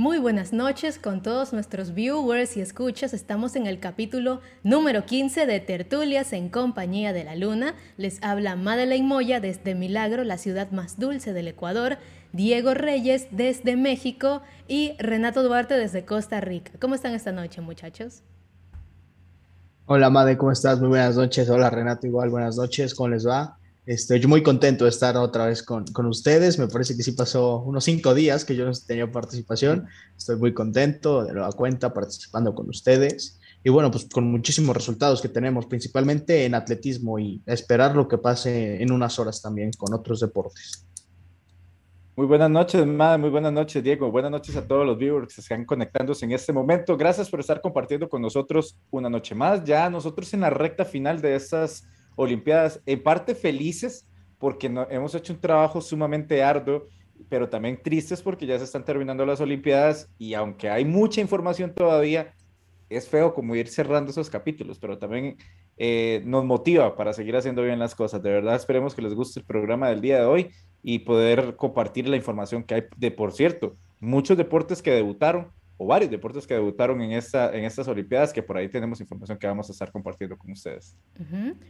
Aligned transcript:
Muy 0.00 0.16
buenas 0.16 0.54
noches 0.54 0.98
con 0.98 1.22
todos 1.22 1.52
nuestros 1.52 1.92
viewers 1.92 2.56
y 2.56 2.62
escuchas. 2.62 3.12
Estamos 3.12 3.54
en 3.54 3.66
el 3.66 3.80
capítulo 3.80 4.40
número 4.62 5.04
15 5.04 5.44
de 5.44 5.60
Tertulias 5.60 6.32
en 6.32 6.48
compañía 6.48 7.12
de 7.12 7.22
la 7.22 7.36
Luna. 7.36 7.74
Les 7.98 8.18
habla 8.22 8.56
Madeleine 8.56 9.06
Moya 9.06 9.40
desde 9.40 9.74
Milagro, 9.74 10.24
la 10.24 10.38
ciudad 10.38 10.70
más 10.70 10.98
dulce 10.98 11.34
del 11.34 11.48
Ecuador, 11.48 11.98
Diego 12.32 12.72
Reyes 12.72 13.28
desde 13.30 13.76
México 13.76 14.40
y 14.66 14.94
Renato 14.98 15.42
Duarte 15.42 15.74
desde 15.74 16.06
Costa 16.06 16.40
Rica. 16.40 16.72
¿Cómo 16.80 16.94
están 16.94 17.12
esta 17.12 17.32
noche, 17.32 17.60
muchachos? 17.60 18.22
Hola, 19.84 20.08
Made, 20.08 20.38
¿cómo 20.38 20.52
estás? 20.52 20.80
Muy 20.80 20.88
buenas 20.88 21.16
noches. 21.16 21.50
Hola, 21.50 21.68
Renato, 21.68 22.06
igual, 22.06 22.30
buenas 22.30 22.56
noches. 22.56 22.94
¿Cómo 22.94 23.10
les 23.10 23.26
va? 23.28 23.59
Estoy 23.90 24.24
muy 24.28 24.40
contento 24.44 24.84
de 24.84 24.90
estar 24.90 25.16
otra 25.16 25.46
vez 25.46 25.64
con, 25.64 25.84
con, 25.86 26.06
ustedes. 26.06 26.60
Me 26.60 26.68
parece 26.68 26.96
que 26.96 27.02
sí 27.02 27.10
pasó 27.10 27.58
unos 27.58 27.82
cinco 27.82 28.14
días 28.14 28.44
que 28.44 28.54
yo 28.54 28.64
no 28.64 28.70
tenía 28.86 29.10
participación. 29.10 29.88
Estoy 30.16 30.36
muy 30.36 30.54
contento 30.54 31.24
de 31.24 31.32
nueva 31.32 31.50
cuenta 31.50 31.92
participando 31.92 32.54
con 32.54 32.68
ustedes. 32.68 33.40
Y 33.64 33.70
bueno, 33.70 33.90
pues 33.90 34.04
con 34.04 34.30
muchísimos 34.30 34.76
resultados 34.76 35.20
que 35.20 35.28
tenemos, 35.28 35.66
principalmente 35.66 36.44
en 36.44 36.54
atletismo 36.54 37.18
y 37.18 37.42
esperar 37.46 37.96
lo 37.96 38.06
que 38.06 38.16
pase 38.16 38.80
en 38.80 38.92
unas 38.92 39.18
horas 39.18 39.42
también 39.42 39.72
con 39.76 39.92
otros 39.92 40.20
deportes. 40.20 40.86
Muy 42.14 42.28
buenas 42.28 42.48
noches, 42.48 42.86
Madre. 42.86 43.18
Muy 43.18 43.30
buenas 43.30 43.52
noches, 43.52 43.82
Diego. 43.82 44.08
Buenas 44.12 44.30
noches 44.30 44.54
a 44.54 44.68
todos 44.68 44.86
los 44.86 44.98
viewers 44.98 45.26
que 45.26 45.34
se 45.34 45.40
están 45.40 45.64
conectándose 45.64 46.24
en 46.26 46.30
este 46.30 46.52
momento. 46.52 46.96
Gracias 46.96 47.28
por 47.28 47.40
estar 47.40 47.60
compartiendo 47.60 48.08
con 48.08 48.22
nosotros 48.22 48.78
una 48.92 49.10
noche 49.10 49.34
más. 49.34 49.64
Ya 49.64 49.90
nosotros 49.90 50.32
en 50.32 50.42
la 50.42 50.50
recta 50.50 50.84
final 50.84 51.20
de 51.20 51.34
estas 51.34 51.88
Olimpiadas, 52.16 52.80
en 52.86 53.02
parte 53.02 53.34
felices 53.34 54.06
porque 54.38 54.68
no, 54.68 54.86
hemos 54.90 55.14
hecho 55.14 55.32
un 55.32 55.40
trabajo 55.40 55.80
sumamente 55.80 56.42
arduo, 56.42 56.86
pero 57.28 57.48
también 57.48 57.80
tristes 57.82 58.22
porque 58.22 58.46
ya 58.46 58.58
se 58.58 58.64
están 58.64 58.84
terminando 58.84 59.26
las 59.26 59.40
Olimpiadas 59.40 60.10
y 60.18 60.34
aunque 60.34 60.70
hay 60.70 60.84
mucha 60.84 61.20
información 61.20 61.74
todavía, 61.74 62.34
es 62.88 63.08
feo 63.08 63.34
como 63.34 63.54
ir 63.54 63.68
cerrando 63.68 64.10
esos 64.10 64.30
capítulos, 64.30 64.78
pero 64.78 64.98
también 64.98 65.36
eh, 65.76 66.22
nos 66.24 66.44
motiva 66.44 66.96
para 66.96 67.12
seguir 67.12 67.36
haciendo 67.36 67.62
bien 67.62 67.78
las 67.78 67.94
cosas. 67.94 68.22
De 68.22 68.30
verdad, 68.30 68.56
esperemos 68.56 68.94
que 68.94 69.02
les 69.02 69.14
guste 69.14 69.40
el 69.40 69.46
programa 69.46 69.88
del 69.88 70.00
día 70.00 70.18
de 70.18 70.24
hoy 70.24 70.50
y 70.82 71.00
poder 71.00 71.56
compartir 71.56 72.08
la 72.08 72.16
información 72.16 72.64
que 72.64 72.74
hay 72.74 72.82
de, 72.96 73.10
por 73.10 73.32
cierto, 73.32 73.76
muchos 74.00 74.36
deportes 74.36 74.82
que 74.82 74.90
debutaron 74.90 75.52
o 75.82 75.86
varios 75.86 76.10
deportes 76.10 76.46
que 76.46 76.52
debutaron 76.52 77.00
en, 77.00 77.12
esta, 77.12 77.56
en 77.56 77.64
estas 77.64 77.88
Olimpiadas, 77.88 78.34
que 78.34 78.42
por 78.42 78.54
ahí 78.58 78.68
tenemos 78.68 79.00
información 79.00 79.38
que 79.38 79.46
vamos 79.46 79.66
a 79.70 79.72
estar 79.72 79.90
compartiendo 79.90 80.36
con 80.36 80.50
ustedes. 80.50 80.94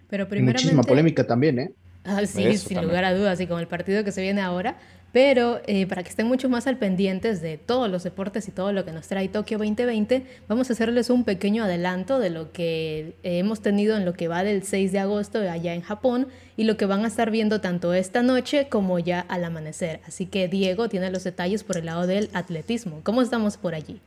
Pero 0.08 0.26
primeramente... 0.26 0.64
Muchísima 0.64 0.82
polémica 0.82 1.24
también, 1.24 1.60
¿eh? 1.60 1.72
Ah, 2.02 2.26
sí, 2.26 2.58
sin 2.58 2.82
lugar 2.82 3.04
a 3.04 3.14
dudas, 3.14 3.40
y 3.40 3.46
con 3.46 3.60
el 3.60 3.68
partido 3.68 4.02
que 4.02 4.10
se 4.10 4.20
viene 4.20 4.40
ahora. 4.40 4.76
Pero 5.12 5.60
eh, 5.66 5.86
para 5.86 6.02
que 6.02 6.10
estén 6.10 6.26
mucho 6.26 6.48
más 6.48 6.66
al 6.66 6.78
pendientes 6.78 7.40
de 7.40 7.58
todos 7.58 7.90
los 7.90 8.04
deportes 8.04 8.46
y 8.48 8.52
todo 8.52 8.72
lo 8.72 8.84
que 8.84 8.92
nos 8.92 9.08
trae 9.08 9.28
Tokio 9.28 9.58
2020, 9.58 10.24
vamos 10.48 10.70
a 10.70 10.72
hacerles 10.72 11.10
un 11.10 11.24
pequeño 11.24 11.64
adelanto 11.64 12.18
de 12.18 12.30
lo 12.30 12.52
que 12.52 13.16
hemos 13.22 13.60
tenido 13.60 13.96
en 13.96 14.04
lo 14.04 14.12
que 14.12 14.28
va 14.28 14.44
del 14.44 14.62
6 14.62 14.92
de 14.92 14.98
agosto 15.00 15.40
allá 15.40 15.74
en 15.74 15.82
Japón 15.82 16.28
y 16.56 16.64
lo 16.64 16.76
que 16.76 16.86
van 16.86 17.04
a 17.04 17.08
estar 17.08 17.30
viendo 17.30 17.60
tanto 17.60 17.94
esta 17.94 18.22
noche 18.22 18.68
como 18.68 18.98
ya 18.98 19.20
al 19.20 19.44
amanecer. 19.44 20.00
Así 20.06 20.26
que 20.26 20.46
Diego 20.48 20.88
tiene 20.88 21.10
los 21.10 21.24
detalles 21.24 21.64
por 21.64 21.76
el 21.78 21.86
lado 21.86 22.06
del 22.06 22.30
atletismo. 22.32 23.00
¿Cómo 23.02 23.22
estamos 23.22 23.56
por 23.56 23.74
allí? 23.74 24.00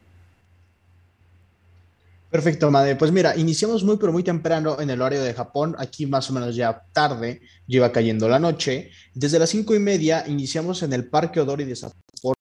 Perfecto, 2.34 2.72
Madre. 2.72 2.96
Pues 2.96 3.12
mira, 3.12 3.38
iniciamos 3.38 3.84
muy, 3.84 3.98
pero 3.98 4.12
muy 4.12 4.24
temprano 4.24 4.82
en 4.82 4.90
el 4.90 5.00
horario 5.00 5.22
de 5.22 5.36
Japón. 5.36 5.76
Aquí 5.78 6.08
más 6.08 6.32
o 6.32 6.34
menos 6.34 6.56
ya 6.56 6.84
tarde, 6.92 7.42
lleva 7.68 7.92
cayendo 7.92 8.28
la 8.28 8.40
noche. 8.40 8.90
Desde 9.14 9.38
las 9.38 9.52
cinco 9.52 9.76
y 9.76 9.80
media 9.80 10.24
iniciamos 10.26 10.82
en 10.82 10.94
el 10.94 11.08
Parque 11.12 11.42
Odori 11.42 11.64
de 11.64 11.76
Sapporo, 11.76 12.34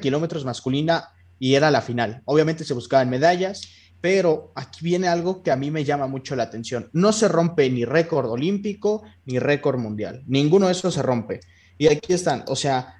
kilómetros 0.00 0.44
masculina, 0.44 1.08
y 1.40 1.54
era 1.56 1.72
la 1.72 1.82
final. 1.82 2.22
Obviamente 2.24 2.62
se 2.62 2.72
buscaban 2.72 3.10
medallas 3.10 3.62
pero 4.00 4.52
aquí 4.54 4.84
viene 4.84 5.08
algo 5.08 5.42
que 5.42 5.50
a 5.50 5.56
mí 5.56 5.70
me 5.70 5.84
llama 5.84 6.06
mucho 6.06 6.36
la 6.36 6.44
atención. 6.44 6.88
No 6.92 7.12
se 7.12 7.26
rompe 7.26 7.68
ni 7.68 7.84
récord 7.84 8.30
olímpico 8.30 9.02
ni 9.26 9.38
récord 9.40 9.78
mundial. 9.78 10.22
Ninguno 10.26 10.66
de 10.66 10.72
esos 10.72 10.94
se 10.94 11.02
rompe. 11.02 11.40
Y 11.76 11.88
aquí 11.88 12.14
están, 12.14 12.44
o 12.46 12.56
sea, 12.56 12.94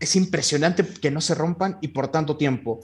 es 0.00 0.16
impresionante 0.16 0.86
que 0.86 1.10
no 1.10 1.20
se 1.20 1.34
rompan 1.34 1.78
y 1.82 1.88
por 1.88 2.08
tanto 2.08 2.36
tiempo. 2.36 2.80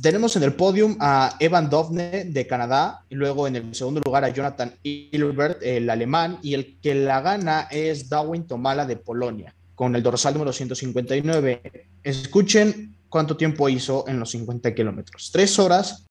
Tenemos 0.00 0.36
en 0.36 0.42
el 0.42 0.54
podium 0.54 0.96
a 1.00 1.36
Evan 1.38 1.68
Dovne 1.68 2.24
de 2.24 2.46
Canadá 2.46 3.04
y 3.10 3.14
luego 3.14 3.46
en 3.46 3.56
el 3.56 3.74
segundo 3.74 4.00
lugar 4.04 4.24
a 4.24 4.30
Jonathan 4.30 4.74
Hilbert, 4.82 5.62
el 5.62 5.90
alemán, 5.90 6.38
y 6.42 6.54
el 6.54 6.78
que 6.80 6.94
la 6.94 7.20
gana 7.20 7.68
es 7.70 8.08
Darwin 8.08 8.46
Tomala 8.46 8.86
de 8.86 8.96
Polonia, 8.96 9.54
con 9.74 9.94
el 9.94 10.02
dorsal 10.02 10.34
número 10.34 10.52
159. 10.52 11.62
Escuchen 12.02 12.96
cuánto 13.08 13.36
tiempo 13.36 13.68
hizo 13.68 14.08
en 14.08 14.18
los 14.18 14.30
50 14.30 14.74
kilómetros. 14.74 15.30
Tres 15.30 15.58
horas 15.58 16.06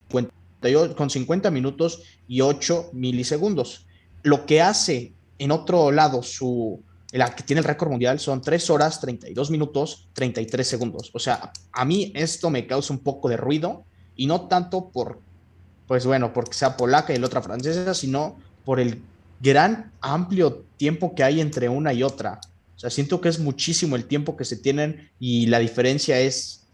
con 0.96 1.10
50 1.10 1.50
minutos 1.50 2.04
y 2.28 2.42
8 2.42 2.92
milisegundos. 2.94 3.88
Lo 4.22 4.46
que 4.46 4.62
hace 4.62 5.14
en 5.40 5.50
otro 5.50 5.92
lado 5.92 6.22
su, 6.22 6.84
la 7.12 7.36
que 7.36 7.44
tiene 7.44 7.60
el 7.60 7.66
récord 7.66 7.90
mundial 7.90 8.20
son 8.20 8.42
3 8.42 8.70
horas 8.70 9.02
32 9.02 9.52
minutos 9.52 10.08
33 10.14 10.68
segundos. 10.68 11.12
O 11.14 11.20
sea, 11.20 11.52
a 11.72 11.86
mí 11.86 12.12
esto 12.16 12.50
me 12.50 12.66
causa 12.68 12.94
un 12.94 13.00
poco 13.00 13.28
de 13.28 13.38
ruido 13.38 13.84
y 14.16 14.28
no 14.28 14.48
tanto 14.48 14.90
por, 14.90 15.20
pues 15.88 16.06
bueno, 16.06 16.32
porque 16.32 16.54
sea 16.54 16.78
polaca 16.78 17.14
y 17.14 17.18
la 17.18 17.28
otra 17.28 17.42
francesa, 17.42 17.94
sino 17.94 18.38
por 18.64 18.80
el 18.80 19.02
gran 19.42 19.92
amplio 20.00 20.66
tiempo 20.78 21.14
que 21.16 21.24
hay 21.24 21.42
entre 21.42 21.68
una 21.68 21.94
y 21.94 22.04
otra. 22.04 22.40
O 22.76 22.80
sea, 22.80 22.90
siento 22.90 23.20
que 23.20 23.30
es 23.30 23.40
muchísimo 23.40 23.96
el 23.96 24.06
tiempo 24.06 24.38
que 24.38 24.46
se 24.46 24.56
tienen 24.56 25.10
y 25.20 25.48
la 25.48 25.60
diferencia 25.60 26.20
es 26.20 26.68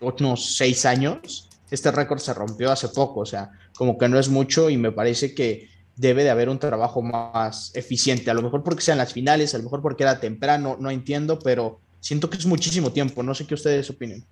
unos 0.00 0.56
seis 0.56 0.86
años. 0.86 1.48
Este 1.70 1.90
récord 1.90 2.20
se 2.20 2.34
rompió 2.34 2.70
hace 2.70 2.88
poco, 2.88 3.20
o 3.20 3.26
sea, 3.26 3.50
como 3.74 3.98
que 3.98 4.08
no 4.08 4.18
es 4.18 4.28
mucho 4.28 4.70
y 4.70 4.76
me 4.76 4.92
parece 4.92 5.34
que 5.34 5.68
debe 5.96 6.24
de 6.24 6.30
haber 6.30 6.48
un 6.48 6.58
trabajo 6.58 7.02
más 7.02 7.74
eficiente. 7.74 8.30
A 8.30 8.34
lo 8.34 8.42
mejor 8.42 8.62
porque 8.62 8.82
sean 8.82 8.98
las 8.98 9.12
finales, 9.12 9.54
a 9.54 9.58
lo 9.58 9.64
mejor 9.64 9.82
porque 9.82 10.04
era 10.04 10.20
temprano, 10.20 10.76
no 10.80 10.90
entiendo, 10.90 11.38
pero 11.38 11.80
siento 12.00 12.30
que 12.30 12.38
es 12.38 12.46
muchísimo 12.46 12.92
tiempo. 12.92 13.22
No 13.22 13.34
sé 13.34 13.46
qué 13.46 13.54
ustedes 13.54 13.88
opinen. 13.90 14.24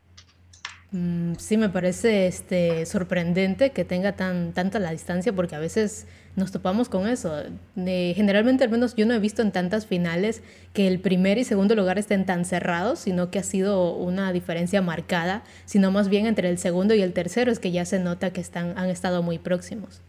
Mm, 0.93 1.35
sí, 1.39 1.57
me 1.57 1.69
parece 1.69 2.27
este, 2.27 2.85
sorprendente 2.85 3.71
que 3.71 3.85
tenga 3.85 4.17
tan, 4.17 4.53
tanta 4.53 4.81
la 4.81 4.91
distancia 4.91 5.33
porque 5.33 5.55
a 5.55 5.61
veces 5.61 6.07
nos 6.35 6.51
topamos 6.51 6.89
con 6.89 7.07
eso. 7.07 7.43
generalmente, 7.77 8.65
al 8.65 8.71
menos 8.71 8.95
yo 8.97 9.07
no 9.07 9.15
he 9.15 9.19
visto 9.21 9.43
en 9.43 9.53
tantas 9.53 9.87
finales 9.87 10.43
que 10.73 10.89
el 10.89 11.01
primer 11.01 11.39
y 11.39 11.45
segundo 11.45 11.77
lugar 11.77 11.99
estén 11.99 12.27
tan 12.27 12.45
cerrados, 12.45 13.01
sino 13.01 13.31
que 13.31 13.39
ha 13.39 13.43
sido 13.45 13.95
una 13.95 14.33
diferencia 14.33 14.83
marcada, 14.83 15.45
sino 15.65 15.91
más 15.93 16.09
bien 16.09 16.27
entre 16.27 16.49
el 16.49 16.59
segundo 16.59 16.95
y 16.95 17.03
el 17.03 17.13
tercero 17.13 17.53
es 17.53 17.61
que 17.61 17.71
ya 17.71 17.85
se 17.85 18.01
nota 18.01 18.33
que 18.33 18.45
han 18.55 18.91
estado 18.91 19.23
muy 19.23 19.39
próximos. 19.39 20.03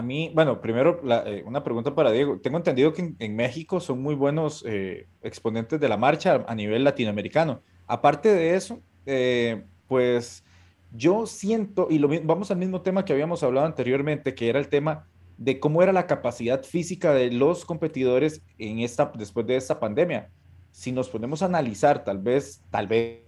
A 0.00 0.02
mí, 0.02 0.30
bueno, 0.34 0.62
primero 0.62 0.98
eh, 1.26 1.42
una 1.44 1.62
pregunta 1.62 1.94
para 1.94 2.10
Diego. 2.10 2.40
Tengo 2.40 2.56
entendido 2.56 2.94
que 2.94 3.12
en, 3.18 3.36
México 3.36 3.80
son 3.80 4.00
muy 4.00 4.14
buenos 4.14 4.64
eh, 4.66 5.08
exponentes 5.20 5.78
de 5.78 5.90
la 5.90 5.98
marcha 5.98 6.42
a 6.48 6.54
nivel 6.54 6.84
latinoamericano. 6.84 7.60
Aparte 7.86 8.32
de 8.32 8.54
eso, 8.54 8.80
eh, 9.04 9.62
pues 9.88 10.42
yo 10.90 11.26
siento, 11.26 11.86
y 11.90 11.98
lo, 11.98 12.08
vamos 12.24 12.50
al 12.50 12.56
mismo 12.56 12.80
tema 12.80 13.04
que 13.04 13.12
habíamos 13.12 13.42
hablado 13.42 13.66
anteriormente, 13.66 14.34
que 14.34 14.48
era 14.48 14.58
el 14.58 14.68
tema 14.68 15.06
de 15.36 15.60
cómo 15.60 15.82
era 15.82 15.92
la 15.92 16.06
capacidad 16.06 16.62
física 16.62 17.12
de 17.12 17.30
los 17.30 17.66
competidores 17.66 18.40
en 18.56 18.78
esta, 18.78 19.12
después 19.14 19.46
de 19.46 19.56
esta 19.56 19.78
pandemia. 19.78 20.30
Si 20.70 20.92
nos 20.92 21.10
ponemos 21.10 21.42
a 21.42 21.44
analizar, 21.44 22.04
tal 22.04 22.16
vez, 22.16 22.62
tal 22.70 22.88
vez, 22.88 23.20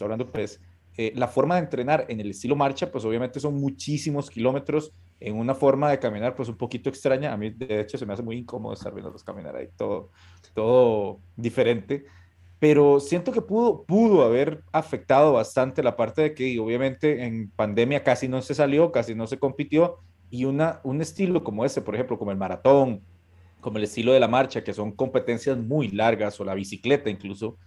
hablando 0.00 0.30
pues, 0.30 0.60
eh, 0.96 1.12
la 1.16 1.26
forma 1.26 1.56
de 1.56 1.62
entrenar 1.62 2.06
en 2.08 2.20
el 2.20 2.30
estilo 2.30 2.54
marcha, 2.54 2.92
pues 2.92 3.04
obviamente 3.04 3.40
son 3.40 3.54
muchísimos 3.54 4.30
kilómetros 4.30 4.92
en 5.24 5.36
una 5.36 5.54
forma 5.54 5.90
de 5.90 5.98
caminar, 5.98 6.34
pues 6.34 6.48
un 6.48 6.56
poquito 6.56 6.88
extraña. 6.88 7.32
A 7.32 7.36
mí, 7.36 7.50
de 7.50 7.80
hecho, 7.80 7.98
se 7.98 8.06
me 8.06 8.12
hace 8.12 8.22
muy 8.22 8.36
incómodo 8.36 8.74
estar 8.74 8.92
viéndolos 8.92 9.24
caminar 9.24 9.56
ahí, 9.56 9.68
todo, 9.76 10.10
todo 10.54 11.20
diferente. 11.36 12.04
Pero 12.58 13.00
siento 13.00 13.32
que 13.32 13.42
pudo, 13.42 13.84
pudo 13.84 14.22
haber 14.22 14.62
afectado 14.72 15.32
bastante 15.32 15.82
la 15.82 15.96
parte 15.96 16.22
de 16.22 16.34
que 16.34 16.58
obviamente 16.60 17.24
en 17.24 17.50
pandemia 17.50 18.04
casi 18.04 18.28
no 18.28 18.40
se 18.40 18.54
salió, 18.54 18.92
casi 18.92 19.14
no 19.14 19.26
se 19.26 19.38
compitió, 19.38 19.98
y 20.30 20.44
una, 20.46 20.80
un 20.84 21.02
estilo 21.02 21.44
como 21.44 21.64
ese, 21.64 21.82
por 21.82 21.94
ejemplo, 21.94 22.18
como 22.18 22.30
el 22.30 22.38
maratón, 22.38 23.02
como 23.60 23.78
el 23.78 23.84
estilo 23.84 24.12
de 24.12 24.20
la 24.20 24.28
marcha, 24.28 24.64
que 24.64 24.72
son 24.72 24.92
competencias 24.92 25.58
muy 25.58 25.88
largas, 25.88 26.40
o 26.40 26.44
la 26.44 26.54
bicicleta 26.54 27.10
incluso, 27.10 27.58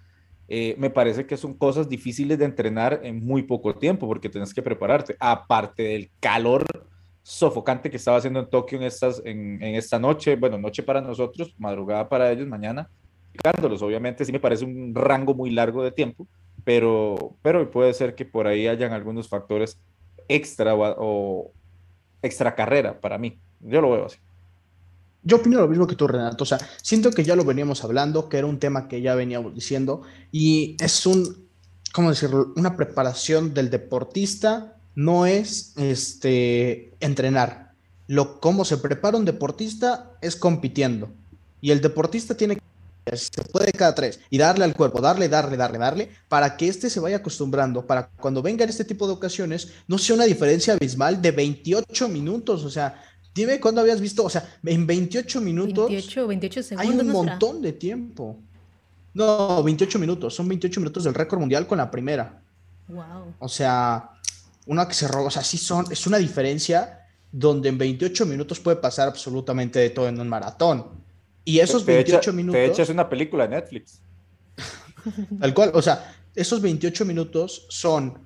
eh, 0.47 0.75
me 0.77 0.89
parece 0.89 1.25
que 1.25 1.37
son 1.37 1.53
cosas 1.53 1.89
difíciles 1.89 2.37
de 2.39 2.45
entrenar 2.45 3.01
en 3.03 3.25
muy 3.25 3.43
poco 3.43 3.75
tiempo, 3.75 4.07
porque 4.07 4.29
tienes 4.29 4.53
que 4.53 4.61
prepararte, 4.61 5.15
aparte 5.19 5.83
del 5.83 6.11
calor 6.19 6.65
sofocante 7.25 7.89
que 7.89 7.97
estaba 7.97 8.17
haciendo 8.17 8.39
en 8.39 8.49
Tokio 8.51 8.77
en, 8.77 8.83
estas, 8.83 9.19
en, 9.25 9.59
esta 9.63 9.97
noche, 9.97 10.35
bueno, 10.35 10.59
noche 10.59 10.83
para 10.83 11.01
nosotros, 11.01 11.55
madrugada 11.57 12.07
para 12.07 12.31
ellos, 12.31 12.47
mañana, 12.47 12.87
Obviamente 13.81 14.23
sí 14.23 14.31
me 14.31 14.39
parece 14.39 14.63
un 14.63 14.93
rango 14.93 15.33
muy 15.33 15.49
largo 15.49 15.83
de 15.83 15.91
tiempo, 15.91 16.27
pero, 16.63 17.35
pero 17.41 17.69
puede 17.69 17.93
ser 17.93 18.13
que 18.13 18.25
por 18.25 18.47
ahí 18.47 18.67
hayan 18.67 18.93
algunos 18.93 19.27
factores 19.27 19.77
extra 20.29 20.73
o, 20.75 21.51
extra 22.21 22.55
carrera 22.55 23.01
para 23.01 23.17
mí. 23.17 23.37
Yo 23.59 23.81
lo 23.81 23.91
veo 23.91 24.05
así. 24.05 24.19
yo 25.23 25.37
opino 25.37 25.59
lo 25.59 25.67
mismo 25.67 25.87
que 25.87 25.95
tú, 25.95 26.07
Renato. 26.07 26.43
O 26.43 26.47
sea, 26.47 26.59
siento 26.81 27.09
que 27.11 27.23
ya 27.23 27.35
lo 27.35 27.43
veníamos 27.43 27.83
hablando, 27.83 28.29
que 28.29 28.37
era 28.37 28.47
un 28.47 28.59
tema 28.59 28.87
que 28.87 29.01
ya 29.01 29.15
veníamos 29.15 29.53
diciendo, 29.53 30.03
y 30.31 30.77
es 30.79 31.05
un, 31.07 31.49
¿cómo 31.91 32.11
decirlo? 32.11 32.53
Una 32.55 32.77
preparación 32.77 33.53
del 33.53 33.69
deportista, 33.69 34.74
no 34.95 35.25
es 35.25 35.73
este, 35.77 36.93
entrenar. 36.99 37.73
Lo, 38.07 38.39
cómo 38.39 38.65
se 38.65 38.77
prepara 38.77 39.17
un 39.17 39.25
deportista 39.25 40.11
es 40.21 40.35
compitiendo. 40.35 41.09
Y 41.61 41.71
el 41.71 41.81
deportista 41.81 42.35
tiene 42.35 42.55
que 42.55 42.61
se 43.17 43.43
puede 43.43 43.71
cada 43.71 43.93
tres 43.93 44.19
y 44.31 44.37
darle 44.39 44.63
al 44.65 44.75
cuerpo, 44.75 44.99
darle, 44.99 45.29
darle, 45.29 45.57
darle, 45.57 45.77
darle, 45.77 46.09
para 46.27 46.57
que 46.57 46.67
éste 46.67 46.89
se 46.89 46.99
vaya 46.99 47.17
acostumbrando, 47.17 47.85
para 47.85 48.07
cuando 48.07 48.41
vengan 48.41 48.67
este 48.67 48.83
tipo 48.83 49.05
de 49.05 49.13
ocasiones 49.13 49.69
no 49.87 49.99
sea 49.99 50.15
una 50.15 50.25
diferencia 50.25 50.73
abismal 50.73 51.21
de 51.21 51.29
28 51.29 52.09
minutos, 52.09 52.63
o 52.63 52.69
sea, 52.69 52.99
Dime 53.35 53.59
cuándo 53.59 53.81
habías 53.81 53.99
visto, 53.99 54.23
o 54.23 54.29
sea, 54.29 54.47
en 54.63 54.87
28 54.87 55.41
minutos. 55.41 55.89
28, 55.89 56.27
28 56.27 56.63
segundos. 56.63 56.89
Hay 56.89 56.97
un 56.97 57.11
montón 57.11 57.61
de 57.61 57.73
tiempo. 57.73 58.37
No, 59.13 59.61
28 59.61 59.99
minutos. 59.99 60.33
Son 60.33 60.47
28 60.47 60.79
minutos 60.79 61.03
del 61.03 61.13
récord 61.13 61.41
mundial 61.41 61.67
con 61.67 61.77
la 61.77 61.91
primera. 61.91 62.41
Wow. 62.87 63.33
O 63.39 63.49
sea, 63.49 64.11
una 64.65 64.87
que 64.87 64.93
se 64.93 65.07
roba. 65.07 65.27
O 65.27 65.31
sea, 65.31 65.43
sí 65.43 65.57
son. 65.57 65.85
Es 65.91 66.07
una 66.07 66.17
diferencia 66.17 67.07
donde 67.31 67.69
en 67.69 67.77
28 67.77 68.25
minutos 68.25 68.59
puede 68.59 68.77
pasar 68.77 69.07
absolutamente 69.07 69.79
de 69.79 69.89
todo 69.89 70.07
en 70.07 70.19
un 70.19 70.29
maratón. 70.29 71.03
Y 71.43 71.59
esos 71.59 71.85
28 71.85 72.33
minutos. 72.33 72.59
Te 72.59 72.65
echas 72.65 72.89
una 72.89 73.07
película 73.09 73.47
de 73.47 73.55
Netflix. 73.55 74.01
Tal 75.39 75.53
cual. 75.53 75.71
O 75.73 75.81
sea, 75.81 76.15
esos 76.33 76.61
28 76.61 77.05
minutos 77.05 77.67
son 77.69 78.19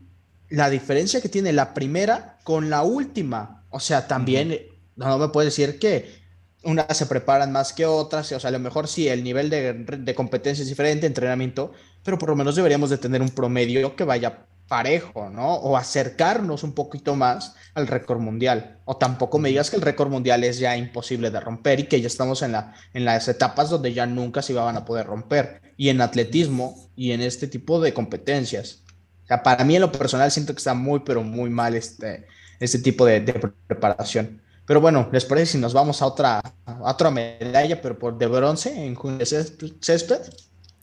la 0.50 0.70
diferencia 0.70 1.22
que 1.22 1.30
tiene 1.30 1.54
la 1.54 1.74
primera 1.74 2.40
con 2.44 2.70
la 2.70 2.84
última. 2.84 3.66
O 3.70 3.80
sea, 3.80 4.08
también 4.08 4.58
no 4.96 5.18
me 5.18 5.30
puedes 5.30 5.56
decir 5.56 5.80
que 5.80 6.20
unas 6.64 6.98
se 6.98 7.06
preparan 7.06 7.52
más 7.52 7.72
que 7.74 7.86
otras, 7.86 8.32
o 8.32 8.40
sea, 8.40 8.50
a 8.50 8.52
lo 8.52 8.60
mejor 8.60 8.88
sí, 8.88 9.08
el 9.08 9.24
nivel 9.24 9.50
de, 9.50 10.14
competencia 10.16 10.62
es 10.62 10.68
diferente, 10.68 11.08
entrenamiento, 11.08 11.72
pero 12.04 12.18
por 12.18 12.30
lo 12.30 12.36
menos 12.36 12.56
deberíamos 12.56 12.90
de 12.90 12.98
tener 12.98 13.22
un 13.22 13.30
promedio 13.30 13.96
que 13.96 14.04
vaya 14.04 14.46
parejo, 14.70 15.30
¿no? 15.30 15.56
O 15.56 15.76
acercarnos 15.76 16.64
un 16.64 16.74
poquito 16.74 17.16
más 17.16 17.56
al 17.74 17.88
récord 17.88 18.20
mundial. 18.20 18.80
O 18.86 18.96
tampoco 18.96 19.40
me 19.40 19.50
digas 19.50 19.70
que 19.70 19.76
el 19.76 19.82
récord 19.82 20.10
mundial 20.10 20.44
es 20.46 20.60
ya 20.60 20.78
imposible 20.78 21.32
de 21.32 21.40
romper 21.40 21.82
y 21.82 21.84
que 21.88 22.00
ya 22.00 22.08
estamos 22.08 22.42
en, 22.44 22.54
la, 22.54 22.74
en 22.94 23.04
las 23.04 23.28
etapas 23.28 23.70
donde 23.70 23.94
ya 23.94 24.06
nunca 24.06 24.42
se 24.42 24.54
iban 24.54 24.78
a 24.78 24.86
poder 24.86 25.08
romper. 25.08 25.74
Y 25.76 25.90
en 25.90 26.00
atletismo 26.00 26.90
y 26.96 27.12
en 27.12 27.22
este 27.22 27.48
tipo 27.48 27.82
de 27.82 27.94
competencias. 27.94 28.84
O 29.24 29.28
sea, 29.28 29.44
para 29.44 29.66
mí 29.66 29.76
en 29.76 29.82
lo 29.82 29.92
personal 29.92 30.32
siento 30.32 30.54
que 30.54 30.60
está 30.60 30.74
muy, 30.74 31.02
pero 31.02 31.24
muy 31.24 31.50
mal 31.50 31.76
este, 31.76 32.28
este 32.60 32.80
tipo 32.80 33.06
de 33.06 33.22
preparación. 33.68 34.42
Pero 34.70 34.82
bueno, 34.82 35.10
¿les 35.12 35.26
parece 35.26 35.54
si 35.54 35.58
nos 35.58 35.74
vamos 35.74 36.00
a 36.04 36.06
otra, 36.06 36.42
otra 36.82 37.10
medalla, 37.10 37.82
pero 37.82 37.98
por 37.98 38.20
de 38.20 38.28
bronce 38.28 38.86
en 38.86 38.94
Julio 38.94 39.26
Césped? 39.26 40.22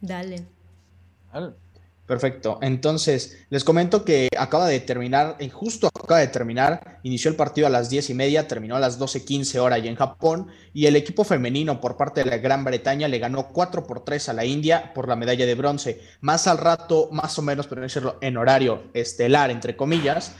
Dale. 0.00 1.62
Perfecto. 2.06 2.58
Entonces, 2.62 3.37
les 3.50 3.64
comento 3.64 4.05
que 4.05 4.29
acaba 4.38 4.69
de 4.69 4.79
terminar, 4.79 5.37
eh, 5.41 5.49
justo 5.49 5.88
acaba 5.88 6.20
de 6.20 6.29
terminar, 6.29 7.00
inició 7.03 7.31
el 7.31 7.37
partido 7.37 7.67
a 7.67 7.70
las 7.70 7.91
10 7.91 8.11
y 8.11 8.14
media, 8.14 8.47
terminó 8.47 8.76
a 8.76 8.81
las 8.81 9.00
12.15 9.00 9.58
horas 9.58 9.81
allá 9.81 9.91
en 9.91 9.97
Japón, 9.97 10.47
y 10.73 10.87
el 10.87 10.94
equipo 10.94 11.25
femenino 11.25 11.81
por 11.81 11.97
parte 11.97 12.23
de 12.23 12.31
la 12.31 12.38
Gran 12.38 12.62
Bretaña 12.62 13.08
le 13.08 13.19
ganó 13.19 13.49
4 13.49 13.85
por 13.85 14.05
3 14.05 14.29
a 14.29 14.32
la 14.35 14.44
India 14.44 14.93
por 14.94 15.08
la 15.08 15.17
medalla 15.17 15.47
de 15.47 15.55
bronce. 15.56 16.00
Más 16.20 16.47
al 16.47 16.58
rato, 16.58 17.08
más 17.11 17.37
o 17.41 17.43
menos, 17.43 17.67
pero 17.67 17.82
decirlo, 17.82 18.19
en 18.20 18.37
horario 18.37 18.85
estelar, 18.94 19.50
entre 19.50 19.76
comillas, 19.76 20.32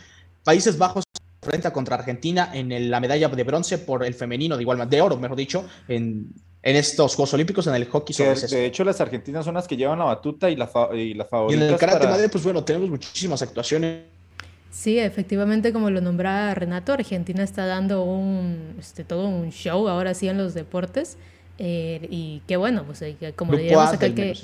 Países 0.45 0.79
Bajos 0.79 1.03
enfrenta 1.43 1.73
contra 1.73 1.97
Argentina 1.97 2.51
en 2.55 2.91
la 2.91 3.01
medalla 3.01 3.29
de 3.29 3.43
bronce 3.43 3.79
por 3.79 4.05
el 4.05 4.15
femenino, 4.15 4.57
de 4.57 4.63
igual 4.63 4.89
de 4.89 5.01
oro, 5.01 5.17
mejor 5.17 5.37
dicho, 5.37 5.65
en, 5.89 6.33
en 6.67 6.75
estos 6.75 7.15
Juegos 7.15 7.33
Olímpicos 7.33 7.65
en 7.69 7.77
el 7.77 7.85
hockey 7.85 8.13
sobre 8.13 8.35
De 8.41 8.67
hecho, 8.67 8.83
las 8.83 9.01
argentinas 9.01 9.45
son 9.45 9.55
las 9.55 9.69
que 9.69 9.77
llevan 9.77 10.01
la 10.01 10.07
batuta 10.07 10.51
y 10.51 10.57
la, 10.57 10.69
y 10.95 11.15
la 11.15 11.25
favorita. 11.25 11.61
Y 11.61 11.65
en 11.65 11.73
el 11.73 11.79
karate 11.79 12.09
madre, 12.09 12.29
pues 12.29 12.43
bueno, 12.43 12.65
tenemos 12.65 12.91
muchísimas 12.91 13.41
actuaciones. 13.41 14.03
Sí, 14.73 14.99
efectivamente, 14.99 15.73
como 15.73 15.91
lo 15.91 16.01
nombraba 16.01 16.53
Renato, 16.55 16.93
Argentina 16.93 17.45
está 17.45 17.67
dando 17.67 18.03
un, 18.03 18.75
este, 18.81 19.05
todo 19.05 19.29
un 19.29 19.53
show 19.53 19.87
ahora 19.87 20.13
sí 20.15 20.27
en 20.27 20.39
los 20.39 20.55
deportes. 20.55 21.19
Eh, 21.59 22.09
y 22.11 22.43
qué 22.49 22.57
bueno, 22.57 22.83
pues 22.85 23.01
eh, 23.03 23.17
como 23.37 23.57
diríamos 23.57 23.93
acá, 23.93 24.13
que, 24.13 24.35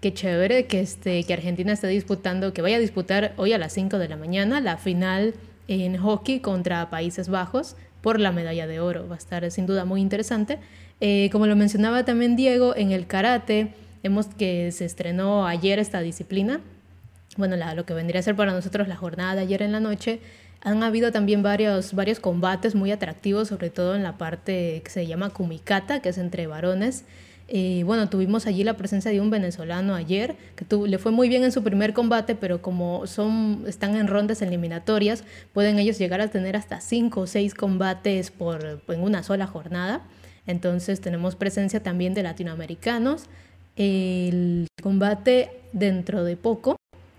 qué 0.00 0.12
chévere 0.12 0.66
que, 0.66 0.80
este, 0.80 1.22
que 1.22 1.32
Argentina 1.34 1.72
esté 1.72 1.86
disputando, 1.86 2.52
que 2.52 2.62
vaya 2.62 2.76
a 2.78 2.80
disputar 2.80 3.32
hoy 3.36 3.52
a 3.52 3.58
las 3.58 3.72
5 3.74 3.98
de 3.98 4.08
la 4.08 4.16
mañana 4.16 4.60
la 4.60 4.76
final 4.76 5.34
en 5.68 5.96
hockey 5.98 6.40
contra 6.40 6.90
Países 6.90 7.28
Bajos 7.28 7.76
por 8.02 8.18
la 8.18 8.32
medalla 8.32 8.66
de 8.66 8.80
oro. 8.80 9.08
Va 9.08 9.14
a 9.14 9.18
estar 9.18 9.48
sin 9.52 9.66
duda 9.66 9.84
muy 9.84 10.00
interesante. 10.00 10.58
Eh, 11.00 11.28
como 11.32 11.46
lo 11.46 11.56
mencionaba 11.56 12.04
también 12.04 12.36
Diego, 12.36 12.74
en 12.76 12.92
el 12.92 13.06
karate, 13.06 13.74
hemos 14.02 14.26
que 14.26 14.70
se 14.72 14.84
estrenó 14.84 15.46
ayer 15.46 15.78
esta 15.78 16.00
disciplina. 16.00 16.60
Bueno, 17.36 17.56
lo 17.74 17.84
que 17.84 17.94
vendría 17.94 18.20
a 18.20 18.22
ser 18.22 18.36
para 18.36 18.52
nosotros 18.52 18.86
la 18.86 18.96
jornada 18.96 19.34
de 19.34 19.42
ayer 19.42 19.62
en 19.62 19.72
la 19.72 19.80
noche. 19.80 20.20
Han 20.60 20.82
habido 20.82 21.12
también 21.12 21.42
varios, 21.42 21.92
varios 21.92 22.20
combates 22.20 22.74
muy 22.74 22.90
atractivos, 22.90 23.48
sobre 23.48 23.70
todo 23.70 23.96
en 23.96 24.02
la 24.02 24.16
parte 24.16 24.80
que 24.84 24.90
se 24.90 25.06
llama 25.06 25.30
kumikata, 25.30 26.00
que 26.00 26.08
es 26.08 26.18
entre 26.18 26.46
varones. 26.46 27.04
Eh, 27.48 27.82
bueno, 27.84 28.08
tuvimos 28.08 28.46
allí 28.46 28.64
la 28.64 28.74
presencia 28.74 29.10
de 29.10 29.20
un 29.20 29.28
venezolano 29.28 29.94
ayer, 29.94 30.36
que 30.56 30.64
le 30.86 30.96
fue 30.98 31.12
muy 31.12 31.28
bien 31.28 31.44
en 31.44 31.52
su 31.52 31.62
primer 31.62 31.92
combate, 31.92 32.34
pero 32.34 32.62
como 32.62 33.06
son, 33.06 33.64
están 33.66 33.96
en 33.96 34.06
rondas 34.06 34.40
eliminatorias, 34.40 35.24
pueden 35.52 35.78
ellos 35.78 35.98
llegar 35.98 36.22
a 36.22 36.28
tener 36.28 36.56
hasta 36.56 36.80
cinco 36.80 37.22
o 37.22 37.26
seis 37.26 37.54
combates 37.54 38.30
por, 38.30 38.82
en 38.88 39.00
una 39.02 39.22
sola 39.22 39.46
jornada. 39.46 40.02
Entonces 40.46 41.00
tenemos 41.00 41.36
presencia 41.36 41.82
también 41.82 42.14
de 42.14 42.22
latinoamericanos. 42.22 43.24
El 43.76 44.66
combate 44.82 45.50
dentro 45.72 46.24
de 46.24 46.36
poco 46.36 46.76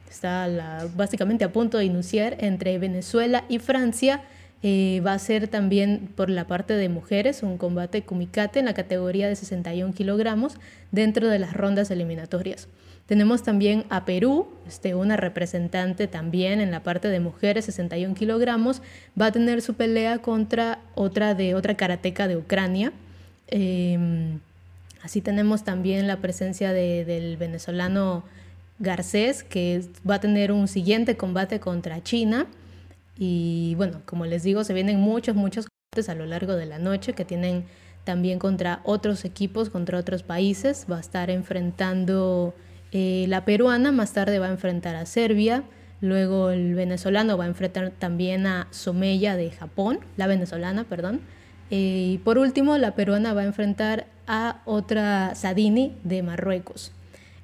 está 0.10 0.88
básicamente 0.95 1.44
a 1.44 1.51
punto 1.51 1.77
de 1.77 1.86
iniciar 1.86 2.38
entre 2.39 2.77
Venezuela 2.77 3.44
y 3.50 3.60
Francia 3.60 4.24
eh, 4.68 5.01
va 5.06 5.13
a 5.13 5.19
ser 5.19 5.48
también 5.48 6.10
por 6.16 6.30
la 6.30 6.48
parte 6.48 6.74
de 6.74 6.89
mujeres 6.89 7.44
un 7.44 7.57
combate 7.57 8.01
kumikate 8.01 8.57
en 8.57 8.66
la 8.66 8.74
categoría 8.74 9.27
de 9.27 9.36
61 9.36 9.94
kilogramos 9.94 10.57
dentro 10.92 11.27
de 11.27 11.38
las 11.38 11.54
rondas 11.54 11.92
eliminatorias. 11.92 12.68
Tenemos 13.06 13.44
también 13.44 13.86
a 13.89 14.06
Perú, 14.06 14.48
este, 14.68 14.95
una 14.95 15.18
representante 15.18 16.07
también 16.07 16.60
en 16.62 16.72
la 16.72 16.81
parte 16.81 17.10
de 17.10 17.19
mujeres, 17.19 17.66
61 17.66 18.16
kilogramos, 18.16 18.81
va 19.19 19.27
a 19.27 19.31
tener 19.31 19.62
su 19.62 19.75
pelea 19.75 20.18
contra 20.18 20.80
otra 20.95 21.36
de 21.36 21.54
otra 21.54 21.75
karateca 21.75 22.27
de 22.27 22.38
Ucrania. 22.38 22.92
Em, 23.48 24.40
así 25.02 25.22
tenemos 25.22 25.64
también 25.64 26.08
la 26.08 26.18
presencia 26.18 26.74
del 26.74 27.38
venezolano 27.38 28.24
Garcés, 28.80 29.44
que 29.44 29.84
va 30.08 30.16
a 30.16 30.20
tener 30.20 30.52
un 30.52 30.68
siguiente 30.68 31.16
combate 31.18 31.60
contra 31.60 32.04
China. 32.04 32.48
Y 33.18 33.75
bueno, 33.75 34.02
como 34.06 34.25
les 34.25 34.44
digo, 34.44 34.64
se 34.64 34.74
vienen 34.74 35.00
muchos, 35.00 35.36
muchos 35.36 35.68
combates 35.68 36.10
a 36.10 36.16
lo 36.16 36.25
largo 36.25 36.56
de 36.56 36.66
la 36.66 36.80
noche 36.80 37.14
que 37.14 37.25
tienen 37.25 37.66
también 38.04 38.40
contra 38.40 38.82
otros 38.84 39.25
equipos, 39.25 39.70
contra 39.70 39.98
otros 39.98 40.24
países. 40.24 40.86
Va 40.92 40.98
a 40.98 41.02
estar 41.02 41.30
enfrentando 41.30 42.54
eh, 42.92 43.25
la 43.28 43.46
peruana, 43.46 43.92
más 43.92 44.14
tarde 44.14 44.40
va 44.40 44.48
a 44.48 44.52
enfrentar 44.52 44.96
a 44.96 45.06
Serbia. 45.06 45.64
Luego 46.02 46.50
el 46.50 46.75
venezolano 46.75 47.38
va 47.38 47.46
a 47.46 47.48
enfrentar 47.48 47.92
también 47.92 48.46
a 48.48 48.68
Someya 48.72 49.36
de 49.36 49.50
Japón, 49.52 50.00
la 50.18 50.28
venezolana, 50.28 50.84
perdón. 50.84 51.22
Eh, 51.72 52.12
y 52.13 52.17
por 52.19 52.38
último, 52.38 52.77
la 52.77 52.95
peruana 52.95 53.34
va 53.34 53.41
a 53.41 53.45
enfrentar 53.45 54.07
a 54.27 54.62
otra 54.65 55.36
Sadini 55.36 55.95
de 56.03 56.24
Marruecos. 56.24 56.91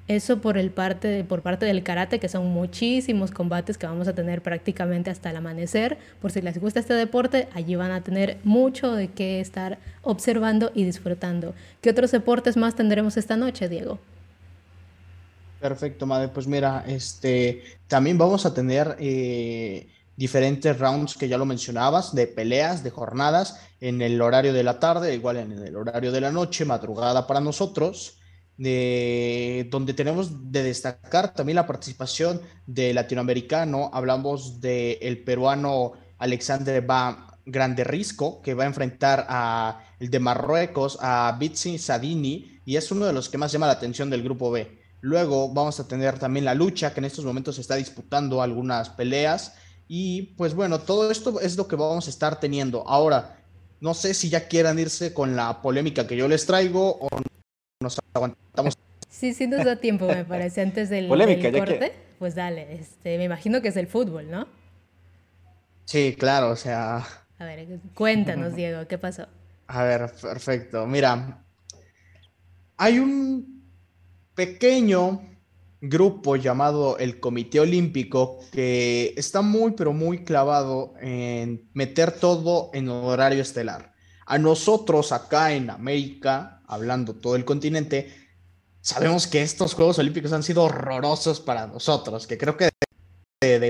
Eso 0.08 0.40
por, 0.40 0.58
el 0.58 0.70
parte, 0.70 1.24
por 1.24 1.42
parte 1.42 1.64
del 1.64 1.82
karate, 1.82 2.18
que 2.18 2.28
son 2.28 2.46
muchísimos 2.48 3.30
combates 3.30 3.78
que 3.78 3.86
vamos 3.86 4.08
a 4.08 4.14
tener 4.14 4.42
prácticamente 4.42 5.10
hasta 5.10 5.30
el 5.30 5.36
amanecer. 5.36 5.96
Por 6.20 6.32
si 6.32 6.42
les 6.42 6.58
gusta 6.58 6.80
este 6.80 6.94
deporte, 6.94 7.48
allí 7.54 7.76
van 7.76 7.92
a 7.92 8.02
tener 8.02 8.38
mucho 8.42 8.92
de 8.92 9.08
qué 9.08 9.40
estar 9.40 9.78
observando 10.02 10.72
y 10.74 10.84
disfrutando. 10.84 11.54
¿Qué 11.80 11.90
otros 11.90 12.10
deportes 12.10 12.56
más 12.56 12.74
tendremos 12.74 13.16
esta 13.16 13.36
noche, 13.36 13.68
Diego? 13.68 14.00
Perfecto, 15.60 16.06
madre. 16.06 16.28
Pues 16.28 16.48
mira, 16.48 16.84
este, 16.88 17.62
también 17.86 18.18
vamos 18.18 18.44
a 18.44 18.52
tener 18.52 18.96
eh, 18.98 19.86
diferentes 20.16 20.78
rounds 20.78 21.16
que 21.16 21.28
ya 21.28 21.38
lo 21.38 21.46
mencionabas, 21.46 22.14
de 22.14 22.26
peleas, 22.26 22.82
de 22.84 22.90
jornadas, 22.90 23.60
en 23.80 24.02
el 24.02 24.20
horario 24.20 24.52
de 24.52 24.62
la 24.62 24.78
tarde, 24.78 25.14
igual 25.14 25.38
en 25.38 25.52
el 25.52 25.76
horario 25.76 26.12
de 26.12 26.20
la 26.20 26.30
noche, 26.30 26.64
madrugada 26.64 27.26
para 27.26 27.40
nosotros 27.40 28.18
de, 28.56 29.68
donde 29.70 29.94
tenemos 29.94 30.52
de 30.52 30.62
destacar 30.62 31.34
también 31.34 31.56
la 31.56 31.66
participación 31.66 32.40
de 32.66 32.94
latinoamericano. 32.94 33.90
Hablamos 33.92 34.60
del 34.60 34.98
el 35.00 35.24
peruano 35.24 35.92
Alexander 36.18 36.80
Ba 36.82 37.38
Grande 37.44 37.84
Risco, 37.84 38.40
que 38.40 38.54
va 38.54 38.64
a 38.64 38.68
enfrentar 38.68 39.26
a 39.28 39.84
el 39.98 40.10
de 40.10 40.20
Marruecos, 40.20 40.98
a 41.00 41.36
Bitsi 41.38 41.78
Sadini, 41.78 42.60
y 42.64 42.76
es 42.76 42.90
uno 42.92 43.06
de 43.06 43.12
los 43.12 43.28
que 43.28 43.38
más 43.38 43.50
llama 43.50 43.66
la 43.66 43.72
atención 43.72 44.10
del 44.10 44.22
grupo 44.22 44.50
B. 44.50 44.78
Luego 45.00 45.52
vamos 45.52 45.80
a 45.80 45.88
tener 45.88 46.20
también 46.20 46.44
la 46.44 46.54
lucha, 46.54 46.94
que 46.94 47.00
en 47.00 47.06
estos 47.06 47.24
momentos 47.24 47.56
se 47.56 47.60
está 47.60 47.74
disputando 47.74 48.40
algunas 48.40 48.90
peleas. 48.90 49.54
Y 49.94 50.22
pues 50.38 50.54
bueno, 50.54 50.80
todo 50.80 51.10
esto 51.10 51.38
es 51.38 51.58
lo 51.58 51.68
que 51.68 51.76
vamos 51.76 52.06
a 52.06 52.10
estar 52.10 52.40
teniendo. 52.40 52.88
Ahora, 52.88 53.36
No 53.78 53.92
sé 53.92 54.14
si 54.14 54.30
ya 54.30 54.48
quieran 54.48 54.78
irse 54.78 55.12
con 55.12 55.36
la 55.36 55.60
polémica 55.60 56.06
que 56.06 56.16
yo 56.16 56.28
les 56.28 56.46
traigo 56.46 56.96
o 56.98 57.08
nos 57.82 57.98
aguantamos. 58.14 58.72
Sí, 59.10 59.34
sí 59.34 59.46
nos 59.46 59.66
da 59.66 59.76
tiempo, 59.76 60.06
me 60.06 60.24
parece, 60.24 60.62
antes 60.62 60.88
del, 60.88 61.08
polémica, 61.08 61.52
corte. 61.52 61.92
Pues 62.18 62.34
dale, 62.34 62.72
este, 62.72 63.18
me 63.18 63.24
imagino 63.24 63.60
que 63.60 63.68
es 63.68 63.76
el 63.76 63.86
fútbol, 63.86 64.30
¿no? 64.30 64.46
Sí, 65.84 66.16
claro, 66.18 66.52
o 66.52 66.56
sea... 66.56 67.06
A 67.38 67.44
ver, 67.44 67.66
cuéntanos, 67.94 68.54
Diego, 68.54 68.88
¿qué 68.88 68.96
pasó? 68.96 69.26
A 69.66 69.82
ver, 69.82 70.10
perfecto. 70.22 70.86
Mira, 70.86 71.44
hay 72.78 72.98
un 72.98 73.62
pequeño 74.34 75.20
grupo 75.82 76.36
llamado 76.36 76.96
el 76.98 77.18
Comité 77.18 77.58
Olímpico 77.58 78.38
que 78.52 79.12
está 79.16 79.42
muy, 79.42 79.72
pero 79.72 79.92
muy 79.92 80.24
clavado 80.24 80.94
en 81.00 81.68
meter 81.74 82.12
todo 82.12 82.70
en 82.72 82.88
horario 82.88 83.42
estelar. 83.42 83.92
A 84.24 84.38
nosotros 84.38 85.10
acá 85.10 85.52
en 85.52 85.70
América, 85.70 86.62
hablando 86.68 87.16
todo 87.16 87.34
el 87.34 87.44
continente, 87.44 88.14
sabemos 88.80 89.26
que 89.26 89.42
estos 89.42 89.74
Juegos 89.74 89.98
Olímpicos 89.98 90.32
han 90.32 90.44
sido 90.44 90.62
horrorosos 90.62 91.40
para 91.40 91.66
nosotros, 91.66 92.28
que 92.28 92.38
creo 92.38 92.56
que 92.56 92.70
desde, 93.40 93.68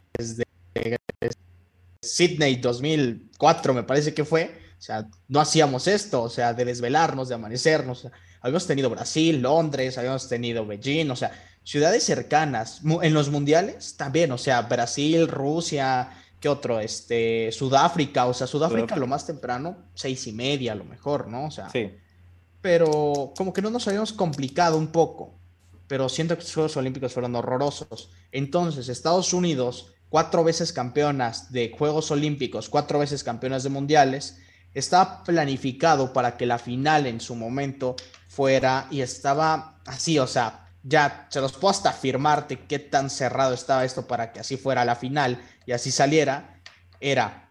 Sydney 2.02 2.56
2004 2.56 3.72
me 3.72 3.84
parece 3.84 4.12
que 4.12 4.26
fue, 4.26 4.60
o 4.78 4.82
sea, 4.82 5.08
no 5.28 5.40
hacíamos 5.40 5.86
esto, 5.88 6.22
o 6.22 6.28
sea, 6.28 6.52
de 6.52 6.66
desvelarnos, 6.66 7.30
de 7.30 7.36
amanecernos. 7.36 8.06
habíamos 8.42 8.66
tenido 8.66 8.90
Brasil, 8.90 9.40
Londres, 9.40 9.96
habíamos 9.96 10.28
tenido 10.28 10.66
Beijing, 10.66 11.10
o 11.10 11.16
sea, 11.16 11.32
ciudades 11.64 12.04
cercanas. 12.04 12.80
En 13.02 13.14
los 13.14 13.30
mundiales 13.30 13.96
también, 13.96 14.32
o 14.32 14.38
sea, 14.38 14.62
Brasil, 14.62 15.28
Rusia, 15.28 16.10
¿qué 16.40 16.48
otro? 16.48 16.80
Este, 16.80 17.50
Sudáfrica, 17.52 18.26
o 18.26 18.34
sea, 18.34 18.46
Sudáfrica, 18.46 18.96
lo 18.96 19.06
más 19.06 19.26
temprano, 19.26 19.76
seis 19.94 20.26
y 20.26 20.32
media 20.32 20.72
a 20.72 20.76
lo 20.76 20.84
mejor, 20.84 21.28
¿no? 21.28 21.46
O 21.46 21.50
sea, 21.50 21.70
sí. 21.70 21.90
pero 22.60 23.32
como 23.36 23.52
que 23.52 23.62
no 23.62 23.70
nos 23.70 23.86
habíamos 23.86 24.12
complicado 24.12 24.76
un 24.76 24.88
poco, 24.88 25.38
pero 25.86 26.08
siento 26.08 26.36
que 26.36 26.42
los 26.42 26.54
Juegos 26.54 26.76
Olímpicos 26.76 27.12
fueron 27.12 27.34
horrorosos. 27.36 28.10
Entonces, 28.32 28.88
Estados 28.88 29.32
Unidos, 29.32 29.92
cuatro 30.08 30.42
veces 30.42 30.72
campeonas 30.72 31.52
de 31.52 31.72
Juegos 31.76 32.10
Olímpicos, 32.10 32.68
cuatro 32.68 32.98
veces 32.98 33.22
campeonas 33.22 33.62
de 33.62 33.70
mundiales, 33.70 34.38
estaba 34.74 35.22
planificado 35.22 36.12
para 36.12 36.36
que 36.36 36.46
la 36.46 36.58
final 36.58 37.06
en 37.06 37.20
su 37.20 37.34
momento 37.34 37.94
fuera 38.28 38.88
y 38.90 39.02
estaba 39.02 39.78
así, 39.84 40.18
o 40.18 40.26
sea, 40.26 40.61
ya 40.82 41.26
se 41.30 41.40
los 41.40 41.52
puedo 41.52 41.70
hasta 41.70 41.90
afirmarte 41.90 42.66
qué 42.66 42.78
tan 42.78 43.10
cerrado 43.10 43.54
estaba 43.54 43.84
esto 43.84 44.06
para 44.06 44.32
que 44.32 44.40
así 44.40 44.56
fuera 44.56 44.84
la 44.84 44.96
final 44.96 45.40
y 45.66 45.72
así 45.72 45.90
saliera, 45.90 46.60
era 47.00 47.50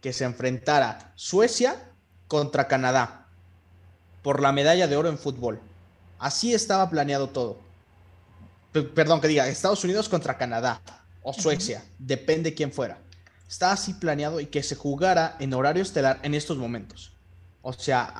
que 0.00 0.12
se 0.12 0.24
enfrentara 0.24 1.12
Suecia 1.14 1.90
contra 2.28 2.68
Canadá 2.68 3.26
por 4.22 4.40
la 4.40 4.52
medalla 4.52 4.86
de 4.86 4.96
oro 4.96 5.08
en 5.08 5.18
fútbol. 5.18 5.60
Así 6.18 6.54
estaba 6.54 6.88
planeado 6.88 7.28
todo. 7.30 7.58
perdón 8.94 9.20
que 9.20 9.28
diga, 9.28 9.48
Estados 9.48 9.84
Unidos 9.84 10.08
contra 10.08 10.38
Canadá 10.38 10.80
o 11.22 11.32
Suecia, 11.32 11.84
depende 11.98 12.54
quién 12.54 12.72
fuera. 12.72 12.98
Está 13.48 13.72
así 13.72 13.94
planeado 13.94 14.40
y 14.40 14.46
que 14.46 14.62
se 14.62 14.76
jugara 14.76 15.36
en 15.38 15.52
horario 15.52 15.82
estelar 15.82 16.20
en 16.22 16.34
estos 16.34 16.56
momentos. 16.56 17.12
O 17.60 17.72
sea, 17.72 18.14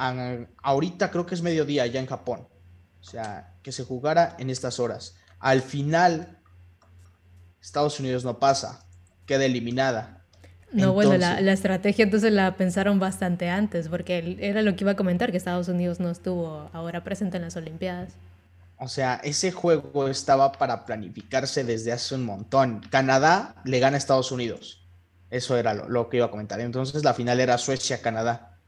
ahorita 0.62 1.10
creo 1.10 1.26
que 1.26 1.34
es 1.34 1.42
mediodía 1.42 1.86
ya 1.86 2.00
en 2.00 2.06
Japón. 2.06 2.46
O 3.02 3.04
sea, 3.04 3.52
que 3.62 3.72
se 3.72 3.84
jugara 3.84 4.36
en 4.38 4.48
estas 4.48 4.78
horas. 4.78 5.16
Al 5.40 5.60
final, 5.60 6.38
Estados 7.60 7.98
Unidos 7.98 8.24
no 8.24 8.38
pasa, 8.38 8.86
queda 9.26 9.44
eliminada. 9.44 10.22
No, 10.72 10.94
bueno, 10.94 11.18
la, 11.18 11.52
estrategia 11.52 12.04
entonces 12.04 12.32
la 12.32 12.56
pensaron 12.56 12.98
bastante 12.98 13.50
antes, 13.50 13.88
porque 13.88 14.38
era 14.40 14.62
lo 14.62 14.74
que 14.74 14.84
iba 14.84 14.92
a 14.92 14.96
comentar, 14.96 15.30
que 15.30 15.36
Estados 15.36 15.68
Unidos 15.68 16.00
no 16.00 16.10
estuvo 16.10 16.70
ahora 16.72 17.04
presente 17.04 17.36
en 17.36 17.42
las 17.42 17.56
Olimpiadas. 17.56 18.12
O 18.78 18.88
sea, 18.88 19.20
ese 19.22 19.52
juego 19.52 20.08
estaba 20.08 20.52
para 20.52 20.86
planificarse 20.86 21.62
desde 21.64 21.92
hace 21.92 22.14
un 22.14 22.24
montón. 22.24 22.80
Canadá 22.90 23.56
le 23.64 23.80
gana 23.80 23.96
a 23.96 23.98
Estados 23.98 24.32
Unidos. 24.32 24.80
Eso 25.30 25.56
era 25.56 25.74
lo, 25.74 25.88
lo 25.88 26.08
que 26.08 26.18
iba 26.18 26.26
a 26.26 26.30
comentar. 26.30 26.60
Entonces 26.60 27.04
la 27.04 27.14
final 27.14 27.38
era 27.38 27.58
Suecia-Canadá. 27.58 28.58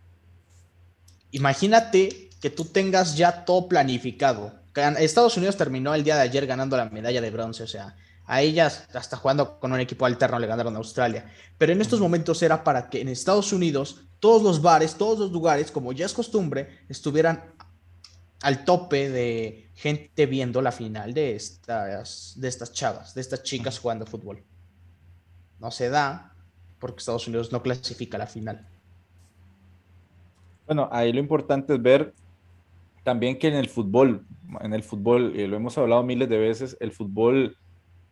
Imagínate 1.31 2.31
que 2.45 2.51
tú 2.51 2.67
tengas 2.67 3.17
ya 3.17 3.47
todo 3.47 3.69
planificado. 3.69 4.53
Estados 4.99 5.35
Unidos 5.39 5.57
terminó 5.57 5.95
el 5.95 6.05
día 6.05 6.17
de 6.17 6.21
ayer 6.21 6.47
ganando 6.47 6.77
la 6.77 6.91
medalla 6.91 7.23
de 7.23 7.31
bronce, 7.31 7.63
o 7.63 7.67
sea, 7.67 7.97
a 8.27 8.43
ellas 8.43 8.87
hasta 8.93 9.17
jugando 9.17 9.59
con 9.59 9.73
un 9.73 9.81
equipo 9.81 10.05
alterno 10.05 10.39
le 10.39 10.47
ganaron 10.47 10.75
a 10.75 10.77
Australia. 10.77 11.25
Pero 11.57 11.73
en 11.73 11.81
estos 11.81 12.01
momentos 12.01 12.43
era 12.43 12.63
para 12.63 12.91
que 12.91 13.01
en 13.01 13.09
Estados 13.09 13.55
Unidos 13.55 14.03
todos 14.21 14.43
los 14.43 14.61
bares, 14.61 14.97
todos 14.97 15.19
los 15.19 15.33
lugares, 15.33 15.71
como 15.71 15.95
ya 15.95 16.05
es 16.05 16.13
costumbre, 16.13 16.81
estuvieran 16.91 17.55
al 18.43 18.67
tope 18.67 19.09
de 19.09 19.71
gente 19.75 20.27
viendo 20.27 20.61
la 20.61 20.71
final 20.71 21.15
de 21.15 21.37
estas, 21.37 22.39
de 22.39 22.49
estas 22.49 22.75
chavas, 22.75 23.15
de 23.15 23.23
estas 23.23 23.43
chicas 23.43 23.79
jugando 23.79 24.05
fútbol. 24.05 24.45
No 25.61 25.71
se 25.71 25.89
da 25.89 26.37
porque 26.79 26.99
Estados 26.99 27.27
Unidos 27.27 27.53
no 27.53 27.63
clasifica 27.63 28.19
a 28.19 28.21
la 28.21 28.27
final. 28.27 28.69
Bueno, 30.67 30.91
ahí 30.93 31.11
lo 31.11 31.21
importante 31.21 31.73
es 31.73 31.81
ver 31.81 32.13
también 33.05 33.39
que 33.39 33.49
en 33.49 33.55
el 33.55 33.69
fútbol, 33.69 34.27
en 34.61 34.73
el 34.73 34.83
fútbol, 34.83 35.35
lo 35.37 35.57
hemos 35.57 35.79
hablado 35.79 36.03
miles 36.03 36.29
de 36.29 36.39
veces, 36.39 36.77
el 36.81 36.91
fútbol 36.91 37.57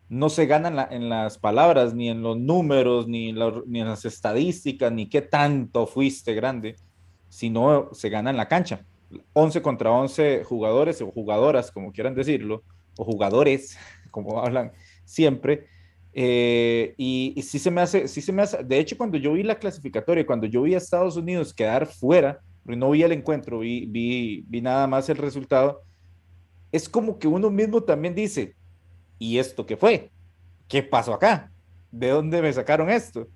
no 0.09 0.29
se 0.29 0.45
gana 0.45 0.89
en, 0.91 1.09
las 1.09 1.39
palabras, 1.39 1.95
ni 1.95 2.11
en 2.11 2.23
los 2.23 2.39
números, 2.39 3.09
ni 3.09 3.31
en, 3.31 3.39
ni 3.67 3.81
en, 3.81 3.89
las 3.89 4.05
estadísticas, 4.05 4.93
ni 4.93 5.09
qué 5.09 5.23
tanto 5.23 5.87
fuiste 5.87 6.35
grande, 6.35 6.77
sino 7.31 7.89
se 7.93 8.11
gana 8.11 8.29
en 8.29 8.37
la 8.37 8.47
cancha. 8.47 8.85
11 9.33 9.63
contra 9.63 9.91
11 9.91 10.45
jugadores 10.45 11.01
o 11.01 11.11
jugadoras, 11.11 11.73
como 11.73 11.93
quieran 11.93 12.15
decirlo, 12.15 12.63
o 12.99 13.05
jugadores, 13.05 13.79
como 14.11 14.43
hablan 14.43 14.73
siempre. 15.07 15.67
Eh, 16.13 16.93
y, 16.99 17.33
y 17.35 17.43
sí 17.43 17.59
se 17.59 17.71
me 17.71 17.81
hace, 17.81 18.07
sí 18.07 18.21
se 18.21 18.33
me 18.33 18.43
hace, 18.43 18.63
de 18.63 18.79
hecho 18.79 18.99
cuando 18.99 19.17
yo 19.17 19.33
vi 19.33 19.43
la 19.43 19.59
clasificatoria, 19.59 20.27
cuando 20.27 20.47
yo 20.47 20.61
vi 20.61 20.75
a 20.75 20.77
Estados 20.77 21.17
Unidos 21.17 21.55
quedar 21.55 21.87
fuera, 21.87 22.43
no 22.65 22.91
vi 22.91 23.03
el 23.03 23.13
encuentro, 23.13 23.61
vi, 23.61 23.87
vi, 23.87 24.45
vi 24.49 24.61
nada 24.61 24.87
más 24.87 25.09
el 25.09 25.17
resultado, 25.17 25.83
es 26.71 26.89
como 26.89 27.19
que 27.19 27.29
uno 27.29 27.51
mismo 27.51 27.83
también 27.83 28.15
dice, 28.15 28.57
¿y 29.19 29.39
esto 29.39 29.67
qué 29.67 29.77
fue? 29.77 30.11
¿Qué 30.69 30.83
pasó 30.83 31.13
acá? 31.13 31.53
¿De 31.91 32.09
dónde 32.09 32.41
me 32.41 32.53
sacaron 32.53 32.89
esto? 32.89 33.29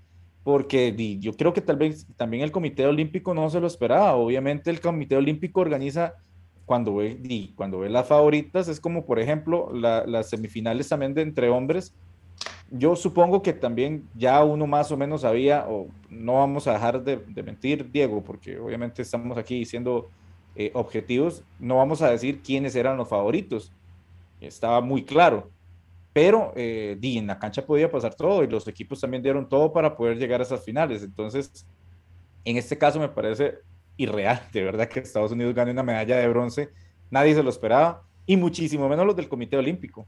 Porque 0.42 0.94
yo 1.20 1.32
creo 1.34 1.52
que 1.52 1.60
tal 1.60 1.76
vez 1.76 2.06
también 2.16 2.42
el 2.42 2.52
Comité 2.52 2.86
Olímpico 2.86 3.34
no 3.34 3.50
se 3.50 3.60
lo 3.60 3.66
esperaba. 3.66 4.14
Obviamente 4.14 4.70
el 4.70 4.80
Comité 4.80 5.16
Olímpico 5.16 5.60
organiza 5.60 6.14
cuando 6.64 6.96
ve, 6.96 7.52
cuando 7.56 7.80
ve 7.80 7.90
las 7.90 8.06
favoritas, 8.06 8.68
es 8.68 8.80
como 8.80 9.04
por 9.04 9.18
ejemplo 9.18 9.70
las 9.72 10.30
semifinales 10.30 10.88
también 10.88 11.14
de 11.14 11.22
entre 11.22 11.48
hombres, 11.48 11.94
yo 12.70 12.96
supongo 12.96 13.42
que 13.42 13.52
también 13.52 14.08
ya 14.14 14.42
uno 14.44 14.66
más 14.66 14.90
o 14.90 14.96
menos 14.96 15.20
sabía, 15.22 15.66
o 15.68 15.88
no 16.10 16.34
vamos 16.34 16.66
a 16.66 16.72
dejar 16.72 17.02
de, 17.02 17.18
mentir, 17.42 17.90
Diego, 17.90 18.22
porque 18.22 18.58
obviamente 18.58 19.02
estamos 19.02 19.38
aquí 19.38 19.64
siendo 19.64 20.10
eh, 20.56 20.70
objetivos, 20.74 21.44
no 21.60 21.76
vamos 21.76 22.02
a 22.02 22.10
decir 22.10 22.42
quiénes 22.42 22.74
eran 22.74 22.96
los 22.96 23.08
favoritos, 23.08 23.72
estaba 24.40 24.80
muy 24.80 25.04
claro, 25.04 25.50
pero 26.12 26.52
eh, 26.56 26.98
en 27.00 27.26
la 27.26 27.38
cancha 27.38 27.64
podía 27.64 27.90
pasar 27.90 28.14
todo 28.14 28.42
y 28.42 28.48
los 28.48 28.66
equipos 28.66 29.00
también 29.00 29.22
dieron 29.22 29.48
todo 29.48 29.72
para 29.72 29.96
poder 29.96 30.18
llegar 30.18 30.40
a 30.40 30.44
esas 30.44 30.64
finales, 30.64 31.02
entonces 31.02 31.66
en 32.44 32.56
este 32.56 32.76
caso 32.78 32.98
me 32.98 33.08
parece 33.08 33.58
irreal, 33.96 34.40
de 34.52 34.62
verdad 34.62 34.88
que 34.88 35.00
Estados 35.00 35.32
Unidos 35.32 35.54
gane 35.54 35.70
una 35.70 35.82
medalla 35.82 36.16
de 36.16 36.28
bronce, 36.28 36.70
nadie 37.10 37.34
se 37.34 37.42
lo 37.42 37.50
esperaba, 37.50 38.02
y 38.26 38.36
muchísimo 38.36 38.88
menos 38.88 39.06
los 39.06 39.16
del 39.16 39.28
Comité 39.28 39.56
Olímpico. 39.56 40.06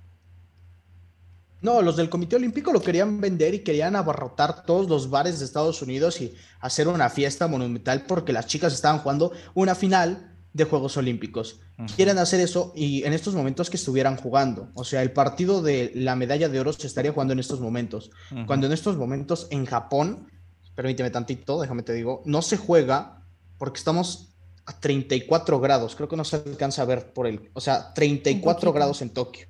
No, 1.61 1.83
los 1.83 1.97
del 1.97 2.09
Comité 2.09 2.37
Olímpico 2.37 2.73
lo 2.73 2.81
querían 2.81 3.21
vender 3.21 3.55
y 3.55 3.61
querían 3.61 3.97
abarrotar 3.97 4.65
todos 4.65 4.89
los 4.89 5.11
bares 5.11 5.39
de 5.39 5.45
Estados 5.45 5.83
Unidos 5.83 6.21
y 6.21 6.35
hacer 6.61 6.87
una 6.87 7.11
fiesta 7.11 7.49
monumental 7.49 8.05
porque 8.07 8.33
las 8.33 8.47
chicas 8.47 8.73
estaban 8.73 9.01
jugando 9.01 9.33
una 9.55 9.75
final 9.75 10.37
de 10.53 10.65
Juegos 10.65 10.97
Olímpicos. 10.97 11.61
Quieren 11.95 12.19
hacer 12.19 12.41
eso 12.41 12.73
y 12.75 13.05
en 13.05 13.13
estos 13.13 13.35
momentos 13.35 13.71
que 13.71 13.77
estuvieran 13.77 14.17
jugando. 14.17 14.71
O 14.75 14.85
sea, 14.85 15.03
el 15.03 15.13
partido 15.13 15.63
de 15.63 15.93
la 15.95 16.17
medalla 16.17 16.49
de 16.49 16.59
oro 16.59 16.73
se 16.73 16.87
estaría 16.87 17.13
jugando 17.13 17.33
en 17.33 17.39
estos 17.39 17.61
momentos. 17.61 18.11
Cuando 18.47 18.67
en 18.67 18.73
estos 18.73 18.97
momentos 18.97 19.47
en 19.51 19.65
Japón, 19.67 20.29
permíteme 20.75 21.11
tantito, 21.11 21.61
déjame 21.61 21.83
te 21.83 21.93
digo, 21.93 22.23
no 22.25 22.43
se 22.43 22.57
juega 22.57 23.25
porque 23.59 23.79
estamos 23.79 24.35
a 24.67 24.79
34 24.79 25.61
grados. 25.61 25.97
Creo 25.97 26.09
que 26.09 26.17
no 26.17 26.25
se 26.25 26.37
alcanza 26.37 26.83
a 26.83 26.87
ver 26.87 27.13
por 27.13 27.27
el, 27.27 27.51
o 27.53 27.61
sea, 27.61 27.93
34 27.95 28.73
grados 28.73 29.03
en 29.03 29.11
Tokio 29.11 29.47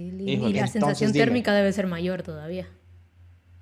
y 0.00 0.52
la 0.52 0.66
sensación 0.66 1.12
térmica 1.12 1.52
debe 1.52 1.72
ser 1.72 1.86
mayor 1.86 2.22
todavía. 2.22 2.68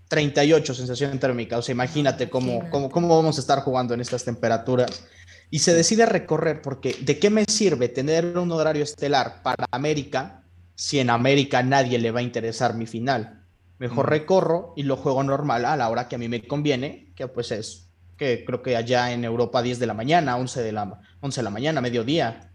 38 0.09 0.75
sensación 0.75 1.19
térmica, 1.19 1.59
o 1.59 1.63
sea, 1.63 1.75
imagínate 1.75 2.31
cómo, 2.31 2.69
cómo, 2.71 2.91
cómo, 2.91 3.09
vamos 3.15 3.37
a 3.37 3.41
estar 3.41 3.61
jugando 3.61 3.93
en 3.93 4.01
estas 4.01 4.25
temperaturas. 4.25 5.07
Y 5.51 5.61
se 5.61 5.75
decide 5.75 6.07
recorrer 6.07 6.63
porque 6.63 6.97
¿de 7.01 7.19
qué 7.19 7.31
me 7.31 7.45
sirve 7.45 7.89
tener 7.89 8.39
un 8.39 8.51
horario 8.53 8.85
estelar 8.85 9.43
para 9.43 9.67
América 9.71 10.45
si 10.75 10.99
en 10.99 11.11
América 11.11 11.63
nadie 11.63 11.99
le 11.99 12.11
va 12.11 12.21
a 12.21 12.23
interesar 12.23 12.75
mi 12.75 12.87
final? 12.87 13.45
Mejor 13.79 14.09
recorro 14.09 14.73
y 14.77 14.83
lo 14.83 14.97
juego 14.97 15.23
normal 15.23 15.65
a 15.65 15.77
la 15.77 15.89
hora 15.89 16.09
que 16.09 16.17
a 16.17 16.19
mí 16.19 16.29
me 16.29 16.47
conviene, 16.47 17.13
que 17.15 17.29
pues 17.29 17.53
es 17.53 17.89
que 18.17 18.45
creo 18.45 18.63
que 18.63 18.77
allá 18.77 19.13
en 19.13 19.25
Europa 19.25 19.63
10 19.63 19.79
de 19.79 19.87
la 19.87 19.95
mañana, 19.95 20.37
11 20.37 20.63
de 20.63 20.73
la, 20.73 21.01
11 21.21 21.41
de 21.41 21.45
la 21.45 21.51
mañana, 21.51 21.81
mediodía. 21.81 22.51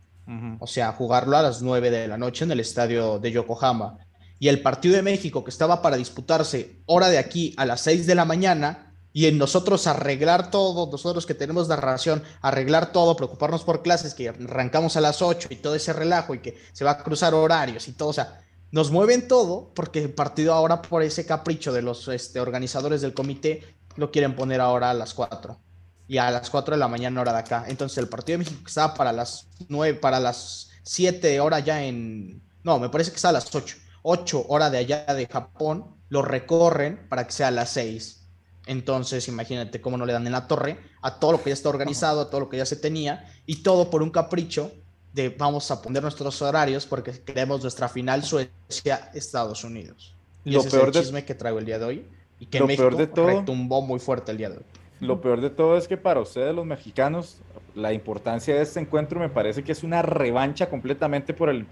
O 0.60 0.68
sea, 0.68 0.92
jugarlo 0.94 1.38
a 1.38 1.42
las 1.42 1.62
9 1.62 1.92
de 1.92 2.08
la 2.08 2.18
noche 2.18 2.46
en 2.46 2.52
el 2.52 2.60
estadio 2.60 3.20
de 3.20 3.32
Yokohama. 3.32 3.98
Y 4.40 4.48
el 4.48 4.62
partido 4.62 4.96
de 4.96 5.02
México 5.02 5.44
que 5.44 5.50
estaba 5.50 5.82
para 5.82 5.98
disputarse 5.98 6.82
hora 6.86 7.10
de 7.10 7.18
aquí 7.18 7.54
a 7.58 7.66
las 7.66 7.82
6 7.82 8.08
de 8.08 8.16
la 8.16 8.26
mañana 8.26 8.94
y 9.14 9.28
en 9.28 9.38
nosotros 9.38 9.86
arreglar 9.86 10.50
todo, 10.50 10.90
nosotros 10.92 11.26
que 11.26 11.36
tenemos 11.36 11.68
narración, 11.68 12.24
arreglar 12.42 12.92
todo, 12.92 13.16
preocuparnos 13.16 13.64
por 13.64 13.84
clases, 13.84 14.16
que 14.16 14.30
arrancamos 14.30 14.98
a 14.98 15.02
las 15.02 15.22
8 15.22 15.50
y 15.52 15.58
todo 15.58 15.76
ese 15.76 15.94
relajo 15.94 16.34
y 16.34 16.40
que 16.40 16.58
se 16.74 16.84
va 16.84 16.92
a 16.92 17.04
cruzar 17.04 17.34
horarios 17.34 17.88
y 17.88 17.94
todo, 17.94 18.10
o 18.10 18.14
sea, 18.14 18.42
nos 18.72 18.90
mueven 18.92 19.28
todo 19.28 19.72
porque 19.76 20.02
el 20.02 20.14
partido 20.14 20.54
ahora 20.54 20.82
por 20.82 21.04
ese 21.04 21.28
capricho 21.28 21.72
de 21.72 21.84
los 21.84 22.08
este, 22.08 22.40
organizadores 22.40 23.02
del 23.02 23.14
comité 23.14 23.64
lo 23.98 24.10
quieren 24.10 24.36
poner 24.36 24.62
ahora 24.62 24.90
a 24.90 24.96
las 24.96 25.14
4 25.14 25.60
y 26.08 26.18
a 26.18 26.32
las 26.32 26.50
4 26.50 26.76
de 26.76 26.80
la 26.80 26.88
mañana 26.88 27.22
hora 27.22 27.34
de 27.34 27.40
acá. 27.40 27.66
Entonces 27.68 27.98
el 27.98 28.08
partido 28.08 28.40
de 28.40 28.46
México 28.46 28.62
que 28.64 28.70
estaba 28.70 28.94
para 28.94 29.12
las 29.12 29.48
9, 29.68 29.96
para 29.96 30.20
las 30.20 30.70
7 30.84 31.40
horas 31.40 31.64
ya 31.64 31.84
en... 31.84 32.42
No, 32.64 32.80
me 32.80 32.90
parece 32.90 33.12
que 33.12 33.18
está 33.18 33.30
a 33.30 33.34
las 33.34 33.54
8. 33.54 33.78
8 34.04 34.46
horas 34.50 34.72
de 34.72 34.80
allá 34.80 35.06
de 35.06 35.28
Japón, 35.28 35.96
lo 36.10 36.22
recorren 36.22 37.08
para 37.10 37.26
que 37.26 37.32
sea 37.32 37.48
a 37.48 37.52
las 37.52 37.70
6 37.72 38.24
entonces, 38.66 39.28
imagínate 39.28 39.82
cómo 39.82 39.98
no 39.98 40.06
le 40.06 40.14
dan 40.14 40.26
en 40.26 40.32
la 40.32 40.48
torre 40.48 40.78
a 41.02 41.20
todo 41.20 41.34
lo 41.34 41.44
que 41.44 41.50
ya 41.50 41.54
está 41.54 41.70
organizado, 41.70 42.22
a 42.22 42.30
todo 42.30 42.42
lo 42.42 42.50
que 42.50 42.58
ya 42.58 42.66
se 42.66 42.76
tenía, 42.76 43.30
y 43.46 43.58
todo 43.58 43.90
por 43.90 44.02
un 44.02 44.10
capricho 44.10 44.72
de 45.14 45.30
vamos 45.30 45.70
a 45.70 45.82
poner 45.82 46.02
nuestros 46.02 46.42
horarios 46.42 46.86
porque 46.86 47.12
queremos 47.12 47.62
nuestra 47.62 47.90
final 47.90 48.24
Suecia-Estados 48.24 49.64
Unidos. 49.64 50.16
Y 50.46 50.52
lo 50.52 50.62
ese 50.62 50.72
peor 50.72 50.90
es 50.90 50.96
el 50.96 51.04
chisme 51.04 51.26
que 51.26 51.36
traigo 51.36 51.60
el 51.60 51.66
día 51.66 51.78
de 51.78 51.86
hoy 51.86 52.08
y 52.40 52.46
que 52.46 52.62
México 52.62 52.90
peor 52.90 52.98
de 52.98 53.08
todo, 53.08 53.28
retumbó 53.28 53.82
muy 53.82 54.00
fuerte 54.00 54.32
el 54.32 54.38
día 54.38 54.50
de 54.50 54.58
hoy. 54.58 54.66
Lo 55.08 55.22
peor 55.22 55.42
de 55.42 55.50
todo 55.50 55.78
es 55.78 55.88
que 55.88 55.98
para 55.98 56.20
ustedes 56.20 56.56
los 56.56 56.66
mexicanos 56.66 57.42
la 57.76 57.94
importancia 57.94 58.56
de 58.56 58.62
este 58.62 58.80
encuentro 58.80 59.20
me 59.20 59.30
parece 59.30 59.64
que 59.64 59.72
es 59.72 59.84
una 59.84 60.02
revancha 60.02 60.70
completamente 60.70 61.34
por 61.34 61.50
el, 61.50 61.66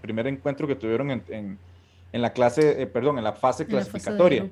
primer 0.00 0.26
encuentro 0.26 0.66
que 0.66 0.74
tuvieron 0.74 1.10
en, 1.10 1.58
la 2.12 2.32
clase, 2.32 2.82
eh, 2.82 2.86
perdón, 2.86 3.18
en 3.18 3.24
la 3.24 3.32
fase 3.32 3.66
clasificatoria. 3.66 4.48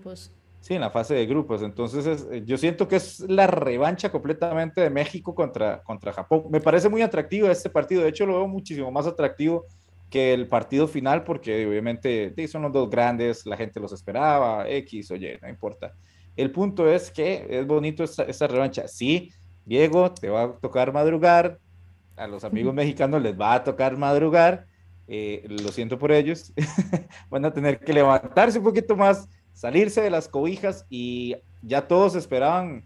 Sí, 0.60 0.74
en 0.74 0.80
la 0.80 0.90
fase 0.90 1.14
de 1.14 1.26
grupos. 1.26 1.60
Entonces, 1.62 2.24
eh, 2.30 2.44
yo 2.46 2.56
siento 2.56 2.86
que 2.86 2.94
es 2.94 3.18
la 3.20 3.48
revancha 3.48 4.12
completamente 4.12 4.80
de 4.80 4.90
México 4.90 5.34
contra, 5.34 5.82
contra 5.82 6.12
Japón. 6.12 6.44
Me 6.50 6.60
parece 6.60 6.88
muy 6.88 7.02
atractivo 7.02 7.48
este 7.48 7.68
partido. 7.68 8.02
De 8.02 8.10
hecho, 8.10 8.26
lo 8.26 8.34
veo 8.34 8.46
muchísimo 8.46 8.88
más 8.92 9.08
atractivo 9.08 9.64
que 10.08 10.32
el 10.32 10.46
partido 10.46 10.86
final, 10.86 11.24
porque 11.24 11.66
obviamente 11.66 12.32
son 12.46 12.62
los 12.62 12.72
dos 12.72 12.88
grandes, 12.90 13.44
la 13.44 13.56
gente 13.56 13.80
los 13.80 13.92
esperaba, 13.92 14.68
X 14.68 15.10
o 15.10 15.16
Y, 15.16 15.36
no 15.40 15.48
importa. 15.48 15.94
El 16.36 16.50
punto 16.50 16.88
es 16.88 17.10
que 17.10 17.46
es 17.48 17.66
bonito 17.66 18.04
esta, 18.04 18.46
revancha. 18.46 18.88
Sí, 18.88 19.30
Diego, 19.64 20.12
te 20.12 20.28
va 20.28 20.44
a 20.44 20.52
tocar 20.52 20.92
madrugar. 20.92 21.58
A 22.16 22.26
los 22.26 22.44
amigos 22.44 22.74
mexicanos 22.74 23.22
les 23.22 23.38
va 23.38 23.54
a 23.54 23.64
tocar 23.64 23.96
madrugar. 23.96 24.66
Eh, 25.08 25.44
lo 25.48 25.70
siento 25.72 25.98
por 25.98 26.12
ellos. 26.12 26.52
Van 27.30 27.44
a 27.44 27.52
tener 27.52 27.80
que 27.80 27.92
levantarse 27.92 28.58
un 28.58 28.64
poquito 28.64 28.96
más 28.96 29.28
salirse 29.52 30.00
de 30.00 30.10
las 30.10 30.28
cobijas 30.28 30.86
y 30.88 31.36
ya 31.62 31.86
todos 31.86 32.14
esperaban 32.14 32.84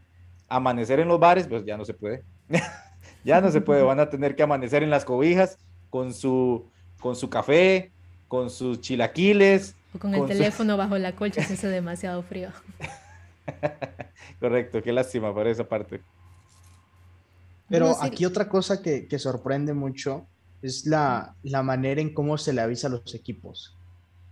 amanecer 0.48 1.00
en 1.00 1.08
los 1.08 1.20
bares, 1.20 1.46
pues 1.46 1.64
ya 1.64 1.76
no 1.76 1.84
se 1.84 1.94
puede. 1.94 2.24
ya 3.24 3.40
no 3.40 3.50
se 3.50 3.60
puede, 3.60 3.82
van 3.82 4.00
a 4.00 4.08
tener 4.08 4.36
que 4.36 4.42
amanecer 4.42 4.82
en 4.82 4.90
las 4.90 5.04
cobijas 5.04 5.58
con 5.90 6.12
su, 6.12 6.68
con 7.00 7.16
su 7.16 7.28
café, 7.28 7.92
con 8.28 8.50
sus 8.50 8.80
chilaquiles. 8.80 9.74
O 9.94 9.98
con 9.98 10.14
el 10.14 10.26
teléfono 10.26 10.76
bajo 10.76 10.98
la 10.98 11.12
colcha 11.12 11.42
si 11.42 11.54
hace 11.54 11.68
demasiado 11.68 12.22
frío. 12.22 12.50
Correcto, 14.40 14.82
qué 14.82 14.92
lástima 14.92 15.34
para 15.34 15.50
esa 15.50 15.68
parte. 15.68 16.00
Pero 17.68 17.96
aquí 18.00 18.24
otra 18.24 18.48
cosa 18.48 18.80
que, 18.80 19.08
que 19.08 19.18
sorprende 19.18 19.74
mucho 19.74 20.26
es 20.62 20.86
la, 20.86 21.34
la, 21.42 21.62
manera 21.62 22.00
en 22.00 22.14
cómo 22.14 22.38
se 22.38 22.52
le 22.52 22.60
avisa 22.60 22.86
a 22.86 22.90
los 22.90 23.14
equipos. 23.14 23.76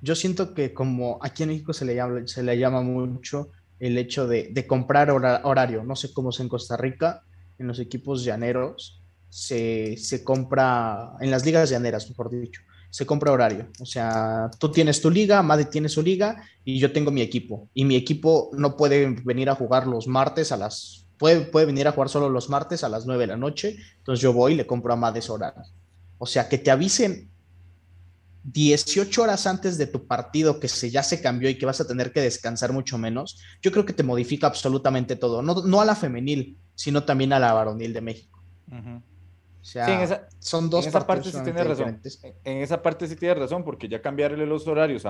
Yo 0.00 0.14
siento 0.14 0.54
que 0.54 0.72
como 0.72 1.18
aquí 1.20 1.42
en 1.42 1.48
México 1.50 1.72
se 1.72 1.84
le 1.84 1.94
llama, 1.94 2.26
se 2.26 2.42
le 2.42 2.58
llama 2.58 2.82
mucho 2.82 3.50
el 3.80 3.98
hecho 3.98 4.26
de, 4.26 4.66
comprar 4.66 5.10
horario, 5.10 5.84
no 5.84 5.96
sé 5.96 6.12
cómo 6.12 6.30
es 6.30 6.40
en 6.40 6.48
Costa 6.48 6.76
Rica, 6.76 7.22
en 7.58 7.66
los 7.66 7.78
equipos 7.78 8.24
llaneros, 8.24 9.02
se, 9.28 9.96
compra, 10.24 11.14
en 11.20 11.30
las 11.30 11.44
ligas 11.44 11.70
llaneras, 11.70 12.08
mejor 12.08 12.30
dicho, 12.30 12.62
se 12.94 13.06
compra 13.06 13.32
horario. 13.32 13.66
O 13.80 13.86
sea, 13.86 14.48
tú 14.56 14.70
tienes 14.70 15.00
tu 15.00 15.10
liga, 15.10 15.42
Made 15.42 15.64
tiene 15.64 15.88
su 15.88 16.00
liga 16.00 16.44
y 16.64 16.78
yo 16.78 16.92
tengo 16.92 17.10
mi 17.10 17.22
equipo. 17.22 17.68
Y 17.74 17.84
mi 17.84 17.96
equipo 17.96 18.50
no 18.52 18.76
puede 18.76 19.16
venir 19.24 19.50
a 19.50 19.56
jugar 19.56 19.88
los 19.88 20.06
martes 20.06 20.52
a 20.52 20.56
las... 20.56 21.04
Puede, 21.18 21.40
puede 21.40 21.66
venir 21.66 21.88
a 21.88 21.90
jugar 21.90 22.08
solo 22.08 22.30
los 22.30 22.48
martes 22.50 22.84
a 22.84 22.88
las 22.88 23.04
9 23.04 23.22
de 23.22 23.26
la 23.26 23.36
noche. 23.36 23.78
Entonces 23.98 24.22
yo 24.22 24.32
voy 24.32 24.52
y 24.52 24.54
le 24.54 24.68
compro 24.68 24.92
a 24.92 24.96
Mades 24.96 25.28
horario. 25.28 25.64
O 26.18 26.26
sea, 26.26 26.48
que 26.48 26.56
te 26.56 26.70
avisen 26.70 27.32
18 28.44 29.22
horas 29.22 29.48
antes 29.48 29.76
de 29.76 29.88
tu 29.88 30.06
partido 30.06 30.60
que 30.60 30.68
se, 30.68 30.88
ya 30.88 31.02
se 31.02 31.20
cambió 31.20 31.50
y 31.50 31.58
que 31.58 31.66
vas 31.66 31.80
a 31.80 31.88
tener 31.88 32.12
que 32.12 32.20
descansar 32.20 32.72
mucho 32.72 32.96
menos, 32.96 33.40
yo 33.60 33.72
creo 33.72 33.84
que 33.84 33.92
te 33.92 34.04
modifica 34.04 34.46
absolutamente 34.46 35.16
todo, 35.16 35.42
no, 35.42 35.80
a 35.80 35.84
la 35.84 35.96
femenil, 35.96 36.58
sino 36.76 37.02
también 37.02 37.32
a 37.32 37.40
la 37.40 37.54
varonil 37.54 37.92
de 37.92 38.00
México. 38.00 38.40
O 39.64 39.66
sea, 39.66 40.28
son 40.40 40.68
dos 40.68 40.86
en 40.86 40.92
partes 40.92 41.32
sí 41.32 41.42
tienes 41.42 41.66
razón. 41.66 41.98
En 42.44 42.58
esa 42.58 42.82
parte 42.82 43.08
sí 43.08 43.16
tienes 43.16 43.38
razón, 43.38 43.64
porque 43.64 43.88
ya 43.88 44.02
cambiarle 44.02 44.44
los 44.44 44.66
horarios, 44.66 45.04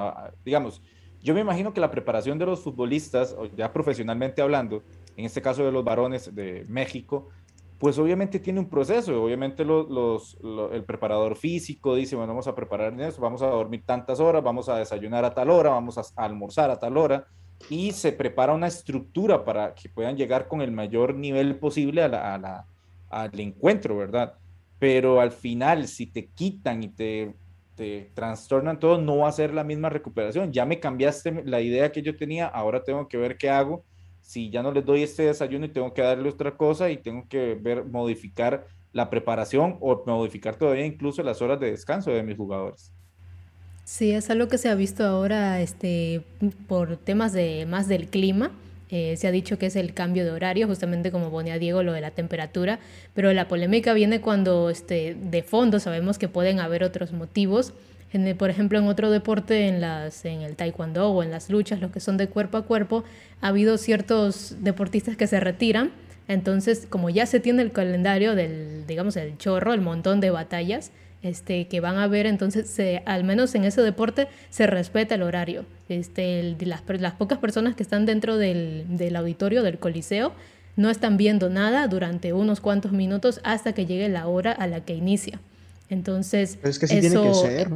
digamos, 0.44 0.80
yo 1.20 1.34
me 1.34 1.40
imagino 1.40 1.74
que 1.74 1.80
la 1.80 1.90
preparación 1.90 2.38
de 2.38 2.46
los 2.46 2.60
futbolistas, 2.60 3.34
ya 3.56 3.72
profesionalmente 3.72 4.42
hablando, 4.42 4.84
en 5.16 5.24
este 5.24 5.42
caso 5.42 5.64
de 5.64 5.72
los 5.72 5.82
varones 5.82 6.32
de 6.32 6.64
México, 6.68 7.30
pues 7.78 7.98
obviamente 7.98 8.38
tiene 8.38 8.60
un 8.60 8.70
proceso, 8.70 9.24
obviamente 9.24 9.64
los, 9.64 10.38
el 10.72 10.84
preparador 10.84 11.34
físico 11.34 11.96
dice, 11.96 12.14
bueno, 12.14 12.32
vamos 12.32 12.46
a 12.46 12.54
preparar 12.54 12.98
eso, 13.00 13.20
vamos 13.20 13.42
a 13.42 13.46
dormir 13.46 13.82
tantas 13.84 14.20
horas, 14.20 14.44
vamos 14.44 14.68
a 14.68 14.76
desayunar 14.76 15.24
a 15.24 15.34
tal 15.34 15.50
hora, 15.50 15.70
vamos 15.70 15.98
a, 15.98 16.04
almorzar 16.14 16.70
a 16.70 16.78
tal 16.78 16.96
hora, 16.96 17.26
y 17.68 17.90
se 17.90 18.12
prepara 18.12 18.54
una 18.54 18.68
estructura 18.68 19.44
para 19.44 19.74
que 19.74 19.88
puedan 19.88 20.16
llegar 20.16 20.46
con 20.46 20.62
el 20.62 20.70
mayor 20.70 21.16
nivel 21.16 21.56
posible 21.56 22.04
a 22.04 22.08
la, 22.08 22.66
al 23.10 23.40
encuentro, 23.40 23.96
¿verdad? 23.96 24.34
Pero 24.78 25.20
al 25.20 25.32
final, 25.32 25.88
si 25.88 26.06
te 26.06 26.26
quitan 26.26 26.82
y 26.82 26.88
te, 26.88 27.34
te 27.74 28.10
trastornan 28.14 28.78
todo, 28.78 29.00
no 29.00 29.18
va 29.18 29.28
a 29.28 29.32
ser 29.32 29.54
la 29.54 29.64
misma 29.64 29.88
recuperación. 29.88 30.52
Ya 30.52 30.66
me 30.66 30.80
cambiaste 30.80 31.42
la 31.44 31.60
idea 31.60 31.92
que 31.92 32.02
yo 32.02 32.16
tenía, 32.16 32.46
ahora 32.46 32.82
tengo 32.82 33.08
que 33.08 33.16
ver 33.16 33.36
qué 33.36 33.50
hago 33.50 33.84
si 34.24 34.50
ya 34.50 34.62
no 34.62 34.72
les 34.72 34.84
doy 34.84 35.02
este 35.02 35.24
desayuno 35.24 35.66
y 35.66 35.68
tengo 35.68 35.92
que 35.92 36.00
darle 36.00 36.30
otra 36.30 36.56
cosa 36.56 36.90
y 36.90 36.96
tengo 36.96 37.28
que 37.28 37.54
ver, 37.60 37.84
modificar 37.84 38.66
la 38.92 39.10
preparación 39.10 39.76
o 39.80 40.02
modificar 40.06 40.56
todavía 40.56 40.86
incluso 40.86 41.22
las 41.22 41.42
horas 41.42 41.60
de 41.60 41.70
descanso 41.70 42.10
de 42.10 42.22
mis 42.22 42.36
jugadores. 42.36 42.90
Sí, 43.84 44.12
es 44.12 44.30
algo 44.30 44.48
que 44.48 44.56
se 44.56 44.70
ha 44.70 44.74
visto 44.74 45.04
ahora 45.04 45.60
este, 45.60 46.22
por 46.66 46.96
temas 46.96 47.34
de 47.34 47.66
más 47.66 47.86
del 47.86 48.08
clima. 48.08 48.50
Eh, 48.90 49.16
se 49.16 49.26
ha 49.26 49.30
dicho 49.30 49.58
que 49.58 49.66
es 49.66 49.76
el 49.76 49.94
cambio 49.94 50.24
de 50.24 50.30
horario, 50.30 50.66
justamente 50.66 51.10
como 51.10 51.30
ponía 51.30 51.58
Diego, 51.58 51.82
lo 51.82 51.92
de 51.92 52.00
la 52.00 52.10
temperatura, 52.10 52.78
pero 53.14 53.32
la 53.32 53.48
polémica 53.48 53.94
viene 53.94 54.20
cuando 54.20 54.70
este, 54.70 55.14
de 55.14 55.42
fondo 55.42 55.80
sabemos 55.80 56.18
que 56.18 56.28
pueden 56.28 56.60
haber 56.60 56.84
otros 56.84 57.12
motivos 57.12 57.72
por 58.38 58.48
ejemplo, 58.48 58.78
en 58.78 58.86
otro 58.86 59.10
deporte, 59.10 59.66
en, 59.66 59.80
las, 59.80 60.24
en 60.24 60.42
el 60.42 60.54
taekwondo 60.54 61.10
o 61.10 61.22
en 61.24 61.32
las 61.32 61.50
luchas, 61.50 61.80
los 61.80 61.90
que 61.90 61.98
son 61.98 62.16
de 62.16 62.28
cuerpo 62.28 62.56
a 62.58 62.62
cuerpo, 62.62 63.02
ha 63.40 63.48
habido 63.48 63.76
ciertos 63.76 64.56
deportistas 64.60 65.16
que 65.16 65.26
se 65.26 65.40
retiran. 65.40 65.90
Entonces, 66.28 66.86
como 66.88 67.10
ya 67.10 67.26
se 67.26 67.40
tiene 67.40 67.62
el 67.62 67.72
calendario 67.72 68.36
del, 68.36 68.86
digamos, 68.86 69.16
el 69.16 69.36
chorro, 69.36 69.74
el 69.74 69.80
montón 69.80 70.20
de 70.20 70.30
batallas 70.30 70.92
este, 71.24 71.66
que 71.68 71.80
van 71.80 71.96
a 71.96 72.06
ver, 72.06 72.26
entonces, 72.26 72.68
se, 72.68 73.02
al 73.06 73.24
menos 73.24 73.54
en 73.54 73.64
ese 73.64 73.80
deporte, 73.80 74.28
se 74.50 74.66
respeta 74.66 75.14
el 75.14 75.22
horario. 75.22 75.64
Este, 75.88 76.54
las, 76.60 76.82
las 77.00 77.14
pocas 77.14 77.38
personas 77.38 77.74
que 77.74 77.82
están 77.82 78.04
dentro 78.04 78.36
del, 78.36 78.84
del 78.88 79.16
auditorio, 79.16 79.62
del 79.62 79.78
coliseo, 79.78 80.32
no 80.76 80.90
están 80.90 81.16
viendo 81.16 81.48
nada 81.48 81.88
durante 81.88 82.32
unos 82.34 82.60
cuantos 82.60 82.92
minutos 82.92 83.40
hasta 83.42 83.72
que 83.72 83.86
llegue 83.86 84.08
la 84.10 84.26
hora 84.26 84.52
a 84.52 84.66
la 84.66 84.84
que 84.84 84.94
inicia. 84.94 85.40
Entonces, 85.88 86.58
es 86.62 86.78
que 86.78 86.86
tiene 86.86 87.08
que 87.08 87.34
ser, 87.34 87.68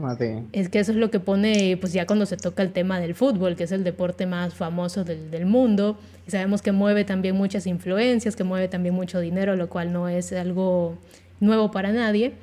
Es 0.52 0.68
que 0.68 0.78
eso 0.80 0.92
es 0.92 0.98
lo 0.98 1.10
que 1.10 1.20
pone, 1.20 1.76
pues 1.78 1.92
ya 1.92 2.06
cuando 2.06 2.26
se 2.26 2.36
toca 2.36 2.62
el 2.62 2.72
tema 2.72 3.00
del 3.00 3.14
fútbol, 3.14 3.56
que 3.56 3.64
es 3.64 3.72
el 3.72 3.84
deporte 3.84 4.26
más 4.26 4.54
famoso 4.54 5.04
del, 5.04 5.30
del 5.30 5.46
mundo, 5.46 5.98
y 6.26 6.30
sabemos 6.30 6.60
que 6.60 6.72
mueve 6.72 7.04
también 7.04 7.36
muchas 7.36 7.66
influencias, 7.66 8.36
que 8.36 8.44
mueve 8.44 8.68
también 8.68 8.94
mucho 8.94 9.20
dinero, 9.20 9.56
lo 9.56 9.68
cual 9.68 9.92
no 9.92 10.08
es 10.08 10.32
algo 10.32 10.98
nuevo 11.40 11.70
para 11.70 11.92
nadie. 11.92 12.34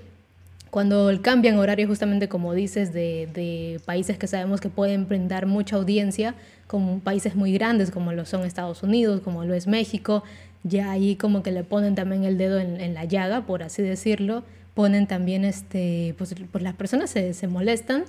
Cuando 0.75 1.09
cambian 1.21 1.55
horario, 1.57 1.87
justamente 1.87 2.27
como 2.27 2.53
dices, 2.53 2.91
de, 2.91 3.29
de 3.33 3.79
países 3.85 4.17
que 4.17 4.27
sabemos 4.27 4.59
que 4.59 4.67
pueden 4.67 5.07
brindar 5.07 5.45
mucha 5.45 5.77
audiencia, 5.77 6.35
como 6.67 6.99
países 6.99 7.33
muy 7.33 7.53
grandes 7.53 7.91
como 7.91 8.11
lo 8.11 8.25
son 8.25 8.43
Estados 8.43 8.83
Unidos, 8.83 9.21
como 9.21 9.45
lo 9.45 9.53
es 9.53 9.67
México, 9.67 10.25
ya 10.63 10.91
ahí 10.91 11.15
como 11.15 11.43
que 11.43 11.51
le 11.51 11.63
ponen 11.63 11.95
también 11.95 12.25
el 12.25 12.37
dedo 12.37 12.59
en, 12.59 12.81
en 12.81 12.93
la 12.93 13.05
llaga, 13.05 13.45
por 13.45 13.63
así 13.63 13.83
decirlo, 13.83 14.43
ponen 14.73 15.07
también, 15.07 15.45
este, 15.45 16.13
pues, 16.17 16.35
pues 16.51 16.61
las 16.61 16.73
personas 16.73 17.09
se, 17.09 17.33
se 17.33 17.47
molestan, 17.47 18.03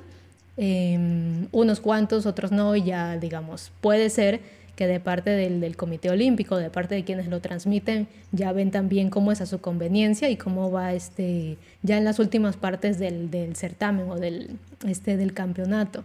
em, 0.56 1.46
unos 1.52 1.78
cuantos, 1.78 2.26
otros 2.26 2.50
no, 2.50 2.74
ya 2.74 3.16
digamos, 3.16 3.70
puede 3.80 4.10
ser 4.10 4.40
que 4.76 4.86
de 4.86 5.00
parte 5.00 5.30
del, 5.30 5.60
del, 5.60 5.76
Comité 5.76 6.10
Olímpico, 6.10 6.56
de 6.58 6.70
parte 6.70 6.94
de 6.94 7.02
quienes 7.02 7.26
lo 7.28 7.40
transmiten, 7.40 8.06
ya 8.30 8.52
ven 8.52 8.70
también 8.70 9.10
cómo 9.10 9.32
es 9.32 9.40
a 9.40 9.46
su 9.46 9.60
conveniencia 9.60 10.28
y 10.28 10.36
cómo 10.36 10.70
va 10.70 10.92
este, 10.92 11.56
ya 11.82 11.96
en 11.96 12.04
las 12.04 12.18
últimas 12.18 12.56
partes 12.56 12.98
del, 12.98 13.30
del 13.30 13.56
certamen 13.56 14.08
o 14.10 14.16
del, 14.16 14.50
este, 14.86 15.16
del 15.16 15.32
campeonato. 15.32 16.04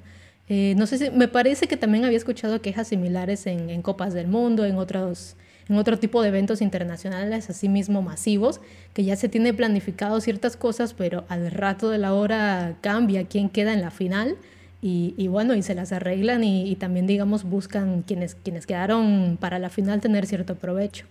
Eh, 0.53 0.73
no 0.75 0.85
sé 0.85 0.97
si, 0.97 1.09
me 1.11 1.29
parece 1.29 1.67
que 1.67 1.77
también 1.77 2.03
había 2.03 2.17
escuchado 2.17 2.61
quejas 2.61 2.89
similares 2.89 3.47
en, 3.47 3.81
Copas 3.81 4.13
del 4.13 4.27
Mundo, 4.27 4.65
en 4.65 4.77
otros 4.77 5.37
en 5.69 5.77
otro 5.77 5.97
tipo 5.97 6.21
de 6.21 6.27
eventos 6.27 6.61
internacionales, 6.61 7.49
así 7.49 7.69
mismo 7.69 8.01
masivos, 8.01 8.59
que 8.93 9.05
ya 9.05 9.15
se 9.15 9.29
tiene 9.29 9.53
planificado 9.53 10.19
ciertas 10.19 10.57
cosas, 10.57 10.93
pero 10.93 11.23
al 11.29 11.49
rato 11.51 11.89
de 11.89 11.97
la 11.97 12.13
hora 12.13 12.75
cambia 12.81 13.25
quién 13.25 13.47
queda 13.47 13.71
en 13.71 13.79
la 13.79 13.91
final. 13.91 14.35
Y, 14.83 15.27
bueno, 15.27 15.53
y 15.53 15.61
se 15.61 15.75
las 15.75 15.91
arreglan 15.91 16.43
y, 16.43 16.75
también, 16.75 17.05
digamos, 17.05 17.43
buscan 17.43 18.01
quienes, 18.01 18.35
quienes 18.35 18.65
quedaron 18.65 19.37
para 19.39 19.59
la 19.59 19.69
final 19.69 20.01
tener 20.01 20.25
cierto 20.25 20.55
provecho. 20.55 21.05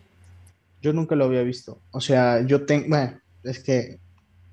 Yo 0.82 0.92
nunca 0.92 1.14
lo 1.14 1.26
había 1.26 1.42
visto. 1.42 1.80
O 1.92 2.00
sea, 2.00 2.44
yo 2.44 2.64
tengo, 2.66 2.88
bueno, 2.88 3.20
es 3.44 3.60
que 3.60 4.00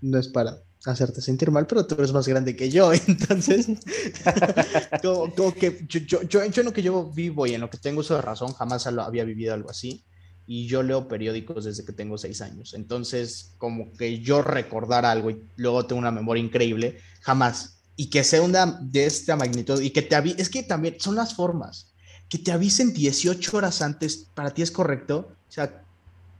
no 0.01 0.19
es 0.19 0.27
para 0.27 0.57
hacerte 0.85 1.21
sentir 1.21 1.51
mal, 1.51 1.67
pero 1.67 1.85
tú 1.85 1.95
eres 1.95 2.13
más 2.13 2.27
grande 2.27 2.55
que 2.55 2.69
yo, 2.69 2.91
entonces, 3.07 3.67
como, 5.01 5.53
que 5.53 5.85
yo, 5.87 5.99
yo, 5.99 6.21
yo, 6.23 6.43
yo, 6.43 6.61
en 6.61 6.65
lo 6.65 6.73
que 6.73 6.83
yo 6.83 7.09
vivo 7.11 7.45
y 7.47 7.53
en 7.53 7.61
lo 7.61 7.69
que 7.69 7.77
tengo 7.77 8.01
uso 8.01 8.15
de 8.15 8.21
razón, 8.21 8.53
jamás 8.53 8.87
había 8.87 9.23
vivido 9.23 9.53
algo 9.53 9.69
así, 9.69 10.03
y 10.45 10.67
yo 10.67 10.81
leo 10.81 11.09
periódicos 11.09 11.65
desde 11.65 11.83
que 11.83 11.91
tengo 11.91 12.17
seis 12.17 12.41
años, 12.41 12.73
entonces, 12.73 13.55
como 13.57 13.91
que 13.93 14.19
yo 14.19 14.41
recordar 14.41 15.05
algo 15.05 15.29
y 15.29 15.43
luego 15.57 15.85
tengo 15.85 15.99
una 15.99 16.11
memoria 16.11 16.43
increíble, 16.43 16.99
jamás, 17.21 17.76
y 17.97 18.09
que 18.09 18.23
sea 18.23 18.41
una 18.41 18.79
de 18.81 19.05
esta 19.05 19.35
magnitud, 19.35 19.81
y 19.81 19.89
que 19.89 20.01
te 20.01 20.15
avisen, 20.15 20.39
es 20.39 20.49
que 20.49 20.63
también 20.63 20.95
son 20.99 21.15
las 21.15 21.33
formas, 21.35 21.93
que 22.29 22.37
te 22.37 22.53
avisen 22.53 22.93
18 22.93 23.57
horas 23.57 23.81
antes, 23.81 24.27
para 24.33 24.51
ti 24.53 24.61
es 24.61 24.71
correcto, 24.71 25.35
o 25.49 25.51
sea, 25.51 25.83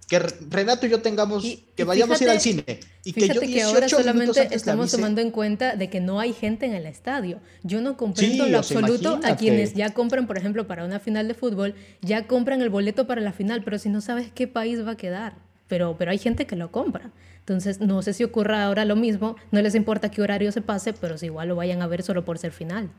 que 0.08 0.20
Renato 0.20 0.86
y 0.86 0.89
yo 0.89 1.02
tengamos, 1.02 1.43
que 1.76 1.84
vayamos 1.84 2.22
a 2.22 2.24
ir 2.24 2.30
al 2.30 2.39
cine. 2.39 2.63
Y 3.04 3.12
que 3.12 3.28
yo 3.28 3.41
que 3.41 3.62
ahora 3.62 3.89
solamente 3.89 4.48
estamos 4.52 4.89
tomando 4.89 5.20
en 5.20 5.32
cuenta 5.32 5.76
de 5.76 5.89
que 5.89 6.00
no 6.00 6.22
hay 6.22 6.32
gente 6.32 6.65
en 6.65 6.74
el 6.74 6.86
estadio. 6.86 7.41
Yo 7.63 7.82
no 7.82 7.98
comprendo 7.98 8.48
lo 8.48 8.60
absoluto 8.60 9.20
a 9.24 9.36
quienes 9.36 9.74
ya 9.74 9.93
compran, 9.93 10.26
por 10.26 10.38
ejemplo, 10.38 10.65
para 10.65 10.86
una 10.86 11.00
final 11.00 11.28
de 11.28 11.34
fútbol, 11.34 11.76
ya 12.02 12.26
compran 12.26 12.62
el 12.62 12.70
boleto 12.70 13.06
para 13.06 13.20
la 13.20 13.34
final, 13.34 13.63
pero 13.65 13.80
si 13.80 13.89
no 13.89 14.00
sabes 14.00 14.32
qué 14.34 14.48
país 14.48 14.86
va 14.86 14.91
a 14.91 14.98
quedar. 14.98 15.36
Pero, 15.67 15.98
pero 15.98 16.12
hay 16.12 16.17
gente 16.17 16.48
que 16.48 16.56
lo 16.56 16.72
compra. 16.72 17.12
Entonces, 17.47 17.79
no 17.79 18.01
sé 18.01 18.13
si 18.13 18.25
ocurra 18.25 18.65
ahora 18.65 18.83
lo 18.83 18.97
mismo, 18.97 19.38
no 19.51 19.62
les 19.62 19.73
importa 19.73 20.12
qué 20.12 20.21
horario 20.21 20.51
se 20.51 20.62
pase, 20.62 20.91
pero 20.91 21.17
si 21.17 21.27
igual 21.27 21.47
lo 21.47 21.55
vayan 21.55 21.81
a 21.81 21.88
ver 21.88 22.03
solo 22.03 22.25
por 22.25 22.38
ser 22.38 22.51
final 22.51 22.89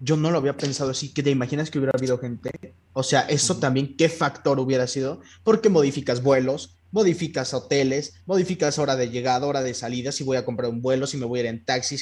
yo 0.00 0.16
no 0.16 0.30
lo 0.30 0.38
había 0.38 0.56
pensado 0.56 0.90
así, 0.90 1.12
que 1.12 1.22
te 1.22 1.30
imaginas 1.30 1.70
que 1.70 1.78
hubiera 1.78 1.92
habido 1.96 2.18
gente. 2.18 2.50
O 2.92 3.02
sea, 3.02 3.22
eso 3.22 3.58
también, 3.58 3.96
¿qué 3.96 4.08
factor 4.08 4.60
hubiera 4.60 4.86
sido? 4.86 5.20
Porque 5.42 5.68
modificas 5.68 6.22
vuelos, 6.22 6.76
modificas 6.90 7.54
hoteles, 7.54 8.14
modificas 8.26 8.78
hora 8.78 8.96
de 8.96 9.10
llegada, 9.10 9.46
hora 9.46 9.62
de 9.62 9.74
salida, 9.74 10.12
si 10.12 10.24
voy 10.24 10.36
a 10.36 10.44
comprar 10.44 10.70
un 10.70 10.82
vuelo, 10.82 11.06
si 11.06 11.16
me 11.16 11.26
voy 11.26 11.40
a 11.40 11.42
ir 11.44 11.48
en 11.48 11.64
taxi, 11.64 11.96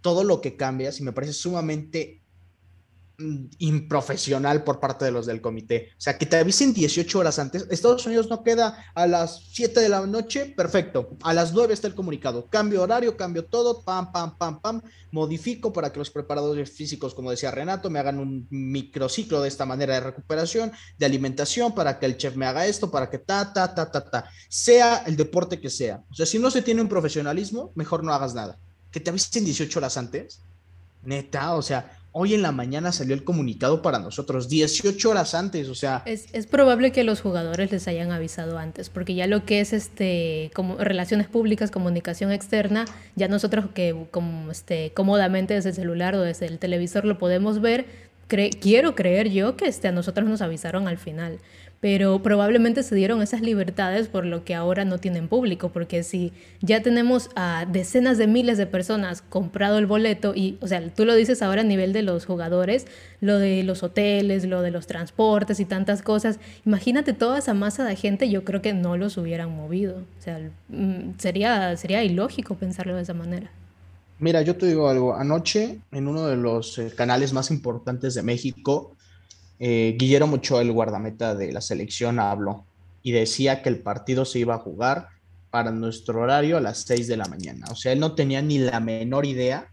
todo 0.00 0.24
lo 0.24 0.40
que 0.40 0.56
cambia, 0.56 0.90
y 0.96 1.02
me 1.02 1.12
parece 1.12 1.32
sumamente 1.32 2.22
improfesional 3.58 4.62
por 4.62 4.78
parte 4.78 5.04
de 5.04 5.10
los 5.10 5.26
del 5.26 5.40
comité. 5.40 5.90
O 5.98 6.00
sea, 6.00 6.16
que 6.16 6.26
te 6.26 6.36
avisen 6.36 6.72
18 6.72 7.18
horas 7.18 7.38
antes. 7.40 7.66
Estados 7.68 8.06
Unidos 8.06 8.28
no 8.30 8.44
queda 8.44 8.86
a 8.94 9.08
las 9.08 9.42
7 9.52 9.80
de 9.80 9.88
la 9.88 10.06
noche, 10.06 10.46
perfecto. 10.46 11.16
A 11.22 11.34
las 11.34 11.52
9 11.52 11.74
está 11.74 11.88
el 11.88 11.96
comunicado. 11.96 12.46
Cambio 12.46 12.82
horario, 12.82 13.16
cambio 13.16 13.44
todo, 13.44 13.82
pam, 13.82 14.12
pam, 14.12 14.38
pam, 14.38 14.60
pam. 14.60 14.82
Modifico 15.10 15.72
para 15.72 15.92
que 15.92 15.98
los 15.98 16.10
preparadores 16.10 16.70
físicos, 16.70 17.12
como 17.12 17.32
decía 17.32 17.50
Renato, 17.50 17.90
me 17.90 17.98
hagan 17.98 18.20
un 18.20 18.46
microciclo 18.50 19.42
de 19.42 19.48
esta 19.48 19.66
manera 19.66 19.94
de 19.94 20.00
recuperación, 20.00 20.70
de 20.96 21.06
alimentación, 21.06 21.74
para 21.74 21.98
que 21.98 22.06
el 22.06 22.16
chef 22.16 22.36
me 22.36 22.46
haga 22.46 22.66
esto, 22.66 22.90
para 22.90 23.10
que 23.10 23.18
ta, 23.18 23.52
ta, 23.52 23.74
ta, 23.74 23.90
ta, 23.90 24.08
ta. 24.08 24.30
Sea 24.48 25.02
el 25.06 25.16
deporte 25.16 25.60
que 25.60 25.70
sea. 25.70 26.04
O 26.10 26.14
sea, 26.14 26.26
si 26.26 26.38
no 26.38 26.52
se 26.52 26.62
tiene 26.62 26.82
un 26.82 26.88
profesionalismo, 26.88 27.72
mejor 27.74 28.04
no 28.04 28.12
hagas 28.12 28.34
nada. 28.34 28.58
Que 28.92 29.00
te 29.00 29.10
avisen 29.10 29.44
18 29.44 29.78
horas 29.78 29.96
antes. 29.96 30.40
Neta, 31.02 31.54
o 31.54 31.62
sea, 31.62 31.97
Hoy 32.20 32.34
en 32.34 32.42
la 32.42 32.50
mañana 32.50 32.90
salió 32.90 33.14
el 33.14 33.22
comunicado 33.22 33.80
para 33.80 34.00
nosotros, 34.00 34.48
18 34.48 35.08
horas 35.08 35.36
antes, 35.36 35.68
o 35.68 35.76
sea... 35.76 36.02
Es, 36.04 36.26
es, 36.32 36.48
probable 36.48 36.90
que 36.90 37.04
los 37.04 37.20
jugadores 37.20 37.70
les 37.70 37.86
hayan 37.86 38.10
avisado 38.10 38.58
antes, 38.58 38.90
porque 38.90 39.14
ya 39.14 39.28
lo 39.28 39.44
que 39.44 39.60
es 39.60 39.72
este 39.72 40.50
como 40.52 40.74
relaciones 40.78 41.28
públicas, 41.28 41.70
comunicación 41.70 42.32
externa, 42.32 42.86
ya 43.14 43.28
nosotros 43.28 43.66
que 43.72 43.94
como 44.10 44.50
este 44.50 44.90
cómodamente 44.96 45.54
desde 45.54 45.68
el 45.68 45.76
celular 45.76 46.16
o 46.16 46.20
desde 46.20 46.46
el 46.46 46.58
televisor 46.58 47.04
lo 47.04 47.18
podemos 47.18 47.60
ver, 47.60 47.86
quiero 48.26 48.96
creer 48.96 49.30
yo 49.30 49.56
que 49.56 49.66
este, 49.66 49.86
a 49.86 49.92
nosotros 49.92 50.28
nos 50.28 50.42
avisaron 50.42 50.88
al 50.88 50.98
final 50.98 51.38
pero 51.80 52.20
probablemente 52.22 52.82
se 52.82 52.94
dieron 52.94 53.22
esas 53.22 53.40
libertades 53.40 54.08
por 54.08 54.24
lo 54.24 54.44
que 54.44 54.54
ahora 54.54 54.84
no 54.84 54.98
tienen 54.98 55.28
público, 55.28 55.70
porque 55.70 56.02
si 56.02 56.32
ya 56.60 56.82
tenemos 56.82 57.30
a 57.36 57.66
decenas 57.70 58.18
de 58.18 58.26
miles 58.26 58.58
de 58.58 58.66
personas 58.66 59.22
comprado 59.22 59.78
el 59.78 59.86
boleto 59.86 60.34
y, 60.34 60.58
o 60.60 60.66
sea, 60.66 60.86
tú 60.90 61.04
lo 61.04 61.14
dices 61.14 61.40
ahora 61.40 61.60
a 61.60 61.64
nivel 61.64 61.92
de 61.92 62.02
los 62.02 62.26
jugadores, 62.26 62.86
lo 63.20 63.38
de 63.38 63.62
los 63.62 63.82
hoteles, 63.82 64.44
lo 64.44 64.62
de 64.62 64.70
los 64.70 64.86
transportes 64.86 65.60
y 65.60 65.64
tantas 65.64 66.02
cosas, 66.02 66.40
imagínate 66.66 67.12
toda 67.12 67.38
esa 67.38 67.54
masa 67.54 67.84
de 67.84 67.96
gente, 67.96 68.28
yo 68.28 68.44
creo 68.44 68.60
que 68.60 68.72
no 68.72 68.96
los 68.96 69.16
hubieran 69.16 69.54
movido, 69.54 69.98
o 70.18 70.22
sea, 70.22 70.40
mm, 70.68 71.18
sería, 71.18 71.76
sería 71.76 72.02
ilógico 72.02 72.56
pensarlo 72.56 72.96
de 72.96 73.02
esa 73.02 73.14
manera. 73.14 73.50
Mira, 74.20 74.42
yo 74.42 74.56
te 74.56 74.66
digo 74.66 74.88
algo, 74.88 75.14
anoche 75.14 75.78
en 75.92 76.08
uno 76.08 76.26
de 76.26 76.36
los 76.36 76.76
eh, 76.78 76.92
canales 76.96 77.32
más 77.32 77.52
importantes 77.52 78.14
de 78.14 78.24
México, 78.24 78.96
eh, 79.58 79.96
Guillermo 79.98 80.36
Ochoa, 80.36 80.62
el 80.62 80.72
guardameta 80.72 81.34
de 81.34 81.52
la 81.52 81.60
selección, 81.60 82.18
habló 82.18 82.64
y 83.02 83.12
decía 83.12 83.62
que 83.62 83.68
el 83.68 83.80
partido 83.80 84.24
se 84.24 84.38
iba 84.38 84.54
a 84.54 84.58
jugar 84.58 85.08
para 85.50 85.70
nuestro 85.70 86.20
horario 86.20 86.56
a 86.56 86.60
las 86.60 86.78
6 86.82 87.08
de 87.08 87.16
la 87.16 87.26
mañana. 87.26 87.66
O 87.70 87.74
sea, 87.74 87.92
él 87.92 88.00
no 88.00 88.14
tenía 88.14 88.42
ni 88.42 88.58
la 88.58 88.80
menor 88.80 89.26
idea 89.26 89.70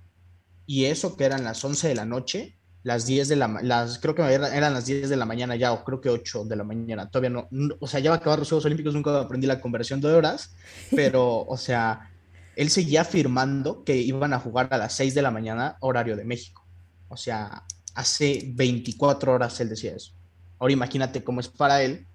y 0.66 0.86
eso 0.86 1.16
que 1.16 1.26
eran 1.26 1.44
las 1.44 1.64
11 1.64 1.88
de 1.88 1.96
la 1.96 2.06
noche, 2.06 2.56
las 2.84 3.06
10 3.06 3.28
de 3.30 3.36
la 3.36 3.60
las 3.62 4.00
creo 4.00 4.16
que 4.16 4.22
eran 4.22 4.74
las 4.74 4.86
10 4.86 5.10
de 5.10 5.16
la 5.16 5.26
mañana 5.26 5.56
ya 5.56 5.74
o 5.74 5.84
creo 5.84 6.02
que 6.02 6.10
8 6.10 6.46
de 6.46 6.56
la 6.56 6.64
mañana. 6.64 7.10
Todavía 7.10 7.30
no, 7.30 7.50
o 7.80 7.88
sea, 7.88 8.00
ya 8.00 8.12
va 8.12 8.18
a 8.18 8.20
acabar 8.20 8.40
los 8.40 8.50
Juegos 8.50 8.66
Olímpicos, 8.66 8.94
nunca 8.94 9.20
aprendí 9.20 9.48
la 9.48 9.60
conversión 9.60 10.02
de 10.02 10.14
horas, 10.14 10.56
pero 10.92 11.42
o 11.48 11.58
sea, 11.58 12.12
él 12.56 12.70
seguía 12.70 13.02
afirmando 13.02 13.84
que 13.84 13.98
iban 13.98 14.34
a 14.34 14.40
jugar 14.40 14.68
a 14.72 14.78
las 14.78 14.94
6 14.94 15.14
de 15.14 15.22
la 15.22 15.32
mañana 15.32 15.78
horario 15.82 16.16
de 16.16 16.26
México. 16.26 16.66
O 17.10 17.18
sea, 17.18 17.64
hace 17.96 18.52
24 18.54 19.34
horas 19.34 19.60
él 19.60 19.70
decía 19.70 19.96
eso. 19.96 20.12
Ahora 20.60 20.74
imagínate 20.74 21.24
cómo 21.24 21.40
es 21.40 21.48
para 21.48 21.82
él 21.82 22.06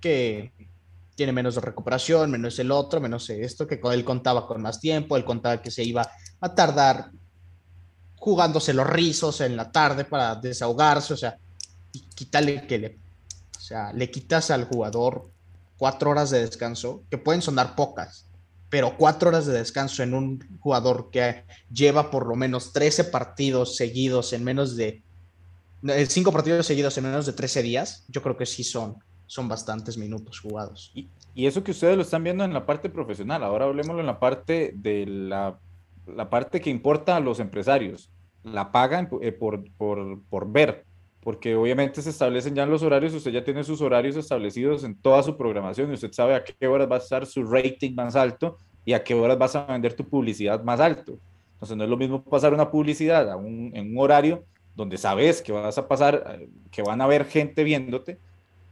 que 0.00 0.52
tiene 1.14 1.32
menos 1.32 1.56
recuperación, 1.56 2.30
menos 2.30 2.58
el 2.58 2.70
otro, 2.70 3.00
menos 3.00 3.28
esto, 3.30 3.66
que 3.66 3.80
él 3.92 4.04
contaba 4.04 4.46
con 4.46 4.62
más 4.62 4.80
tiempo, 4.80 5.16
él 5.16 5.24
contaba 5.24 5.62
que 5.62 5.70
se 5.70 5.84
iba 5.84 6.08
a 6.40 6.54
tardar 6.54 7.10
jugándose 8.16 8.72
los 8.72 8.86
rizos 8.86 9.40
en 9.40 9.56
la 9.56 9.70
tarde 9.70 10.04
para 10.04 10.34
desahogarse, 10.34 11.14
o 11.14 11.16
sea, 11.16 11.36
y 11.92 12.00
quitarle 12.00 12.66
que 12.66 12.78
le, 12.78 12.98
o 13.56 13.60
sea, 13.60 13.92
le 13.92 14.10
quitas 14.10 14.50
al 14.50 14.64
jugador 14.64 15.30
cuatro 15.76 16.10
horas 16.10 16.30
de 16.30 16.40
descanso, 16.40 17.02
que 17.10 17.18
pueden 17.18 17.42
sonar 17.42 17.76
pocas, 17.76 18.26
pero 18.70 18.96
cuatro 18.96 19.28
horas 19.28 19.46
de 19.46 19.52
descanso 19.52 20.02
en 20.02 20.14
un 20.14 20.58
jugador 20.58 21.10
que 21.10 21.44
lleva 21.72 22.10
por 22.10 22.26
lo 22.26 22.34
menos 22.34 22.72
13 22.72 23.04
partidos 23.04 23.76
seguidos 23.76 24.32
en 24.32 24.42
menos 24.42 24.74
de 24.76 25.02
cinco 26.06 26.32
partidos 26.32 26.66
seguidos 26.66 26.96
en 26.98 27.04
menos 27.04 27.26
de 27.26 27.32
13 27.32 27.62
días, 27.62 28.04
yo 28.08 28.22
creo 28.22 28.36
que 28.36 28.46
sí 28.46 28.64
son, 28.64 28.96
son 29.26 29.48
bastantes 29.48 29.98
minutos 29.98 30.40
jugados. 30.40 30.90
Y, 30.94 31.08
y 31.34 31.46
eso 31.46 31.62
que 31.62 31.72
ustedes 31.72 31.96
lo 31.96 32.02
están 32.02 32.24
viendo 32.24 32.44
en 32.44 32.52
la 32.52 32.64
parte 32.64 32.88
profesional, 32.88 33.42
ahora 33.42 33.66
hablemoslo 33.66 34.00
en 34.00 34.06
la 34.06 34.18
parte 34.18 34.72
de 34.76 35.06
la, 35.06 35.58
la 36.06 36.30
parte 36.30 36.60
que 36.60 36.70
importa 36.70 37.16
a 37.16 37.20
los 37.20 37.40
empresarios, 37.40 38.10
la 38.42 38.70
pagan 38.72 39.08
eh, 39.20 39.32
por, 39.32 39.64
por, 39.76 40.20
por 40.28 40.50
ver, 40.50 40.84
porque 41.20 41.56
obviamente 41.56 42.02
se 42.02 42.10
establecen 42.10 42.54
ya 42.54 42.66
los 42.66 42.82
horarios, 42.82 43.14
usted 43.14 43.32
ya 43.32 43.44
tiene 43.44 43.64
sus 43.64 43.80
horarios 43.80 44.16
establecidos 44.16 44.84
en 44.84 44.94
toda 44.94 45.22
su 45.22 45.36
programación 45.36 45.90
y 45.90 45.94
usted 45.94 46.12
sabe 46.12 46.34
a 46.34 46.44
qué 46.44 46.66
horas 46.66 46.90
va 46.90 46.96
a 46.96 46.98
estar 46.98 47.26
su 47.26 47.44
rating 47.44 47.94
más 47.94 48.14
alto 48.14 48.58
y 48.84 48.92
a 48.92 49.02
qué 49.02 49.14
horas 49.14 49.38
vas 49.38 49.56
a 49.56 49.64
vender 49.64 49.94
tu 49.94 50.04
publicidad 50.04 50.62
más 50.62 50.80
alto. 50.80 51.18
Entonces 51.54 51.76
no 51.76 51.84
es 51.84 51.90
lo 51.90 51.96
mismo 51.96 52.22
pasar 52.22 52.52
una 52.52 52.70
publicidad 52.70 53.32
en 53.42 53.90
un 53.90 53.94
horario 53.98 54.44
donde 54.74 54.98
sabes 54.98 55.42
que 55.42 55.52
vas 55.52 55.78
a 55.78 55.88
pasar, 55.88 56.40
que 56.70 56.82
van 56.82 57.00
a 57.00 57.04
haber 57.04 57.24
gente 57.24 57.64
viéndote, 57.64 58.18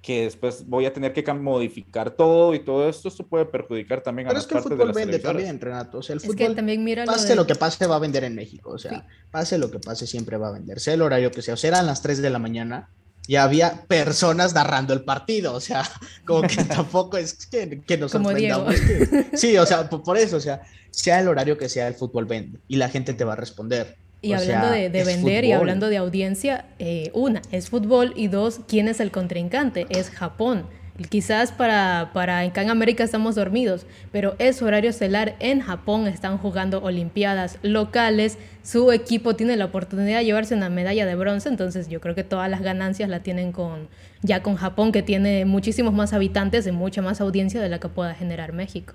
que 0.03 0.25
después 0.25 0.67
voy 0.67 0.85
a 0.85 0.93
tener 0.93 1.13
que 1.13 1.33
modificar 1.33 2.11
todo 2.11 2.55
y 2.55 2.59
todo 2.59 2.89
esto, 2.89 3.07
esto 3.07 3.25
puede 3.25 3.45
perjudicar 3.45 4.03
también 4.03 4.29
a 4.29 4.33
las 4.33 4.47
partes 4.47 4.69
de 4.69 4.75
el 4.75 4.81
fútbol 4.81 4.93
vende 4.93 5.19
también, 5.21 5.61
Renato. 5.61 5.99
O 5.99 6.03
sea, 6.03 6.15
el 6.15 6.21
fútbol, 6.21 6.41
es 6.41 6.49
que 6.49 6.55
también 6.57 6.83
mira 6.83 7.05
pase 7.05 7.37
lo, 7.37 7.47
que 7.47 7.55
pase, 7.55 7.87
va 7.87 7.97
a 7.97 8.01
vender 8.01 8.25
en 8.25 8.35
México. 8.35 8.71
O 8.71 8.79
sea, 8.79 9.07
pase 9.31 9.59
lo 9.59 9.71
que 9.71 9.79
pase, 9.79 10.09
siempre 10.09 10.37
va 10.37 10.49
a 10.49 10.53
vender. 10.53 10.81
Sea 10.81 10.95
el 10.95 11.03
horario 11.03 11.31
que 11.31 11.41
sea. 11.41 11.55
O 11.55 11.57
sea, 11.57 11.69
eran 11.69 11.87
las 11.87 12.03
3 12.03 12.21
de 12.21 12.31
la 12.31 12.41
mañana 12.41 12.91
y 13.29 13.37
había 13.37 13.85
personas 13.87 14.55
narrando 14.55 14.93
el 14.93 15.05
partido. 15.05 15.55
O 15.55 15.61
sea, 15.61 15.89
como 16.27 16.43
que 16.43 16.65
tampoco 16.69 17.17
es 17.17 17.47
que, 17.47 17.81
que 17.87 17.97
nos 17.97 18.11
sorprendamos. 18.11 18.75
sí, 19.35 19.57
o 19.57 19.65
sea, 19.65 19.89
por, 19.89 20.03
por 20.03 20.19
eso, 20.19 20.37
o 20.37 20.41
sea, 20.41 20.63
sea 20.91 21.21
el 21.21 21.29
horario 21.29 21.57
que 21.57 21.69
sea, 21.69 21.87
el 21.87 21.95
fútbol 21.95 22.27
vende 22.27 22.59
y 22.67 22.75
la 22.75 22.89
gente 22.89 23.15
te 23.15 23.23
va 23.23 23.35
a 23.35 23.37
responder 23.37 24.02
Y 24.23 24.35
hablando 24.35 24.71
de, 24.71 24.89
vender 24.89 25.45
y 25.45 25.51
hablando 25.51 25.89
de 25.89 25.97
audiencia, 25.97 26.65
eh, 26.79 27.11
una, 27.13 27.43
es 27.51 27.69
fútbol 27.69 28.13
y 28.15 28.29
dos, 28.29 28.61
¿quién 28.69 28.87
es 28.87 29.01
el 29.01 29.11
contrincante? 29.11 29.87
Es 29.91 30.11
Japón. 30.11 30.65
Quizás 31.09 31.51
para, 31.51 32.11
para 32.13 32.41
acá 32.41 32.63
en 32.63 32.71
América 32.71 33.03
estamos 33.03 33.35
dormidos, 33.35 33.87
pero 34.13 34.37
es 34.39 34.63
horario 34.63 34.91
estelar. 34.91 35.35
En 35.41 35.61
Japón 35.61 36.07
están 36.07 36.39
jugando 36.39 36.83
Olimpiadas 36.83 37.59
locales. 37.63 38.39
Su 38.63 38.93
equipo 38.93 39.35
tiene 39.35 39.57
la 39.57 39.65
oportunidad 39.65 40.19
de 40.19 40.25
llevarse 40.25 40.55
una 40.55 40.69
medalla 40.69 41.05
de 41.05 41.17
bronce, 41.17 41.49
entonces 41.49 41.89
yo 41.89 42.01
creo 42.01 42.15
que 42.15 42.25
todas 42.25 42.49
las 42.49 42.63
ganancias 42.63 43.09
la 43.09 43.21
tienen 43.21 43.51
con 43.51 43.89
ya 44.21 44.43
con 44.43 44.55
Japón, 44.55 44.93
que 44.93 45.03
tiene 45.03 45.47
muchísimos 45.47 45.95
más 45.95 46.13
habitantes 46.13 46.67
y 46.69 46.73
mucha 46.73 47.03
más 47.03 47.21
audiencia 47.21 47.61
de 47.61 47.69
la 47.69 47.81
que 47.81 47.89
pueda 47.89 48.15
generar 48.15 48.53
México. 48.53 48.95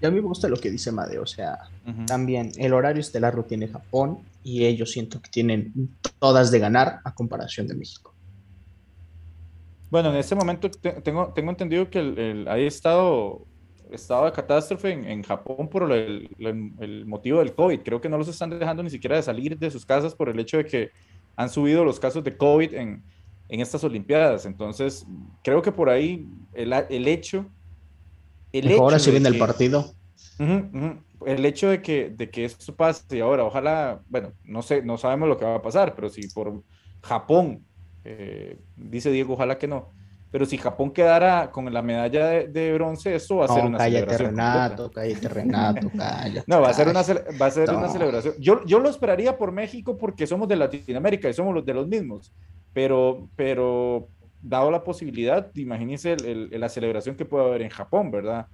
Y 0.00 0.06
a 0.06 0.10
mí 0.10 0.16
me 0.16 0.26
gusta 0.26 0.48
lo 0.48 0.56
que 0.56 0.70
dice 0.70 0.90
Made, 0.92 1.18
o 1.18 1.26
sea, 1.26 1.58
también 2.06 2.52
el 2.56 2.72
horario 2.72 3.00
estelar 3.00 3.34
lo 3.34 3.44
tiene 3.44 3.68
Japón 3.68 4.20
y 4.42 4.64
ellos 4.64 4.90
siento 4.90 5.20
que 5.20 5.30
tienen 5.30 5.90
todas 6.18 6.50
de 6.50 6.58
ganar 6.58 7.00
a 7.04 7.14
comparación 7.14 7.66
de 7.66 7.74
México. 7.74 8.14
Bueno, 9.90 10.10
en 10.10 10.16
este 10.16 10.34
momento 10.34 10.70
tengo, 10.70 11.32
tengo 11.34 11.50
entendido 11.50 11.90
que 11.90 11.98
el, 11.98 12.48
hay 12.48 12.64
estado, 12.64 13.44
estado 13.90 14.24
de 14.24 14.32
catástrofe 14.32 14.92
en, 14.92 15.22
Japón 15.22 15.68
por 15.68 15.90
el, 15.92 16.30
el, 16.38 17.04
motivo 17.06 17.40
del 17.40 17.52
COVID. 17.54 17.80
Creo 17.80 18.00
que 18.00 18.08
no 18.08 18.16
los 18.16 18.28
están 18.28 18.50
dejando 18.50 18.82
ni 18.82 18.90
siquiera 18.90 19.16
de 19.16 19.22
salir 19.22 19.58
de 19.58 19.70
sus 19.70 19.84
casas 19.84 20.14
por 20.14 20.28
el 20.28 20.38
hecho 20.38 20.58
de 20.58 20.64
que 20.64 20.90
han 21.36 21.50
subido 21.50 21.84
los 21.84 22.00
casos 22.00 22.22
de 22.22 22.36
COVID 22.36 22.72
en, 22.72 23.02
en 23.50 23.60
estas 23.60 23.82
Olimpiadas. 23.84 24.46
Entonces, 24.46 25.04
creo 25.42 25.60
que 25.60 25.72
por 25.72 25.90
ahí 25.90 26.26
el, 26.54 26.72
el 28.52 28.70
hecho... 28.70 28.82
Ahora 28.82 28.98
se 28.98 29.10
viene 29.10 29.28
el 29.28 29.38
partido. 29.38 29.94
el 30.38 31.44
hecho 31.44 31.68
de 31.68 31.82
que, 31.82 32.10
de 32.10 32.30
que 32.30 32.44
esto 32.44 32.74
pase 32.74 33.16
y 33.16 33.20
ahora, 33.20 33.44
ojalá, 33.44 34.00
bueno, 34.08 34.32
no 34.44 34.62
sé, 34.62 34.82
no 34.82 34.98
sabemos 34.98 35.28
lo 35.28 35.36
que 35.36 35.44
va 35.44 35.56
a 35.56 35.62
pasar, 35.62 35.94
pero 35.94 36.08
si 36.08 36.28
por 36.28 36.62
Japón 37.02 37.64
eh, 38.04 38.58
dice 38.76 39.10
Diego, 39.10 39.34
ojalá 39.34 39.58
que 39.58 39.68
no. 39.68 39.92
Pero 40.30 40.46
si 40.46 40.58
Japón 40.58 40.92
quedara 40.92 41.50
con 41.50 41.72
la 41.72 41.82
medalla 41.82 42.26
de, 42.28 42.72
bronce, 42.74 43.16
eso 43.16 43.36
va 43.36 43.46
a 43.46 43.48
ser 43.48 43.64
una 43.64 43.80
celebración. 43.80 44.30
Renato, 44.30 44.90
cállate, 44.90 45.28
Renato, 45.28 45.90
cállate. 45.96 46.44
No, 46.46 46.60
va 46.60 46.68
a 46.68 46.72
ser 46.72 46.86
una, 46.86 47.02
va 47.02 47.46
a 47.46 47.50
ser 47.50 47.70
una 47.70 47.88
celebración. 47.88 48.34
Yo, 48.38 48.64
yo 48.64 48.78
lo 48.78 48.88
esperaría 48.88 49.36
por 49.36 49.50
México 49.50 49.96
porque 49.98 50.28
somos 50.28 50.46
de 50.46 50.54
Latinoamérica 50.54 51.28
y 51.28 51.34
somos 51.34 51.52
los 51.52 51.66
de 51.66 51.74
los 51.74 51.88
mismos. 51.88 52.32
Pero, 52.72 53.28
pero 53.34 54.06
dado 54.42 54.70
la 54.70 54.84
posibilidad, 54.84 55.50
imagínense 55.54 56.16
la 56.16 56.68
celebración 56.68 57.16
que 57.16 57.24
puede 57.24 57.46
haber 57.46 57.62
en 57.62 57.70
Japón, 57.70 58.10
¿verdad? 58.10 58.46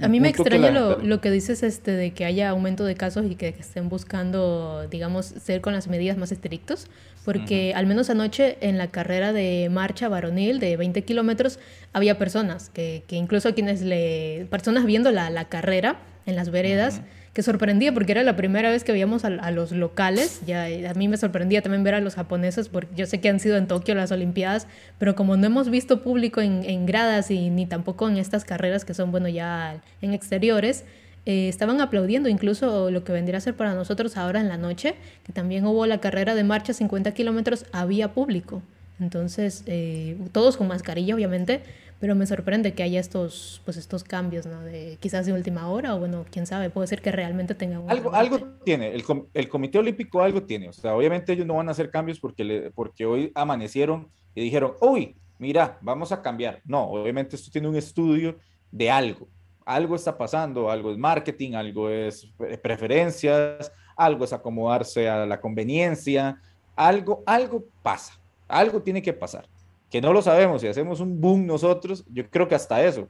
a 0.00 0.08
mí 0.08 0.20
me 0.20 0.28
extraña 0.28 0.70
lo, 0.70 1.20
que 1.20 1.30
dices 1.30 1.62
este, 1.62 1.92
de 1.92 2.10
que 2.10 2.24
haya 2.24 2.50
aumento 2.50 2.84
de 2.84 2.94
casos 2.94 3.26
y 3.30 3.36
que, 3.36 3.48
estén 3.48 3.88
buscando, 3.88 4.86
digamos, 4.90 5.26
ser 5.26 5.60
con 5.60 5.72
las 5.72 5.88
medidas 5.88 6.18
más 6.18 6.32
estrictos, 6.32 6.88
porque 7.24 7.72
al 7.74 7.86
menos 7.86 8.10
anoche 8.10 8.58
en 8.60 8.76
la 8.76 8.88
carrera 8.88 9.32
de 9.32 9.68
marcha 9.70 10.08
varonil 10.08 10.58
de 10.58 10.76
20 10.76 11.02
kilómetros 11.04 11.58
había 11.92 12.18
personas, 12.18 12.70
que, 12.70 13.04
que, 13.06 13.16
incluso 13.16 13.54
quienes 13.54 13.82
le, 13.82 14.46
personas 14.50 14.84
viendo 14.84 15.10
la, 15.12 15.30
la 15.30 15.46
carrera 15.46 16.00
en 16.26 16.36
las 16.36 16.50
veredas, 16.50 17.00
que 17.36 17.42
sorprendía 17.42 17.92
porque 17.92 18.12
era 18.12 18.22
la 18.22 18.34
primera 18.34 18.70
vez 18.70 18.82
que 18.82 18.92
veíamos 18.92 19.26
a, 19.26 19.50
los 19.50 19.70
locales. 19.70 20.40
Ya 20.46 20.64
a 20.64 20.94
mí 20.94 21.06
me 21.06 21.18
sorprendía 21.18 21.60
también 21.60 21.84
ver 21.84 21.92
a 21.92 22.00
los 22.00 22.14
japoneses 22.14 22.70
porque 22.70 22.94
yo 22.96 23.04
sé 23.04 23.20
que 23.20 23.28
han 23.28 23.40
sido 23.40 23.58
en 23.58 23.66
Tokio 23.66 23.94
las 23.94 24.10
Olimpiadas, 24.10 24.66
pero 24.96 25.14
como 25.14 25.36
no 25.36 25.44
hemos 25.44 25.68
visto 25.68 26.00
público 26.00 26.40
en, 26.40 26.86
gradas 26.86 27.30
y 27.30 27.50
ni 27.50 27.66
tampoco 27.66 28.08
en 28.08 28.16
estas 28.16 28.46
carreras 28.46 28.86
que 28.86 28.94
son, 28.94 29.10
bueno, 29.10 29.28
ya 29.28 29.82
en 30.00 30.14
exteriores, 30.14 30.86
eh, 31.26 31.50
estaban 31.50 31.82
aplaudiendo 31.82 32.30
incluso 32.30 32.90
lo 32.90 33.04
que 33.04 33.12
vendría 33.12 33.36
a 33.36 33.42
ser 33.42 33.54
para 33.54 33.74
nosotros 33.74 34.16
ahora 34.16 34.40
en 34.40 34.48
la 34.48 34.56
noche, 34.56 34.94
que 35.22 35.34
también 35.34 35.66
hubo 35.66 35.84
la 35.84 36.00
carrera 36.00 36.34
de 36.34 36.42
marcha 36.42 36.72
50 36.72 37.12
kilómetros, 37.12 37.66
había 37.70 38.14
público. 38.14 38.62
Entonces, 38.98 39.62
eh, 39.66 40.16
todos 40.32 40.56
con 40.56 40.68
mascarilla, 40.68 41.14
obviamente, 41.14 41.60
pero 42.00 42.14
me 42.14 42.26
sorprende 42.26 42.74
que 42.74 42.82
haya 42.82 43.00
estos, 43.00 43.62
pues 43.64 43.76
estos 43.76 44.04
cambios, 44.04 44.46
¿no? 44.46 44.60
De, 44.62 44.98
quizás 45.00 45.26
de 45.26 45.32
última 45.32 45.68
hora, 45.68 45.94
o 45.94 45.98
bueno, 45.98 46.24
quién 46.30 46.46
sabe, 46.46 46.70
puede 46.70 46.88
ser 46.88 47.00
que 47.00 47.10
realmente 47.10 47.54
tenga 47.54 47.80
algo, 47.88 48.14
algo 48.14 48.38
tiene, 48.64 48.94
el, 48.94 49.02
el, 49.32 49.48
Comité 49.48 49.78
Olímpico 49.78 50.20
algo 50.20 50.42
tiene, 50.42 50.68
o 50.68 50.72
sea, 50.72 50.94
obviamente 50.94 51.32
ellos 51.32 51.46
no 51.46 51.54
van 51.54 51.68
a 51.68 51.72
hacer 51.72 51.90
cambios 51.90 52.20
porque, 52.20 52.44
le, 52.44 52.70
porque 52.70 53.06
hoy 53.06 53.32
amanecieron 53.34 54.08
y 54.34 54.42
dijeron, 54.42 54.74
uy, 54.80 55.16
mira, 55.38 55.78
vamos 55.80 56.12
a 56.12 56.20
cambiar. 56.20 56.60
No, 56.64 56.84
obviamente 56.84 57.36
esto 57.36 57.50
tiene 57.50 57.68
un 57.68 57.76
estudio 57.76 58.36
de 58.70 58.90
algo, 58.90 59.26
algo 59.64 59.96
está 59.96 60.16
pasando, 60.16 60.70
algo 60.70 60.92
es 60.92 60.98
marketing, 60.98 61.54
algo 61.54 61.88
es 61.88 62.28
preferencias, 62.62 63.72
algo 63.96 64.24
es 64.24 64.32
acomodarse 64.34 65.08
a 65.08 65.24
la 65.24 65.40
conveniencia, 65.40 66.38
algo, 66.74 67.22
algo 67.24 67.64
pasa, 67.82 68.20
algo 68.48 68.82
tiene 68.82 69.00
que 69.00 69.14
pasar 69.14 69.48
que 69.96 70.02
no 70.02 70.12
lo 70.12 70.20
sabemos, 70.20 70.60
si 70.60 70.68
hacemos 70.68 71.00
un 71.00 71.22
boom 71.22 71.46
nosotros, 71.46 72.04
yo 72.12 72.28
creo 72.28 72.46
que 72.46 72.54
hasta 72.54 72.84
eso, 72.84 73.08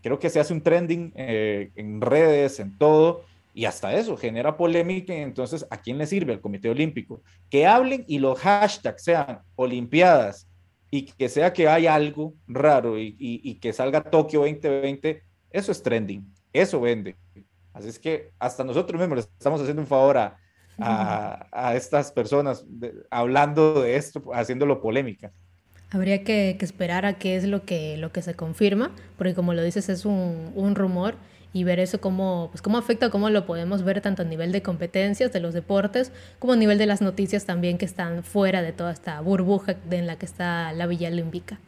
creo 0.00 0.20
que 0.20 0.30
se 0.30 0.38
hace 0.38 0.52
un 0.52 0.60
trending 0.60 1.12
eh, 1.16 1.72
en 1.74 2.00
redes, 2.00 2.60
en 2.60 2.78
todo, 2.78 3.24
y 3.52 3.64
hasta 3.64 3.92
eso 3.92 4.16
genera 4.16 4.56
polémica. 4.56 5.12
Entonces, 5.12 5.66
¿a 5.68 5.78
quién 5.78 5.98
le 5.98 6.06
sirve? 6.06 6.34
Al 6.34 6.40
Comité 6.40 6.70
Olímpico. 6.70 7.22
Que 7.50 7.66
hablen 7.66 8.04
y 8.06 8.20
los 8.20 8.38
hashtags 8.38 9.02
sean 9.02 9.40
Olimpiadas 9.56 10.46
y 10.92 11.06
que 11.06 11.28
sea 11.28 11.52
que 11.52 11.66
hay 11.66 11.88
algo 11.88 12.34
raro 12.46 12.96
y, 12.96 13.58
que 13.60 13.72
salga 13.72 14.08
Tokio 14.08 14.42
2020, 14.42 15.20
eso 15.50 15.72
es 15.72 15.82
trending, 15.82 16.24
eso 16.52 16.80
vende. 16.80 17.16
Así 17.72 17.88
es 17.88 17.98
que 17.98 18.30
hasta 18.38 18.62
nosotros 18.62 19.00
mismos 19.00 19.16
les 19.16 19.26
estamos 19.26 19.60
haciendo 19.60 19.82
un 19.82 19.88
favor 19.88 20.18
a, 20.18 20.38
a, 20.78 21.74
estas 21.74 22.12
personas 22.12 22.64
hablando 23.10 23.82
de 23.82 23.96
esto, 23.96 24.22
haciéndolo 24.32 24.80
polémica. 24.80 25.32
Habría 25.90 26.22
que, 26.22 26.56
esperar 26.60 27.06
a 27.06 27.14
qué 27.14 27.36
es 27.36 27.44
lo 27.44 27.64
que, 27.64 27.96
lo 27.96 28.12
que 28.12 28.22
se 28.22 28.34
confirma, 28.34 28.90
porque 29.16 29.34
como 29.34 29.54
lo 29.54 29.62
dices 29.62 29.88
es 29.88 30.04
un, 30.04 30.52
un 30.54 30.74
rumor 30.74 31.14
y 31.52 31.64
ver 31.64 31.80
eso 31.80 32.00
cómo, 32.00 32.48
pues 32.52 32.62
cómo 32.62 32.78
afecta, 32.78 33.10
cómo 33.10 33.30
lo 33.30 33.46
podemos 33.46 33.82
ver 33.82 34.00
tanto 34.00 34.22
a 34.22 34.24
nivel 34.24 34.52
de 34.52 34.62
competencias 34.62 35.32
de 35.32 35.40
los 35.40 35.54
deportes, 35.54 36.12
como 36.38 36.52
a 36.52 36.56
nivel 36.56 36.78
de 36.78 36.86
las 36.86 37.00
noticias 37.00 37.46
también 37.46 37.78
que 37.78 37.84
están 37.84 38.22
fuera 38.22 38.62
de 38.62 38.72
toda 38.72 38.92
esta 38.92 39.20
burbuja 39.20 39.76
en 39.90 40.06
la 40.06 40.18
que 40.18 40.26
está 40.26 40.72
la 40.72 40.86
Villa 40.86 41.08
Olímpica. 41.08 41.58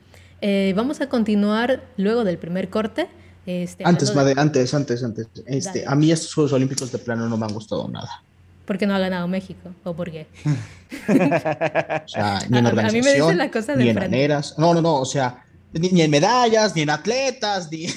Eh, 0.43 0.73
vamos 0.77 1.01
a 1.01 1.09
continuar 1.09 1.83
luego 1.97 2.25
del 2.25 2.39
primer 2.39 2.69
corte. 2.69 3.09
Este, 3.47 3.85
antes, 3.87 4.15
antes, 4.15 4.75
antes, 4.75 5.03
antes. 5.03 5.29
Este, 5.47 5.85
a 5.87 5.95
mí 5.95 6.13
estos 6.13 6.35
Juegos 6.35 6.53
Olímpicos 6.53 6.93
de 6.93 6.99
plano 6.99 7.29
no 7.29 7.37
me 7.37 7.47
han 7.47 7.53
gustado 7.53 7.89
nada. 7.89 8.23
¿Por 8.71 8.79
qué 8.79 8.87
no 8.87 8.95
ha 8.95 9.01
ganado 9.01 9.27
México? 9.27 9.75
¿O 9.83 9.95
por 9.95 10.13
qué? 10.13 10.29
o 10.45 12.09
sea, 12.09 12.39
ni 12.49 12.59
en 12.59 12.67
organización, 12.67 12.87
a 12.87 12.93
mí 12.93 13.03
me 13.03 13.15
dicen 13.15 13.37
la 13.37 13.51
cosa 13.51 13.75
ni 13.75 13.89
en 13.89 13.97
maneras. 13.97 14.55
No, 14.59 14.73
no, 14.73 14.81
no, 14.81 14.95
o 15.01 15.05
sea, 15.05 15.45
ni, 15.73 16.01
en 16.01 16.09
medallas, 16.09 16.77
ni 16.77 16.83
en 16.83 16.91
atletas, 16.91 17.69
ni, 17.73 17.89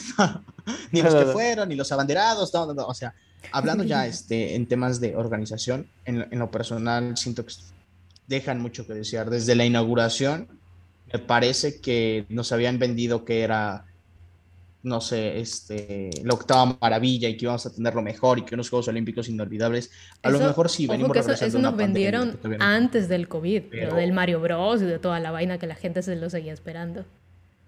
ni 0.91 1.03
los 1.03 1.13
que 1.13 1.25
fueron, 1.25 1.69
ni 1.69 1.75
los 1.75 1.91
abanderados, 1.91 2.51
no, 2.55 2.65
no, 2.65 2.73
no, 2.73 2.88
o 2.88 2.93
sea, 2.95 3.13
hablando 3.51 3.83
ya 3.83 4.07
este, 4.07 4.55
en 4.55 4.65
temas 4.65 4.99
de 4.99 5.15
organización, 5.15 5.86
en, 6.05 6.27
en 6.31 6.39
lo 6.39 6.49
personal 6.49 7.15
siento 7.17 7.45
que 7.45 7.53
dejan 8.25 8.59
mucho 8.59 8.88
que 8.88 8.93
desear. 8.95 9.29
Desde 9.29 9.53
la 9.53 9.65
inauguración, 9.65 10.47
me 11.13 11.19
parece 11.19 11.81
que 11.81 12.25
nos 12.29 12.51
habían 12.51 12.79
vendido 12.79 13.25
que 13.25 13.41
era 13.43 13.86
no 14.83 14.99
sé, 14.99 15.39
este, 15.39 16.09
la 16.23 16.33
octava 16.33 16.77
maravilla 16.79 17.29
y 17.29 17.37
que 17.37 17.45
íbamos 17.45 17.65
a 17.65 17.73
tener 17.73 17.95
lo 17.95 18.01
mejor 18.01 18.39
y 18.39 18.41
que 18.43 18.53
unos 18.53 18.69
Juegos 18.69 18.89
Olímpicos 18.89 19.29
inolvidables. 19.29 19.91
A 20.21 20.29
lo 20.29 20.39
mejor 20.39 20.69
sí, 20.69 20.87
venimos 20.87 21.13
que 21.13 21.19
eso, 21.19 21.31
eso 21.31 21.59
nos 21.59 21.75
vendieron 21.75 22.37
antes 22.59 23.07
del 23.07 23.29
COVID, 23.29 23.63
lo 23.71 23.95
del 23.95 24.11
Mario 24.11 24.41
Bros 24.41 24.81
y 24.81 24.85
de 24.85 24.99
toda 24.99 25.21
la 25.21 25.31
vaina 25.31 25.57
que 25.57 25.67
la 25.67 25.75
gente 25.75 26.01
se 26.01 26.17
lo 26.17 26.29
seguía 26.29 26.51
esperando. 26.51 27.05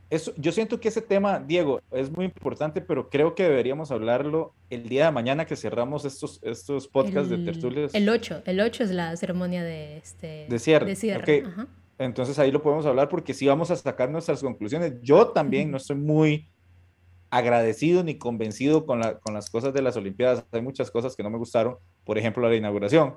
Eso, 0.09 0.33
yo 0.37 0.51
siento 0.51 0.79
que 0.79 0.89
ese 0.89 1.01
tema, 1.01 1.39
Diego, 1.39 1.81
es 1.91 2.11
muy 2.11 2.25
importante, 2.25 2.79
pero 2.79 3.09
creo 3.09 3.33
que 3.33 3.43
deberíamos 3.43 3.91
hablarlo 3.91 4.53
el 4.69 4.87
día 4.87 5.05
de 5.05 5.11
mañana 5.11 5.45
que 5.45 5.55
cerramos 5.55 6.05
estos, 6.05 6.39
estos 6.43 6.87
podcasts 6.87 7.29
de 7.29 7.39
tertulias. 7.39 7.95
El 7.95 8.07
8, 8.07 8.43
el 8.45 8.59
8 8.59 8.83
es 8.83 8.91
la 8.91 9.15
ceremonia 9.17 9.63
de, 9.63 9.97
este, 9.97 10.47
de 10.47 10.59
cierre. 10.59 11.43
Entonces 11.97 12.37
ahí 12.39 12.51
lo 12.51 12.61
podemos 12.61 12.85
hablar 12.85 13.07
porque 13.07 13.33
sí 13.33 13.47
vamos 13.47 13.71
a 13.71 13.75
sacar 13.75 14.11
nuestras 14.11 14.41
conclusiones. 14.41 14.95
Yo 15.01 15.29
también 15.29 15.71
no 15.71 15.77
estoy 15.77 15.95
muy 15.95 16.49
agradecido 17.37 18.03
ni 18.03 18.17
convencido 18.17 18.85
con, 18.85 18.99
la, 18.99 19.19
con 19.19 19.33
las 19.33 19.49
cosas 19.49 19.73
de 19.73 19.81
las 19.81 19.97
Olimpiadas. 19.97 20.45
Hay 20.51 20.61
muchas 20.61 20.89
cosas 20.91 21.15
que 21.15 21.23
no 21.23 21.29
me 21.29 21.37
gustaron, 21.37 21.77
por 22.03 22.17
ejemplo, 22.17 22.47
la 22.47 22.55
inauguración. 22.55 23.15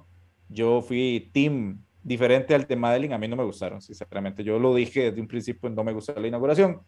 Yo 0.49 0.83
fui 0.83 1.31
team 1.33 1.83
diferente 2.03 2.55
al 2.55 2.67
de 2.67 2.77
Madeline, 2.77 3.13
a 3.13 3.19
mí 3.19 3.29
no 3.29 3.37
me 3.37 3.45
gustaron, 3.45 3.81
sinceramente. 3.81 4.43
Yo 4.43 4.59
lo 4.59 4.75
dije 4.75 5.11
desde 5.11 5.21
un 5.21 5.29
principio, 5.29 5.71
no 5.71 5.85
me 5.85 5.93
gustó 5.93 6.19
la 6.19 6.27
inauguración. 6.27 6.81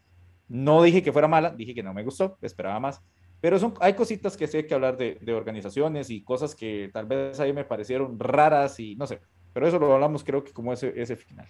No 0.48 0.82
dije 0.82 1.02
que 1.02 1.12
fuera 1.12 1.28
mala, 1.28 1.50
dije 1.50 1.74
que 1.74 1.82
no 1.82 1.94
me 1.94 2.02
gustó, 2.02 2.36
esperaba 2.42 2.80
más. 2.80 3.00
Pero 3.40 3.58
son, 3.58 3.74
hay 3.80 3.94
cositas 3.94 4.36
que 4.36 4.46
sí 4.46 4.58
hay 4.58 4.66
que 4.66 4.74
hablar 4.74 4.96
de, 4.96 5.18
de 5.20 5.32
organizaciones 5.32 6.10
y 6.10 6.22
cosas 6.22 6.54
que 6.54 6.90
tal 6.92 7.06
vez 7.06 7.38
ahí 7.38 7.52
me 7.52 7.64
parecieron 7.64 8.18
raras 8.18 8.80
y 8.80 8.96
no 8.96 9.06
sé. 9.06 9.20
Pero 9.52 9.68
eso 9.68 9.78
lo 9.78 9.92
hablamos 9.92 10.24
creo 10.24 10.42
que 10.42 10.52
como 10.52 10.72
ese, 10.72 10.92
ese 10.96 11.16
final. 11.16 11.46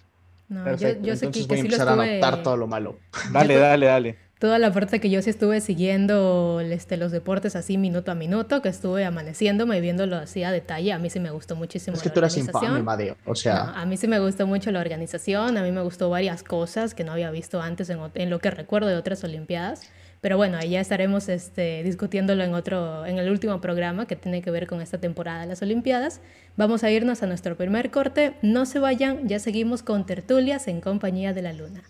No, 0.47 0.75
yo, 0.75 0.89
yo, 1.01 1.15
sé 1.15 1.31
que, 1.31 1.45
voy 1.45 1.57
a 1.57 1.61
empezar 1.61 1.87
a 1.87 1.93
anotar 1.93 2.43
todo 2.43 2.57
lo 2.57 2.67
malo. 2.67 2.97
Dale, 3.31 3.55
dale, 3.55 3.85
dale. 3.85 4.30
Toda 4.41 4.57
la 4.57 4.73
parte 4.73 4.99
que 4.99 5.11
yo 5.11 5.21
sí 5.21 5.29
estuve 5.29 5.61
siguiendo 5.61 6.61
este, 6.61 6.97
los 6.97 7.11
deportes 7.11 7.55
así 7.55 7.77
minuto 7.77 8.11
a 8.11 8.15
minuto, 8.15 8.63
que 8.63 8.69
estuve 8.69 9.05
amaneciéndome 9.05 9.77
y 9.77 9.81
viéndolo 9.81 10.15
así 10.15 10.41
a 10.43 10.51
detalle, 10.51 10.93
a 10.93 10.97
mí 10.97 11.11
sí 11.11 11.19
me 11.19 11.29
gustó 11.29 11.55
muchísimo. 11.55 11.95
Es 11.95 12.01
que 12.01 12.09
tú 12.09 12.21
eras 12.21 12.35
Madeo. 12.83 13.17
O 13.27 13.35
sea... 13.35 13.69
a 13.79 13.85
mí 13.85 13.97
sí 13.97 14.07
me 14.07 14.17
gustó 14.17 14.47
mucho 14.47 14.71
la 14.71 14.79
organización, 14.79 15.57
a 15.57 15.61
mí 15.61 15.71
me 15.71 15.83
gustó 15.83 16.09
varias 16.09 16.41
cosas 16.41 16.95
que 16.95 17.03
no 17.03 17.11
había 17.11 17.29
visto 17.29 17.61
antes 17.61 17.91
en, 17.91 17.99
en 18.15 18.31
lo 18.31 18.39
que 18.39 18.49
recuerdo 18.49 18.87
de 18.87 18.95
otras 18.95 19.23
Olimpiadas. 19.23 19.83
Pero 20.21 20.37
bueno, 20.37 20.57
ahí 20.57 20.71
ya 20.71 20.81
estaremos 20.81 21.29
este, 21.29 21.83
discutiéndolo 21.83 22.43
en, 22.43 22.55
otro, 22.55 23.05
en 23.05 23.19
el 23.19 23.29
último 23.29 23.61
programa 23.61 24.07
que 24.07 24.15
tiene 24.15 24.41
que 24.41 24.49
ver 24.49 24.65
con 24.65 24.81
esta 24.81 24.97
temporada 24.97 25.41
de 25.41 25.47
las 25.47 25.61
Olimpiadas. 25.61 26.19
Vamos 26.57 26.83
a 26.83 26.89
irnos 26.89 27.21
a 27.21 27.27
nuestro 27.27 27.55
primer 27.57 27.91
corte. 27.91 28.33
No 28.41 28.65
se 28.65 28.79
vayan, 28.79 29.27
ya 29.27 29.37
seguimos 29.37 29.83
con 29.83 30.07
tertulias 30.07 30.67
en 30.67 30.81
compañía 30.81 31.31
de 31.33 31.43
la 31.43 31.53
luna. 31.53 31.83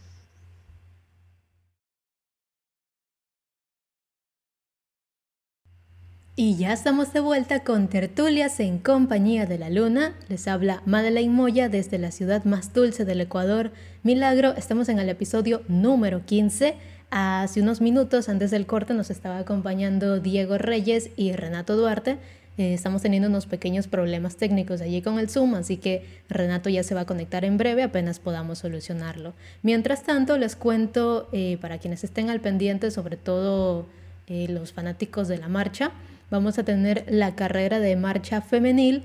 Y 6.36 6.56
ya 6.56 6.74
estamos 6.74 7.14
de 7.14 7.20
vuelta 7.20 7.64
con 7.64 7.88
tertulias 7.88 8.60
en 8.60 8.80
compañía 8.80 9.46
de 9.46 9.60
la 9.60 9.70
luna. 9.70 10.16
Les 10.30 10.48
habla 10.48 10.82
Madeleine 10.86 11.34
Moya 11.34 11.70
desde 11.70 11.98
la 11.98 12.12
ciudad 12.12 12.46
más 12.46 12.74
dulce 12.74 13.06
del 13.06 13.22
Ecuador, 13.22 13.72
Milagro. 14.04 14.56
Estamos 14.56 14.90
en 14.90 15.00
el 15.00 15.10
episodio 15.10 15.62
número 15.68 16.26
15 16.26 16.78
Hace 17.14 17.62
unos 17.62 17.82
minutos 17.82 18.30
antes 18.30 18.52
del 18.52 18.66
corte 18.66 18.94
nos 18.94 19.10
estaba 19.10 19.40
acompañando 19.40 20.22
Diego 20.22 20.58
Reyes 20.58 21.10
y 21.18 21.34
Renato 21.34 21.76
Duarte. 21.76 22.18
Eh, 22.58 22.74
estamos 22.74 23.02
teniendo 23.02 23.28
unos 23.28 23.48
pequeños 23.48 23.88
problemas 23.88 24.38
técnicos 24.38 24.80
allí 24.80 25.02
con 25.02 25.20
el 25.20 25.30
Zoom, 25.30 25.56
así 25.56 25.76
que 25.76 26.06
Renato 26.30 26.70
ya 26.70 26.84
se 26.84 26.96
va 26.96 27.02
a 27.02 27.06
conectar 27.06 27.44
en 27.44 27.58
breve 27.58 27.84
apenas 27.84 28.20
podamos 28.20 28.60
solucionarlo. 28.60 29.34
Mientras 29.62 30.04
tanto, 30.04 30.38
les 30.38 30.56
cuento 30.56 31.28
eh, 31.34 31.58
para 31.60 31.80
quienes 31.80 32.06
estén 32.06 32.30
al 32.30 32.40
pendiente, 32.40 32.92
sobre 32.92 33.18
todo 33.18 33.88
eh, 34.28 34.48
los 34.48 34.72
fanáticos 34.72 35.28
de 35.28 35.38
la 35.38 35.50
marcha, 35.50 35.92
vamos 36.32 36.58
a 36.58 36.64
tener 36.64 37.06
la 37.08 37.36
carrera 37.36 37.80
de 37.80 37.96
marcha 37.96 38.42
femenil 38.42 39.04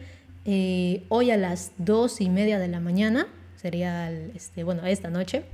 hoy 1.08 1.30
a 1.30 1.36
las 1.36 1.72
dos 1.76 2.22
y 2.22 2.30
media 2.30 2.58
de 2.58 2.68
la 2.68 2.80
mañana, 2.80 3.26
sería 3.56 4.10
este, 4.10 4.64
bueno, 4.64 4.86
esta 4.86 5.10
noche 5.10 5.44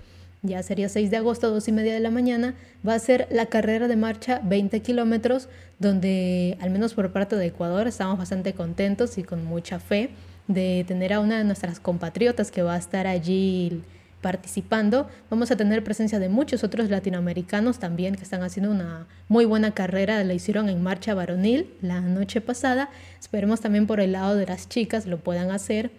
ya 0.42 0.62
sería 0.62 0.88
6 0.88 1.10
de 1.10 1.16
agosto, 1.16 1.50
2 1.50 1.68
y 1.68 1.72
media 1.72 1.94
de 1.94 2.00
la 2.00 2.10
mañana, 2.10 2.54
va 2.86 2.94
a 2.94 2.98
ser 2.98 3.28
la 3.30 3.46
carrera 3.46 3.86
de 3.86 3.96
marcha 3.96 4.40
20 4.42 4.80
kilómetros, 4.80 5.48
donde 5.78 6.58
al 6.60 6.70
menos 6.70 6.94
por 6.94 7.12
parte 7.12 7.36
de 7.36 7.46
Ecuador 7.46 7.86
estamos 7.86 8.18
bastante 8.18 8.52
contentos 8.52 9.18
y 9.18 9.22
con 9.22 9.44
mucha 9.44 9.78
fe 9.78 10.10
de 10.48 10.84
tener 10.88 11.12
a 11.12 11.20
una 11.20 11.38
de 11.38 11.44
nuestras 11.44 11.78
compatriotas 11.78 12.50
que 12.50 12.62
va 12.62 12.74
a 12.74 12.78
estar 12.78 13.06
allí 13.06 13.82
participando. 14.22 15.08
Vamos 15.28 15.50
a 15.50 15.56
tener 15.56 15.84
presencia 15.84 16.18
de 16.18 16.30
muchos 16.30 16.64
otros 16.64 16.88
latinoamericanos 16.88 17.78
también 17.78 18.14
que 18.14 18.22
están 18.22 18.42
haciendo 18.42 18.70
una 18.70 19.06
muy 19.28 19.44
buena 19.44 19.72
carrera. 19.72 20.24
La 20.24 20.32
hicieron 20.32 20.70
en 20.70 20.82
marcha 20.82 21.12
varonil 21.12 21.68
la 21.82 22.00
noche 22.00 22.40
pasada. 22.40 22.88
Esperemos 23.20 23.60
también 23.60 23.86
por 23.86 24.00
el 24.00 24.12
lado 24.12 24.36
de 24.36 24.46
las 24.46 24.70
chicas 24.70 25.04
lo 25.04 25.18
puedan 25.18 25.50
hacer. 25.50 25.90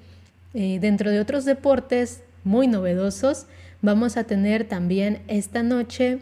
Eh, 0.55 0.79
dentro 0.79 1.11
de 1.11 1.19
otros 1.19 1.45
deportes 1.45 2.23
muy 2.43 2.67
novedosos, 2.67 3.45
Vamos 3.83 4.15
a 4.15 4.23
tener 4.23 4.63
también 4.63 5.19
esta 5.27 5.61
noche 5.61 6.19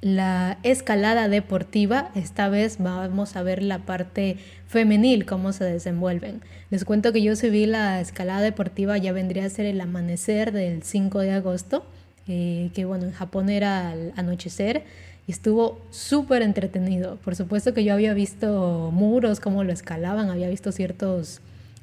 la 0.00 0.58
escalada 0.62 1.28
deportiva. 1.28 2.10
Esta 2.14 2.48
vez 2.48 2.78
vamos 2.78 3.36
a 3.36 3.42
ver 3.42 3.62
la 3.62 3.80
parte 3.80 4.36
femenil, 4.66 5.26
cómo 5.26 5.52
se 5.52 5.64
desenvuelven. 5.64 6.40
Les 6.70 6.84
cuento 6.84 7.12
que 7.12 7.22
yo 7.22 7.34
subí 7.36 7.66
la 7.66 8.00
escalada 8.00 8.40
deportiva, 8.40 8.96
ya 8.98 9.12
vendría 9.12 9.44
a 9.44 9.50
ser 9.50 9.66
el 9.66 9.80
amanecer 9.80 10.52
del 10.52 10.82
5 10.82 11.20
de 11.20 11.32
agosto, 11.32 11.84
eh, 12.28 12.70
que 12.74 12.84
bueno, 12.84 13.06
en 13.06 13.12
Japón 13.12 13.48
era 13.48 13.90
al 13.90 14.12
anochecer 14.16 14.84
y 15.26 15.32
estuvo 15.32 15.80
súper 15.90 16.42
entretenido. 16.42 17.16
Por 17.16 17.34
supuesto 17.34 17.74
que 17.74 17.84
yo 17.84 17.92
había 17.92 18.14
visto 18.14 18.90
muros, 18.92 19.40
cómo 19.40 19.64
lo 19.64 19.72
escalaban, 19.72 20.30
había 20.30 20.48
visto 20.48 20.72
ciertos 20.72 21.40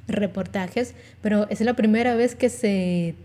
reportajes, 0.07 0.93
pero 1.21 1.47
es 1.49 1.61
la 1.61 1.73
primera 1.73 2.15
vez 2.15 2.35
que 2.35 2.49
se 2.49 3.15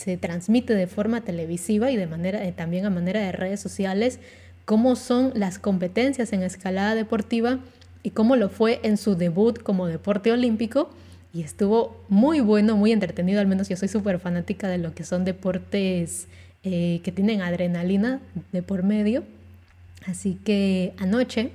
se 0.00 0.16
transmite 0.16 0.74
de 0.74 0.86
forma 0.86 1.20
televisiva 1.20 1.90
y 1.90 1.96
de 1.96 2.06
manera, 2.06 2.42
eh, 2.44 2.52
también 2.52 2.86
a 2.86 2.90
manera 2.90 3.20
de 3.20 3.32
redes 3.32 3.60
sociales 3.60 4.18
cómo 4.64 4.96
son 4.96 5.32
las 5.34 5.58
competencias 5.58 6.32
en 6.32 6.42
escalada 6.42 6.94
deportiva 6.94 7.58
y 8.02 8.10
cómo 8.10 8.36
lo 8.36 8.48
fue 8.48 8.80
en 8.82 8.96
su 8.96 9.14
debut 9.14 9.62
como 9.62 9.86
deporte 9.86 10.32
olímpico. 10.32 10.88
Y 11.34 11.42
estuvo 11.42 12.02
muy 12.08 12.40
bueno, 12.40 12.76
muy 12.76 12.92
entretenido, 12.92 13.40
al 13.40 13.46
menos 13.46 13.68
yo 13.68 13.76
soy 13.76 13.88
súper 13.88 14.18
fanática 14.18 14.68
de 14.68 14.78
lo 14.78 14.94
que 14.94 15.04
son 15.04 15.24
deportes 15.24 16.28
eh, 16.64 17.00
que 17.04 17.12
tienen 17.12 17.42
adrenalina 17.42 18.20
de 18.52 18.62
por 18.62 18.82
medio. 18.82 19.22
Así 20.06 20.38
que 20.44 20.94
anoche, 20.96 21.50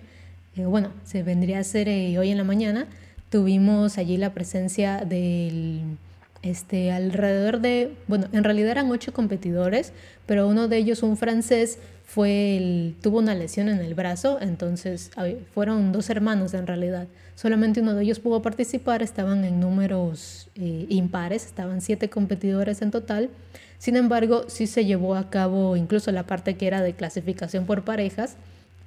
eh, 0.56 0.66
bueno, 0.66 0.92
se 1.04 1.24
vendría 1.24 1.60
a 1.60 1.64
ser 1.64 1.88
hoy 1.88 2.30
en 2.30 2.38
la 2.38 2.44
mañana, 2.44 2.86
tuvimos 3.32 3.98
allí 3.98 4.18
la 4.18 4.34
presencia 4.34 5.04
del 5.04 5.98
este, 6.46 6.92
alrededor 6.92 7.60
de, 7.60 7.92
bueno, 8.08 8.28
en 8.32 8.44
realidad 8.44 8.72
eran 8.72 8.92
ocho 8.92 9.12
competidores, 9.12 9.94
pero 10.28 10.48
uno 10.48 10.68
de 10.68 10.78
ellos, 10.78 11.02
un 11.02 11.18
francés, 11.18 11.80
fue 12.06 12.94
tuvo 13.02 13.18
una 13.18 13.34
lesión 13.34 13.68
en 13.68 13.80
el 13.80 13.96
brazo, 13.96 14.38
entonces 14.40 15.10
fueron 15.56 15.92
dos 15.92 16.10
hermanos 16.12 16.54
en 16.54 16.68
realidad. 16.68 17.08
Solamente 17.34 17.82
uno 17.82 17.96
de 17.96 18.04
ellos 18.04 18.20
pudo 18.20 18.44
participar, 18.44 19.02
estaban 19.02 19.44
en 19.44 19.60
números 19.60 20.48
eh, 20.56 20.86
impares, 20.90 21.48
estaban 21.48 21.82
siete 21.82 22.12
competidores 22.12 22.84
en 22.84 22.92
total. 22.92 23.32
Sin 23.80 23.96
embargo, 23.96 24.46
sí 24.48 24.68
se 24.68 24.86
llevó 24.86 25.16
a 25.16 25.32
cabo 25.32 25.76
incluso 25.76 26.12
la 26.12 26.28
parte 26.28 26.56
que 26.58 26.68
era 26.68 26.82
de 26.82 26.94
clasificación 26.94 27.66
por 27.66 27.84
parejas. 27.84 28.36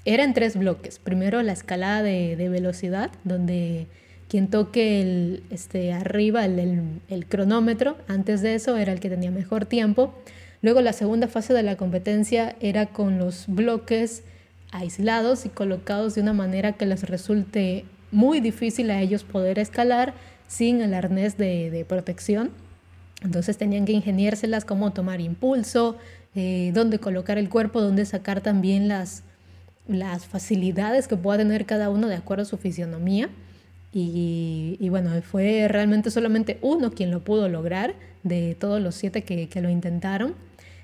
Era 0.05 0.23
en 0.23 0.33
tres 0.33 0.57
bloques. 0.57 1.01
Primero 1.01 1.43
la 1.43 1.53
escalada 1.53 2.03
de 2.03 2.49
velocidad, 2.49 3.11
donde 3.25 3.89
quien 4.29 4.49
toque 4.49 5.01
el, 5.01 5.43
este, 5.51 5.93
arriba 5.93 6.45
el, 6.45 7.01
el, 7.09 7.27
cronómetro, 7.27 7.97
antes 8.09 8.43
de 8.43 8.55
eso 8.55 8.77
era 8.77 8.93
el 8.93 9.01
que 9.01 9.09
tenía 9.09 9.31
mejor 9.31 9.67
tiempo. 9.67 10.15
Luego 10.61 10.81
la 10.83 10.93
segunda 10.93 11.29
fase 11.29 11.55
de 11.55 11.63
la 11.63 11.77
competencia 11.77 12.57
era 12.61 12.87
con 12.87 13.19
los 13.19 13.45
bloques 13.47 14.23
aislados 14.71 15.47
y 15.47 15.49
colocados 15.49 16.15
de 16.15 16.21
una 16.21 16.33
manera 16.33 16.73
que 16.73 16.85
les 16.85 17.09
resulte 17.09 17.85
muy 18.11 18.41
difícil 18.41 18.91
a 18.91 19.01
ellos 19.01 19.25
poder 19.25 19.59
escalar 19.59 20.15
sin 20.47 20.81
el 20.81 20.95
arnés 20.95 21.39
de, 21.39 21.71
de 21.71 21.85
protección. 21.85 22.51
Entonces 23.23 23.57
tenían 23.57 23.85
que 23.85 23.93
ingeniárselas 23.93 24.65
cómo 24.65 24.93
tomar 24.93 25.21
impulso, 25.21 25.97
eh, 26.35 26.71
dónde 26.75 26.99
colocar 26.99 27.39
el 27.39 27.49
cuerpo, 27.49 27.81
dónde 27.81 28.05
sacar 28.05 28.41
también 28.41 28.87
las, 28.87 29.23
las 29.89 30.27
facilidades 30.27 31.09
que 31.09 31.17
pueda 31.17 31.39
tener 31.39 31.67
cada 31.67 31.91
uno 31.91 32.07
de 32.07 32.15
acuerdo 32.15 32.43
a 32.43 32.47
su 32.47 32.59
fisionomía. 32.59 33.29
Y, 33.93 34.87
bueno, 34.91 35.11
fue 35.23 35.67
realmente 35.69 36.11
solamente 36.11 36.59
uno 36.61 36.91
quien 36.91 37.11
lo 37.11 37.21
pudo 37.21 37.49
lograr 37.49 37.95
de 38.23 38.55
todos 38.59 38.81
los 38.81 38.95
siete 38.95 39.23
que, 39.23 39.61
lo 39.61 39.71
intentaron. 39.71 40.35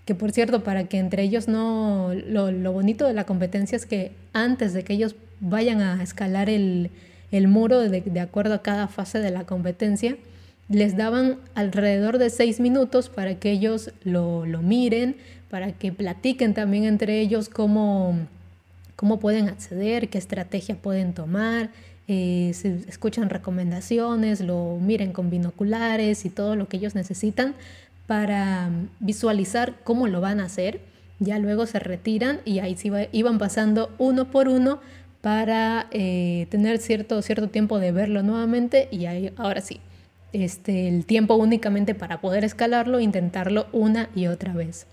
Que 0.04 0.14
por 0.14 0.32
cierto, 0.32 0.64
para 0.64 0.84
que 0.84 0.98
entre 0.98 1.22
ellos 1.22 1.48
no... 1.48 2.12
Lo, 2.14 2.72
bonito 2.72 3.06
de 3.06 3.14
la 3.14 3.24
competencia 3.24 3.76
es 3.76 3.86
que 3.86 4.12
antes 4.32 4.72
de 4.72 4.84
que 4.84 4.94
ellos 4.94 5.16
vayan 5.40 5.80
a 5.80 6.02
escalar 6.02 6.48
el, 6.48 6.90
muro 7.30 7.80
de, 7.80 8.20
acuerdo 8.20 8.54
a 8.54 8.62
cada 8.62 8.88
fase 8.88 9.18
de 9.18 9.30
la 9.30 9.44
competencia, 9.44 10.16
les 10.68 10.96
daban 10.96 11.36
alrededor 11.54 12.16
de 12.16 12.30
seis 12.30 12.58
minutos 12.58 13.10
para 13.10 13.34
que 13.34 13.50
ellos 13.50 13.92
lo, 14.02 14.46
lo 14.46 14.62
miren, 14.62 15.16
para 15.50 15.72
que 15.72 15.92
platiquen 15.92 16.54
también 16.54 16.84
entre 16.84 17.20
ellos 17.20 17.50
cómo, 17.50 18.16
cómo 18.96 19.20
pueden 19.20 19.48
acceder, 19.48 20.08
qué 20.08 20.16
estrategia 20.16 20.74
pueden 20.74 21.12
tomar, 21.12 21.70
eh, 22.06 22.52
se 22.54 22.80
escuchan 22.86 23.30
recomendaciones, 23.30 24.40
lo 24.40 24.78
miren 24.80 25.12
con 25.12 25.30
binoculares 25.30 26.24
y 26.26 26.30
todo 26.30 26.54
lo 26.56 26.68
que 26.68 26.76
ellos 26.76 26.94
necesitan 26.94 27.54
para 28.06 28.70
visualizar 29.00 29.74
cómo 29.84 30.06
lo 30.08 30.20
van 30.20 30.40
a 30.40 30.44
hacer. 30.44 30.80
Ya 31.20 31.38
luego 31.38 31.66
se 31.66 31.78
retiran 31.78 32.40
y 32.44 32.58
ahí 32.58 32.76
sí 32.76 32.90
iban 33.12 33.38
pasando 33.38 33.90
uno 33.98 34.30
por 34.30 34.48
uno 34.48 34.80
para 35.20 35.86
eh, 35.90 36.46
tener 36.50 36.78
cierto, 36.78 37.22
cierto 37.22 37.48
tiempo 37.48 37.78
de 37.78 37.92
verlo 37.92 38.22
nuevamente 38.22 38.88
y 38.90 39.06
ahí, 39.06 39.32
ahora 39.38 39.62
sí, 39.62 39.80
este, 40.34 40.88
el 40.88 41.06
tiempo 41.06 41.36
únicamente 41.36 41.94
para 41.94 42.20
poder 42.20 42.44
escalarlo, 42.44 43.00
intentarlo 43.00 43.66
una 43.72 44.10
y 44.14 44.26
otra 44.26 44.52
vez. 44.52 44.86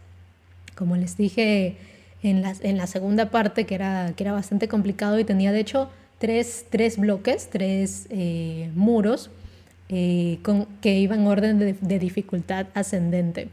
Como 0.76 0.96
les 0.96 1.18
dije 1.18 1.76
en 2.24 2.42
la, 2.42 2.56
en 2.62 2.78
la 2.78 2.88
segunda 2.88 3.30
parte, 3.30 3.66
que 3.66 3.76
era, 3.76 4.14
que 4.16 4.24
era 4.24 4.32
bastante 4.32 4.70
complicado 4.70 5.20
y 5.20 5.26
tenía 5.26 5.52
de 5.52 5.60
hecho 5.60 5.90
tres, 6.22 6.68
tres 6.70 6.98
bloques, 6.98 7.50
tres 7.50 8.06
eh, 8.12 8.70
muros 8.76 9.32
eh, 9.90 10.38
que 10.80 11.00
iban 11.00 11.22
en 11.22 11.28
orden 11.28 11.78
de, 11.82 12.00
dificultad 12.00 12.68
ascendente. 12.76 13.50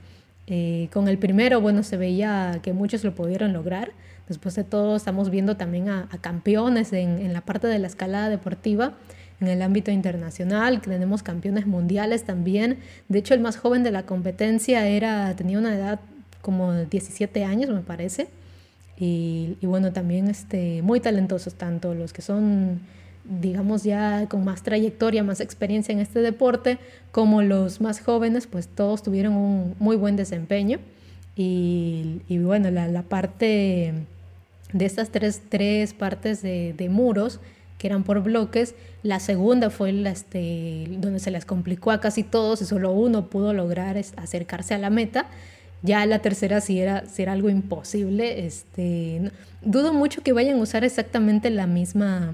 Eh, 0.47 0.89
con 0.93 1.09
el 1.09 1.19
primero, 1.19 1.63
bueno, 1.63 1.83
se 1.83 1.97
veía 1.97 2.61
que 2.63 2.75
muchos 2.75 3.03
lo 3.05 3.15
pudieron 3.15 3.55
lograr. 3.55 3.93
Después 4.29 4.55
de 4.55 4.65
todo, 4.65 4.97
estamos 4.97 5.31
viendo 5.31 5.57
también 5.57 5.89
a, 5.89 6.09
campeones 6.21 6.93
en, 6.93 7.19
en, 7.19 7.33
la 7.33 7.41
parte 7.41 7.67
de 7.67 7.79
la 7.79 7.87
escalada 7.87 8.29
deportiva, 8.29 8.93
en 9.41 9.49
el 9.49 9.63
ámbito 9.63 9.91
internacional. 9.91 10.83
Tenemos 10.83 11.23
campeones 11.23 11.67
mundiales 11.67 12.25
también. 12.25 12.81
De 13.09 13.19
hecho, 13.19 13.33
el 13.33 13.41
más 13.41 13.57
joven 13.57 13.83
de 13.83 13.93
la 13.93 14.03
competencia 14.03 14.87
era, 14.87 15.35
tenía 15.37 15.59
una 15.59 15.75
edad 15.75 16.01
como 16.43 16.75
17 16.75 17.45
años, 17.45 17.71
me 17.71 17.81
parece. 17.81 18.29
Y, 19.01 19.57
bueno, 19.63 19.93
también 19.93 20.29
este, 20.29 20.83
muy 20.83 20.99
talentosos, 20.99 21.55
tanto 21.55 21.95
los 21.95 22.13
que 22.13 22.21
son, 22.21 22.81
digamos, 23.25 23.85
ya 23.85 24.27
con 24.29 24.45
más 24.45 24.65
trayectoria, 24.65 25.23
más 25.23 25.41
experiencia 25.41 25.93
en 25.93 26.01
este 26.01 26.21
deporte, 26.21 26.79
como 27.13 27.43
los 27.43 27.81
más 27.81 28.01
jóvenes, 28.01 28.49
pues 28.49 28.67
todos 28.67 29.05
tuvieron 29.05 29.35
un 29.35 29.77
muy 29.79 29.97
buen 29.97 30.17
desempeño. 30.17 30.81
Y, 31.37 32.21
bueno, 32.29 32.71
la, 32.73 33.03
parte 33.03 33.95
de 34.73 34.85
estas 34.85 35.11
tres, 35.11 35.43
tres 35.49 35.95
partes 35.95 36.43
de, 36.43 36.75
de 36.77 36.89
muros, 36.89 37.39
que 37.79 37.87
eran 37.87 38.03
por 38.03 38.21
bloques. 38.23 38.75
La 39.05 39.21
segunda 39.21 39.71
fue 39.71 39.93
la, 39.93 40.11
este, 40.11 40.87
donde 40.99 41.21
se 41.21 41.31
les 41.31 41.45
complicó 41.45 41.93
a 41.93 42.01
casi 42.01 42.25
todos 42.25 42.61
y 42.61 42.65
solo 42.65 42.91
uno 42.91 43.31
pudo 43.31 43.53
lograr 43.53 43.97
acercarse 44.17 44.75
a 44.75 44.79
la 44.79 44.91
meta. 44.91 45.27
Ya 45.83 46.05
la 46.07 46.19
tercera 46.19 46.61
sí 46.61 46.81
era, 46.81 47.05
era 47.17 47.33
algo 47.33 47.51
imposible. 47.51 48.47
Este, 48.47 49.31
dudo 49.63 49.93
mucho 49.93 50.23
que 50.23 50.33
vayan 50.33 50.59
a 50.59 50.63
usar 50.63 50.85
exactamente 50.85 51.51
la 51.51 51.67
misma, 51.67 52.33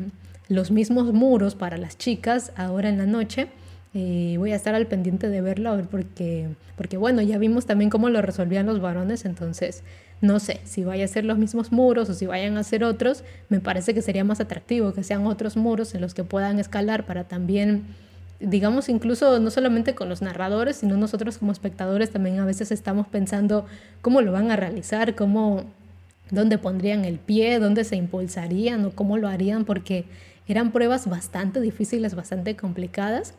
los 0.49 0.70
mismos 0.70 1.12
muros 1.12 1.55
para 1.55 1.76
las 1.76 1.99
chicas 1.99 2.53
ahora 2.57 2.88
en 2.88 2.99
la 2.99 3.07
noche. 3.07 3.49
Eh, 3.97 4.34
voy 4.38 4.51
a 4.51 4.57
estar 4.57 4.74
al 4.74 4.86
pendiente 4.86 5.28
de 5.28 5.40
verlo, 5.40 5.70
a 5.70 5.76
ver, 5.76 5.86
porque, 5.86 6.49
porque 6.76 6.97
bueno, 6.97 7.22
ya 7.22 7.38
vimos 7.38 7.64
también 7.64 7.90
cómo 7.90 8.09
lo 8.09 8.22
resolvían 8.22 8.66
los 8.66 8.80
varones, 8.80 9.24
entonces 9.24 9.84
no 10.20 10.40
sé 10.40 10.61
si 10.64 10.82
vaya 10.82 11.05
a 11.05 11.09
ser 11.09 11.24
los 11.24 11.38
mismos 11.38 11.70
muros 11.70 12.09
o 12.11 12.14
si 12.14 12.26
vayan 12.26 12.57
a 12.57 12.64
ser 12.64 12.82
otros, 12.82 13.22
me 13.51 13.61
parece 13.61 13.95
que 13.95 14.03
sería 14.03 14.24
más 14.24 14.40
atractivo 14.40 14.92
que 14.92 15.05
sean 15.05 15.26
otros 15.26 15.57
muros 15.57 15.95
en 15.95 16.01
los 16.01 16.12
que 16.12 16.24
puedan 16.24 16.59
escalar 16.59 17.07
para 17.07 17.24
también, 17.24 17.84
digamos, 18.41 18.89
incluso 18.89 19.39
no 19.39 19.51
solamente 19.51 19.95
con 19.95 20.09
los 20.09 20.22
narradores, 20.22 20.76
sino 20.76 20.97
nosotros 20.97 21.39
como 21.39 21.53
espectadores 21.53 22.11
también 22.11 22.39
a 22.39 22.45
veces 22.45 22.70
estamos 22.70 23.07
pensando 23.07 23.66
cómo 24.03 24.20
lo 24.20 24.32
van 24.32 24.51
a 24.51 24.57
realizar, 24.57 25.14
cómo, 25.14 25.64
dónde 26.30 26.59
pondrían 26.59 27.05
el 27.05 27.18
pie, 27.18 27.59
dónde 27.59 27.85
se 27.85 27.97
impulsarían 27.97 28.85
o 28.85 28.91
cómo 28.91 29.18
lo 29.18 29.28
harían, 29.28 29.64
porque 29.64 30.05
eran 30.49 30.72
pruebas 30.72 31.09
bastante 31.09 31.61
difíciles, 31.61 32.14
bastante 32.14 32.57
complicadas. 32.57 33.35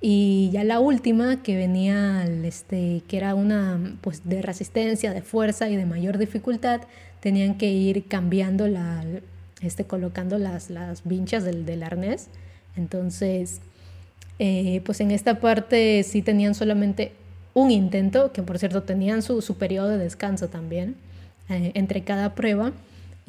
Y 0.00 0.50
ya 0.52 0.62
la 0.62 0.78
última 0.78 1.42
que 1.42 1.56
venía, 1.56 2.24
este, 2.44 3.02
que 3.08 3.16
era 3.16 3.34
una 3.34 3.96
pues, 4.00 4.28
de 4.28 4.42
resistencia, 4.42 5.12
de 5.12 5.22
fuerza 5.22 5.68
y 5.68 5.76
de 5.76 5.86
mayor 5.86 6.18
dificultad, 6.18 6.82
tenían 7.20 7.56
que 7.58 7.70
ir 7.70 8.06
cambiando 8.06 8.68
la, 8.68 9.04
este, 9.60 9.84
colocando 9.84 10.38
las, 10.38 10.70
las 10.70 11.02
vinchas 11.04 11.44
del, 11.44 11.66
del 11.66 11.82
arnés. 11.82 12.28
Entonces, 12.76 13.60
eh, 14.38 14.80
pues 14.84 15.00
en 15.00 15.10
esta 15.10 15.40
parte 15.40 16.02
sí 16.02 16.22
tenían 16.22 16.54
solamente 16.54 17.12
un 17.54 17.70
intento, 17.70 18.32
que 18.32 18.42
por 18.42 18.58
cierto 18.58 18.82
tenían 18.82 19.22
su, 19.22 19.42
su 19.42 19.56
periodo 19.56 19.88
de 19.88 19.98
descanso 19.98 20.48
también 20.48 20.96
eh, 21.48 21.72
entre 21.74 22.02
cada 22.02 22.34
prueba 22.34 22.72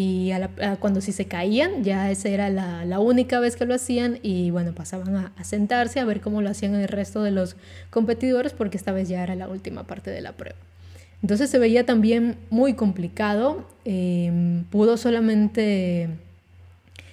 y 0.01 0.31
cuando 0.79 1.01
si 1.01 1.11
se 1.11 1.25
caían, 1.25 1.83
ya 1.83 2.09
esa 2.09 2.29
era 2.29 2.49
la, 2.49 2.99
única 3.01 3.41
vez 3.41 3.57
que 3.57 3.65
lo 3.65 3.73
hacían 3.73 4.17
y 4.23 4.49
bueno, 4.49 4.73
pasaban 4.73 5.33
a, 5.37 5.43
sentarse 5.43 5.99
a 5.99 6.05
ver 6.05 6.21
cómo 6.21 6.41
lo 6.41 6.49
hacían 6.49 6.73
el 6.75 6.87
resto 6.87 7.21
de 7.21 7.31
los 7.31 7.57
competidores 7.89 8.53
porque 8.53 8.77
esta 8.77 8.93
vez 8.93 9.09
ya 9.09 9.21
era 9.21 9.35
la 9.35 9.49
última 9.49 9.83
parte 9.83 10.09
de 10.09 10.21
la 10.21 10.31
prueba. 10.31 10.55
Entonces 11.21 11.49
se 11.49 11.59
veía 11.59 11.85
también 11.85 12.37
muy 12.49 12.75
complicado, 12.75 13.67
em, 13.83 14.63
pudo 14.65 14.95
solamente, 14.95 16.07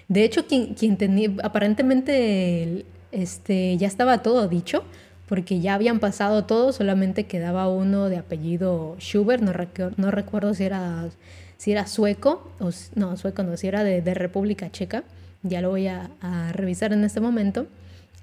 de 0.07 0.25
hecho 0.25 0.47
quien, 0.47 0.75
quien 0.75 0.97
tenía, 0.97 1.31
aparentemente 1.43 2.85
este, 3.17 3.77
ya 3.79 3.87
estaba 3.87 4.19
todo 4.19 4.47
dicho, 4.47 4.85
porque 5.27 5.61
ya 5.61 5.75
habían 5.75 5.99
pasado 5.99 6.45
todos, 6.45 6.77
solamente 6.77 7.25
quedaba 7.25 7.69
uno 7.69 8.09
de 8.09 8.19
apellido 8.19 8.97
Schubert, 8.99 9.43
no, 9.43 10.11
recuerdo 10.11 10.55
si 10.55 10.65
era 10.65 11.09
si 11.57 11.73
era 11.73 11.87
sueco, 11.87 12.53
no, 12.95 13.17
sueco 13.17 13.43
no, 13.43 13.57
si 13.57 13.67
era 13.67 13.83
de, 13.83 14.15
República 14.15 14.71
Checa, 14.71 15.05
ya 15.43 15.63
lo 15.63 15.71
voy 15.71 15.87
a, 15.87 16.11
revisar 16.53 16.93
en 16.93 17.03
este 17.05 17.21
momento. 17.21 17.67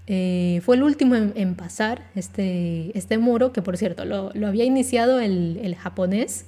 Eh, 0.06 0.62
fue 0.64 0.76
el 0.76 0.84
último 0.84 1.16
en, 1.16 1.56
pasar 1.56 2.04
este, 2.14 2.96
este 2.98 3.18
muro, 3.18 3.52
que 3.52 3.62
por 3.62 3.78
cierto 3.78 4.06
lo, 4.06 4.32
había 4.46 4.64
iniciado 4.64 5.20
el, 5.20 5.76
japonés, 5.76 6.46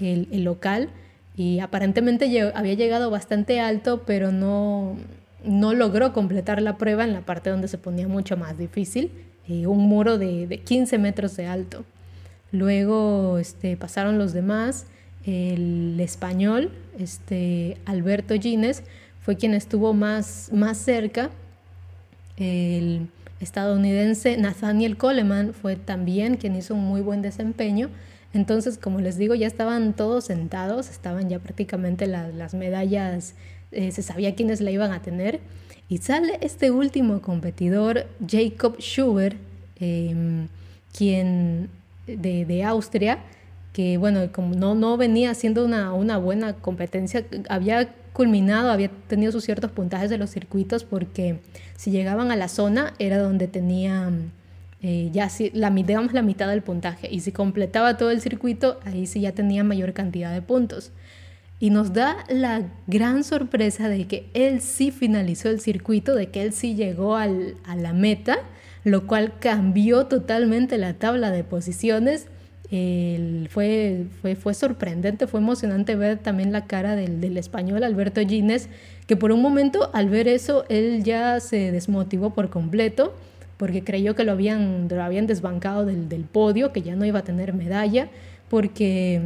el, 0.00 0.42
local, 0.42 0.88
y 1.36 1.58
aparentemente 1.58 2.50
había 2.54 2.74
llegado 2.74 3.10
bastante 3.10 3.60
alto, 3.60 4.04
pero 4.06 4.32
no, 4.32 4.96
no 5.46 5.74
logró 5.74 6.12
completar 6.12 6.60
la 6.60 6.76
prueba 6.76 7.04
en 7.04 7.12
la 7.12 7.22
parte 7.22 7.50
donde 7.50 7.68
se 7.68 7.78
ponía 7.78 8.08
mucho 8.08 8.36
más 8.36 8.58
difícil, 8.58 9.10
eh, 9.48 9.66
un 9.66 9.80
muro 9.88 10.18
de, 10.18 10.46
de, 10.46 10.58
15 10.58 10.98
metros 10.98 11.36
de 11.36 11.46
alto. 11.46 11.84
Luego 12.52 13.38
este, 13.38 13.76
pasaron 13.76 14.18
los 14.18 14.32
demás 14.32 14.86
el 15.26 15.98
español, 15.98 16.70
este, 16.98 17.76
Alberto 17.84 18.34
Gines, 18.34 18.84
fue 19.20 19.36
quien 19.36 19.54
estuvo 19.54 19.92
más 19.92 20.50
cerca. 20.74 21.30
El 22.36 23.08
estadounidense 23.40 24.36
Nathaniel 24.36 24.96
Coleman 24.96 25.52
fue 25.52 25.74
también 25.74 26.36
quien 26.36 26.54
hizo 26.54 26.74
un 26.74 26.84
muy 26.84 27.00
buen 27.00 27.22
desempeño. 27.22 27.90
Entonces, 28.34 28.78
como 28.78 29.00
les 29.00 29.18
digo, 29.18 29.34
ya 29.34 29.46
estaban 29.46 29.94
todos 29.94 30.26
sentados, 30.26 30.90
estaban 30.90 31.28
ya 31.28 31.38
prácticamente 31.40 32.06
las 32.06 32.54
medallas, 32.54 33.34
eh, 33.76 33.92
se 33.92 34.02
sabía 34.02 34.34
quiénes 34.34 34.60
la 34.60 34.70
iban 34.70 34.92
a 34.92 35.02
tener. 35.02 35.40
Y 35.88 35.98
sale 35.98 36.38
este 36.40 36.70
último 36.70 37.22
competidor, 37.22 38.06
Jacob 38.26 38.76
Schubert, 38.80 39.36
em, 39.78 40.48
quien 40.92 41.68
de, 42.06 42.44
de 42.44 42.64
Austria, 42.64 43.18
que 43.72 43.98
bueno, 43.98 44.32
como 44.32 44.54
no, 44.54 44.74
no 44.74 44.96
venía 44.96 45.34
siendo 45.34 45.64
una, 45.64 45.92
una 45.92 46.16
buena 46.16 46.54
competencia, 46.54 47.24
había 47.48 47.94
culminado, 48.14 48.70
había 48.70 48.90
tenido 49.06 49.30
sus 49.30 49.44
ciertos 49.44 49.70
puntajes 49.70 50.08
de 50.08 50.16
los 50.16 50.30
circuitos 50.30 50.84
porque 50.84 51.40
si 51.76 51.90
llegaban 51.90 52.30
a 52.30 52.36
la 52.36 52.48
zona 52.48 52.94
era 52.98 53.18
donde 53.18 53.46
tenían 53.46 54.32
eh, 54.80 55.10
ya 55.12 55.28
si, 55.28 55.50
la, 55.50 55.68
digamos 55.70 56.14
la 56.14 56.22
mitad 56.22 56.48
del 56.48 56.62
puntaje 56.62 57.08
y 57.10 57.20
si 57.20 57.32
completaba 57.32 57.98
todo 57.98 58.10
el 58.10 58.22
circuito 58.22 58.80
ahí 58.86 59.06
sí 59.06 59.20
ya 59.20 59.32
tenía 59.32 59.64
mayor 59.64 59.92
cantidad 59.92 60.32
de 60.32 60.40
puntos. 60.40 60.92
Y 61.58 61.70
nos 61.70 61.92
da 61.92 62.16
la 62.28 62.62
gran 62.86 63.24
sorpresa 63.24 63.88
de 63.88 64.06
que 64.06 64.28
él 64.34 64.60
sí 64.60 64.90
finalizó 64.90 65.48
el 65.48 65.60
circuito, 65.60 66.14
de 66.14 66.28
que 66.28 66.42
él 66.42 66.52
sí 66.52 66.74
llegó 66.74 67.16
al, 67.16 67.56
a 67.64 67.76
la 67.76 67.92
meta, 67.92 68.38
lo 68.84 69.06
cual 69.06 69.32
cambió 69.38 70.06
totalmente 70.06 70.76
la 70.76 70.94
tabla 70.94 71.30
de 71.30 71.44
posiciones. 71.44 72.26
Fue, 72.68 74.06
fue, 74.20 74.34
fue 74.34 74.52
sorprendente, 74.52 75.26
fue 75.28 75.40
emocionante 75.40 75.94
ver 75.94 76.18
también 76.18 76.52
la 76.52 76.66
cara 76.66 76.96
del, 76.96 77.20
del 77.20 77.36
español 77.36 77.84
Alberto 77.84 78.20
Gines, 78.20 78.68
que 79.06 79.16
por 79.16 79.30
un 79.30 79.40
momento 79.40 79.88
al 79.94 80.10
ver 80.10 80.26
eso 80.26 80.64
él 80.68 81.04
ya 81.04 81.38
se 81.38 81.70
desmotivó 81.70 82.34
por 82.34 82.50
completo 82.50 83.14
porque 83.56 83.84
creyó 83.84 84.14
que 84.14 84.24
lo 84.24 84.32
habían, 84.32 84.88
lo 84.88 85.02
habían 85.02 85.26
desbancado 85.26 85.84
del, 85.84 86.08
del, 86.08 86.24
podio, 86.24 86.72
que 86.72 86.82
ya 86.82 86.96
no 86.96 87.04
iba 87.04 87.20
a 87.20 87.24
tener 87.24 87.54
medalla, 87.54 88.08
porque 88.48 89.22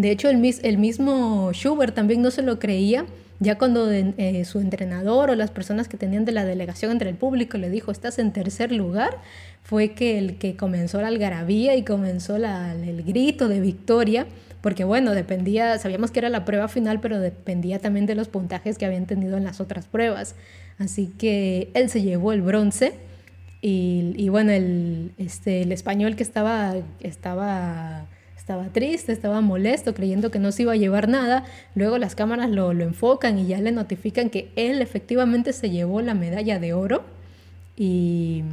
de 0.00 0.10
hecho 0.10 0.28
el, 0.28 0.42
el 0.62 0.78
mismo 0.78 1.52
Schubert 1.52 1.94
también 1.94 2.22
no 2.22 2.30
se 2.30 2.42
lo 2.42 2.58
creía 2.58 3.04
ya 3.40 3.56
cuando 3.56 3.90
eh, 3.90 4.44
su 4.44 4.58
entrenador 4.58 5.30
o 5.30 5.34
las 5.36 5.50
personas 5.50 5.86
que 5.86 5.96
tenían 5.96 6.24
de 6.24 6.32
la 6.32 6.44
delegación 6.44 6.90
entre 6.90 7.08
el 7.08 7.16
público 7.16 7.56
le 7.56 7.70
dijo, 7.70 7.92
estás 7.92 8.18
en 8.18 8.32
tercer 8.32 8.72
lugar, 8.72 9.18
fue 9.62 9.92
que 9.92 10.18
el 10.18 10.38
que 10.38 10.56
comenzó 10.56 11.00
la 11.00 11.08
algarabía 11.08 11.76
y 11.76 11.84
comenzó 11.84 12.34
el 12.36 13.02
grito 13.04 13.48
de 13.48 13.60
victoria, 13.60 14.26
porque 14.60 14.82
bueno, 14.82 15.14
dependía, 15.14 15.78
sabíamos 15.78 16.10
que 16.10 16.18
era 16.18 16.30
la 16.30 16.44
prueba 16.44 16.66
final, 16.66 17.00
pero 17.00 17.20
dependía 17.20 17.78
también 17.78 18.06
de 18.06 18.16
los 18.16 18.28
puntajes 18.28 18.76
que 18.76 18.86
habían 18.86 19.06
tenido 19.06 19.36
en 19.36 19.44
las 19.44 19.60
otras 19.60 19.86
pruebas. 19.86 20.34
Así 20.78 21.06
que 21.06 21.70
él 21.74 21.90
se 21.90 22.02
llevó 22.02 22.32
el 22.32 22.42
bronce 22.42 22.94
y, 23.60 24.28
bueno, 24.30 24.50
el, 24.50 25.12
este, 25.16 25.62
el 25.62 25.70
español 25.70 26.16
que 26.16 26.24
estaba, 26.24 26.74
estaba 27.00 28.06
estaba 28.48 28.72
triste, 28.72 29.12
estaba 29.12 29.42
molesto, 29.42 29.92
creyendo 29.92 30.30
que 30.30 30.38
no 30.38 30.52
se 30.52 30.62
iba 30.62 30.72
a 30.72 30.76
llevar 30.76 31.06
nada. 31.06 31.44
Luego 31.74 31.98
las 31.98 32.14
cámaras 32.14 32.48
lo, 32.48 32.70
enfocan 32.72 33.38
y 33.38 33.46
ya 33.46 33.60
le 33.60 33.72
notifican 33.72 34.30
que 34.30 34.48
él 34.56 34.80
efectivamente 34.80 35.52
se 35.52 35.68
llevó 35.68 36.00
la 36.00 36.14
medalla 36.14 36.58
de 36.58 36.72
oro. 36.72 37.04
Y, 37.76 38.44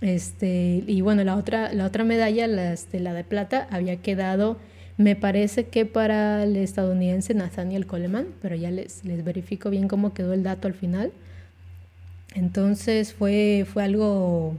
este, 0.00 0.82
y 0.86 1.02
bueno, 1.02 1.24
la 1.24 1.36
otra, 1.36 1.74
la 1.74 1.84
otra 1.84 2.04
medalla, 2.04 2.46
la, 2.46 2.72
este, 2.72 3.00
de 3.00 3.22
plata, 3.22 3.68
había 3.70 3.96
quedado, 3.96 4.56
me 4.96 5.14
parece 5.14 5.64
que 5.64 5.84
para 5.84 6.44
el 6.44 6.56
estadounidense 6.56 7.34
Nathaniel 7.34 7.86
Coleman, 7.86 8.28
pero 8.40 8.56
ya 8.56 8.70
les, 8.70 9.04
les 9.04 9.22
verifico 9.24 9.68
bien 9.68 9.88
cómo 9.88 10.14
quedó 10.14 10.32
el 10.32 10.42
dato 10.42 10.68
al 10.68 10.74
final. 10.74 11.12
Entonces 12.34 13.12
fue, 13.12 13.66
fue 13.70 13.84
algo 13.84 14.54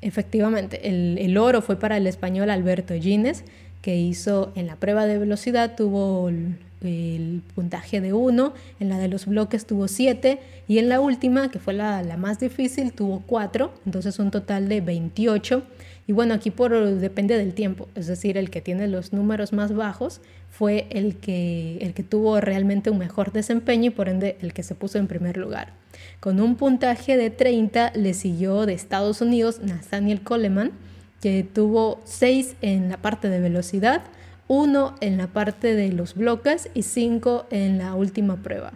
Efectivamente, 0.00 0.88
el, 0.88 1.36
oro 1.38 1.62
fue 1.62 1.78
para 1.78 1.96
el 1.96 2.06
español 2.06 2.50
Alberto 2.50 2.94
Gines, 2.94 3.44
que 3.82 3.96
hizo 3.96 4.52
en 4.54 4.66
la 4.66 4.76
prueba 4.76 5.06
de 5.06 5.18
velocidad, 5.18 5.74
tuvo 5.76 6.28
el 6.28 7.42
puntaje 7.54 8.00
de 8.00 8.12
1, 8.12 8.54
en 8.80 8.88
la 8.88 8.98
de 8.98 9.08
los 9.08 9.26
bloques 9.26 9.66
tuvo 9.66 9.88
7 9.88 10.38
y 10.68 10.78
en 10.78 10.88
la 10.88 11.00
última, 11.00 11.50
que 11.50 11.58
fue 11.58 11.72
la, 11.72 12.02
la 12.02 12.16
más 12.16 12.38
difícil, 12.38 12.92
tuvo 12.92 13.22
4, 13.26 13.72
entonces 13.86 14.18
un 14.18 14.30
total 14.30 14.68
de 14.68 14.80
28. 14.80 15.62
Y 16.06 16.12
bueno, 16.12 16.34
aquí 16.34 16.50
por, 16.50 16.72
depende 16.96 17.36
del 17.36 17.54
tiempo, 17.54 17.88
es 17.94 18.06
decir, 18.06 18.38
el 18.38 18.50
que 18.50 18.60
tiene 18.60 18.86
los 18.86 19.12
números 19.12 19.52
más 19.52 19.74
bajos 19.74 20.20
fue 20.50 20.86
el 20.90 21.16
que, 21.16 21.78
el 21.80 21.92
que 21.94 22.02
tuvo 22.02 22.40
realmente 22.40 22.90
un 22.90 22.98
mejor 22.98 23.32
desempeño 23.32 23.86
y 23.86 23.90
por 23.90 24.08
ende 24.08 24.36
el 24.40 24.52
que 24.52 24.62
se 24.62 24.74
puso 24.74 24.98
en 24.98 25.06
primer 25.06 25.36
lugar. 25.36 25.72
Con 26.20 26.40
un 26.40 26.56
puntaje 26.56 27.16
de 27.16 27.30
30 27.30 27.92
le 27.94 28.14
siguió 28.14 28.66
de 28.66 28.74
Estados 28.74 29.20
Unidos 29.20 29.60
Nathaniel 29.62 30.22
Coleman, 30.22 30.72
que 31.20 31.42
tuvo 31.42 32.00
6 32.04 32.56
en 32.62 32.88
la 32.88 32.96
parte 32.96 33.28
de 33.28 33.40
velocidad, 33.40 34.02
1 34.48 34.94
en 35.00 35.18
la 35.18 35.26
parte 35.28 35.74
de 35.74 35.92
los 35.92 36.14
bloques 36.14 36.70
y 36.74 36.82
5 36.82 37.46
en 37.50 37.78
la 37.78 37.94
última 37.94 38.36
prueba. 38.36 38.72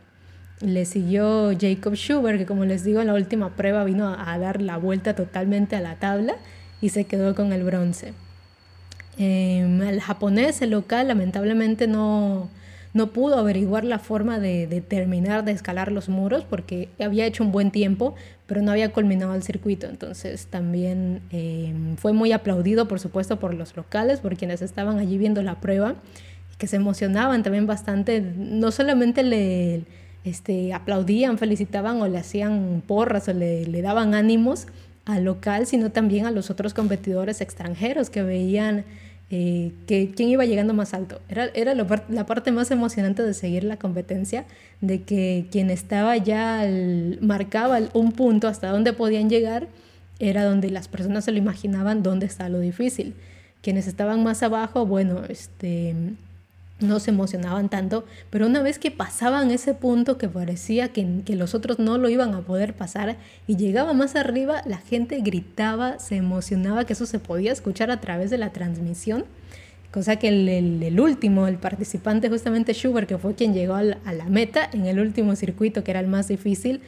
Le 0.60 0.84
siguió 0.84 1.52
Jacob 1.58 1.94
Schubert, 1.94 2.38
que 2.38 2.46
como 2.46 2.64
les 2.64 2.84
digo, 2.84 3.00
en 3.00 3.06
la 3.06 3.14
última 3.14 3.56
prueba 3.56 3.84
vino 3.84 4.08
a 4.08 4.38
dar 4.38 4.60
la 4.60 4.76
vuelta 4.76 5.14
totalmente 5.14 5.76
a 5.76 5.80
la 5.80 5.96
tabla 5.96 6.34
y 6.80 6.90
se 6.90 7.04
quedó 7.04 7.34
con 7.34 7.52
el 7.52 7.64
bronce. 7.64 8.12
Em, 9.16 9.82
el 9.82 10.00
japonés, 10.00 10.62
el 10.62 10.70
local, 10.70 11.08
lamentablemente 11.08 11.86
no, 11.86 12.48
no 12.92 13.12
pudo 13.12 13.38
averiguar 13.38 13.84
la 13.84 13.98
forma 13.98 14.38
de, 14.38 14.82
terminar 14.86 15.44
de 15.44 15.52
escalar 15.52 15.92
los 15.92 16.08
muros 16.08 16.44
porque 16.44 16.88
había 16.98 17.26
hecho 17.26 17.44
un 17.44 17.52
buen 17.52 17.70
tiempo, 17.70 18.14
pero 18.46 18.62
no 18.62 18.72
había 18.72 18.92
culminado 18.92 19.34
el 19.34 19.42
circuito. 19.42 19.86
Entonces 19.86 20.46
también 20.46 21.22
em, 21.30 21.96
fue 21.96 22.12
muy 22.12 22.32
aplaudido, 22.32 22.88
por 22.88 22.98
supuesto, 22.98 23.38
por 23.38 23.54
los 23.54 23.76
locales, 23.76 24.20
por 24.20 24.36
quienes 24.36 24.62
estaban 24.62 24.98
allí 24.98 25.18
viendo 25.18 25.42
la 25.42 25.60
prueba, 25.60 25.94
que 26.58 26.66
se 26.66 26.76
emocionaban 26.76 27.42
también 27.42 27.66
bastante. 27.66 28.20
No 28.20 28.70
solamente 28.70 29.22
le 29.22 29.84
este, 30.24 30.74
aplaudían, 30.74 31.38
felicitaban 31.38 32.02
o 32.02 32.08
le 32.08 32.18
hacían 32.18 32.82
porras 32.86 33.28
o 33.28 33.32
le 33.32 33.82
daban 33.82 34.14
ánimos, 34.14 34.66
al 35.06 35.24
local, 35.24 35.66
sino 35.66 35.90
también 35.90 36.26
a 36.26 36.30
los 36.30 36.50
otros 36.50 36.74
competidores 36.74 37.40
extranjeros 37.40 38.10
que 38.10 38.22
veían 38.22 38.84
eh, 39.30 39.72
que 39.86 40.10
quién 40.10 40.28
iba 40.28 40.44
llegando 40.44 40.74
más 40.74 40.92
alto. 40.92 41.20
Era, 41.28 41.46
era 41.54 41.74
la 41.74 42.26
parte 42.26 42.50
más 42.50 42.70
emocionante 42.70 43.22
de 43.22 43.32
seguir 43.32 43.64
la 43.64 43.76
competencia, 43.76 44.44
de 44.80 45.02
que 45.02 45.46
quien 45.52 45.70
estaba 45.70 46.16
ya 46.16 46.66
marcaba 47.20 47.78
un 47.94 48.12
punto 48.12 48.48
hasta 48.48 48.70
dónde 48.70 48.92
podían 48.92 49.30
llegar, 49.30 49.68
era 50.18 50.44
donde 50.44 50.70
las 50.70 50.88
personas 50.88 51.24
se 51.24 51.32
lo 51.32 51.38
imaginaban 51.38 52.02
dónde 52.02 52.26
está 52.26 52.48
lo 52.48 52.60
difícil. 52.60 53.14
Quienes 53.62 53.86
estaban 53.86 54.22
más 54.24 54.42
abajo, 54.42 54.84
bueno, 54.86 55.22
este 55.28 55.94
no 56.80 57.00
se 57.00 57.10
emocionaban 57.10 57.68
tanto, 57.68 58.04
pero 58.30 58.46
una 58.46 58.62
vez 58.62 58.78
que 58.78 58.90
pasaban 58.90 59.50
ese 59.50 59.74
punto 59.74 60.18
que 60.18 60.28
parecía 60.28 60.88
que, 60.88 61.22
los 61.28 61.54
otros 61.54 61.78
no 61.78 61.98
lo 61.98 62.08
iban 62.08 62.34
a 62.34 62.40
poder 62.42 62.74
pasar 62.74 63.16
y 63.46 63.56
llegaba 63.56 63.92
más 63.92 64.16
arriba, 64.16 64.62
la 64.66 64.78
gente 64.78 65.20
gritaba, 65.20 65.98
se 65.98 66.16
emocionaba, 66.16 66.84
que 66.84 66.92
eso 66.92 67.06
se 67.06 67.18
podía 67.18 67.52
escuchar 67.52 67.90
a 67.90 68.00
través 68.00 68.30
de 68.30 68.38
la 68.38 68.50
transmisión, 68.50 69.24
cosa 69.90 70.16
que 70.16 70.28
el, 70.28 71.00
último, 71.00 71.46
el 71.46 71.56
participante 71.56 72.28
justamente 72.28 72.74
Schubert, 72.74 73.08
que 73.08 73.18
fue 73.18 73.34
quien 73.34 73.54
llegó 73.54 73.74
a 73.74 73.82
la, 73.82 74.24
meta 74.28 74.68
en 74.72 74.86
el 74.86 75.00
último 75.00 75.36
circuito, 75.36 75.84
que 75.84 75.90
era 75.90 76.00
el 76.00 76.06
más 76.06 76.28
difícil, 76.28 76.80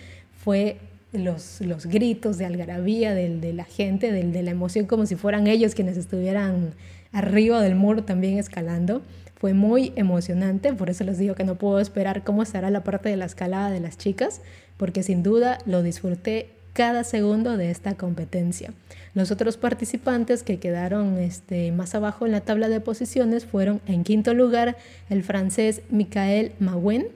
fue 0.44 0.78
los, 1.12 1.60
gritos 1.86 2.38
de 2.38 2.46
algarabía 2.46 3.14
de, 3.14 3.52
la 3.52 3.64
gente, 3.64 4.12
de 4.12 4.42
la 4.42 4.50
emoción, 4.50 4.86
como 4.86 5.06
si 5.06 5.16
fueran 5.16 5.46
ellos 5.46 5.74
quienes 5.74 5.96
estuvieran 5.96 6.74
arriba 7.12 7.60
del 7.60 7.74
muro 7.74 8.04
también 8.04 8.38
escalando. 8.38 9.02
Fue 9.42 9.54
muy 9.54 9.92
emocionante, 9.96 10.72
por 10.72 10.88
eso 10.88 11.02
les 11.02 11.18
digo 11.18 11.34
que 11.34 11.42
no 11.42 11.56
puedo 11.56 11.80
esperar 11.80 12.22
cómo 12.22 12.44
estará 12.44 12.70
la 12.70 12.84
parte 12.84 13.08
de 13.08 13.16
la 13.16 13.24
escalada 13.24 13.72
de 13.72 13.80
las 13.80 13.98
chicas, 13.98 14.40
porque 14.76 15.02
sin 15.02 15.24
duda 15.24 15.58
lo 15.66 15.82
disfruté 15.82 16.50
cada 16.74 17.02
segundo 17.02 17.56
de 17.56 17.72
esta 17.72 17.96
competencia. 17.96 18.72
Los 19.14 19.32
otros 19.32 19.56
participantes 19.56 20.44
que 20.44 20.60
quedaron 20.60 21.18
este, 21.18 21.72
más 21.72 21.96
abajo 21.96 22.24
en 22.24 22.30
la 22.30 22.42
tabla 22.42 22.68
de 22.68 22.78
posiciones 22.78 23.44
fueron 23.44 23.80
en 23.88 24.04
quinto 24.04 24.32
lugar 24.32 24.76
el 25.10 25.24
francés 25.24 25.82
Michael 25.90 26.52
Mawen, 26.60 27.08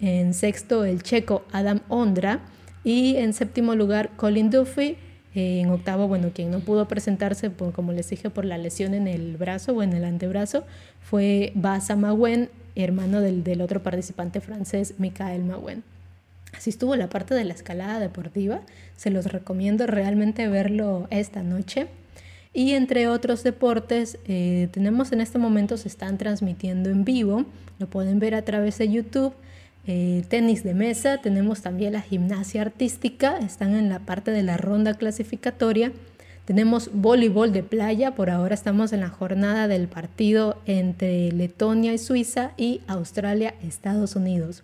en 0.00 0.34
sexto 0.34 0.84
el 0.84 1.02
checo 1.02 1.42
Adam 1.50 1.80
Ondra 1.88 2.42
y 2.84 3.16
en 3.16 3.32
séptimo 3.32 3.74
lugar 3.74 4.10
Colin 4.14 4.50
Duffy 4.50 4.98
en 5.34 5.70
octavo, 5.70 6.08
bueno, 6.08 6.30
quien 6.34 6.50
no 6.50 6.60
pudo 6.60 6.88
presentarse, 6.88 7.50
como 7.74 7.92
les 7.92 8.10
dije, 8.10 8.30
por 8.30 8.44
la 8.44 8.58
lesión 8.58 8.94
en 8.94 9.08
el 9.08 9.36
brazo 9.36 9.72
o 9.72 9.82
en 9.82 9.92
el 9.92 10.04
antebrazo, 10.04 10.64
fue 11.00 11.52
Basa 11.54 11.96
Mawen, 11.96 12.50
hermano 12.74 13.20
del, 13.20 13.44
del 13.44 13.60
otro 13.60 13.82
participante 13.82 14.40
francés, 14.40 14.94
Michael 14.98 15.44
Mawen. 15.44 15.82
Así 16.52 16.70
estuvo 16.70 16.96
la 16.96 17.08
parte 17.08 17.34
de 17.34 17.44
la 17.44 17.54
escalada 17.54 17.98
deportiva. 17.98 18.60
Se 18.96 19.10
los 19.10 19.26
recomiendo 19.26 19.86
realmente 19.86 20.48
verlo 20.48 21.06
esta 21.10 21.42
noche. 21.42 21.88
Y 22.54 22.72
entre 22.72 23.08
otros 23.08 23.42
deportes, 23.42 24.18
eh, 24.26 24.68
tenemos 24.72 25.12
en 25.12 25.22
este 25.22 25.38
momento, 25.38 25.78
se 25.78 25.88
están 25.88 26.18
transmitiendo 26.18 26.90
en 26.90 27.04
vivo. 27.04 27.46
Lo 27.78 27.86
pueden 27.86 28.18
ver 28.18 28.34
a 28.34 28.42
través 28.42 28.78
de 28.78 28.90
YouTube. 28.90 29.32
Eh, 29.86 30.22
tenis 30.28 30.62
de 30.62 30.74
mesa, 30.74 31.18
tenemos 31.18 31.62
también 31.62 31.94
la 31.94 32.02
gimnasia 32.02 32.62
artística, 32.62 33.38
están 33.38 33.74
en 33.74 33.88
la 33.88 33.98
parte 34.00 34.30
de 34.30 34.42
la 34.42 34.56
ronda 34.56 34.94
clasificatoria. 34.94 35.92
Tenemos 36.44 36.90
voleibol 36.92 37.52
de 37.52 37.62
playa, 37.62 38.14
por 38.14 38.30
ahora 38.30 38.54
estamos 38.54 38.92
en 38.92 39.00
la 39.00 39.08
jornada 39.08 39.68
del 39.68 39.88
partido 39.88 40.56
entre 40.66 41.32
Letonia 41.32 41.92
y 41.92 41.98
Suiza 41.98 42.52
y 42.56 42.80
Australia-Estados 42.86 44.16
Unidos. 44.16 44.62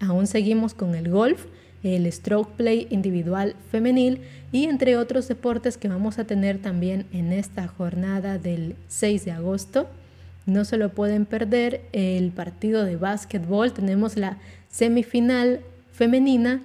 Aún 0.00 0.26
seguimos 0.26 0.74
con 0.74 0.94
el 0.94 1.10
golf, 1.10 1.46
el 1.82 2.10
stroke 2.10 2.50
play 2.56 2.86
individual 2.90 3.54
femenil 3.70 4.20
y 4.52 4.64
entre 4.64 4.96
otros 4.96 5.28
deportes 5.28 5.76
que 5.76 5.88
vamos 5.88 6.18
a 6.18 6.24
tener 6.24 6.58
también 6.58 7.06
en 7.12 7.32
esta 7.32 7.66
jornada 7.68 8.38
del 8.38 8.76
6 8.88 9.24
de 9.24 9.32
agosto. 9.32 9.86
No 10.46 10.64
se 10.64 10.76
lo 10.76 10.90
pueden 10.90 11.26
perder 11.26 11.82
el 11.92 12.30
partido 12.30 12.84
de 12.84 12.96
básquetbol. 12.96 13.72
Tenemos 13.72 14.16
la 14.16 14.38
semifinal 14.68 15.60
femenina 15.92 16.62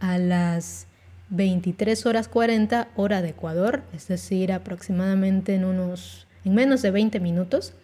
a 0.00 0.16
las 0.18 0.86
23 1.30 2.06
horas 2.06 2.28
40 2.28 2.88
hora 2.96 3.20
de 3.20 3.30
Ecuador, 3.30 3.82
es 3.94 4.08
decir, 4.08 4.52
aproximadamente 4.52 5.54
en 5.54 5.64
unos 5.64 6.26
en 6.44 6.54
menos 6.54 6.80
de 6.80 6.90
20 6.90 7.20
minutos. 7.20 7.74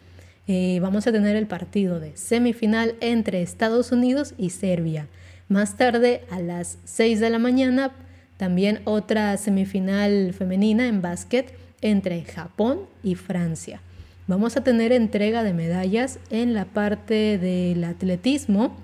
Eh, 0.47 0.79
vamos 0.81 1.07
a 1.07 1.13
tener 1.13 1.37
el 1.37 1.47
partido 1.47 2.01
de 2.01 2.17
semifinal 2.17 2.95
entre 3.01 3.43
Estados 3.43 3.93
Unidos 3.93 4.35
y 4.39 4.51
Serbia. 4.51 5.07
Más 5.49 5.77
tarde, 5.77 6.23
a 6.31 6.41
las 6.41 6.79
6 6.85 7.21
de 7.21 7.31
la 7.31 7.39
mañana, 7.39 7.93
también 8.39 8.81
otra 8.85 9.37
semifinal 9.37 10.33
femenina 10.33 10.87
en 10.87 11.03
básquet 11.03 11.55
entre 11.83 12.25
Japón 12.25 12.81
y 13.03 13.15
Francia. 13.15 13.81
Vamos 14.27 14.57
a 14.57 14.65
tener 14.65 14.91
entrega 14.93 15.43
de 15.43 15.53
medallas 15.53 16.19
en 16.31 16.55
la 16.55 16.65
parte 16.65 17.37
del 17.37 17.85
atletismo. 17.85 18.75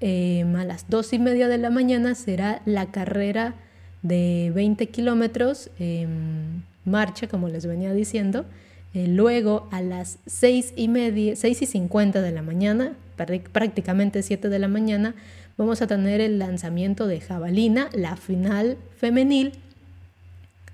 Em, 0.00 0.56
a 0.56 0.64
las 0.64 0.90
dos 0.90 1.12
y 1.12 1.20
media 1.20 1.46
de 1.46 1.58
la 1.58 1.70
mañana 1.70 2.16
será 2.16 2.60
la 2.64 2.86
carrera 2.86 3.54
de 4.02 4.50
20 4.52 4.88
kilómetros 4.88 5.70
en 5.78 6.64
marcha, 6.84 7.28
como 7.28 7.48
les 7.48 7.66
venía 7.66 7.94
diciendo. 7.94 8.46
Eh, 8.94 9.06
luego 9.06 9.68
a 9.70 9.80
las 9.80 10.18
seis 10.26 10.72
y 10.74 10.88
media, 10.88 11.36
seis 11.36 11.62
y 11.62 11.66
50 11.66 12.20
de 12.20 12.32
la 12.32 12.42
mañana, 12.42 12.94
prácticamente 13.52 14.24
7 14.24 14.48
de 14.48 14.58
la 14.58 14.66
mañana, 14.66 15.14
vamos 15.56 15.82
a 15.82 15.86
tener 15.86 16.20
el 16.20 16.40
lanzamiento 16.40 17.06
de 17.06 17.20
jabalina, 17.20 17.90
la 17.92 18.16
final 18.16 18.76
femenil. 18.96 19.52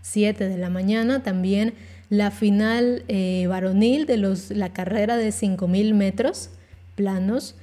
7 0.00 0.48
de 0.48 0.56
la 0.56 0.70
mañana 0.70 1.22
también 1.22 1.74
la 2.10 2.32
final 2.32 3.04
eh, 3.06 3.46
varonil 3.48 4.04
de 4.04 4.16
los, 4.16 4.50
la 4.50 4.72
carrera 4.72 5.16
de 5.16 5.28
5.000 5.30 5.94
metros 5.94 6.50
planos, 6.96 7.54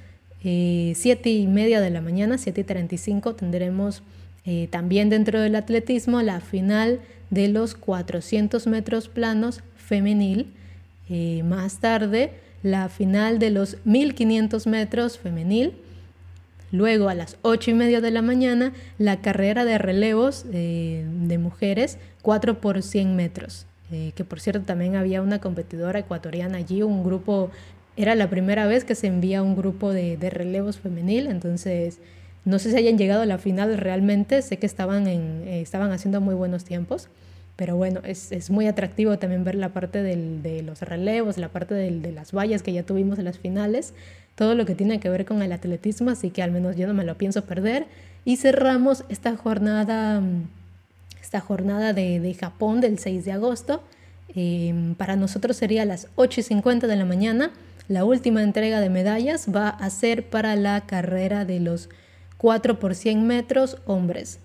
eh, 0.42 0.92
7 0.96 1.30
y 1.30 1.46
media 1.46 1.80
de 1.80 1.90
la 1.90 2.00
mañana, 2.00 2.38
7 2.38 2.62
y 2.62 2.64
35, 2.64 3.34
tendremos 3.34 4.02
eh, 4.46 4.68
también 4.70 5.10
dentro 5.10 5.40
del 5.40 5.54
atletismo 5.54 6.22
la 6.22 6.40
final 6.40 7.00
de 7.30 7.48
los 7.48 7.74
400 7.74 8.66
metros 8.66 9.08
planos 9.08 9.62
femenil. 9.76 10.46
Eh, 11.10 11.42
más 11.44 11.78
tarde, 11.78 12.32
la 12.62 12.88
final 12.88 13.38
de 13.38 13.50
los 13.50 13.76
1500 13.84 14.66
metros 14.66 15.18
femenil. 15.18 15.74
Luego 16.72 17.08
a 17.08 17.14
las 17.14 17.36
8 17.42 17.70
y 17.70 17.74
media 17.74 18.00
de 18.00 18.10
la 18.10 18.22
mañana, 18.22 18.72
la 18.98 19.20
carrera 19.20 19.64
de 19.64 19.78
relevos 19.78 20.44
de 20.50 21.38
mujeres, 21.40 21.96
4 22.22 22.60
por 22.60 22.82
100 22.82 23.16
metros. 23.16 23.66
Eh, 23.90 24.12
que 24.14 24.24
por 24.24 24.38
cierto 24.40 24.66
también 24.66 24.96
había 24.96 25.22
una 25.22 25.40
competidora 25.40 26.00
ecuatoriana 26.00 26.58
allí, 26.58 26.82
un 26.82 27.02
grupo, 27.02 27.50
era 27.96 28.14
la 28.14 28.28
primera 28.28 28.66
vez 28.66 28.84
que 28.84 28.94
se 28.94 29.06
envía 29.06 29.42
un 29.42 29.56
grupo 29.56 29.92
de, 29.92 30.16
de 30.18 30.28
relevos 30.30 30.78
femenil, 30.78 31.26
entonces 31.26 31.98
no 32.44 32.58
sé 32.58 32.70
si 32.70 32.76
hayan 32.76 32.98
llegado 32.98 33.22
a 33.22 33.26
la 33.26 33.38
final 33.38 33.76
realmente, 33.78 34.42
sé 34.42 34.58
que 34.58 34.66
estaban, 34.66 35.06
en, 35.06 35.42
eh, 35.46 35.60
estaban 35.62 35.90
haciendo 35.92 36.20
muy 36.20 36.34
buenos 36.34 36.64
tiempos, 36.64 37.08
pero 37.56 37.76
bueno, 37.76 38.00
es, 38.04 38.30
es 38.30 38.50
muy 38.50 38.66
atractivo 38.66 39.18
también 39.18 39.42
ver 39.42 39.54
la 39.54 39.70
parte 39.70 40.02
del, 40.02 40.42
de 40.42 40.62
los 40.62 40.82
relevos, 40.82 41.38
la 41.38 41.48
parte 41.48 41.74
del, 41.74 42.02
de 42.02 42.12
las 42.12 42.32
vallas 42.32 42.62
que 42.62 42.72
ya 42.72 42.84
tuvimos 42.84 43.18
en 43.18 43.24
las 43.24 43.38
finales. 43.38 43.94
todo 44.34 44.54
lo 44.54 44.64
que 44.64 44.74
tiene 44.76 45.00
que 45.00 45.10
ver 45.10 45.24
con 45.24 45.42
el 45.42 45.50
atletismo, 45.52 46.10
así 46.10 46.30
que 46.30 46.42
al 46.42 46.52
menos 46.52 46.76
yo 46.76 46.86
no 46.86 46.94
me 46.94 47.04
lo 47.04 47.16
pienso 47.18 47.44
perder. 47.44 47.86
Y 48.24 48.36
cerramos 48.36 49.04
esta 49.08 49.36
jornada, 49.36 50.22
esta 51.28 51.40
jornada 51.40 51.92
de, 51.92 52.34
Japón 52.40 52.80
del 52.80 52.98
6 52.98 53.26
de 53.26 53.32
agosto. 53.32 53.82
Em, 54.34 54.94
para 54.94 55.14
nosotros 55.14 55.58
sería 55.58 55.84
las 55.84 56.08
8 56.14 56.40
y 56.40 56.42
50 56.42 56.86
de 56.86 56.96
la 56.96 57.04
mañana. 57.04 57.50
La 57.86 58.06
última 58.06 58.42
entrega 58.42 58.80
de 58.80 58.88
medallas 58.88 59.46
va 59.54 59.68
a 59.68 59.90
ser 59.90 60.24
para 60.30 60.56
la 60.56 60.80
carrera 60.86 61.44
de 61.44 61.60
los 61.60 61.90
4 62.38 62.78
por 62.78 62.94
100 62.94 63.26
metros 63.26 63.76
hombres. 63.84 64.38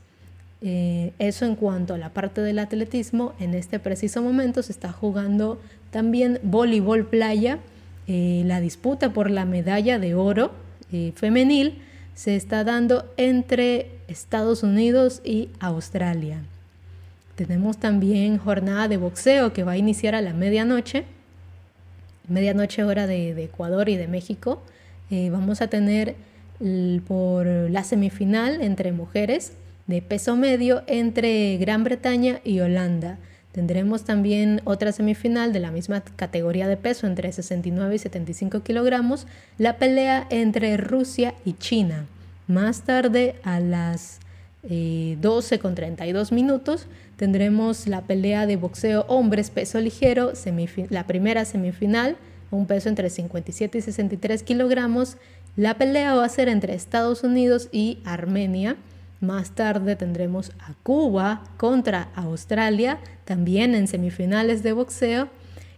Eh, 0.61 1.13
eso 1.19 1.45
en 1.45 1.55
cuanto 1.55 1.93
a 1.93 1.97
la 1.97 2.09
parte 2.09 2.41
del 2.41 2.59
atletismo, 2.59 3.31
en 3.39 3.53
este 3.53 3.79
preciso 3.79 4.21
momento 4.21 4.61
se 4.61 4.73
está 4.73 4.91
jugando 4.91 5.61
también 5.89 6.37
voleibol 6.43 7.05
playa. 7.05 7.59
Eh, 8.07 8.43
la 8.45 8.59
disputa 8.59 9.13
por 9.13 9.31
la 9.31 9.45
medalla 9.45 9.99
de 9.99 10.15
oro 10.15 10.51
eh, 10.91 11.13
femenil 11.15 11.81
se 12.13 12.35
está 12.35 12.65
dando 12.65 13.09
entre 13.15 13.99
Estados 14.09 14.63
Unidos 14.63 15.21
y 15.23 15.47
Australia. 15.61 16.43
Tenemos 17.35 17.77
también 17.77 18.37
jornada 18.37 18.87
de 18.87 18.97
boxeo 18.97 19.53
que 19.53 19.63
va 19.63 19.73
a 19.73 19.77
iniciar 19.77 20.15
a 20.15 20.21
la 20.21 20.33
medianoche, 20.33 21.05
medianoche 22.27 22.83
hora 22.83 23.07
de, 23.07 23.31
Ecuador 23.43 23.89
y 23.89 23.97
de 23.97 24.07
México. 24.07 24.61
vamos 25.09 25.61
a 25.61 25.67
tener 25.67 26.15
por 27.07 27.45
la 27.45 27.83
semifinal 27.83 28.61
entre 28.61 28.91
mujeres 28.91 29.53
de 29.87 30.01
peso 30.01 30.35
medio 30.35 30.83
entre 30.87 31.57
Gran 31.57 31.83
Bretaña 31.83 32.39
y 32.43 32.59
Holanda. 32.59 33.17
Tendremos 33.51 34.03
también 34.03 34.61
otra 34.63 34.91
semifinal 34.91 35.53
de 35.53 35.59
la 35.59 35.71
misma 35.71 36.01
categoría 36.01 36.67
de 36.67 36.77
peso 36.77 37.05
entre 37.05 37.31
69 37.31 37.95
y 37.95 37.99
75 37.99 38.63
kilogramos, 38.63 39.27
la 39.57 39.77
pelea 39.77 40.25
entre 40.31 40.75
Rusia 40.77 41.35
y 41.45 41.53
China. 41.53 42.05
Más 42.47 42.81
tarde, 42.81 43.35
a 43.43 43.59
las 43.59 44.19
12 44.63 45.55
eh, 45.55 45.59
con 45.59 45.75
32 45.75 46.31
minutos, 46.31 46.87
tendremos 47.17 47.87
la 47.87 48.01
pelea 48.01 48.45
de 48.45 48.57
boxeo 48.57 49.05
hombres 49.07 49.49
peso 49.49 49.79
ligero, 49.79 50.33
la 50.89 51.07
primera 51.07 51.45
semifinal, 51.45 52.17
un 52.51 52.65
peso 52.65 52.89
entre 52.89 53.09
57 53.09 53.77
y 53.77 53.81
63 53.81 54.43
kilogramos. 54.43 55.17
La 55.55 55.77
pelea 55.77 56.15
va 56.15 56.25
a 56.25 56.29
ser 56.29 56.49
entre 56.49 56.73
Estados 56.73 57.23
Unidos 57.23 57.69
y 57.71 57.99
Armenia. 58.05 58.75
Más 59.21 59.51
tarde 59.51 59.95
tendremos 59.95 60.51
a 60.59 60.73
Cuba 60.83 61.43
contra 61.57 62.09
Australia, 62.15 62.99
también 63.25 63.73
en 63.73 63.87
semifinales 63.87 64.63
de 64.63 64.73
boxeo. 64.73 65.29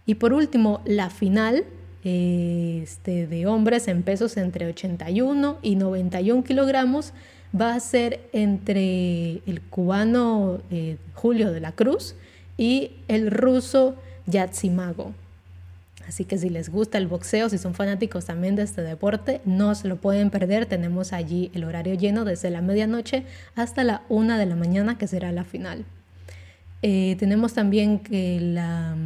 Y 0.04 0.16
por 0.16 0.32
último, 0.32 0.80
la 0.84 1.10
final 1.10 1.64
este, 2.02 3.26
de 3.26 3.46
hombres 3.46 3.88
en 3.88 4.02
pesos 4.02 4.36
entre 4.36 4.66
81 4.66 5.58
y 5.62 5.74
91 5.74 6.44
kilogramos 6.44 7.12
va 7.58 7.74
a 7.74 7.80
ser 7.80 8.20
entre 8.32 9.42
el 9.46 9.60
cubano 9.70 10.60
eh, 10.70 10.96
Julio 11.14 11.52
de 11.52 11.60
la 11.60 11.72
Cruz 11.72 12.14
y 12.56 12.92
el 13.08 13.30
ruso 13.30 13.96
Yatsimago. 14.26 15.12
Así 16.08 16.24
que 16.24 16.38
si 16.38 16.50
les 16.50 16.68
gusta 16.68 16.98
el 16.98 17.08
boxeo, 17.08 17.48
si 17.48 17.58
son 17.58 17.74
fanáticos 17.74 18.26
también 18.26 18.54
de 18.54 18.62
este 18.62 18.82
deporte, 18.82 19.40
no 19.44 19.74
se 19.74 19.88
lo 19.88 19.96
pueden 19.96 20.30
perder. 20.30 20.66
Tenemos 20.66 21.12
allí 21.12 21.50
el 21.52 21.64
horario 21.64 21.94
lleno 21.94 22.24
desde 22.24 22.50
la 22.50 22.62
medianoche 22.62 23.24
hasta 23.56 23.82
la 23.82 24.02
una 24.08 24.38
de 24.38 24.46
la 24.46 24.54
mañana, 24.54 24.98
que 24.98 25.08
será 25.08 25.32
la 25.32 25.44
final. 25.44 25.84
Eh, 26.82 27.16
tenemos 27.18 27.54
también 27.54 27.98
que 27.98 28.38
la, 28.40 28.96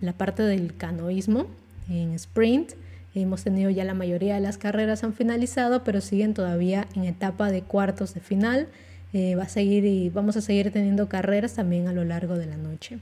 la, 0.00 0.12
parte 0.12 0.42
del 0.42 0.76
canoísmo 0.76 1.46
en 1.88 2.12
sprint. 2.14 2.72
Hemos 3.14 3.42
tenido 3.42 3.70
ya 3.70 3.84
la 3.84 3.94
mayoría 3.94 4.34
de 4.34 4.40
las 4.40 4.56
carreras 4.56 5.02
han 5.02 5.14
finalizado, 5.14 5.82
pero 5.82 6.00
siguen 6.00 6.34
todavía 6.34 6.86
en 6.94 7.04
etapa 7.04 7.50
de 7.50 7.62
cuartos 7.62 8.14
de 8.14 8.20
final. 8.20 8.68
Eh, 9.12 9.34
va 9.34 9.44
a 9.44 9.48
seguir 9.48 9.84
y 9.84 10.08
vamos 10.10 10.36
a 10.36 10.40
seguir 10.40 10.70
teniendo 10.70 11.08
carreras 11.08 11.54
también 11.54 11.88
a 11.88 11.92
lo 11.92 12.04
largo 12.04 12.36
de 12.36 12.46
la 12.46 12.56
noche. 12.56 12.98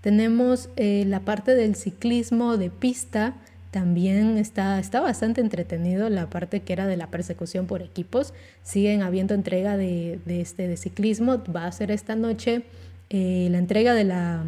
Tenemos 0.00 0.68
eh, 0.76 1.04
la 1.06 1.20
parte 1.20 1.54
del 1.54 1.76
ciclismo 1.76 2.56
de 2.56 2.70
pista, 2.70 3.34
también 3.74 4.38
está, 4.38 4.78
está 4.78 5.00
bastante 5.00 5.40
entretenido 5.40 6.08
la 6.08 6.30
parte 6.30 6.60
que 6.60 6.72
era 6.72 6.86
de 6.86 6.96
la 6.96 7.08
persecución 7.08 7.66
por 7.66 7.82
equipos. 7.82 8.32
Siguen 8.62 9.02
habiendo 9.02 9.34
entrega 9.34 9.76
de, 9.76 10.20
este, 10.28 10.68
de 10.68 10.76
ciclismo. 10.76 11.42
Va 11.52 11.66
a 11.66 11.72
ser 11.72 11.90
esta 11.90 12.14
noche 12.14 12.62
eh, 13.10 13.48
la 13.50 13.58
entrega 13.58 13.92
de 13.94 14.04
la, 14.04 14.44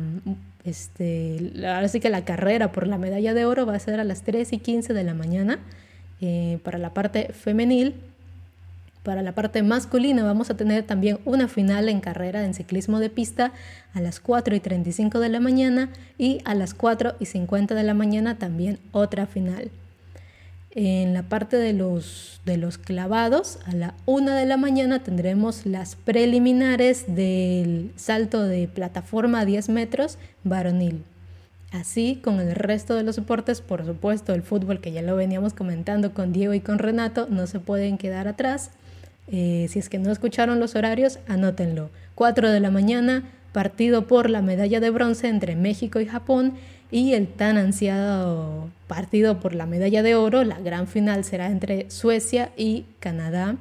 este, 0.66 1.52
ahora 1.64 1.86
sí 1.88 2.00
que 2.00 2.10
la 2.10 2.24
carrera 2.24 2.72
por 2.72 2.86
la 2.88 2.98
medalla 2.98 3.34
de 3.34 3.44
oro 3.44 3.66
va 3.66 3.76
a 3.76 3.78
ser 3.78 4.00
a 4.00 4.04
las 4.04 4.22
3 4.22 4.52
y 4.52 4.58
15 4.58 4.94
de 4.94 5.04
la 5.04 5.14
mañana 5.14 5.60
eh, 6.20 6.58
para 6.64 6.78
la 6.78 6.92
parte 6.92 7.32
femenil. 7.32 7.94
Para 9.04 9.22
la 9.22 9.32
parte 9.32 9.62
masculina 9.62 10.24
vamos 10.24 10.50
a 10.50 10.56
tener 10.56 10.82
también 10.82 11.20
una 11.24 11.46
final 11.46 11.88
en 11.88 12.00
carrera 12.00 12.44
en 12.44 12.54
ciclismo 12.54 12.98
de 12.98 13.08
pista 13.08 13.52
a 13.94 14.00
las 14.00 14.18
4 14.18 14.56
y 14.56 14.60
35 14.60 15.20
de 15.20 15.28
la 15.28 15.38
mañana 15.38 15.90
y 16.18 16.40
a 16.44 16.56
las 16.56 16.74
4 16.74 17.14
y 17.20 17.26
50 17.26 17.76
de 17.76 17.84
la 17.84 17.94
mañana 17.94 18.36
también 18.36 18.80
otra 18.90 19.26
final. 19.26 19.70
En 20.78 21.14
la 21.14 21.22
parte 21.22 21.56
de 21.56 21.72
los, 21.72 22.42
de 22.44 22.58
los 22.58 22.76
clavados, 22.76 23.58
a 23.64 23.72
la 23.72 23.94
1 24.04 24.30
de 24.32 24.44
la 24.44 24.58
mañana 24.58 25.02
tendremos 25.02 25.64
las 25.64 25.96
preliminares 25.96 27.06
del 27.08 27.92
salto 27.96 28.42
de 28.42 28.68
plataforma 28.68 29.40
a 29.40 29.44
10 29.46 29.70
metros 29.70 30.18
varonil. 30.44 31.02
Así 31.72 32.20
con 32.22 32.40
el 32.40 32.54
resto 32.54 32.94
de 32.94 33.04
los 33.04 33.16
deportes, 33.16 33.62
por 33.62 33.86
supuesto 33.86 34.34
el 34.34 34.42
fútbol 34.42 34.82
que 34.82 34.92
ya 34.92 35.00
lo 35.00 35.16
veníamos 35.16 35.54
comentando 35.54 36.12
con 36.12 36.34
Diego 36.34 36.52
y 36.52 36.60
con 36.60 36.78
Renato, 36.78 37.26
no 37.30 37.46
se 37.46 37.58
pueden 37.58 37.96
quedar 37.96 38.28
atrás. 38.28 38.70
Eh, 39.28 39.68
si 39.70 39.78
es 39.78 39.88
que 39.88 39.98
no 39.98 40.12
escucharon 40.12 40.60
los 40.60 40.74
horarios, 40.74 41.20
anótenlo. 41.26 41.88
4 42.16 42.50
de 42.50 42.60
la 42.60 42.70
mañana, 42.70 43.24
partido 43.52 44.06
por 44.06 44.28
la 44.28 44.42
medalla 44.42 44.78
de 44.80 44.90
bronce 44.90 45.28
entre 45.28 45.56
México 45.56 46.00
y 46.00 46.06
Japón 46.06 46.52
y 46.90 47.14
el 47.14 47.26
tan 47.28 47.56
ansiado 47.56 48.68
partido 48.86 49.40
por 49.40 49.54
la 49.54 49.66
medalla 49.66 50.02
de 50.02 50.14
oro, 50.14 50.44
la 50.44 50.60
gran 50.60 50.86
final 50.86 51.24
será 51.24 51.46
entre 51.46 51.90
Suecia 51.90 52.52
y 52.56 52.84
Canadá 53.00 53.56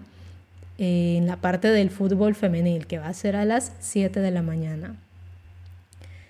eh, 0.78 1.16
en 1.18 1.26
la 1.26 1.38
parte 1.38 1.70
del 1.70 1.90
fútbol 1.90 2.36
femenil, 2.36 2.86
que 2.86 3.00
va 3.00 3.08
a 3.08 3.14
ser 3.14 3.36
a 3.36 3.46
las 3.46 3.72
7 3.80 4.20
de 4.20 4.32
la 4.32 4.42
mañana. 4.42 4.96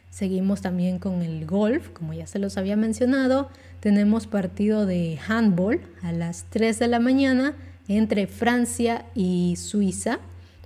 Seguimos 0.10 0.62
también 0.62 0.98
con 0.98 1.22
el 1.24 1.46
golf, 1.46 1.89
como 1.89 2.14
ya 2.14 2.26
se 2.26 2.39
los 2.39 2.58
había 2.58 2.78
mencionado. 2.78 3.50
Tenemos 3.82 4.28
partido 4.28 4.86
de 4.86 5.20
handball 5.28 5.82
a 6.04 6.14
las 6.14 6.46
3 6.52 6.80
de 6.80 6.88
la 6.88 7.00
mañana 7.02 7.54
entre 7.89 8.28
Francia 8.28 9.06
y 9.14 9.58
Suiza. 9.58 10.20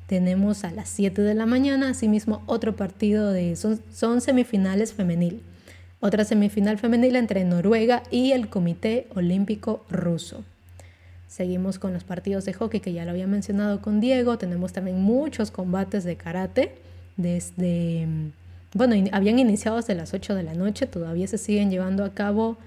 Tenemos 0.05 0.63
a 0.63 0.71
las 0.71 0.89
7 0.89 1.23
de 1.23 1.33
la 1.33 1.47
mañana, 1.47 1.89
asimismo 1.89 2.43
otro 2.45 2.75
partido 2.75 3.31
de, 3.31 3.55
son, 3.55 3.81
son 3.91 4.21
semifinales 4.21 4.93
femenil. 4.93 5.41
Otra 6.01 6.23
semifinal 6.23 6.77
femenil 6.77 7.17
entre 7.17 7.43
Noruega 7.43 8.03
y 8.09 8.31
el 8.31 8.47
Comité 8.47 9.07
Olímpico 9.15 9.83
Ruso. 9.89 10.45
Seguimos 11.27 11.77
con 11.77 11.91
los 11.91 12.05
partidos 12.05 12.45
de 12.45 12.53
hockey 12.53 12.79
que 12.79 12.93
ya 12.93 13.03
lo 13.03 13.11
había 13.11 13.27
mencionado 13.27 13.81
con 13.81 13.99
Diego. 13.99 14.37
Tenemos 14.37 14.71
también 14.71 15.01
muchos 15.01 15.51
combates 15.51 16.05
de 16.05 16.15
karate. 16.15 16.75
Desde, 17.17 18.07
bueno, 18.73 18.95
habían 19.11 19.39
iniciado 19.39 19.75
desde 19.75 19.93
las 19.93 20.13
8 20.13 20.35
de 20.35 20.43
la 20.43 20.53
noche, 20.53 20.87
todavía 20.87 21.27
se 21.27 21.37
siguen 21.37 21.69
llevando 21.69 22.05
a 22.05 22.13
cabo 22.13 22.57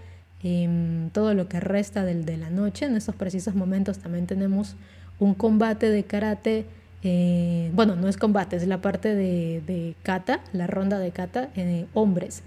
todo 1.12 1.34
lo 1.34 1.48
que 1.48 1.58
resta 1.58 2.04
del, 2.04 2.26
de 2.26 2.36
la 2.36 2.50
noche. 2.50 2.84
En 2.84 2.96
estos 2.96 3.14
precisos 3.14 3.54
momentos 3.54 3.98
también 3.98 4.26
tenemos 4.26 4.76
un 5.18 5.32
combate 5.32 5.88
de 5.88 6.04
karate. 6.04 6.66
Eh, 7.02 7.70
bueno, 7.72 7.96
no 7.96 8.08
es 8.08 8.18
combate, 8.18 8.56
es 8.56 8.66
la 8.66 8.82
parte 8.82 9.14
de, 9.14 9.62
de 9.66 9.94
kata, 10.02 10.40
la 10.52 10.66
ronda 10.66 10.98
de 10.98 11.12
kata 11.12 11.48
en 11.56 11.86
hombres. 11.94 12.42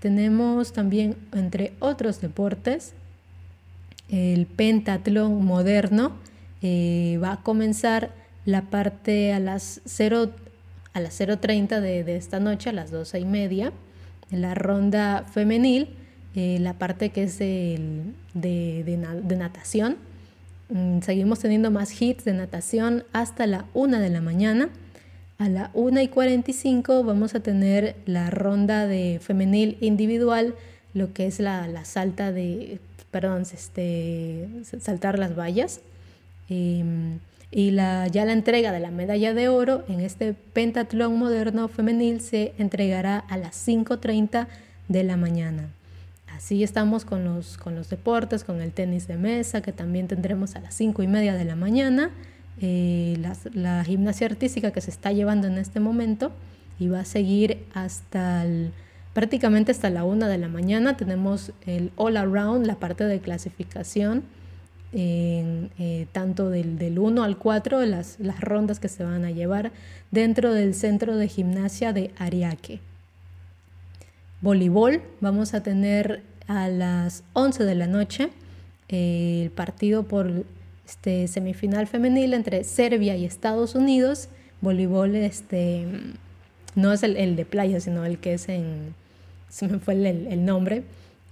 Tenemos 0.00 0.72
también, 0.72 1.16
entre 1.32 1.72
otros 1.78 2.20
deportes, 2.20 2.92
el 4.08 4.46
pentatlón 4.46 5.44
moderno. 5.44 6.12
Eh, 6.62 7.18
va 7.22 7.32
a 7.32 7.42
comenzar 7.42 8.10
la 8.44 8.62
parte 8.62 9.32
a 9.32 9.40
las 9.40 9.80
0 9.84 10.32
a 10.92 11.00
las 11.00 11.20
0.30 11.20 11.80
de, 11.80 12.02
de 12.02 12.16
esta 12.16 12.40
noche, 12.40 12.70
a 12.70 12.72
las 12.72 12.90
12 12.90 13.20
y 13.20 13.24
media, 13.24 13.72
la 14.32 14.56
ronda 14.56 15.24
femenil 15.32 15.88
eh, 16.36 16.58
la 16.60 16.74
parte 16.74 17.10
que 17.10 17.24
es 17.24 17.38
de, 17.38 18.04
de, 18.34 19.36
natación. 19.36 19.96
Mm, 20.68 21.00
seguimos 21.00 21.40
teniendo 21.40 21.72
más 21.72 22.00
hits 22.00 22.24
de 22.24 22.34
natación 22.34 23.02
hasta 23.12 23.48
la 23.48 23.64
1 23.74 23.98
de 23.98 24.10
la 24.10 24.20
mañana. 24.20 24.68
A 25.40 25.48
la 25.48 25.70
1 25.72 26.02
y 26.02 26.08
45 26.08 27.02
vamos 27.02 27.34
a 27.34 27.40
tener 27.40 27.96
la 28.04 28.28
ronda 28.28 28.86
de 28.86 29.20
femenil 29.22 29.78
individual, 29.80 30.54
lo 30.92 31.14
que 31.14 31.26
es 31.26 31.40
la, 31.40 31.66
la 31.66 31.86
salta 31.86 32.30
de, 32.30 32.78
perdón, 33.10 33.44
este, 33.50 34.50
saltar 34.80 35.18
las 35.18 35.34
vallas. 35.34 35.80
Em, 36.50 37.20
y 37.50 37.70
la, 37.70 38.06
ya 38.08 38.26
la 38.26 38.34
entrega 38.34 38.70
de 38.70 38.80
la 38.80 38.90
medalla 38.90 39.32
de 39.32 39.48
oro 39.48 39.82
en 39.88 40.00
este 40.00 40.34
pentatlón 40.34 41.18
moderno 41.18 41.68
femenil 41.68 42.20
se 42.20 42.52
entregará 42.58 43.16
a 43.16 43.38
las 43.38 43.66
5.30 43.66 44.46
de 44.88 45.04
la 45.04 45.16
mañana. 45.16 45.70
Así 46.28 46.62
estamos 46.62 47.06
con 47.06 47.24
los, 47.24 47.56
con 47.56 47.74
los 47.76 47.88
deportes, 47.88 48.44
con 48.44 48.60
el 48.60 48.72
tenis 48.72 49.08
de 49.08 49.16
mesa, 49.16 49.62
que 49.62 49.72
también 49.72 50.06
tendremos 50.06 50.54
a 50.54 50.60
las 50.60 50.74
5 50.74 51.02
y 51.02 51.06
media 51.06 51.32
de 51.32 51.46
la 51.46 51.56
mañana, 51.56 52.10
eh, 52.60 53.16
la, 53.54 53.84
gimnasia 53.84 54.26
artística 54.26 54.70
que 54.70 54.80
se 54.80 54.90
está 54.90 55.12
llevando 55.12 55.46
en 55.46 55.58
este 55.58 55.80
momento 55.80 56.32
y 56.78 56.88
va 56.88 57.00
a 57.00 57.04
seguir 57.04 57.64
hasta 57.74 58.44
prácticamente 59.14 59.72
hasta 59.72 59.90
la 59.90 60.04
1 60.04 60.26
de 60.26 60.38
la 60.38 60.48
mañana. 60.48 60.96
Tenemos 60.96 61.52
el 61.66 61.90
all 61.96 62.16
around, 62.16 62.66
la 62.66 62.76
parte 62.76 63.04
de 63.04 63.20
clasificación, 63.20 64.22
eh, 64.92 66.06
tanto 66.12 66.50
del, 66.50 66.78
del, 66.78 66.98
1 66.98 67.22
al 67.22 67.38
4, 67.38 67.84
las, 67.86 68.18
las 68.18 68.40
rondas 68.40 68.80
que 68.80 68.88
se 68.88 69.04
van 69.04 69.24
a 69.24 69.30
llevar 69.30 69.72
dentro 70.10 70.52
del 70.52 70.74
centro 70.74 71.16
de 71.16 71.28
gimnasia 71.28 71.92
de 71.92 72.10
Ariake. 72.18 72.80
Voleibol, 74.42 75.02
vamos 75.20 75.52
a 75.52 75.62
tener 75.62 76.22
a 76.46 76.68
las 76.68 77.22
11 77.34 77.64
de 77.64 77.74
la 77.74 77.86
noche 77.86 78.30
eh, 78.88 79.42
el 79.44 79.50
partido 79.50 80.02
por 80.02 80.44
este, 80.90 81.28
semifinal 81.28 81.86
femenil 81.86 82.34
entre 82.34 82.64
Serbia 82.64 83.16
y 83.16 83.24
Estados 83.24 83.76
Unidos. 83.76 84.28
Voleibol 84.60 85.14
este, 85.14 85.86
no 86.74 86.92
es 86.92 87.04
el, 87.04 87.36
de 87.36 87.44
playa, 87.44 87.78
sino 87.78 88.04
el 88.04 88.18
que 88.18 88.34
es 88.34 88.48
en, 88.48 88.92
se 89.48 89.68
me 89.68 89.78
fue 89.78 89.94
el, 89.94 90.44
nombre, 90.44 90.82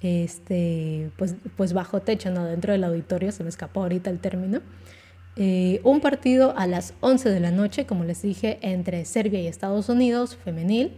este, 0.00 1.10
pues, 1.16 1.34
pues 1.56 1.72
bajo 1.72 2.00
techo, 2.00 2.30
no 2.30 2.44
dentro 2.44 2.72
del 2.72 2.84
auditorio, 2.84 3.32
se 3.32 3.42
me 3.42 3.48
escapó 3.48 3.82
ahorita 3.82 4.10
el 4.10 4.20
término. 4.20 4.60
Eh, 5.34 5.80
un 5.82 6.00
partido 6.00 6.56
a 6.56 6.68
las 6.68 6.94
11 7.00 7.28
de 7.28 7.40
la 7.40 7.50
noche, 7.50 7.84
como 7.84 8.04
les 8.04 8.22
dije, 8.22 8.60
entre 8.62 9.04
Serbia 9.04 9.40
y 9.40 9.48
Estados 9.48 9.88
Unidos, 9.88 10.36
femenil. 10.36 10.92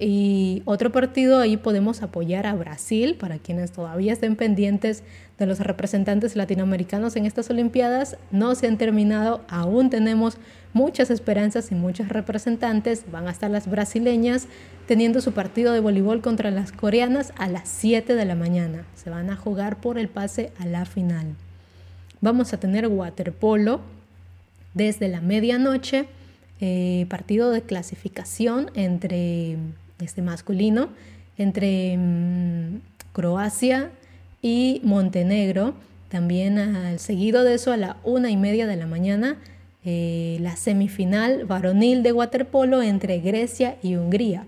Y 0.00 0.62
otro 0.64 0.90
partido 0.90 1.38
ahí 1.38 1.56
podemos 1.56 2.02
apoyar 2.02 2.46
a 2.46 2.54
Brasil, 2.54 3.16
para 3.20 3.38
quienes 3.38 3.70
todavía 3.70 4.14
estén 4.14 4.34
pendientes 4.34 5.04
de 5.40 5.46
los 5.46 5.58
representantes 5.58 6.36
latinoamericanos 6.36 7.16
en 7.16 7.24
estas 7.24 7.48
Olimpiadas. 7.48 8.18
No 8.30 8.54
se 8.54 8.68
han 8.68 8.76
terminado, 8.76 9.40
aún 9.48 9.88
tenemos 9.88 10.36
muchas 10.74 11.10
esperanzas 11.10 11.72
y 11.72 11.74
muchos 11.74 12.10
representantes. 12.10 13.04
Van 13.10 13.26
a 13.26 13.30
estar 13.30 13.50
las 13.50 13.68
brasileñas 13.68 14.46
teniendo 14.86 15.22
su 15.22 15.32
partido 15.32 15.72
de 15.72 15.80
voleibol 15.80 16.20
contra 16.20 16.50
las 16.50 16.72
coreanas 16.72 17.32
a 17.38 17.48
las 17.48 17.68
7 17.70 18.14
de 18.14 18.24
la 18.26 18.34
mañana. 18.34 18.84
Se 18.94 19.08
van 19.08 19.30
a 19.30 19.36
jugar 19.36 19.80
por 19.80 19.98
el 19.98 20.08
pase 20.08 20.52
a 20.58 20.66
la 20.66 20.84
final. 20.84 21.28
Vamos 22.20 22.52
a 22.52 22.60
tener 22.60 22.86
waterpolo 22.86 23.80
desde 24.74 25.08
la 25.08 25.22
medianoche, 25.22 26.04
eh, 26.60 27.06
partido 27.08 27.50
de 27.50 27.62
clasificación 27.62 28.70
entre 28.74 29.56
este 30.00 30.20
masculino, 30.20 30.90
entre 31.38 31.96
mm, 31.96 32.80
Croacia 33.14 33.90
y 34.42 34.80
Montenegro. 34.84 35.74
También 36.08 36.58
al 36.58 36.98
seguido 36.98 37.44
de 37.44 37.54
eso, 37.54 37.72
a 37.72 37.76
la 37.76 37.96
una 38.04 38.30
y 38.30 38.36
media 38.36 38.66
de 38.66 38.76
la 38.76 38.86
mañana, 38.86 39.36
eh, 39.84 40.38
la 40.40 40.56
semifinal 40.56 41.44
varonil 41.46 42.02
de 42.02 42.12
waterpolo 42.12 42.82
entre 42.82 43.20
Grecia 43.20 43.76
y 43.82 43.96
Hungría. 43.96 44.44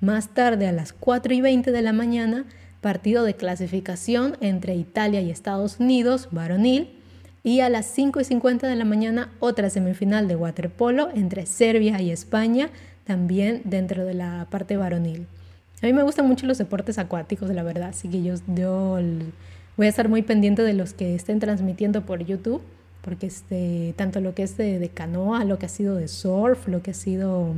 Más 0.00 0.28
tarde, 0.28 0.66
a 0.66 0.72
las 0.72 0.92
4 0.92 1.34
y 1.34 1.40
20 1.40 1.72
de 1.72 1.82
la 1.82 1.92
mañana, 1.92 2.44
partido 2.80 3.24
de 3.24 3.34
clasificación 3.34 4.36
entre 4.40 4.74
Italia 4.74 5.20
y 5.20 5.30
Estados 5.30 5.78
Unidos, 5.78 6.28
varonil. 6.30 6.90
Y 7.42 7.60
a 7.60 7.68
las 7.68 7.86
5 7.86 8.20
y 8.20 8.24
50 8.24 8.66
de 8.66 8.76
la 8.76 8.86
mañana, 8.86 9.30
otra 9.38 9.68
semifinal 9.68 10.28
de 10.28 10.36
waterpolo 10.36 11.10
entre 11.14 11.44
Serbia 11.44 12.00
y 12.00 12.10
España, 12.10 12.70
también 13.04 13.60
dentro 13.64 14.04
de 14.06 14.14
la 14.14 14.46
parte 14.50 14.78
varonil. 14.78 15.26
A 15.84 15.86
mí 15.86 15.92
me 15.92 16.02
gustan 16.02 16.26
mucho 16.26 16.46
los 16.46 16.56
deportes 16.56 16.96
acuáticos, 16.96 17.50
la 17.50 17.62
verdad, 17.62 17.90
así 17.90 18.08
que 18.08 18.22
yo, 18.22 18.36
voy 19.76 19.84
a 19.84 19.88
estar 19.90 20.08
muy 20.08 20.22
pendiente 20.22 20.62
de 20.62 20.72
los 20.72 20.94
que 20.94 21.14
estén 21.14 21.40
transmitiendo 21.40 22.06
por 22.06 22.24
YouTube, 22.24 22.62
porque 23.02 23.26
este, 23.26 23.92
tanto 23.94 24.22
lo 24.22 24.34
que 24.34 24.44
es 24.44 24.56
de, 24.56 24.90
canoa, 24.94 25.44
lo 25.44 25.58
que 25.58 25.66
ha 25.66 25.68
sido 25.68 25.96
de 25.96 26.08
surf, 26.08 26.68
lo 26.68 26.82
que 26.82 26.92
ha 26.92 26.94
sido 26.94 27.52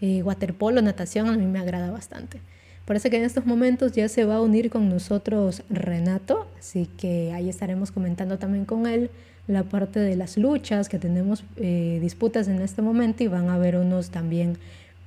eh, 0.00 0.22
waterpolo, 0.22 0.80
natación, 0.80 1.26
a 1.28 1.36
mí 1.36 1.44
me 1.44 1.58
agrada 1.58 1.90
bastante. 1.90 2.38
Parece 2.84 3.10
que 3.10 3.16
en 3.16 3.24
estos 3.24 3.46
momentos 3.46 3.90
ya 3.90 4.08
se 4.08 4.24
va 4.24 4.36
a 4.36 4.40
unir 4.40 4.70
con 4.70 4.88
nosotros 4.88 5.64
Renato, 5.70 6.46
así 6.60 6.88
que 6.98 7.32
ahí 7.32 7.48
estaremos 7.48 7.90
comentando 7.90 8.38
también 8.38 8.64
con 8.64 8.86
él 8.86 9.10
la 9.48 9.64
parte 9.64 9.98
de 9.98 10.14
las 10.14 10.36
luchas, 10.36 10.88
que 10.88 11.00
tenemos 11.00 11.42
eh, 11.56 11.98
disputas 12.00 12.46
en 12.46 12.62
este 12.62 12.80
momento 12.80 13.24
y 13.24 13.26
van 13.26 13.48
a 13.48 13.54
haber 13.54 13.74
unos 13.74 14.10
también 14.10 14.56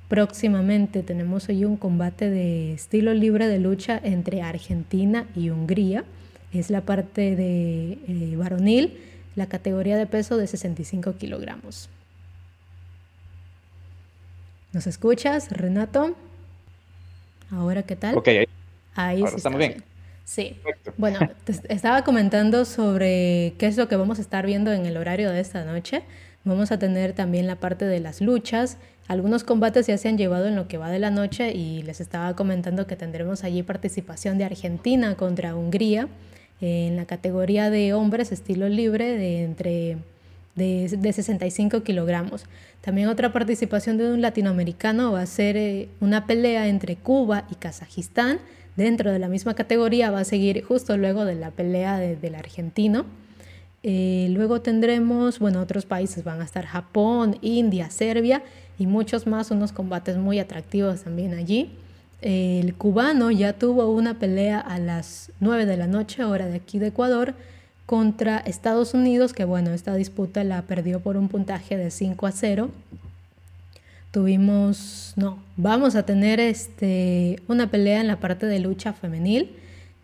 próximamente. 0.08 1.02
Tenemos 1.02 1.48
hoy 1.48 1.64
un 1.64 1.76
combate 1.76 2.30
de 2.30 2.74
estilo 2.74 3.14
libre 3.14 3.48
de 3.48 3.58
lucha 3.58 4.00
entre 4.02 4.42
Argentina 4.42 5.26
y 5.34 5.50
Hungría. 5.50 6.04
Es 6.52 6.70
la 6.70 6.80
parte 6.80 7.36
de 7.36 7.98
eh, 8.08 8.34
varonil, 8.36 8.98
la 9.34 9.46
categoría 9.46 9.96
de 9.96 10.06
peso 10.06 10.36
de 10.36 10.46
65 10.46 11.16
kilogramos. 11.16 11.88
¿Nos 14.72 14.86
escuchas, 14.86 15.50
Renato? 15.50 16.14
Ahora, 17.50 17.82
¿qué 17.82 17.96
tal? 17.96 18.16
Ok, 18.16 18.28
ahí, 18.94 19.24
sí 19.26 19.36
estamos 19.36 19.58
bien. 19.58 19.82
Sí. 20.24 20.56
Bueno, 20.96 21.20
te 21.44 21.52
estaba 21.72 22.02
comentando 22.02 22.64
sobre 22.64 23.54
qué 23.58 23.66
es 23.66 23.76
lo 23.76 23.88
que 23.88 23.94
vamos 23.94 24.18
a 24.18 24.22
estar 24.22 24.44
viendo 24.44 24.72
en 24.72 24.84
el 24.84 24.96
horario 24.96 25.30
de 25.30 25.40
esta 25.40 25.64
noche. 25.64 26.02
Vamos 26.44 26.72
a 26.72 26.78
tener 26.78 27.12
también 27.12 27.46
la 27.46 27.56
parte 27.56 27.84
de 27.84 28.00
las 28.00 28.20
luchas. 28.20 28.76
Algunos 29.08 29.44
combates 29.44 29.86
ya 29.86 29.98
se 29.98 30.08
han 30.08 30.18
llevado 30.18 30.46
en 30.46 30.56
lo 30.56 30.66
que 30.66 30.78
va 30.78 30.90
de 30.90 30.98
la 30.98 31.10
noche 31.10 31.52
y 31.52 31.82
les 31.82 32.00
estaba 32.00 32.34
comentando 32.34 32.86
que 32.86 32.96
tendremos 32.96 33.44
allí 33.44 33.62
participación 33.62 34.38
de 34.38 34.44
Argentina 34.44 35.14
contra 35.14 35.54
Hungría 35.54 36.08
en 36.60 36.96
la 36.96 37.04
categoría 37.04 37.70
de 37.70 37.92
hombres 37.92 38.32
estilo 38.32 38.68
libre 38.68 39.16
de 39.16 39.44
entre 39.44 39.98
de, 40.56 40.88
de 40.98 41.12
65 41.12 41.82
kilogramos. 41.82 42.46
También 42.80 43.08
otra 43.08 43.32
participación 43.32 43.98
de 43.98 44.10
un 44.10 44.22
latinoamericano 44.22 45.12
va 45.12 45.20
a 45.20 45.26
ser 45.26 45.56
eh, 45.56 45.88
una 46.00 46.26
pelea 46.26 46.66
entre 46.66 46.96
Cuba 46.96 47.44
y 47.50 47.56
Kazajistán 47.56 48.40
dentro 48.74 49.12
de 49.12 49.18
la 49.18 49.28
misma 49.28 49.54
categoría 49.54 50.10
va 50.10 50.20
a 50.20 50.24
seguir 50.24 50.62
justo 50.64 50.96
luego 50.96 51.24
de 51.24 51.34
la 51.34 51.50
pelea 51.50 51.98
del 51.98 52.34
argentino. 52.34 53.04
Eh, 53.82 54.28
luego 54.30 54.62
tendremos, 54.62 55.38
bueno, 55.38 55.60
otros 55.60 55.86
países 55.86 56.24
van 56.24 56.40
a 56.40 56.44
estar 56.44 56.66
Japón, 56.66 57.38
India, 57.40 57.90
Serbia 57.90 58.42
y 58.78 58.86
muchos 58.86 59.26
más, 59.26 59.50
unos 59.50 59.72
combates 59.72 60.16
muy 60.16 60.38
atractivos 60.38 61.04
también 61.04 61.34
allí. 61.34 61.70
el 62.22 62.74
cubano 62.74 63.30
ya 63.30 63.52
tuvo 63.52 63.90
una 63.90 64.18
pelea 64.18 64.58
a 64.60 64.78
las 64.78 65.30
9 65.40 65.66
de 65.66 65.76
la 65.76 65.86
noche, 65.86 66.24
hora 66.24 66.46
de 66.46 66.56
aquí 66.56 66.78
de 66.78 66.88
Ecuador, 66.88 67.34
contra 67.86 68.38
Estados 68.38 68.94
Unidos, 68.94 69.32
que 69.32 69.44
bueno, 69.44 69.70
esta 69.70 69.94
disputa 69.94 70.42
la 70.44 70.62
perdió 70.62 71.00
por 71.00 71.16
un 71.16 71.28
puntaje 71.28 71.76
de 71.76 71.90
5 71.90 72.26
a 72.26 72.32
0. 72.32 72.70
Tuvimos, 74.10 75.12
no, 75.16 75.38
vamos 75.56 75.94
a 75.94 76.04
tener 76.04 76.40
este, 76.40 77.40
una 77.48 77.70
pelea 77.70 78.00
en 78.00 78.06
la 78.06 78.16
parte 78.16 78.46
de 78.46 78.58
lucha 78.58 78.92
femenil. 78.92 79.50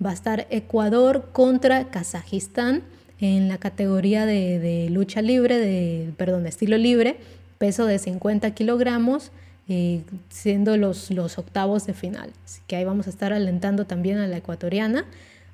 Va 0.05 0.11
a 0.11 0.15
estar 0.15 0.47
Ecuador 0.51 1.31
contra 1.33 1.89
Kazajistán 1.91 2.83
en 3.21 3.49
la 3.49 3.59
categoría 3.59 4.27
de, 4.27 4.89
lucha 4.91 5.23
libre, 5.23 5.59
de, 5.59 6.13
perdón, 6.17 6.43
de 6.43 6.49
estilo 6.49 6.77
libre, 6.77 7.17
peso 7.63 7.87
de 7.87 8.01
50 8.01 8.51
kilogramos, 8.55 9.31
eh, 9.69 10.03
siendo 10.31 10.77
los, 10.77 11.13
los 11.13 11.39
octavos 11.39 11.87
de 11.87 11.95
final. 11.95 12.33
Así 12.45 12.61
que 12.67 12.75
ahí 12.75 12.85
vamos 12.85 13.07
a 13.07 13.11
estar 13.11 13.33
alentando 13.33 13.85
también 13.85 14.19
a 14.19 14.27
la 14.27 14.39
ecuatoriana. 14.39 15.05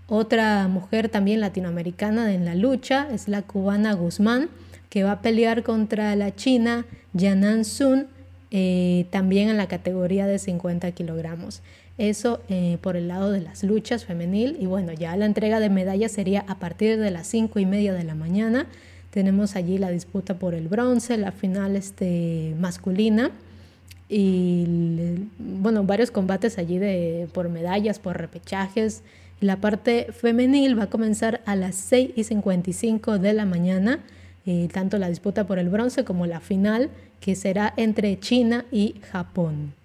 Otra 0.07 0.69
mujer 0.69 1.11
también 1.11 1.41
latinoamericana 1.41 2.33
en 2.33 2.47
la 2.47 2.55
lucha 2.55 3.09
es 3.13 3.29
la 3.29 3.43
cubana 3.43 3.93
Guzmán, 3.93 4.49
que 4.89 5.03
va 5.03 5.13
a 5.13 5.21
pelear 5.21 5.63
contra 5.65 6.17
la 6.17 6.35
china 6.35 6.87
Yanan 7.13 7.67
Sun 7.67 8.07
eh, 8.53 9.05
también 9.11 9.51
en 9.51 9.59
la 9.59 9.69
categoría 9.69 10.27
de 10.27 10.39
50 10.39 10.91
kilogramos. 10.93 11.61
Eso 11.99 12.41
eh, 12.49 12.79
por 12.81 12.97
el 12.97 13.09
lado 13.09 13.31
de 13.33 13.43
las 13.43 13.63
luchas 13.65 14.07
femenil. 14.07 14.57
Y 14.59 14.65
bueno, 14.65 14.95
ya 14.95 15.15
la 15.19 15.27
entrega 15.27 15.61
de 15.61 15.69
medallas 15.69 16.13
sería 16.13 16.47
a 16.49 16.59
partir 16.59 16.99
de 16.99 17.11
las 17.11 17.27
5 17.27 17.59
y 17.59 17.67
media 17.67 17.93
de 17.93 18.05
la 18.05 18.15
mañana. 18.15 18.65
Tenemos 19.11 19.57
allí 19.57 19.79
la 19.79 19.91
disputa 19.91 20.39
por 20.39 20.55
el 20.55 20.69
bronce, 20.69 21.17
la 21.17 21.33
final 21.33 21.77
este, 21.77 22.55
masculina 22.59 23.31
y 24.09 24.65
bueno, 25.39 25.85
varios 25.85 26.11
combates 26.11 26.59
allí 26.59 26.79
de, 26.79 27.29
por 27.33 27.49
medallas, 27.49 27.99
por 27.99 28.17
repechajes. 28.17 29.03
La 29.41 29.57
parte 29.57 30.09
femenil 30.13 30.79
va 30.79 30.85
a 30.85 30.91
comenzar 30.91 31.43
a 31.47 31.57
las 31.57 31.77
6 31.77 32.13
y 32.17 32.25
55 32.25 33.19
de 33.19 33.33
la 33.35 33.45
mañana, 33.45 34.01
eh, 34.47 34.69
tanto 34.73 34.99
la 34.99 35.09
disputa 35.09 35.47
por 35.47 35.59
el 35.59 35.69
bronce 35.69 36.05
como 36.05 36.27
la 36.27 36.41
final 36.41 36.91
que 37.21 37.35
será 37.35 37.75
entre 37.77 38.19
China 38.19 38.65
y 38.73 38.97
Japón. 39.11 39.78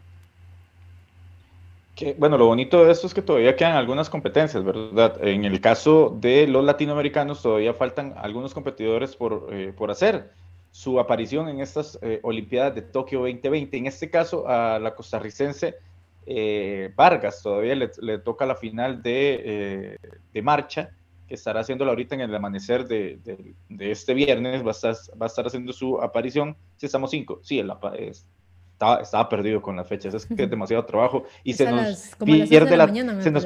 Que, 2.03 2.15
bueno, 2.19 2.37
lo 2.37 2.47
bonito 2.47 2.83
de 2.83 2.91
esto 2.91 3.07
es 3.07 3.13
que 3.13 3.21
todavía 3.21 3.55
quedan 3.55 3.77
algunas 3.77 4.09
competencias, 4.09 4.61
¿verdad? 4.63 5.25
En 5.25 5.45
el 5.45 5.61
caso 5.61 6.13
de 6.19 6.47
los 6.47 6.65
latinoamericanos 6.65 7.41
todavía 7.41 7.73
faltan 7.73 8.13
algunos 8.17 8.53
competidores 8.53 9.15
por, 9.15 9.47
eh, 9.51 9.73
por 9.75 9.89
hacer 9.89 10.31
su 10.71 10.99
aparición 10.99 11.47
en 11.47 11.61
estas 11.61 11.97
eh, 12.01 12.19
Olimpiadas 12.23 12.75
de 12.75 12.81
Tokio 12.81 13.19
2020. 13.19 13.77
En 13.77 13.87
este 13.87 14.09
caso, 14.09 14.47
a 14.47 14.79
la 14.79 14.93
costarricense 14.95 15.75
eh, 16.25 16.91
Vargas 16.93 17.41
todavía 17.41 17.75
le, 17.75 18.17
toca 18.17 18.45
la 18.45 18.55
final 18.55 19.01
de, 19.01 19.97
de, 20.33 20.41
marcha, 20.41 20.89
que 21.27 21.35
estará 21.35 21.61
haciéndola 21.61 21.91
ahorita 21.91 22.15
en 22.15 22.21
el 22.21 22.35
amanecer 22.35 22.85
de, 22.85 23.17
de, 23.69 23.91
este 23.91 24.13
viernes, 24.13 24.61
va 24.61 24.69
a, 24.69 24.71
estar, 24.71 24.95
va 25.21 25.25
a 25.25 25.27
estar 25.27 25.47
haciendo 25.47 25.71
su 25.71 26.01
aparición. 26.01 26.57
Si 26.75 26.85
estamos 26.85 27.11
cinco, 27.11 27.39
sí, 27.43 27.59
el, 27.59 27.71
estaba, 28.73 29.01
estaba, 29.01 29.29
perdido 29.29 29.61
con 29.61 29.75
las 29.75 29.87
fechas, 29.87 30.13
es 30.13 30.25
que 30.25 30.43
es 30.43 30.49
demasiado 30.49 30.85
trabajo 30.85 31.23
y 31.43 31.53
se 31.53 31.69
nos 31.69 32.11
pierde 32.19 32.75
la, 32.75 32.87
se 33.21 33.31
nos, 33.31 33.45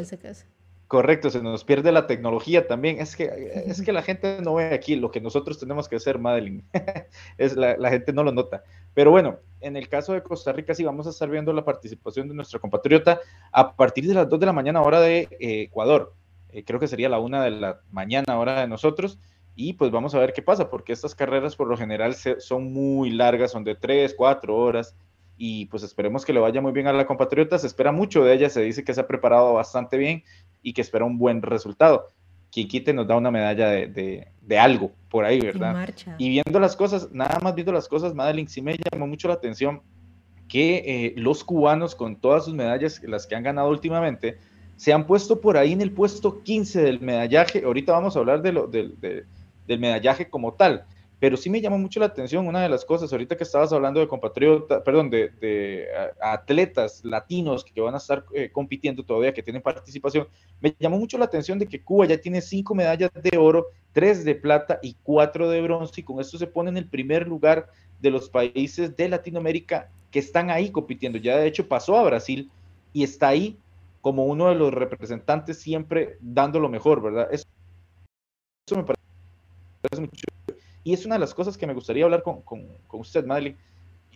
Correcto, 0.88 1.30
se 1.30 1.44
nos 1.44 1.66
pierde 1.66 1.92
la 1.92 2.08
tecnología 2.08 2.66
también. 2.66 3.02
Es 3.02 3.18
que, 3.18 3.64
es 3.66 3.82
que 3.82 3.92
la 3.92 4.02
gente 4.02 4.40
no 4.42 4.54
ve 4.54 4.74
aquí 4.74 4.96
lo 4.96 5.12
que 5.12 5.20
nosotros 5.20 5.60
tenemos 5.60 5.90
que 5.90 5.98
hacer, 5.98 6.18
Madeline. 6.18 6.64
es 7.38 7.58
la, 7.58 7.76
la, 7.76 7.90
gente 7.90 8.14
no 8.14 8.24
lo 8.24 8.32
nota. 8.32 8.64
Pero 8.94 9.12
bueno, 9.12 9.40
en 9.60 9.76
el 9.76 9.90
caso 9.90 10.14
de 10.14 10.24
Costa 10.24 10.54
Rica 10.54 10.74
sí 10.74 10.86
vamos 10.86 11.06
a 11.06 11.10
estar 11.10 11.30
viendo 11.30 11.52
la 11.52 11.66
participación 11.66 12.30
de 12.30 12.36
nuestro 12.36 12.62
compatriota 12.62 13.20
a 13.52 13.76
partir 13.76 14.08
de 14.08 14.14
las 14.14 14.30
2 14.30 14.40
de 14.40 14.46
la 14.46 14.54
mañana 14.54 14.82
hora 14.82 15.02
de 15.02 15.28
eh, 15.42 15.64
Ecuador. 15.64 16.14
Eh, 16.54 16.64
creo 16.64 16.80
que 16.80 16.88
sería 16.88 17.10
la 17.10 17.20
1 17.20 17.42
de 17.42 17.52
la 17.52 17.82
mañana 17.92 18.40
hora 18.40 18.62
de 18.62 18.68
nosotros. 18.68 19.20
Y 19.56 19.74
pues 19.74 19.92
vamos 19.92 20.16
a 20.16 20.20
ver 20.20 20.32
qué 20.32 20.42
pasa, 20.42 20.70
porque 20.70 20.94
estas 20.94 21.16
carreras 21.16 21.56
por 21.58 21.68
lo 21.68 21.76
general 21.76 22.16
son 22.16 22.72
muy 22.72 23.10
largas, 23.10 23.52
son 23.52 23.66
de 23.66 23.76
3, 23.76 24.14
4 24.16 24.56
horas 24.56 24.96
y 25.38 25.66
pues 25.68 25.84
esperemos 25.84 26.26
que 26.26 26.34
le 26.34 26.40
vaya 26.40 26.62
muy 26.62 26.72
bien 26.72 26.88
a 26.88 26.94
la 26.94 27.06
compatriota. 27.06 27.60
Se 27.60 27.68
espera 27.68 27.92
mucho 27.92 28.24
de 28.24 28.34
ella, 28.34 28.50
se 28.50 28.62
dice 28.62 28.84
que 28.84 28.94
se 28.94 29.02
ha 29.02 29.08
preparado 29.08 29.54
bastante 29.54 29.98
bien 29.98 30.24
y 30.64 30.74
que 30.74 30.82
espera 30.82 31.06
un 31.06 31.18
buen 31.18 31.42
resultado. 31.42 32.08
Quiquite 32.50 32.94
nos 32.94 33.08
da 33.08 33.16
una 33.16 33.30
medalla 33.30 33.70
de, 33.70 34.28
de, 34.42 34.60
algo 34.60 34.92
por 35.10 35.26
ahí, 35.26 35.40
¿verdad? 35.40 35.90
Y 36.18 36.30
viendo 36.30 36.60
las 36.60 36.76
cosas, 36.76 37.12
nada 37.12 37.40
más 37.42 37.54
viendo 37.54 37.72
las 37.72 37.88
cosas, 37.88 38.16
Madeline, 38.16 38.48
sí 38.48 38.62
me 38.62 38.78
llamó 38.78 39.06
mucho 39.06 39.28
la 39.28 39.36
atención 39.36 39.82
que 40.48 40.78
eh, 40.78 41.14
los 41.18 41.44
cubanos 41.44 41.94
con 41.94 42.16
todas 42.16 42.46
sus 42.46 42.54
medallas, 42.54 43.02
las 43.04 43.28
que 43.28 43.36
han 43.36 43.44
ganado 43.44 43.70
últimamente, 43.70 44.38
se 44.78 44.94
han 44.94 45.06
puesto 45.06 45.42
por 45.42 45.58
ahí 45.58 45.74
en 45.74 45.82
el 45.82 45.92
puesto 45.92 46.42
15 46.42 46.82
del 46.82 47.02
medallaje. 47.02 47.64
Ahorita 47.66 47.92
vamos 47.92 48.16
a 48.16 48.20
hablar 48.20 48.42
de 48.42 48.54
lo, 48.54 48.68
del 48.68 49.26
medallaje 49.68 50.30
como 50.30 50.54
tal, 50.54 50.86
pero 51.20 51.36
sí 51.36 51.50
me 51.50 51.62
llamó 51.62 51.80
mucho 51.80 52.00
la 52.00 52.06
atención 52.06 52.48
una 52.48 52.62
de 52.62 52.70
las 52.70 52.86
cosas, 52.86 53.12
ahorita 53.12 53.36
que 53.36 53.44
estabas 53.44 53.74
hablando 53.74 54.00
de 54.00 54.08
compatriotas, 54.08 54.84
perdón, 54.84 55.10
de, 55.10 55.88
atletas 56.22 57.04
latinos 57.04 57.64
que 57.66 57.82
van 57.82 57.96
a 57.96 57.98
estar 57.98 58.24
eh, 58.34 58.52
compitiendo 58.52 59.04
todavía, 59.04 59.34
que 59.34 59.42
tienen 59.42 59.62
participación, 59.62 60.28
me 60.62 60.76
llamó 60.80 61.00
mucho 61.00 61.18
la 61.18 61.26
atención 61.26 61.58
de 61.58 61.68
que 61.68 61.82
Cuba 61.82 62.06
ya 62.06 62.20
tiene 62.20 62.42
cinco 62.42 62.76
medallas 62.76 63.10
de 63.14 63.36
oro, 63.38 63.68
tres 63.94 64.24
de 64.26 64.36
plata 64.36 64.80
y 64.84 64.96
cuatro 65.02 65.50
de 65.50 65.62
bronce, 65.62 66.02
y 66.02 66.04
con 66.04 66.20
esto 66.20 66.38
se 66.38 66.46
pone 66.46 66.70
en 66.70 66.78
el 66.78 66.88
primer 66.88 67.28
lugar 67.28 67.68
de 68.00 68.12
los 68.12 68.30
países 68.30 68.96
de 68.96 69.10
Latinoamérica 69.10 69.90
que 70.12 70.20
están 70.20 70.52
ahí 70.52 70.70
compitiendo. 70.70 71.18
Ya 71.18 71.38
de 71.38 71.48
hecho 71.48 71.68
pasó 71.68 71.98
a 71.98 72.04
Brasil 72.04 72.52
y 72.94 73.04
está 73.04 73.30
ahí 73.30 73.58
como 74.02 74.26
uno 74.26 74.50
de 74.50 74.56
los 74.56 74.72
representantes 74.72 75.58
siempre 75.58 76.18
dando 76.22 76.60
lo 76.60 76.70
mejor, 76.70 77.02
¿verdad? 77.02 77.28
Eso, 77.32 77.46
eso 78.68 78.78
me 78.78 78.84
parece 78.84 80.02
mucho 80.02 80.37
y 80.88 80.94
es 80.94 81.06
una 81.06 81.16
de 81.16 81.20
las 81.20 81.34
cosas 81.34 81.58
que 81.58 81.68
me 81.68 81.74
gustaría 81.74 82.06
hablar 82.06 82.24
con, 82.24 82.42
usted, 82.94 83.26
Madeline. 83.26 83.58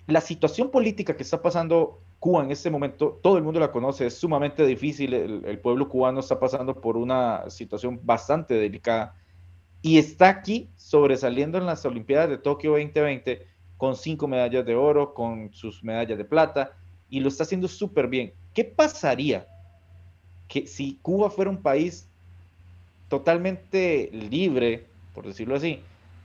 La 0.08 0.22
situación 0.22 0.72
política 0.72 1.18
que 1.18 1.24
está 1.24 1.42
pasando 1.42 2.00
Cuba 2.18 2.46
en 2.46 2.52
este 2.52 2.70
momento, 2.70 3.20
todo 3.22 3.36
el 3.36 3.44
mundo 3.44 3.60
la 3.60 3.74
conoce, 3.74 4.06
es 4.06 4.14
sumamente 4.18 4.66
difícil, 4.66 5.14
el, 5.14 5.60
pueblo 5.60 5.90
cubano 5.90 6.22
está 6.22 6.40
pasando 6.40 6.80
por 6.80 6.96
una 6.96 7.50
situación 7.50 8.00
bastante 8.04 8.54
delicada 8.54 9.16
y 9.82 9.98
está 9.98 10.30
aquí 10.30 10.70
sobresaliendo 10.78 11.58
en 11.58 11.66
las 11.66 11.86
Olimpiadas 11.86 12.30
de 12.30 12.38
Tokio 12.38 12.72
2020 12.72 13.46
con 13.76 13.98
cinco 13.98 14.30
medallas 14.30 14.66
de 14.66 14.74
oro, 14.74 15.14
con 15.14 15.52
sus 15.52 15.84
medallas 15.84 16.18
de 16.18 16.24
plata 16.24 16.72
y 17.10 17.20
lo 17.20 17.28
está 17.28 17.44
haciendo 17.44 17.68
súper 17.68 18.08
bien. 18.08 18.32
¿Qué 18.54 18.64
pasaría 18.64 19.46
que 20.48 20.68
si 20.68 21.00
Cuba 21.02 21.30
fuera 21.30 21.52
un 21.52 21.62
país 21.62 22.08
totalmente 23.10 24.10
libre, 24.14 24.86
por 25.14 25.28
decirlo 25.28 25.58
así, 25.58 25.82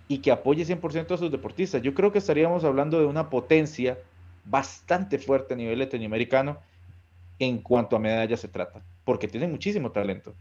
y 0.09 0.19
que 0.19 0.31
apoye 0.31 0.65
100% 0.65 1.15
a 1.15 1.17
sus 1.17 1.31
deportistas. 1.31 1.83
Yo 1.83 1.95
creo 1.95 2.13
que 2.13 2.19
estaríamos 2.19 2.65
hablando 2.65 2.99
de 3.01 3.07
una 3.07 3.29
potencia 3.29 3.99
bastante 4.45 5.19
fuerte 5.19 5.55
a 5.55 5.57
nivel 5.57 5.79
latinoamericano 5.79 6.59
en 7.39 7.59
cuanto 7.59 7.97
a 7.97 7.99
medallas 7.99 8.41
se 8.41 8.49
trata, 8.49 8.83
porque 9.05 9.29
tiene 9.29 9.49
muchísimo 9.49 9.91
talento. 9.91 10.35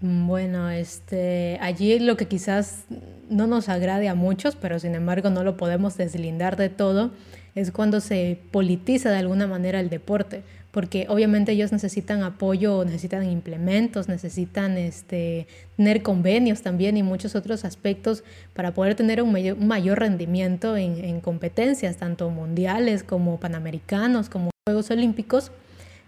Bueno, 0.00 0.70
este, 0.70 1.58
allí 1.60 1.98
lo 1.98 2.16
que 2.16 2.28
quizás 2.28 2.84
no 3.28 3.48
nos 3.48 3.68
agrade 3.68 4.08
a 4.08 4.14
muchos, 4.14 4.54
pero 4.54 4.78
sin 4.78 4.94
embargo 4.94 5.28
no 5.28 5.42
lo 5.42 5.56
podemos 5.56 5.96
deslindar 5.96 6.56
de 6.56 6.68
todo, 6.68 7.10
es 7.56 7.72
cuando 7.72 8.00
se 8.00 8.38
politiza 8.52 9.10
de 9.10 9.16
alguna 9.16 9.48
manera 9.48 9.80
el 9.80 9.90
deporte 9.90 10.44
porque 10.70 11.06
obviamente 11.08 11.52
ellos 11.52 11.72
necesitan 11.72 12.22
apoyo, 12.22 12.84
necesitan 12.84 13.28
implementos, 13.28 14.08
necesitan 14.08 14.76
este, 14.76 15.46
tener 15.76 16.02
convenios 16.02 16.60
también 16.60 16.96
y 16.96 17.02
muchos 17.02 17.34
otros 17.34 17.64
aspectos 17.64 18.22
para 18.52 18.74
poder 18.74 18.94
tener 18.94 19.22
un 19.22 19.32
mayor, 19.32 19.98
rendimiento 19.98 20.76
en, 20.76 21.20
competencias, 21.20 21.96
tanto 21.96 22.28
mundiales 22.28 23.02
como 23.02 23.40
panamericanos, 23.40 24.28
como 24.28 24.50
Juegos 24.66 24.90
Olímpicos. 24.90 25.52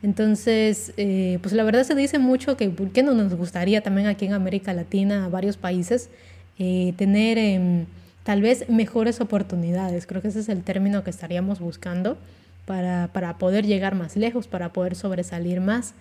Entonces, 0.02 0.92
eh, 0.96 1.38
pues 1.42 1.54
la 1.54 1.62
verdad 1.62 1.84
se 1.84 1.94
dice 1.94 2.18
mucho 2.18 2.56
que 2.56 2.68
por 2.68 2.90
qué 2.90 3.02
no 3.02 3.14
nos 3.14 3.34
gustaría 3.34 3.82
también 3.82 4.06
aquí 4.06 4.26
en 4.26 4.34
América 4.34 4.72
Latina, 4.72 5.28
varios 5.28 5.56
países, 5.56 6.10
eh, 6.58 6.94
tener 6.96 7.38
em, 7.38 7.86
tal 8.24 8.42
vez 8.42 8.68
mejores 8.68 9.20
oportunidades. 9.20 10.06
Creo 10.06 10.20
que 10.20 10.28
ese 10.28 10.40
es 10.40 10.48
el 10.50 10.62
término 10.62 11.02
que 11.02 11.10
estaríamos 11.10 11.60
buscando 11.60 12.18
para, 12.66 13.36
poder 13.38 13.66
llegar 13.66 13.94
más 13.94 14.16
lejos, 14.16 14.46
para 14.46 14.72
poder 14.72 14.94
sobresalir 14.94 15.60
más. 15.60 15.94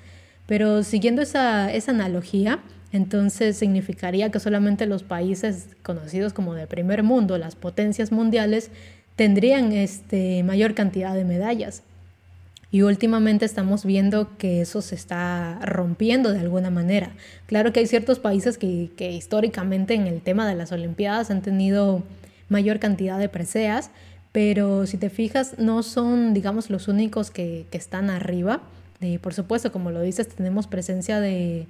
Pero 0.46 0.84
siguiendo 0.84 1.22
esa, 1.22 1.72
esa 1.72 1.92
analogía, 1.92 2.60
entonces 2.92 3.58
significaría 3.58 4.32
que 4.32 4.40
solamente 4.40 4.86
los 4.86 5.04
países 5.04 5.68
conocidos 5.84 6.34
como 6.34 6.54
de 6.54 6.68
primer 6.68 7.04
mundo, 7.04 7.38
las 7.38 7.56
potencias 7.56 8.12
mundiales, 8.12 8.72
tendrían 9.16 9.74
este, 9.74 10.44
mayor 10.44 10.74
cantidad 10.74 11.14
de 11.14 11.26
medallas. 11.26 11.84
Y 12.72 12.84
últimamente 12.84 13.46
estamos 13.46 13.84
viendo 13.84 14.38
que 14.38 14.62
eso 14.62 14.82
se 14.82 14.94
está 14.94 15.60
rompiendo 15.64 16.32
de 16.32 16.40
alguna 16.40 16.70
manera. 16.70 17.12
Claro 17.48 17.74
que 17.74 17.80
hay 17.80 17.88
ciertos 17.88 18.20
países 18.20 18.58
que, 18.60 18.92
que 18.96 19.12
históricamente 19.12 19.96
en 19.96 20.06
el 20.06 20.22
tema 20.22 20.48
de 20.48 20.56
las 20.56 20.72
Olimpiadas 20.72 21.32
han 21.32 21.42
tenido 21.42 22.04
mayor 22.48 22.80
cantidad 22.80 23.18
de 23.18 23.28
preseas, 23.30 23.92
pero 24.32 24.86
si 24.86 24.98
te 24.98 25.10
fijas, 25.10 25.58
no 25.58 25.84
son, 25.84 26.34
digamos, 26.34 26.70
los 26.70 26.88
únicos 26.88 27.32
que, 27.32 27.66
están 27.72 28.10
arriba. 28.10 28.62
por 29.22 29.34
supuesto, 29.34 29.72
como 29.72 29.92
lo 29.92 30.02
dices, 30.02 30.28
tenemos 30.30 30.68
presencia 30.68 31.20
de, 31.20 31.68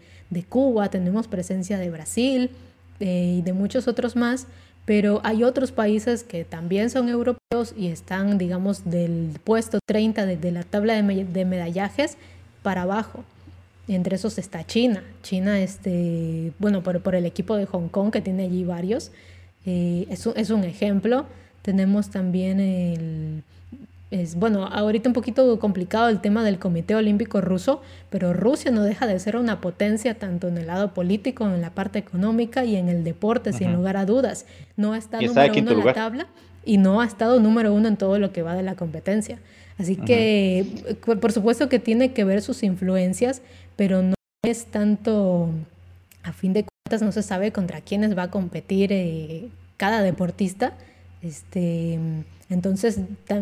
Cuba, 0.50 0.90
tenemos 0.90 1.28
presencia 1.28 1.78
de 1.78 1.90
Brasil 1.90 2.52
eh, 3.00 3.38
y 3.40 3.42
de 3.42 3.54
muchos 3.54 3.88
otros 3.88 4.16
más, 4.16 4.48
pero 4.86 5.22
hay 5.24 5.44
otros 5.44 5.72
países 5.72 6.24
que 6.24 6.44
también 6.44 6.90
son 6.90 7.10
europeos 7.10 7.74
y 7.78 7.88
están, 7.88 8.38
digamos, 8.38 8.90
del 8.90 9.40
puesto 9.44 9.80
30 9.86 10.26
de, 10.26 10.52
la 10.52 10.64
tabla 10.64 11.02
de, 11.02 11.46
medallajes 11.46 12.18
para 12.64 12.82
abajo. 12.82 13.24
Entre 13.88 14.18
esos 14.18 14.38
está 14.38 14.66
China. 14.66 15.04
China, 15.24 15.60
este, 15.60 16.52
bueno, 16.60 16.84
por, 16.84 17.02
por 17.02 17.16
el 17.16 17.26
equipo 17.26 17.56
de 17.56 17.66
Hong 17.68 17.88
Kong, 17.88 18.12
que 18.12 18.22
tiene 18.22 18.44
allí 18.44 18.64
varios, 18.64 19.12
eh, 19.66 20.06
es, 20.10 20.28
es 20.28 20.50
un 20.50 20.64
ejemplo. 20.64 21.26
Tenemos 21.62 22.10
también 22.10 22.60
el, 22.60 23.44
es, 24.12 24.36
bueno, 24.36 24.66
ahorita 24.66 25.08
un 25.08 25.14
poquito 25.14 25.60
complicado 25.60 26.10
el 26.10 26.20
tema 26.20 26.44
del 26.44 26.58
Comité 26.58 26.96
Olímpico 26.96 27.42
Ruso, 27.42 27.82
pero 28.10 28.34
Rusia 28.34 28.72
no 28.72 28.82
deja 28.82 29.06
de 29.06 29.20
ser 29.20 29.38
una 29.38 29.62
potencia 29.62 30.16
tanto 30.16 30.48
en 30.48 30.58
el 30.58 30.68
lado 30.68 30.96
político, 30.96 31.46
en 31.46 31.62
la 31.62 31.70
parte 31.70 32.00
económica 32.00 32.66
y 32.66 32.76
en 32.76 32.90
el 32.90 33.04
deporte, 33.04 33.54
sin 33.54 33.74
lugar 33.74 33.98
a 33.98 34.06
dudas. 34.06 34.46
No 34.78 34.96
está 34.96 35.22
número 35.22 35.54
uno 35.54 35.72
en 35.72 35.86
la 35.86 35.94
tabla 35.94 36.28
y 36.66 36.78
no 36.78 37.02
ha 37.02 37.06
estado 37.06 37.40
número 37.40 37.72
uno 37.72 37.88
en 37.88 37.98
todo 37.98 38.18
lo 38.18 38.32
que 38.32 38.42
va 38.42 38.56
de 38.56 38.64
la 38.64 38.76
competencia. 38.76 39.38
Así 39.78 39.96
que, 39.96 40.66
por 41.06 41.32
supuesto 41.32 41.70
que 41.70 41.80
tiene 41.80 42.12
que 42.12 42.24
ver 42.24 42.42
sus 42.42 42.64
influencias, 42.64 43.44
pero 43.76 44.02
no 44.02 44.16
es 44.44 44.66
tanto, 44.66 45.50
a 46.24 46.34
fin 46.34 46.54
de 46.54 46.66
cuentas, 46.66 47.06
no 47.06 47.12
se 47.12 47.22
sabe 47.22 47.52
contra 47.52 47.80
quiénes 47.82 48.18
va 48.18 48.24
a 48.24 48.32
competir 48.32 48.92
eh, 48.92 49.50
cada 49.78 50.02
deportista 50.02 50.74
este, 51.22 52.00
entonces 52.50 53.00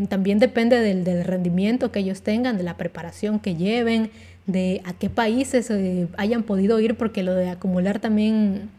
también 0.10 0.40
depende 0.40 0.80
del, 0.80 1.24
rendimiento 1.24 1.92
que 1.92 2.00
ellos 2.00 2.22
tengan, 2.22 2.58
de 2.58 2.64
la 2.64 2.78
preparación 2.78 3.40
que 3.40 3.56
lleven, 3.56 4.10
de 4.46 4.82
a 4.86 4.94
qué 4.94 5.10
países 5.10 5.70
eh, 5.70 6.08
hayan 6.18 6.44
podido 6.44 6.80
ir, 6.80 6.96
porque 6.96 7.24
lo 7.24 7.36
de 7.36 7.50
acumular 7.50 8.00
también, 8.00 8.70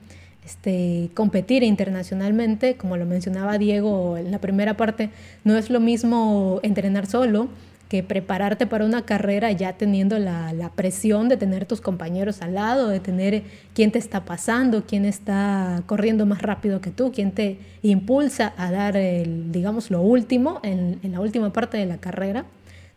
este, 0.44 1.10
competir 1.14 1.62
internacionalmente, 1.62 2.76
como 2.76 2.96
lo 2.96 3.04
mencionaba 3.04 3.58
Diego 3.58 4.16
en 4.16 4.30
la 4.30 4.38
primera 4.38 4.76
parte, 4.76 5.10
no 5.44 5.56
es 5.56 5.70
lo 5.70 5.80
mismo 5.80 6.60
entrenar 6.62 7.06
solo 7.06 7.48
que 7.88 8.02
prepararte 8.02 8.66
para 8.66 8.84
una 8.84 9.02
carrera 9.02 9.50
ya 9.52 9.72
teniendo 9.72 10.18
la, 10.18 10.70
presión 10.76 11.28
de 11.28 11.36
tener 11.36 11.64
tus 11.64 11.80
compañeros 11.80 12.42
al 12.42 12.54
lado, 12.54 12.88
de 12.88 13.00
tener 13.00 13.42
quién 13.74 13.90
te 13.90 13.98
está 13.98 14.24
pasando, 14.24 14.84
quién 14.86 15.04
está 15.04 15.82
corriendo 15.86 16.26
más 16.26 16.42
rápido 16.42 16.80
que 16.80 16.90
tú, 16.90 17.10
quién 17.12 17.32
te 17.32 17.58
impulsa 17.82 18.52
a 18.56 18.70
dar, 18.70 18.96
el, 18.96 19.50
digamos, 19.50 19.90
lo 19.90 20.02
último 20.02 20.60
en, 20.62 21.00
la 21.02 21.20
última 21.20 21.52
parte 21.52 21.78
de 21.78 21.86
la 21.86 21.96
carrera. 21.96 22.44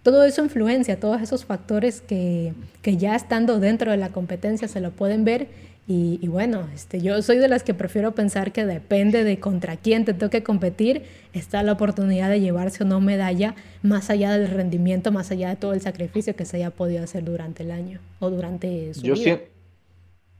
todo 0.03 0.23
eso 0.25 0.43
influencia, 0.43 0.99
todos 0.99 1.21
esos 1.21 1.45
factores 1.45 2.01
que, 2.01 2.53
que 2.81 2.97
ya 2.97 3.15
estando 3.15 3.59
dentro 3.59 3.91
de 3.91 3.97
la 3.97 4.09
competencia 4.09 4.67
se 4.67 4.81
lo 4.81 4.91
pueden 4.91 5.23
ver 5.23 5.47
y, 5.87 6.25
bueno, 6.29 6.69
este, 6.73 7.01
yo 7.01 7.21
soy 7.21 7.37
de 7.37 7.49
las 7.49 7.63
que 7.63 7.73
prefiero 7.73 8.13
pensar 8.13 8.53
que 8.53 8.65
depende 8.65 9.25
de 9.25 9.39
contra 9.39 9.75
quién 9.75 10.05
te 10.05 10.13
toque 10.13 10.41
competir, 10.41 11.03
está 11.33 11.63
la 11.63 11.73
oportunidad 11.73 12.29
de 12.29 12.39
llevarse 12.39 12.83
o 12.83 12.87
no 12.87 13.01
medalla, 13.01 13.55
más 13.81 14.09
allá 14.09 14.37
del 14.37 14.49
rendimiento, 14.49 15.11
más 15.11 15.31
allá 15.31 15.49
de 15.49 15.57
todo 15.57 15.73
el 15.73 15.81
sacrificio 15.81 16.33
que 16.35 16.45
se 16.45 16.57
haya 16.57 16.69
podido 16.69 17.03
hacer 17.03 17.25
durante 17.25 17.63
el 17.63 17.71
año 17.71 17.99
o 18.19 18.29
durante 18.29 18.93
su 18.93 19.01
yo 19.01 19.15
vida. 19.15 19.39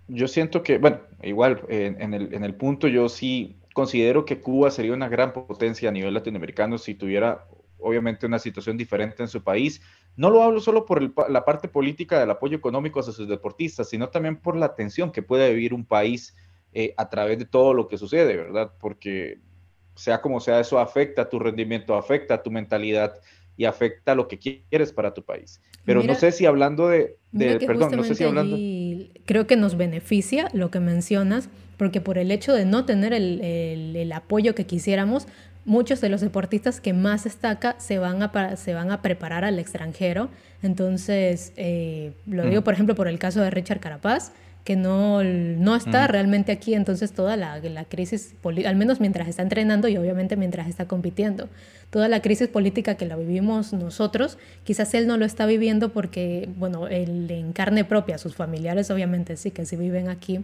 yo 0.07 0.27
siento 0.29 0.63
que, 0.63 0.77
bueno, 0.77 0.99
igual 1.21 1.61
en, 1.67 2.13
el, 2.13 2.33
en 2.33 2.45
el 2.45 2.53
punto 2.53 2.87
yo 2.87 3.09
sí 3.09 3.57
considero 3.73 4.23
que 4.23 4.39
Cuba 4.39 4.71
sería 4.71 4.93
una 4.93 5.09
gran 5.09 5.33
potencia 5.33 5.89
a 5.89 5.91
nivel 5.91 6.13
latinoamericano 6.13 6.77
si 6.77 6.95
tuviera 6.95 7.45
obviamente 7.81 8.25
una 8.25 8.39
situación 8.39 8.77
diferente 8.77 9.23
en 9.23 9.29
su 9.29 9.43
país. 9.43 9.81
No 10.15 10.29
lo 10.29 10.43
hablo 10.43 10.59
solo 10.59 10.85
por 10.85 11.01
la 11.29 11.45
parte 11.45 11.67
política 11.67 12.19
del 12.19 12.31
apoyo 12.31 12.57
económico 12.57 12.99
a 12.99 13.03
sus 13.03 13.27
deportistas, 13.27 13.89
sino 13.89 14.09
también 14.09 14.37
por 14.37 14.55
la 14.55 14.75
tensión 14.75 15.11
que 15.11 15.21
puede 15.21 15.53
vivir 15.53 15.73
un 15.73 15.85
país 15.85 16.35
eh, 16.73 16.93
a 16.97 17.09
través 17.09 17.37
de 17.37 17.45
todo 17.45 17.73
lo 17.73 17.87
que 17.87 17.97
sucede, 17.97 18.37
¿verdad? 18.37 18.71
Porque 18.79 19.39
sea 19.95 20.21
como 20.21 20.39
sea, 20.39 20.59
eso 20.59 20.79
afecta 20.79 21.23
a 21.23 21.29
tu 21.29 21.39
rendimiento, 21.39 21.95
afecta 21.95 22.35
a 22.35 22.43
tu 22.43 22.49
mentalidad 22.49 23.19
y 23.57 23.65
afecta 23.65 24.13
a 24.13 24.15
lo 24.15 24.27
que 24.27 24.39
quieres 24.39 24.93
para 24.93 25.13
tu 25.13 25.23
país. 25.23 25.61
Pero 25.85 26.01
no 26.01 26.15
sé 26.15 26.31
si 26.31 26.45
hablando 26.45 26.87
de, 26.87 27.17
perdón, 27.65 27.91
no 27.95 28.03
sé 28.03 28.15
si 28.15 28.23
hablando... 28.23 28.57
Creo 29.25 29.47
que 29.47 29.55
nos 29.55 29.75
beneficia 29.75 30.47
lo 30.53 30.71
que 30.71 30.79
mencionas, 30.79 31.49
porque 31.77 32.01
por 32.01 32.17
el 32.17 32.31
hecho 32.31 32.53
de 32.53 32.65
no 32.65 32.85
tener 32.85 33.13
el, 33.13 33.41
el 33.41 34.11
apoyo 34.13 34.55
que 34.55 34.65
quisiéramos, 34.65 35.27
muchos 35.65 36.01
de 36.01 36.09
los 36.09 36.21
deportistas 36.21 36.81
que 36.81 36.93
más 36.93 37.23
destaca 37.23 37.75
se 37.77 37.99
van 37.99 38.23
a, 38.23 38.55
se 38.55 38.73
van 38.73 38.91
a 38.91 39.01
preparar 39.01 39.45
al 39.45 39.59
extranjero. 39.59 40.29
Entonces, 40.63 41.53
eh, 41.55 42.13
lo 42.25 42.45
digo 42.45 42.63
por 42.63 42.73
ejemplo 42.73 42.95
por 42.95 43.07
el 43.07 43.19
caso 43.19 43.41
de 43.41 43.49
Richard 43.49 43.79
Carapaz, 43.79 44.31
que 44.63 44.75
no, 44.75 45.23
no 45.23 45.75
está 45.75 46.05
realmente 46.07 46.51
aquí, 46.51 46.75
entonces 46.75 47.13
toda 47.13 47.35
la, 47.35 47.57
la 47.59 47.85
crisis, 47.85 48.35
al 48.43 48.75
menos 48.75 48.99
mientras 48.99 49.27
está 49.27 49.41
entrenando 49.41 49.87
y 49.87 49.97
obviamente 49.97 50.35
mientras 50.35 50.67
está 50.67 50.87
compitiendo, 50.87 51.49
toda 51.89 52.07
la 52.07 52.21
crisis 52.21 52.47
política 52.47 52.95
que 52.95 53.07
la 53.07 53.15
vivimos 53.15 53.73
nosotros, 53.73 54.37
quizás 54.63 54.93
él 54.93 55.07
no 55.07 55.17
lo 55.17 55.25
está 55.25 55.47
viviendo 55.47 55.89
porque, 55.89 56.47
bueno, 56.57 56.87
él 56.87 57.29
en 57.31 57.53
carne 57.53 57.85
propia, 57.85 58.19
sus 58.19 58.35
familiares 58.35 58.91
obviamente 58.91 59.35
sí 59.35 59.49
que 59.49 59.65
sí 59.65 59.75
viven 59.75 60.09
aquí, 60.09 60.41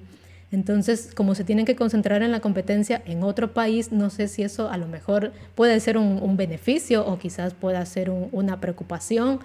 entonces, 0.51 1.11
como 1.13 1.35
se 1.35 1.43
tienen 1.43 1.65
que 1.65 1.75
concentrar 1.75 2.23
en 2.23 2.31
la 2.31 2.39
competencia 2.39 3.01
en 3.05 3.23
otro 3.23 3.53
país, 3.53 3.91
no 3.91 4.09
sé 4.09 4.29
si 4.29 4.43
eso 4.43 4.69
a 4.69 4.77
lo 4.77 4.87
mejor 4.87 5.33
puede 5.55 5.79
ser 5.81 5.97
un, 5.97 6.37
beneficio 6.37 7.05
o 7.05 7.19
quizás 7.19 7.53
pueda 7.53 7.85
ser 7.85 8.09
una 8.09 8.61
preocupación, 8.61 9.41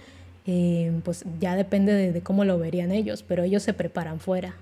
eh, 0.47 0.93
pues 1.05 1.25
ya 1.41 1.57
depende 1.57 2.13
de, 2.13 2.21
cómo 2.23 2.45
lo 2.45 2.59
verían 2.59 2.93
ellos, 2.93 3.25
pero 3.25 3.43
ellos 3.43 3.63
se 3.65 3.75
preparan 3.75 4.21
fuera. 4.21 4.55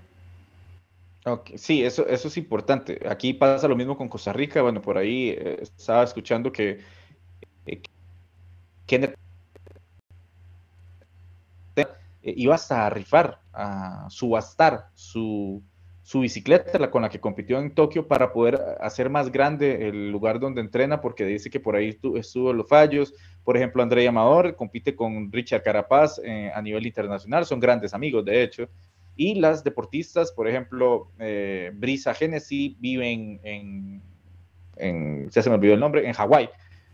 Sí, 1.57 1.85
eso, 1.85 2.07
eso 2.07 2.29
es 2.29 2.37
importante. 2.39 3.01
Aquí 3.09 3.35
pasa 3.35 3.69
lo 3.69 3.77
mismo 3.77 3.97
con 3.97 4.09
Costa 4.09 4.33
Rica. 4.33 4.63
Bueno, 4.63 4.81
por 4.81 4.97
ahí 4.97 5.31
eh, 5.31 5.59
estaba 5.61 6.03
escuchando 6.03 6.51
que 6.51 6.81
eh, 7.67 7.83
Kenneth 8.87 9.15
iba 12.23 12.55
a 12.55 12.91
rifar, 12.91 13.41
a 13.53 14.07
subastar 14.11 14.89
su, 14.95 15.63
su 16.11 16.19
bicicleta, 16.19 16.77
la 16.81 16.91
con 16.91 17.03
la 17.03 17.09
que 17.09 17.21
compitió 17.21 17.61
en 17.61 17.71
Tokio, 17.71 18.09
para 18.09 18.33
poder 18.33 18.61
hacer 18.81 19.09
más 19.09 19.31
grande 19.31 19.87
el 19.87 20.11
lugar 20.11 20.41
donde 20.41 20.61
entrena, 20.61 21.01
porque 21.01 21.25
dice 21.25 21.51
que 21.51 21.61
por 21.61 21.77
ahí 21.77 21.97
estuvo 22.17 22.53
los 22.53 22.69
fallos. 22.69 23.15
Por 23.45 23.57
ejemplo, 23.57 23.81
André 23.81 24.09
Amador 24.09 24.57
compite 24.57 24.97
con 24.97 25.31
Richard 25.31 25.63
Carapaz 25.63 26.21
eh, 26.25 26.51
a 26.53 26.61
nivel 26.63 26.85
internacional, 26.85 27.47
son 27.47 27.61
grandes 27.61 27.95
amigos, 27.95 28.25
de 28.25 28.43
hecho. 28.43 28.69
Y 29.15 29.37
las 29.37 29.63
deportistas, 29.63 30.33
por 30.33 30.49
ejemplo, 30.49 31.13
eh, 31.21 31.71
Brisa 31.75 32.13
Genesis, 32.13 32.75
viven 32.81 33.39
en, 33.45 34.03
en, 34.79 35.31
se 35.31 35.49
me 35.49 35.55
olvidó 35.55 35.75
el 35.75 35.81
nombre, 35.81 36.09
en 36.09 36.13
Hawái. 36.13 36.51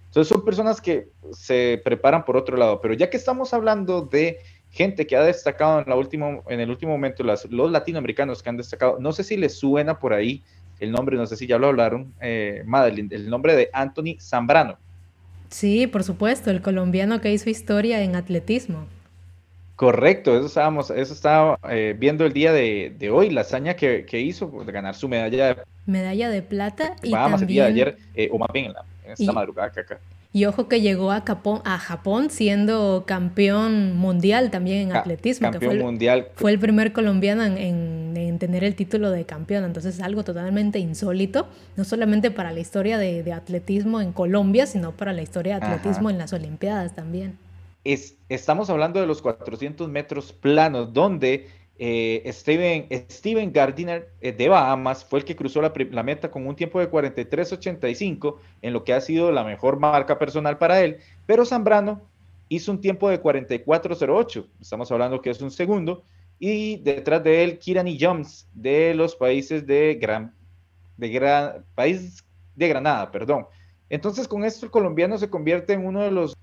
Entonces 0.08 0.28
son 0.28 0.44
personas 0.44 0.78
que 0.78 1.08
se 1.32 1.80
preparan 1.82 2.22
por 2.26 2.36
otro 2.36 2.58
lado. 2.58 2.82
Pero 2.82 2.92
ya 2.92 3.08
que 3.08 3.16
estamos 3.16 3.54
hablando 3.54 4.02
de 4.02 4.40
gente 4.76 5.06
que 5.06 5.16
ha 5.16 5.22
destacado 5.22 5.80
en, 5.80 5.88
la 5.88 5.96
última, 5.96 6.40
en 6.48 6.60
el 6.60 6.68
último 6.70 6.92
momento, 6.92 7.24
los 7.24 7.70
latinoamericanos 7.70 8.42
que 8.42 8.50
han 8.50 8.58
destacado, 8.58 8.98
no 9.00 9.10
sé 9.12 9.24
si 9.24 9.36
les 9.36 9.54
suena 9.58 9.98
por 9.98 10.12
ahí 10.12 10.42
el 10.78 10.92
nombre, 10.92 11.16
no 11.16 11.26
sé 11.26 11.36
si 11.36 11.46
ya 11.46 11.58
lo 11.58 11.68
hablaron, 11.68 12.12
eh, 12.20 12.62
Madeline, 12.66 13.08
el 13.10 13.30
nombre 13.30 13.56
de 13.56 13.70
Anthony 13.72 14.18
Zambrano. 14.20 14.76
Sí, 15.48 15.86
por 15.86 16.04
supuesto, 16.04 16.50
el 16.50 16.60
colombiano 16.60 17.22
que 17.22 17.32
hizo 17.32 17.48
historia 17.48 18.02
en 18.02 18.16
atletismo. 18.16 18.86
Correcto, 19.76 20.36
eso 20.36 20.46
estábamos, 20.46 20.90
eso 20.90 21.14
estaba 21.14 21.58
eh, 21.70 21.94
viendo 21.98 22.26
el 22.26 22.32
día 22.34 22.52
de, 22.52 23.10
hoy, 23.10 23.30
la 23.30 23.42
hazaña 23.42 23.74
que, 23.74 24.20
hizo 24.20 24.64
de 24.64 24.72
ganar 24.72 24.94
su 24.94 25.08
medalla 25.08 25.54
de 25.54 25.62
medalla 25.86 26.28
de 26.28 26.42
plata 26.42 26.96
y 27.02 27.12
también... 27.12 27.64
ayer, 27.64 27.96
eh, 28.14 28.28
o 28.32 28.38
más 28.38 28.48
bien 28.52 28.72
en, 29.04 29.12
esta 29.12 29.32
madrugada 29.32 29.68
acá. 29.68 30.00
Y 30.36 30.44
ojo 30.44 30.68
que 30.68 30.82
llegó 30.82 31.12
a 31.12 31.22
Japón, 31.22 31.62
a 31.64 31.78
Japón 31.78 32.28
siendo 32.28 33.04
campeón 33.06 33.96
mundial 33.96 34.50
también 34.50 34.90
en 34.90 34.94
atletismo. 34.94 35.50
Campeón 35.50 35.70
fue 35.70 35.78
el, 35.78 35.82
mundial. 35.82 36.28
Fue 36.34 36.50
el 36.50 36.58
primer 36.58 36.92
colombiano 36.92 37.42
en, 37.42 38.36
tener 38.38 38.62
el 38.62 38.74
título 38.74 39.10
de 39.10 39.24
campeón. 39.24 39.64
Entonces 39.64 39.94
es 39.94 40.02
algo 40.02 40.24
totalmente 40.24 40.78
insólito, 40.78 41.48
no 41.76 41.84
solamente 41.84 42.30
para 42.30 42.52
la 42.52 42.60
historia 42.60 42.98
de, 42.98 43.32
atletismo 43.32 44.02
en 44.02 44.12
Colombia, 44.12 44.66
sino 44.66 44.92
para 44.92 45.14
la 45.14 45.22
historia 45.22 45.58
de 45.58 45.64
atletismo 45.64 46.10
en 46.10 46.18
las 46.18 46.34
Olimpiadas 46.34 46.94
también. 46.94 47.38
Es, 47.84 48.16
estamos 48.28 48.68
hablando 48.68 49.00
de 49.00 49.06
los 49.06 49.22
400 49.22 49.88
metros 49.88 50.34
planos, 50.34 50.92
donde 50.92 51.48
eh, 51.78 52.30
Steven, 52.32 53.52
Gardiner 53.52 54.10
eh, 54.20 54.32
de 54.32 54.48
Bahamas 54.48 55.04
fue 55.04 55.18
el 55.18 55.24
que 55.24 55.36
cruzó 55.36 55.60
la, 55.60 56.02
meta 56.02 56.30
con 56.30 56.46
un 56.46 56.56
tiempo 56.56 56.80
de 56.80 56.90
43.85 56.90 58.36
en 58.62 58.72
lo 58.72 58.82
que 58.82 58.94
ha 58.94 59.00
sido 59.00 59.30
la 59.30 59.44
mejor 59.44 59.78
marca 59.78 60.18
personal 60.18 60.56
para 60.56 60.80
él, 60.80 60.98
pero 61.26 61.44
Zambrano 61.44 62.00
hizo 62.48 62.72
un 62.72 62.80
tiempo 62.80 63.10
de 63.10 63.22
44.08, 63.22 64.46
estamos 64.60 64.90
hablando 64.90 65.20
que 65.20 65.30
es 65.30 65.40
un 65.42 65.50
segundo, 65.50 66.04
y 66.38 66.78
detrás 66.78 67.22
de 67.22 67.44
él 67.44 67.58
Kirani 67.58 67.98
Jones 68.00 68.48
de 68.54 68.94
los 68.94 69.14
países 69.14 69.66
de 69.66 69.98
Gran, 70.00 70.34
de 70.96 71.08
Gran, 71.10 71.64
país 71.74 72.24
de 72.54 72.68
Granada, 72.68 73.10
perdón. 73.10 73.46
Entonces 73.90 74.26
con 74.26 74.44
esto 74.44 74.64
el 74.64 74.72
colombiano 74.72 75.18
se 75.18 75.28
convierte 75.28 75.74
en 75.74 75.86
uno 75.86 76.02
de 76.02 76.10
los 76.10 76.34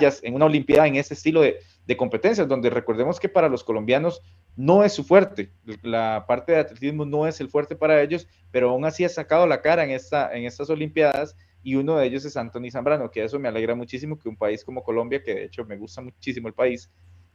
en 0.00 0.34
una 0.34 0.46
olimpiada 0.46 0.88
en 0.88 0.96
ese 0.96 1.12
estilo 1.12 1.42
de, 1.42 1.58
de 1.86 1.96
competencias, 1.98 2.48
donde 2.48 2.70
recordemos 2.70 3.20
que 3.20 3.28
para 3.28 3.50
los 3.50 3.62
colombianos 3.62 4.22
no 4.56 4.84
es 4.84 4.92
su 4.92 5.04
fuerte. 5.04 5.50
La 5.82 6.24
parte 6.26 6.52
de 6.52 6.58
atletismo 6.58 7.04
no 7.04 7.26
es 7.26 7.40
el 7.40 7.48
fuerte 7.48 7.76
para 7.76 8.02
ellos, 8.02 8.26
pero 8.50 8.70
aún 8.70 8.84
así 8.84 9.04
ha 9.04 9.08
sacado 9.08 9.46
la 9.46 9.60
cara 9.60 9.84
en, 9.84 9.90
esta, 9.90 10.32
en 10.34 10.44
estas 10.44 10.70
Olimpiadas 10.70 11.36
y 11.62 11.76
uno 11.76 11.96
de 11.96 12.06
ellos 12.06 12.24
es 12.24 12.36
Anthony 12.36 12.70
Zambrano, 12.70 13.10
que 13.10 13.22
eso 13.24 13.38
me 13.38 13.48
alegra 13.48 13.74
muchísimo 13.74 14.18
que 14.18 14.28
un 14.28 14.36
país 14.36 14.64
como 14.64 14.82
Colombia, 14.82 15.22
que 15.22 15.34
de 15.34 15.44
hecho 15.44 15.64
me 15.64 15.76
gusta 15.76 16.02
muchísimo 16.02 16.48
el 16.48 16.54
país, 16.54 16.90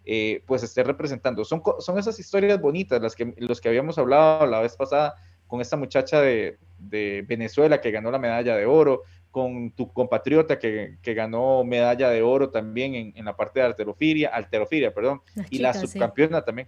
eh, 0.06 0.44
pues 0.46 0.64
esté 0.64 0.84
representando. 0.84 1.44
Son, 1.46 1.62
son 1.80 1.98
esas 1.98 2.20
historias 2.20 2.60
bonitas, 2.60 3.02
las 3.02 3.16
que, 3.16 3.34
los 3.38 3.62
que 3.62 3.70
habíamos 3.70 3.98
hablado 3.98 4.46
la 4.46 4.60
vez 4.60 4.76
pasada 4.76 5.16
con 5.48 5.62
esta 5.62 5.78
muchacha 5.78 6.22
de, 6.22 6.58
de 6.78 7.24
Venezuela 7.26 7.80
que 7.80 7.92
ganó 7.92 8.12
la 8.12 8.20
medalla 8.20 8.56
de 8.56 8.66
oro, 8.66 9.04
con 9.32 9.72
tu 9.72 9.94
compatriota 9.94 10.60
que, 10.60 10.98
que 11.02 11.14
ganó 11.14 11.64
medalla 11.64 12.10
de 12.10 12.22
oro 12.22 12.50
también 12.50 12.96
en, 12.96 13.14
en 13.16 13.26
la 13.26 13.36
parte 13.36 13.60
de 13.60 13.66
alterofilia, 13.66 14.30
alterofilia, 14.30 14.94
perdón, 14.94 15.22
y 15.50 15.60
la 15.60 15.74
subcampeona 15.74 16.44
también 16.44 16.68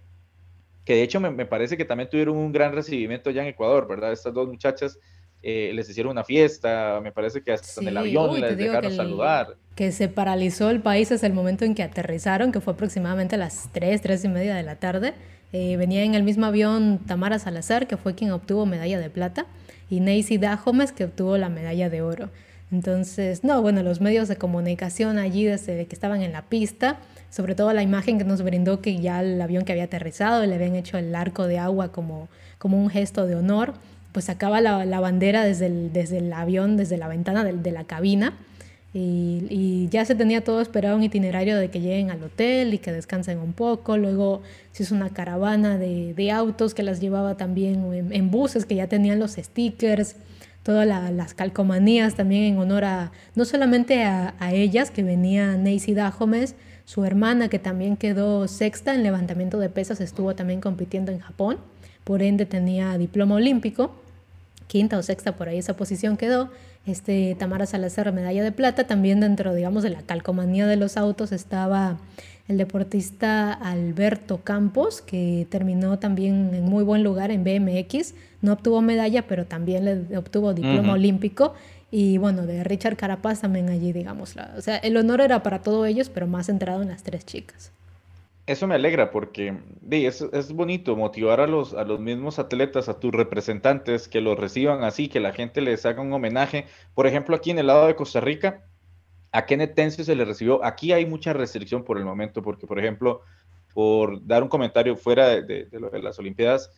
que 0.90 0.96
de 0.96 1.02
hecho 1.04 1.20
me, 1.20 1.46
parece 1.46 1.76
que 1.76 1.84
también 1.84 2.10
tuvieron 2.10 2.36
un 2.36 2.50
gran 2.50 2.72
recibimiento 2.72 3.30
ya 3.30 3.42
en 3.42 3.48
Ecuador, 3.50 3.86
¿verdad? 3.86 4.10
Estas 4.10 4.34
dos 4.34 4.48
muchachas 4.48 4.98
eh, 5.40 5.70
les 5.72 5.88
hicieron 5.88 6.10
una 6.10 6.24
fiesta, 6.24 6.98
me 7.00 7.12
parece 7.12 7.44
que 7.44 7.52
hasta 7.52 7.80
en 7.80 7.86
el 7.86 7.96
avión 7.96 8.40
les 8.40 8.56
dejaron 8.56 8.92
saludar. 8.92 9.54
Que 9.76 9.92
se 9.92 10.08
paralizó 10.08 10.68
el 10.68 10.80
país 10.80 11.08
desde 11.08 11.28
el 11.28 11.32
momento 11.32 11.64
en 11.64 11.76
que 11.76 11.84
aterrizaron, 11.84 12.50
que 12.50 12.60
fue 12.60 12.72
aproximadamente 12.72 13.36
a 13.36 13.38
las 13.38 13.68
3, 13.70 14.02
3 14.02 14.24
y 14.24 14.28
media 14.30 14.56
de 14.56 14.64
la 14.64 14.80
tarde. 14.80 15.14
Eh, 15.52 15.76
venía 15.76 16.02
en 16.02 16.16
el 16.16 16.24
mismo 16.24 16.46
avión 16.46 16.98
Tamara 17.06 17.38
Salazar, 17.38 17.86
que 17.86 17.96
fue 17.96 18.16
quien 18.16 18.32
obtuvo 18.32 18.66
medalla 18.66 18.98
de 18.98 19.10
plata, 19.10 19.46
y 19.90 20.00
Neisy 20.00 20.38
Dahomes, 20.38 20.90
que 20.90 21.04
obtuvo 21.04 21.38
la 21.38 21.50
medalla 21.50 21.88
de 21.88 22.02
oro. 22.02 22.30
Entonces, 22.72 23.44
no, 23.44 23.62
bueno, 23.62 23.84
los 23.84 24.00
medios 24.00 24.26
de 24.26 24.34
comunicación 24.34 25.18
allí 25.18 25.44
desde 25.44 25.86
que 25.86 25.94
estaban 25.94 26.22
en 26.22 26.32
la 26.32 26.42
pista, 26.42 26.98
sobre 27.30 27.54
todo 27.54 27.72
la 27.72 27.82
imagen 27.82 28.18
que 28.18 28.24
nos 28.24 28.42
brindó 28.42 28.80
que 28.80 28.98
ya 28.98 29.20
el 29.20 29.40
avión 29.40 29.64
que 29.64 29.72
había 29.72 29.84
aterrizado 29.84 30.44
le 30.44 30.54
habían 30.54 30.74
hecho 30.74 30.98
el 30.98 31.14
arco 31.14 31.46
de 31.46 31.58
agua 31.58 31.92
como, 31.92 32.28
como 32.58 32.82
un 32.82 32.90
gesto 32.90 33.26
de 33.26 33.36
honor, 33.36 33.74
pues 34.12 34.24
sacaba 34.24 34.60
la, 34.60 34.84
la 34.84 35.00
bandera 35.00 35.44
desde 35.44 35.66
el, 35.66 35.92
desde 35.92 36.18
el 36.18 36.32
avión, 36.32 36.76
desde 36.76 36.96
la 36.96 37.08
ventana 37.08 37.44
de, 37.44 37.72
la 37.72 37.84
cabina. 37.84 38.34
Y, 38.92 39.88
ya 39.90 40.04
se 40.04 40.16
tenía 40.16 40.42
todo 40.42 40.60
esperado 40.60 40.96
un 40.96 41.02
itinerario 41.04 41.56
de 41.56 41.70
que 41.70 41.80
lleguen 41.80 42.10
al 42.10 42.22
hotel 42.22 42.74
y 42.74 42.78
que 42.78 42.90
descansen 42.90 43.38
un 43.38 43.52
poco. 43.52 43.96
Luego 43.96 44.42
se 44.72 44.82
hizo 44.82 44.94
una 44.96 45.10
caravana 45.10 45.78
de, 45.78 46.12
de 46.14 46.30
autos 46.32 46.74
que 46.74 46.82
las 46.82 47.00
llevaba 47.00 47.36
también 47.36 48.10
en, 48.10 48.30
buses 48.32 48.66
que 48.66 48.74
ya 48.74 48.88
tenían 48.88 49.20
los 49.20 49.32
stickers, 49.32 50.16
todas 50.64 50.86
las 50.86 51.34
calcomanías 51.34 52.16
también 52.16 52.54
en 52.54 52.58
honor 52.58 52.84
a 52.84 53.12
no 53.36 53.44
solamente 53.44 54.02
a, 54.02 54.34
a 54.40 54.52
ellas, 54.52 54.90
que 54.90 55.04
venía 55.04 55.56
Nancy 55.56 55.94
Dahomes, 55.94 56.56
Su 56.90 57.04
hermana, 57.04 57.46
que 57.46 57.60
también 57.60 57.96
quedó 57.96 58.48
sexta 58.48 58.92
en 58.92 59.04
levantamiento 59.04 59.60
de 59.60 59.68
pesas, 59.68 60.00
estuvo 60.00 60.34
también 60.34 60.60
compitiendo 60.60 61.12
en 61.12 61.20
Japón, 61.20 61.58
por 62.02 62.20
ende 62.20 62.46
tenía 62.46 62.98
diploma 62.98 63.36
olímpico, 63.36 63.92
quinta 64.66 64.98
o 64.98 65.02
sexta 65.04 65.36
por 65.36 65.48
ahí 65.48 65.58
esa 65.58 65.76
posición 65.76 66.16
quedó. 66.16 66.50
Este, 66.86 67.36
Tamara 67.38 67.66
Salazar, 67.66 68.12
medalla 68.12 68.42
de 68.42 68.50
plata, 68.50 68.88
también 68.88 69.20
dentro, 69.20 69.54
digamos, 69.54 69.84
de 69.84 69.90
la 69.90 70.02
calcomanía 70.02 70.66
de 70.66 70.74
los 70.74 70.96
autos 70.96 71.30
estaba 71.30 71.96
el 72.48 72.58
deportista 72.58 73.52
Alberto 73.52 74.38
Campos, 74.42 75.00
que 75.00 75.46
terminó 75.48 76.00
también 76.00 76.52
en 76.52 76.64
muy 76.64 76.82
buen 76.82 77.04
lugar 77.04 77.30
en 77.30 77.44
BMX. 77.44 78.14
No 78.42 78.54
obtuvo 78.54 78.82
medalla, 78.82 79.28
pero 79.28 79.46
también 79.46 79.84
le 79.84 80.18
obtuvo 80.18 80.54
diploma 80.54 80.94
olímpico. 80.94 81.54
Y 81.90 82.18
bueno, 82.18 82.46
de 82.46 82.62
Richard 82.62 82.96
Carapaz 82.96 83.40
también 83.40 83.68
allí, 83.68 83.92
digamos. 83.92 84.36
o 84.56 84.60
sea, 84.62 84.76
el 84.76 84.96
honor 84.96 85.20
era 85.20 85.42
para 85.42 85.60
todos 85.60 85.86
ellos, 85.86 86.08
pero 86.08 86.26
más 86.26 86.46
centrado 86.46 86.82
en 86.82 86.88
las 86.88 87.02
tres 87.02 87.26
chicas. 87.26 87.72
Eso 88.46 88.66
me 88.66 88.74
alegra 88.74 89.10
porque 89.10 89.58
es, 89.90 90.22
es 90.22 90.52
bonito 90.52 90.96
motivar 90.96 91.40
a 91.40 91.46
los, 91.46 91.74
a 91.74 91.84
los 91.84 92.00
mismos 92.00 92.38
atletas, 92.38 92.88
a 92.88 92.98
tus 92.98 93.12
representantes, 93.12 94.08
que 94.08 94.20
los 94.20 94.38
reciban 94.38 94.82
así, 94.82 95.08
que 95.08 95.20
la 95.20 95.32
gente 95.32 95.60
les 95.60 95.86
haga 95.86 96.02
un 96.02 96.12
homenaje. 96.12 96.66
Por 96.94 97.06
ejemplo, 97.06 97.36
aquí 97.36 97.50
en 97.50 97.60
el 97.60 97.68
lado 97.68 97.86
de 97.86 97.94
Costa 97.94 98.20
Rica, 98.20 98.64
a 99.32 99.46
Kenneth 99.46 99.74
Tencio 99.74 100.04
se 100.04 100.16
le 100.16 100.24
recibió. 100.24 100.64
Aquí 100.64 100.92
hay 100.92 101.06
mucha 101.06 101.32
restricción 101.32 101.84
por 101.84 101.98
el 101.98 102.04
momento, 102.04 102.42
porque, 102.42 102.66
por 102.66 102.78
ejemplo, 102.78 103.22
por 103.72 104.26
dar 104.26 104.42
un 104.42 104.48
comentario 104.48 104.96
fuera 104.96 105.28
de, 105.28 105.66
de, 105.66 106.02
las 106.02 106.18
Olimpiadas, 106.18 106.70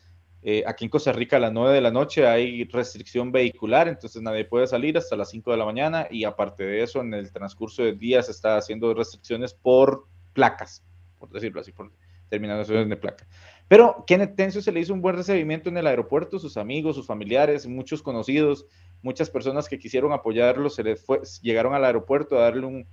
eh, 0.45 0.61
aquí 0.67 0.83
en 0.83 0.89
Costa 0.89 1.13
Rica 1.13 1.37
a 1.37 1.39
las 1.39 1.53
9 1.53 1.73
de 1.73 1.79
la 1.79 1.89
noche 1.89 2.27
hay 2.27 2.65
restricción 2.65 3.31
vehicular, 3.31 3.87
entonces 3.87 4.21
nadie 4.21 4.43
puede 4.43 4.67
salir 4.67 4.97
hasta 4.97 5.15
las 5.15 5.29
5 5.29 5.51
de 5.51 5.57
la 5.57 5.63
mañana 5.63 6.07
y 6.11 6.25
aparte 6.25 6.65
de 6.65 6.83
eso, 6.83 6.99
en 6.99 7.13
el 7.13 7.31
transcurso 7.31 7.81
de 7.81 7.93
días 7.93 8.27
está 8.27 8.57
haciendo 8.57 8.93
restricciones 8.93 9.53
por 9.53 10.05
placas, 10.33 10.83
por 11.17 11.29
decirlo 11.29 11.61
así, 11.61 11.71
por 11.71 11.93
terminaciones 12.27 12.89
de 12.89 12.97
placa. 12.97 13.25
Pero 13.69 14.03
Kenneth 14.05 14.35
Tencio 14.35 14.61
se 14.61 14.73
le 14.73 14.81
hizo 14.81 14.93
un 14.93 15.01
buen 15.01 15.15
recibimiento 15.15 15.69
en 15.69 15.77
el 15.77 15.87
aeropuerto, 15.87 16.37
sus 16.39 16.57
amigos, 16.57 16.97
sus 16.97 17.07
familiares, 17.07 17.65
muchos 17.65 18.03
conocidos, 18.03 18.65
muchas 19.01 19.29
personas 19.29 19.69
que 19.69 19.79
quisieron 19.79 20.11
apoyarlo 20.11 20.69
se 20.69 20.83
les 20.83 21.05
llegaron 21.41 21.73
al 21.73 21.85
aeropuerto 21.85 22.37
a 22.37 22.41
darle 22.41 22.65
un, 22.65 22.85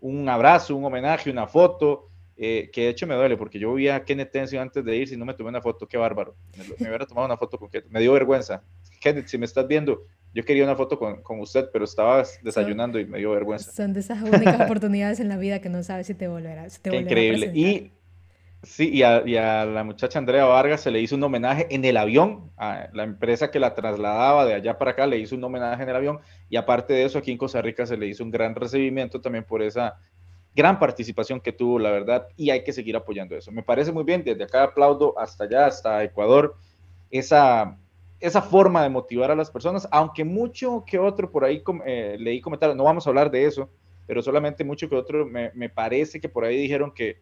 un 0.00 0.28
abrazo, 0.28 0.76
un 0.76 0.84
homenaje, 0.84 1.30
una 1.30 1.46
foto, 1.46 2.09
eh, 2.42 2.70
que 2.72 2.84
de 2.84 2.88
hecho 2.88 3.06
me 3.06 3.14
duele 3.14 3.36
porque 3.36 3.58
yo 3.58 3.74
vi 3.74 3.88
a 3.88 4.02
Kenneth 4.02 4.30
Tencio 4.30 4.62
antes 4.62 4.82
de 4.82 4.96
ir 4.96 5.12
y 5.12 5.16
no 5.18 5.26
me 5.26 5.34
tomé 5.34 5.50
una 5.50 5.60
foto, 5.60 5.86
qué 5.86 5.98
bárbaro. 5.98 6.34
Me, 6.56 6.88
hubiera 6.88 7.04
tomado 7.04 7.26
una 7.26 7.36
foto 7.36 7.58
con 7.58 7.68
Kenneth, 7.68 7.90
me 7.90 8.00
dio 8.00 8.14
vergüenza. 8.14 8.62
Kenneth, 8.98 9.26
si 9.26 9.36
me 9.36 9.44
estás 9.44 9.68
viendo, 9.68 10.06
yo 10.32 10.42
quería 10.42 10.64
una 10.64 10.74
foto 10.74 10.98
con, 10.98 11.22
con 11.22 11.38
usted, 11.40 11.68
pero 11.70 11.84
estaba 11.84 12.24
desayunando 12.42 12.98
y 12.98 13.04
me 13.04 13.18
dio 13.18 13.32
vergüenza. 13.32 13.70
Son 13.70 13.92
de 13.92 14.00
esas 14.00 14.22
únicas 14.22 14.58
oportunidades 14.58 15.20
en 15.20 15.28
la 15.28 15.36
vida 15.36 15.60
que 15.60 15.68
no 15.68 15.82
sabes 15.82 16.06
si 16.06 16.14
te 16.14 16.28
volverá, 16.28 16.70
si 16.70 16.80
te 16.80 16.96
Increíble. 16.96 17.52
y 17.54 17.92
Sí, 18.62 18.90
y 18.92 19.02
a, 19.02 19.64
la 19.64 19.84
muchacha 19.84 20.18
Andrea 20.18 20.44
Vargas 20.44 20.82
se 20.82 20.90
le 20.90 21.00
hizo 21.00 21.16
un 21.16 21.22
homenaje 21.22 21.66
en 21.70 21.82
el 21.86 21.96
avión, 21.96 22.50
a 22.58 22.88
la 22.92 23.04
empresa 23.04 23.50
que 23.50 23.58
la 23.58 23.74
trasladaba 23.74 24.44
de 24.44 24.52
allá 24.52 24.76
para 24.76 24.90
acá 24.90 25.06
le 25.06 25.18
hizo 25.18 25.34
un 25.34 25.42
homenaje 25.42 25.82
en 25.82 25.88
el 25.88 25.96
avión, 25.96 26.18
y 26.50 26.56
aparte 26.56 26.92
de 26.92 27.04
eso, 27.04 27.18
aquí 27.18 27.30
en 27.30 27.38
Costa 27.38 27.62
Rica 27.62 27.86
se 27.86 27.96
le 27.96 28.06
hizo 28.06 28.22
un 28.22 28.30
gran 28.30 28.54
recibimiento 28.54 29.22
también 29.22 29.44
por 29.44 29.62
esa 29.62 29.96
gran 30.54 30.78
participación 30.78 31.40
que 31.40 31.52
tuvo, 31.52 31.78
la 31.78 31.90
verdad, 31.90 32.28
y 32.36 32.50
hay 32.50 32.64
que 32.64 32.72
seguir 32.72 32.96
apoyando 32.96 33.36
eso. 33.36 33.52
Me 33.52 33.62
parece 33.62 33.92
muy 33.92 34.04
bien, 34.04 34.24
desde 34.24 34.44
acá 34.44 34.64
aplaudo 34.64 35.18
hasta 35.18 35.44
allá, 35.44 35.66
hasta 35.66 36.02
Ecuador, 36.02 36.56
esa, 37.10 37.78
esa 38.18 38.42
forma 38.42 38.82
de 38.82 38.88
motivar 38.88 39.30
a 39.30 39.36
las 39.36 39.50
personas, 39.50 39.88
aunque 39.90 40.24
mucho 40.24 40.84
que 40.86 40.98
otro 40.98 41.30
por 41.30 41.44
ahí 41.44 41.62
eh, 41.86 42.16
leí 42.18 42.40
comentarios, 42.40 42.76
no 42.76 42.84
vamos 42.84 43.06
a 43.06 43.10
hablar 43.10 43.30
de 43.30 43.46
eso, 43.46 43.70
pero 44.06 44.22
solamente 44.22 44.64
mucho 44.64 44.88
que 44.88 44.96
otro 44.96 45.24
me, 45.24 45.52
me 45.54 45.68
parece 45.68 46.20
que 46.20 46.28
por 46.28 46.44
ahí 46.44 46.56
dijeron 46.56 46.92
que 46.92 47.18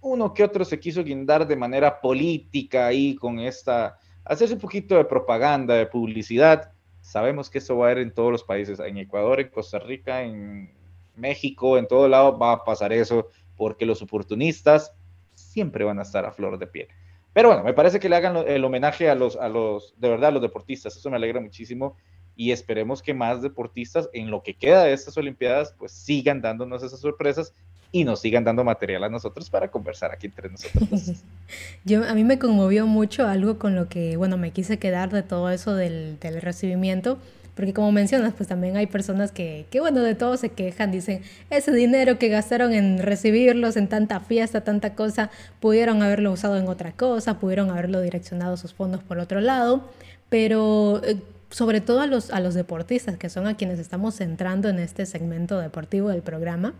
uno 0.00 0.32
que 0.32 0.44
otro 0.44 0.64
se 0.64 0.80
quiso 0.80 1.04
guindar 1.04 1.46
de 1.46 1.56
manera 1.56 2.00
política 2.00 2.86
ahí 2.86 3.14
con 3.16 3.38
esta, 3.38 3.98
hacerse 4.24 4.54
un 4.54 4.60
poquito 4.60 4.96
de 4.96 5.04
propaganda, 5.04 5.74
de 5.74 5.86
publicidad. 5.86 6.72
Sabemos 7.00 7.48
que 7.48 7.58
eso 7.58 7.76
va 7.76 7.88
a 7.88 7.92
ir 7.92 7.98
en 7.98 8.12
todos 8.12 8.30
los 8.32 8.44
países, 8.44 8.78
en 8.80 8.98
Ecuador, 8.98 9.40
en 9.40 9.48
Costa 9.48 9.78
Rica, 9.78 10.22
en 10.22 10.77
México, 11.18 11.78
en 11.78 11.88
todo 11.88 12.08
lado 12.08 12.38
va 12.38 12.52
a 12.52 12.64
pasar 12.64 12.92
eso, 12.92 13.28
porque 13.56 13.86
los 13.86 14.02
oportunistas 14.02 14.92
siempre 15.34 15.84
van 15.84 15.98
a 15.98 16.02
estar 16.02 16.24
a 16.24 16.32
flor 16.32 16.58
de 16.58 16.66
piel. 16.66 16.88
Pero 17.32 17.48
bueno, 17.48 17.62
me 17.62 17.74
parece 17.74 18.00
que 18.00 18.08
le 18.08 18.16
hagan 18.16 18.36
el 18.36 18.64
homenaje 18.64 19.08
a 19.08 19.14
los, 19.14 19.36
a 19.36 19.48
los, 19.48 19.94
de 19.98 20.08
verdad, 20.08 20.30
a 20.30 20.32
los 20.32 20.42
deportistas. 20.42 20.96
Eso 20.96 21.10
me 21.10 21.16
alegra 21.16 21.40
muchísimo 21.40 21.96
y 22.34 22.52
esperemos 22.52 23.02
que 23.02 23.14
más 23.14 23.42
deportistas 23.42 24.08
en 24.12 24.30
lo 24.30 24.42
que 24.42 24.54
queda 24.54 24.84
de 24.84 24.92
estas 24.92 25.16
Olimpiadas 25.16 25.74
pues 25.76 25.92
sigan 25.92 26.40
dándonos 26.40 26.82
esas 26.82 27.00
sorpresas 27.00 27.52
y 27.90 28.04
nos 28.04 28.20
sigan 28.20 28.44
dando 28.44 28.64
material 28.64 29.04
a 29.04 29.08
nosotros 29.08 29.50
para 29.50 29.70
conversar 29.70 30.12
aquí 30.12 30.26
entre 30.26 30.48
nosotros. 30.50 31.22
Yo, 31.84 32.04
a 32.04 32.14
mí 32.14 32.22
me 32.22 32.38
conmovió 32.38 32.86
mucho 32.86 33.26
algo 33.26 33.58
con 33.58 33.74
lo 33.74 33.88
que, 33.88 34.16
bueno, 34.16 34.36
me 34.36 34.50
quise 34.52 34.78
quedar 34.78 35.10
de 35.10 35.22
todo 35.22 35.50
eso 35.50 35.74
del, 35.74 36.18
del 36.20 36.40
recibimiento, 36.40 37.18
porque 37.58 37.72
como 37.72 37.90
mencionas, 37.90 38.34
pues 38.36 38.48
también 38.48 38.76
hay 38.76 38.86
personas 38.86 39.32
que, 39.32 39.66
que, 39.68 39.80
bueno, 39.80 40.00
de 40.00 40.14
todo 40.14 40.36
se 40.36 40.50
quejan, 40.50 40.92
dicen, 40.92 41.22
ese 41.50 41.72
dinero 41.72 42.16
que 42.16 42.28
gastaron 42.28 42.72
en 42.72 42.98
recibirlos, 42.98 43.76
en 43.76 43.88
tanta 43.88 44.20
fiesta, 44.20 44.60
tanta 44.60 44.94
cosa, 44.94 45.28
pudieron 45.58 46.00
haberlo 46.00 46.30
usado 46.30 46.56
en 46.56 46.68
otra 46.68 46.92
cosa, 46.92 47.40
pudieron 47.40 47.68
haberlo 47.70 48.00
direccionado 48.00 48.56
sus 48.56 48.74
fondos 48.74 49.02
por 49.02 49.18
otro 49.18 49.40
lado, 49.40 49.90
pero... 50.28 51.02
Eh, 51.04 51.16
sobre 51.50 51.80
todo 51.80 52.02
a 52.02 52.06
los, 52.06 52.30
a 52.30 52.40
los 52.40 52.52
deportistas, 52.52 53.16
que 53.16 53.30
son 53.30 53.46
a 53.46 53.56
quienes 53.56 53.78
estamos 53.78 54.16
centrando 54.16 54.68
en 54.68 54.78
este 54.78 55.06
segmento 55.06 55.58
deportivo 55.58 56.10
del 56.10 56.20
programa, 56.20 56.74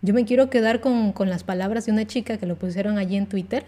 yo 0.00 0.14
me 0.14 0.24
quiero 0.24 0.48
quedar 0.48 0.80
con, 0.80 1.12
con 1.12 1.28
las 1.28 1.44
palabras 1.44 1.84
de 1.84 1.92
una 1.92 2.06
chica 2.06 2.38
que 2.38 2.46
lo 2.46 2.56
pusieron 2.56 2.96
allí 2.96 3.18
en 3.18 3.26
Twitter, 3.26 3.64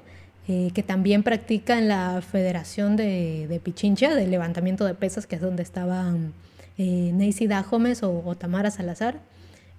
eh, 0.49 0.71
que 0.73 0.83
también 0.83 1.23
practica 1.23 1.77
en 1.77 1.89
la 1.89 2.23
Federación 2.23 2.97
de, 2.97 3.47
de, 3.51 3.61
Pichincha, 3.61 4.15
de 4.15 4.27
levantamiento 4.27 4.87
de 4.87 4.95
pesas, 4.95 5.27
que 5.27 5.37
es 5.37 5.43
donde 5.43 5.63
estaban 5.63 6.33
eh, 6.79 7.11
Neisy 7.13 7.47
Dajomes 7.47 8.03
o, 8.03 8.23
o 8.25 8.37
Tamara 8.37 8.71
Salazar. 8.71 9.21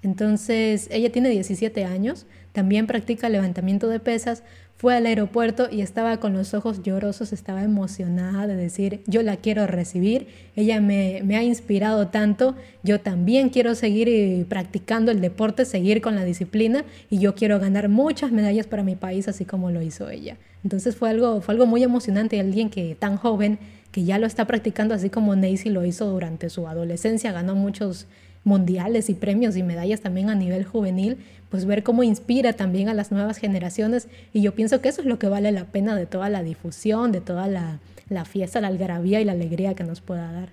Entonces, 0.04 0.88
ella 0.92 1.12
tiene 1.12 1.30
17 1.30 1.86
años, 1.86 2.26
también 2.52 2.88
practica 2.88 3.30
levantamiento 3.30 3.88
de 3.88 4.00
pesas, 4.00 4.44
fue 4.78 4.96
al 4.96 5.08
aeropuerto 5.08 5.68
y 5.72 5.82
estaba 5.82 6.18
con 6.18 6.34
los 6.34 6.54
ojos 6.54 6.84
llorosos, 6.84 7.34
estaba 7.34 7.64
emocionada 7.64 8.46
de 8.46 8.56
decir, 8.56 9.02
yo 9.08 9.24
la 9.24 9.38
quiero 9.38 9.66
recibir, 9.66 10.28
ella 10.56 10.80
me, 10.80 11.24
ha 11.36 11.44
inspirado 11.44 12.10
tanto, 12.10 12.56
yo 12.84 13.00
también 13.00 13.50
quiero 13.50 13.74
seguir 13.74 14.08
eh, 14.08 14.46
practicando 14.48 15.12
el 15.12 15.20
deporte, 15.20 15.66
seguir 15.66 16.00
con 16.00 16.14
la 16.14 16.24
disciplina 16.24 16.86
y 17.10 17.18
yo 17.18 17.34
quiero 17.34 17.60
ganar 17.60 17.90
muchas 17.90 18.32
medallas 18.32 18.68
para 18.68 18.84
mi 18.84 18.96
país 18.96 19.28
así 19.28 19.46
como 19.46 19.72
lo 19.72 19.82
hizo 19.82 20.12
ella. 20.12 20.38
Entonces 20.64 20.96
fue 20.96 21.10
algo, 21.10 21.42
fue 21.42 21.56
algo 21.56 21.66
muy 21.66 21.82
emocionante, 21.82 22.40
alguien 22.40 22.70
que 22.70 22.94
tan 22.94 23.18
joven, 23.18 23.58
que 23.92 24.04
ya 24.04 24.20
lo 24.20 24.28
está 24.28 24.46
practicando 24.46 24.94
así 24.94 25.10
como 25.10 25.36
Nacy 25.36 25.70
lo 25.70 25.86
hizo 25.86 26.06
durante 26.06 26.52
su 26.52 26.68
adolescencia, 26.68 27.32
ganó 27.32 27.56
muchos 27.56 28.06
mundiales 28.44 29.10
y 29.10 29.14
premios 29.14 29.58
y 29.58 29.64
medallas 29.64 30.02
también 30.02 30.30
a 30.30 30.36
nivel 30.36 30.64
juvenil 30.64 31.18
pues 31.50 31.66
ver 31.66 31.84
cómo 31.84 32.04
inspira 32.04 32.54
también 32.54 32.90
a 32.90 32.94
las 32.94 33.12
nuevas 33.12 33.38
generaciones 33.38 34.08
y 34.34 34.42
yo 34.42 34.54
pienso 34.54 34.82
que 34.82 34.90
eso 34.90 35.02
es 35.02 35.08
lo 35.08 35.20
que 35.20 35.28
vale 35.28 35.52
la 35.52 35.66
pena 35.66 35.96
de 35.96 36.06
toda 36.06 36.30
la 36.30 36.44
difusión, 36.44 37.12
de 37.12 37.22
toda 37.22 37.48
la, 37.48 37.80
la 38.10 38.26
fiesta, 38.26 38.62
la 38.62 38.68
algarabía 38.68 39.22
y 39.22 39.26
la 39.26 39.34
alegría 39.34 39.76
que 39.76 39.84
nos 39.84 40.02
pueda 40.02 40.32
dar. 40.32 40.50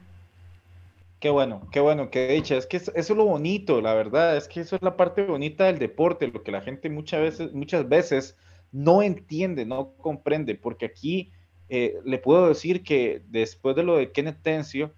Qué 1.21 1.31
bueno, 1.31 1.67
qué 1.73 1.81
bueno, 1.81 2.11
qué 2.11 2.29
dicha. 2.29 2.57
Es 2.57 2.67
que 2.67 2.77
eso, 2.77 2.93
es 2.95 3.09
lo 3.09 3.25
bonito, 3.25 3.81
la 3.81 3.95
verdad, 3.95 4.37
es 4.37 4.47
que 4.47 4.61
eso 4.61 4.77
es 4.77 4.83
la 4.83 4.97
parte 4.97 5.25
bonita 5.25 5.65
del 5.65 5.79
deporte, 5.79 6.29
lo 6.29 6.43
que 6.43 6.53
la 6.53 6.61
gente 6.61 6.91
muchas 6.91 7.21
veces, 7.21 7.53
muchas 7.55 7.89
veces 7.89 8.37
no 8.73 9.03
entiende, 9.03 9.65
no 9.65 9.95
comprende, 9.97 10.55
porque 10.55 10.85
aquí 10.85 11.33
eh, 11.71 11.95
le 12.05 12.19
puedo 12.19 12.49
decir 12.49 12.83
que 12.83 13.23
después 13.29 13.75
de 13.75 13.85
lo 13.85 13.97
de 13.97 14.13
Kenneth 14.13 14.43
Tencio, 14.43 14.93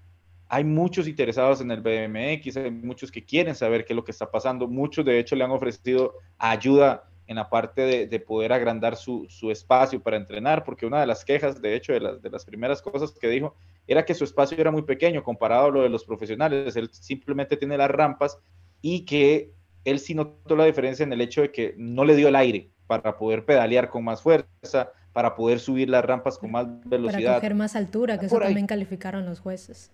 hay 0.48 0.64
muchos 0.64 1.08
interesados 1.08 1.60
en 1.60 1.70
el 1.70 1.80
BMX, 1.80 2.56
hay 2.56 2.70
muchos 2.70 3.10
que 3.10 3.24
quieren 3.24 3.54
saber 3.54 3.84
qué 3.84 3.92
es 3.92 3.96
lo 3.96 4.04
que 4.04 4.12
está 4.12 4.30
pasando, 4.30 4.68
muchos 4.68 5.04
de 5.04 5.18
hecho 5.18 5.36
le 5.36 5.44
han 5.44 5.50
ofrecido 5.50 6.14
ayuda 6.38 7.04
en 7.26 7.36
la 7.36 7.50
parte 7.50 8.06
de, 8.06 8.20
poder 8.20 8.52
agrandar 8.52 8.96
su, 8.96 9.26
espacio 9.50 10.00
para 10.00 10.16
entrenar, 10.16 10.62
porque 10.62 10.86
una 10.86 11.00
de 11.00 11.06
las 11.06 11.24
quejas, 11.24 11.60
de 11.60 11.74
hecho, 11.74 11.92
de 11.92 12.00
las, 12.00 12.22
de 12.22 12.30
las 12.30 12.44
primeras 12.44 12.80
cosas 12.80 13.10
que 13.12 13.28
dijo, 13.28 13.56
era 13.88 14.04
que 14.04 14.14
su 14.14 14.24
espacio 14.24 14.56
era 14.58 14.70
muy 14.70 14.82
pequeño 14.82 15.24
comparado 15.24 15.66
a 15.66 15.70
lo 15.70 15.82
de 15.82 15.88
los 15.88 16.04
profesionales, 16.04 16.76
él 16.76 16.88
simplemente 16.92 17.56
tiene 17.56 17.76
las 17.76 17.90
rampas 17.90 18.38
y 18.80 19.04
que 19.04 19.52
él 19.84 19.98
sí 19.98 20.14
notó 20.14 20.54
la 20.54 20.64
diferencia 20.64 21.02
en 21.02 21.12
el 21.12 21.20
hecho 21.20 21.42
de 21.42 21.50
que 21.50 21.74
no 21.76 22.04
le 22.04 22.14
dio 22.14 22.28
el 22.28 22.36
aire 22.36 22.70
para 22.86 23.16
poder 23.16 23.44
pedalear 23.44 23.88
con 23.88 24.04
más 24.04 24.22
fuerza, 24.22 24.92
para 25.12 25.34
poder 25.34 25.58
subir 25.58 25.88
las 25.88 26.04
rampas 26.04 26.38
con 26.38 26.52
más 26.52 26.66
velocidad. 26.84 27.24
Para 27.24 27.34
coger 27.36 27.54
más 27.54 27.74
altura, 27.74 28.18
que 28.18 28.26
eso 28.26 28.38
también 28.38 28.66
calificaron 28.66 29.26
los 29.26 29.40
jueces. 29.40 29.90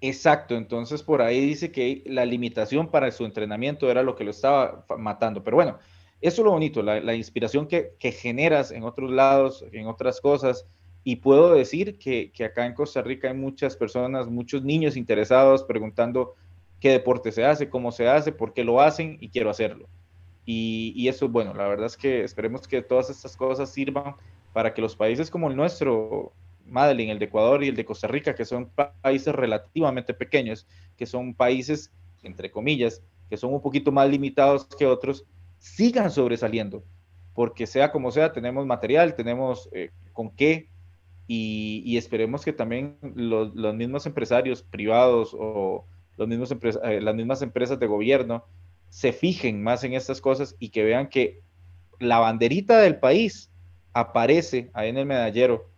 Exacto, 0.00 0.54
entonces 0.56 1.02
por 1.02 1.22
ahí 1.22 1.40
dice 1.40 1.72
que 1.72 2.04
la 2.06 2.24
limitación 2.24 2.88
para 2.88 3.10
su 3.10 3.24
entrenamiento 3.24 3.90
era 3.90 4.02
lo 4.02 4.14
que 4.14 4.24
lo 4.24 4.30
estaba 4.30 4.84
matando. 4.96 5.42
Pero 5.42 5.56
bueno, 5.56 5.78
eso 6.20 6.42
es 6.42 6.44
lo 6.44 6.52
bonito, 6.52 6.82
la, 6.82 7.14
inspiración 7.14 7.66
que, 7.66 7.96
generas 8.12 8.70
en 8.70 8.84
otros 8.84 9.10
lados, 9.10 9.64
en 9.72 9.86
otras 9.86 10.20
cosas. 10.20 10.66
Y 11.04 11.16
puedo 11.16 11.54
decir 11.54 11.98
que, 11.98 12.32
acá 12.44 12.66
en 12.66 12.74
Costa 12.74 13.02
Rica 13.02 13.28
hay 13.28 13.34
muchas 13.34 13.76
personas, 13.76 14.28
muchos 14.28 14.62
niños 14.62 14.96
interesados 14.96 15.64
preguntando 15.64 16.34
qué 16.80 16.90
deporte 16.90 17.32
se 17.32 17.44
hace, 17.44 17.68
cómo 17.68 17.90
se 17.92 18.08
hace, 18.08 18.30
por 18.32 18.52
qué 18.52 18.62
lo 18.62 18.80
hacen 18.80 19.16
y 19.20 19.30
quiero 19.30 19.50
hacerlo. 19.50 19.88
Y, 20.44 21.08
eso 21.08 21.26
es 21.26 21.32
bueno. 21.32 21.54
La 21.54 21.68
verdad 21.68 21.86
es 21.86 21.96
que 21.96 22.22
esperemos 22.22 22.68
que 22.68 22.82
todas 22.82 23.10
estas 23.10 23.36
cosas 23.36 23.70
sirvan 23.70 24.14
para 24.52 24.74
que 24.74 24.82
los 24.82 24.96
países 24.96 25.30
como 25.30 25.48
el 25.50 25.56
nuestro, 25.56 26.32
Madeline, 26.68 27.10
el 27.10 27.18
de 27.18 27.26
Ecuador 27.26 27.62
y 27.62 27.68
el 27.68 27.76
de 27.76 27.84
Costa 27.84 28.06
Rica, 28.06 28.34
que 28.34 28.44
son 28.44 28.70
países 29.02 29.34
relativamente 29.34 30.14
pequeños, 30.14 30.66
que 30.96 31.06
son 31.06 31.34
países, 31.34 31.92
entre 32.22 32.50
comillas, 32.50 33.02
que 33.28 33.36
son 33.36 33.52
un 33.52 33.60
poquito 33.60 33.92
más 33.92 34.08
limitados 34.08 34.66
que 34.66 34.86
otros, 34.86 35.24
sigan 35.58 36.10
sobresaliendo, 36.10 36.84
porque 37.34 37.66
sea 37.66 37.90
como 37.92 38.10
sea, 38.10 38.32
tenemos 38.32 38.66
material, 38.66 39.14
tenemos 39.14 39.68
eh, 39.72 39.90
con 40.12 40.30
qué, 40.30 40.68
y, 41.30 41.96
esperemos 41.98 42.42
que 42.42 42.54
también 42.54 42.96
los, 43.14 43.54
mismos 43.74 44.06
empresarios 44.06 44.62
privados 44.62 45.36
o 45.38 45.84
los 46.16 46.26
mismos 46.26 46.50
eh, 46.50 47.00
las 47.02 47.14
mismas 47.14 47.42
empresas 47.42 47.78
de 47.78 47.86
gobierno 47.86 48.44
se 48.88 49.12
fijen 49.12 49.62
más 49.62 49.84
en 49.84 49.92
estas 49.92 50.22
cosas 50.22 50.56
y 50.58 50.70
que 50.70 50.84
vean 50.84 51.10
que 51.10 51.42
la 52.00 52.18
banderita 52.18 52.78
del 52.80 52.98
país 52.98 53.50
aparece 53.92 54.70
ahí 54.72 54.88
en 54.88 54.96
el 54.96 55.04
medallero 55.04 55.68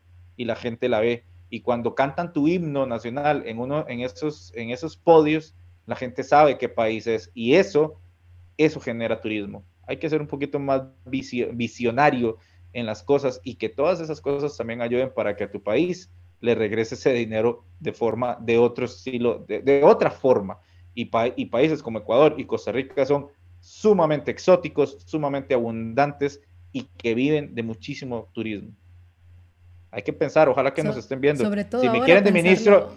y 0.41 0.47
la 0.47 0.57
gente 0.57 0.89
la 0.89 1.01
ve. 1.01 1.25
Y 1.51 1.61
cuando 1.61 1.95
cantan 1.95 2.33
tu 2.33 2.49
himno 2.49 2.87
nacional 2.87 3.43
en 3.45 3.59
uno 3.59 3.85
en 3.89 4.01
esos, 4.01 4.55
en 4.57 4.71
esos 4.71 4.97
podios, 4.97 5.55
la 5.85 5.97
gente 5.97 6.23
sabe 6.23 6.57
qué 6.57 6.71
país 6.71 7.07
es. 7.07 7.31
Y 7.35 7.57
eso, 7.57 8.01
eso 8.57 8.81
genera 8.81 9.21
turismo. 9.21 9.67
Hay 9.87 9.99
que 9.99 10.09
ser 10.09 10.23
un 10.23 10.27
poquito 10.27 10.59
más 10.59 10.85
visionario 11.05 12.39
en 12.73 12.87
las 12.87 13.03
cosas 13.03 13.39
y 13.45 13.57
que 13.57 13.69
todas 13.69 14.01
esas 14.01 14.23
cosas 14.23 14.57
también 14.57 14.81
ayuden 14.81 15.13
para 15.15 15.37
que 15.37 15.45
a 15.45 15.51
tu 15.51 15.63
país 15.63 16.11
le 16.41 16.55
regrese 16.55 16.95
ese 16.95 17.13
dinero 17.13 17.65
de 17.79 17.93
forma, 17.93 18.39
de 18.41 18.57
otro 18.57 18.87
estilo, 18.87 19.45
de, 19.47 19.83
otra 19.85 20.11
forma. 20.11 20.59
Y, 20.95 21.11
y 21.37 21.45
países 21.47 21.83
como 21.83 21.99
Ecuador 21.99 22.37
y 22.39 22.47
Costa 22.47 22.73
Rica 22.73 23.05
son 23.05 23.27
sumamente 23.61 24.31
exóticos, 24.31 24.97
sumamente 25.05 25.53
abundantes 25.53 26.41
y 26.73 26.85
que 26.97 27.15
viven 27.15 27.55
de 27.55 27.63
muchísimo 27.63 28.31
turismo. 28.33 28.71
Hay 29.93 30.03
que 30.03 30.13
pensar, 30.13 30.49
ojalá 30.49 30.73
que 30.73 30.83
nos 30.83 30.97
estén 30.97 31.21
viendo. 31.21 31.45
Sobre 31.45 31.65
todo 31.65 31.81
si 31.81 31.89
me 31.89 32.03
quieren 32.03 32.23
de 32.23 32.31
ministro, 32.31 32.95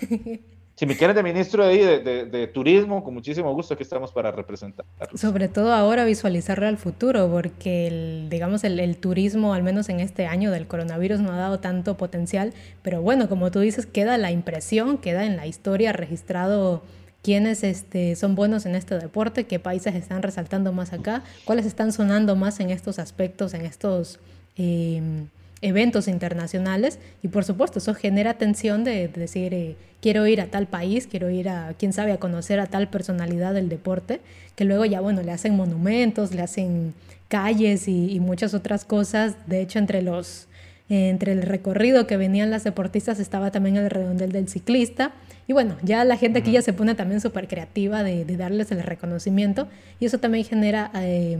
si 0.76 0.86
me 0.86 0.96
quieren 0.96 1.16
de 1.16 1.22
ministro 1.22 1.66
de, 1.66 2.26
de, 2.26 2.46
turismo, 2.46 3.02
con 3.02 3.14
muchísimo 3.14 3.52
gusto 3.52 3.74
aquí 3.74 3.82
estamos 3.82 4.12
para 4.12 4.30
representar. 4.30 4.86
Sobre 5.14 5.48
todo 5.48 5.72
ahora 5.72 6.04
visualizarlo 6.04 6.66
al 6.66 6.78
futuro, 6.78 7.28
porque 7.28 7.88
el, 7.88 8.28
digamos 8.30 8.62
el, 8.62 8.78
el, 8.78 8.96
turismo, 8.96 9.54
al 9.54 9.62
menos 9.62 9.88
en 9.88 10.00
este 10.00 10.26
año 10.26 10.52
del 10.52 10.66
coronavirus, 10.66 11.20
no 11.20 11.32
ha 11.32 11.36
dado 11.36 11.58
tanto 11.58 11.96
potencial, 11.96 12.52
pero 12.82 13.02
bueno, 13.02 13.28
como 13.28 13.50
tú 13.50 13.60
dices, 13.60 13.86
queda 13.86 14.16
la 14.16 14.30
impresión, 14.30 14.98
queda 14.98 15.24
en 15.24 15.36
la 15.36 15.46
historia 15.46 15.92
registrado 15.92 16.82
quiénes 17.26 17.64
este, 17.64 18.14
son 18.14 18.36
buenos 18.36 18.66
en 18.66 18.76
este 18.76 18.96
deporte, 18.96 19.46
qué 19.48 19.58
países 19.58 19.96
están 19.96 20.22
resaltando 20.22 20.70
más 20.70 20.92
acá, 20.92 21.24
cuáles 21.44 21.66
están 21.66 21.90
sonando 21.90 22.36
más 22.36 22.60
en 22.60 22.70
estos 22.70 23.00
aspectos, 23.00 23.52
en 23.52 23.66
estos 23.66 24.20
em, 24.56 25.26
eventos 25.62 26.08
internacionales. 26.08 26.98
Y 27.22 27.28
por 27.28 27.44
supuesto, 27.44 27.78
eso 27.78 27.94
genera 27.94 28.30
atención 28.30 28.84
de, 28.84 29.08
decir, 29.08 29.54
eh, 29.54 29.76
quiero 30.00 30.26
ir 30.26 30.40
a 30.40 30.46
tal 30.46 30.66
país, 30.66 31.06
quiero 31.06 31.30
ir 31.30 31.48
a, 31.48 31.74
quién 31.78 31.92
sabe, 31.92 32.12
a 32.12 32.18
conocer 32.18 32.60
a 32.60 32.66
tal 32.66 32.88
personalidad 32.88 33.54
del 33.54 33.68
deporte, 33.68 34.20
que 34.54 34.64
luego 34.64 34.84
ya, 34.84 35.00
bueno, 35.00 35.22
le 35.22 35.32
hacen 35.32 35.56
monumentos, 35.56 36.34
le 36.34 36.42
hacen 36.42 36.94
calles 37.28 37.88
y, 37.88 38.12
y 38.12 38.20
muchas 38.20 38.54
otras 38.54 38.84
cosas. 38.84 39.34
De 39.46 39.60
hecho, 39.60 39.78
entre 39.78 40.02
los 40.02 40.48
entre 40.88 41.32
el 41.32 41.42
recorrido 41.42 42.06
que 42.06 42.16
venían 42.16 42.50
las 42.50 42.64
deportistas 42.64 43.18
estaba 43.18 43.50
también 43.50 43.76
el 43.76 43.90
redondel 43.90 44.32
del 44.32 44.48
ciclista. 44.48 45.12
Y 45.48 45.52
bueno, 45.52 45.76
ya 45.82 46.04
la 46.04 46.16
gente 46.16 46.40
aquí 46.40 46.52
ya 46.52 46.62
se 46.62 46.72
pone 46.72 46.94
también 46.94 47.20
súper 47.20 47.48
creativa 47.48 48.02
de, 48.02 48.24
darles 48.36 48.70
el 48.72 48.82
reconocimiento 48.82 49.68
y 50.00 50.06
eso 50.06 50.18
también 50.18 50.44
genera 50.44 50.90
eh, 50.94 51.38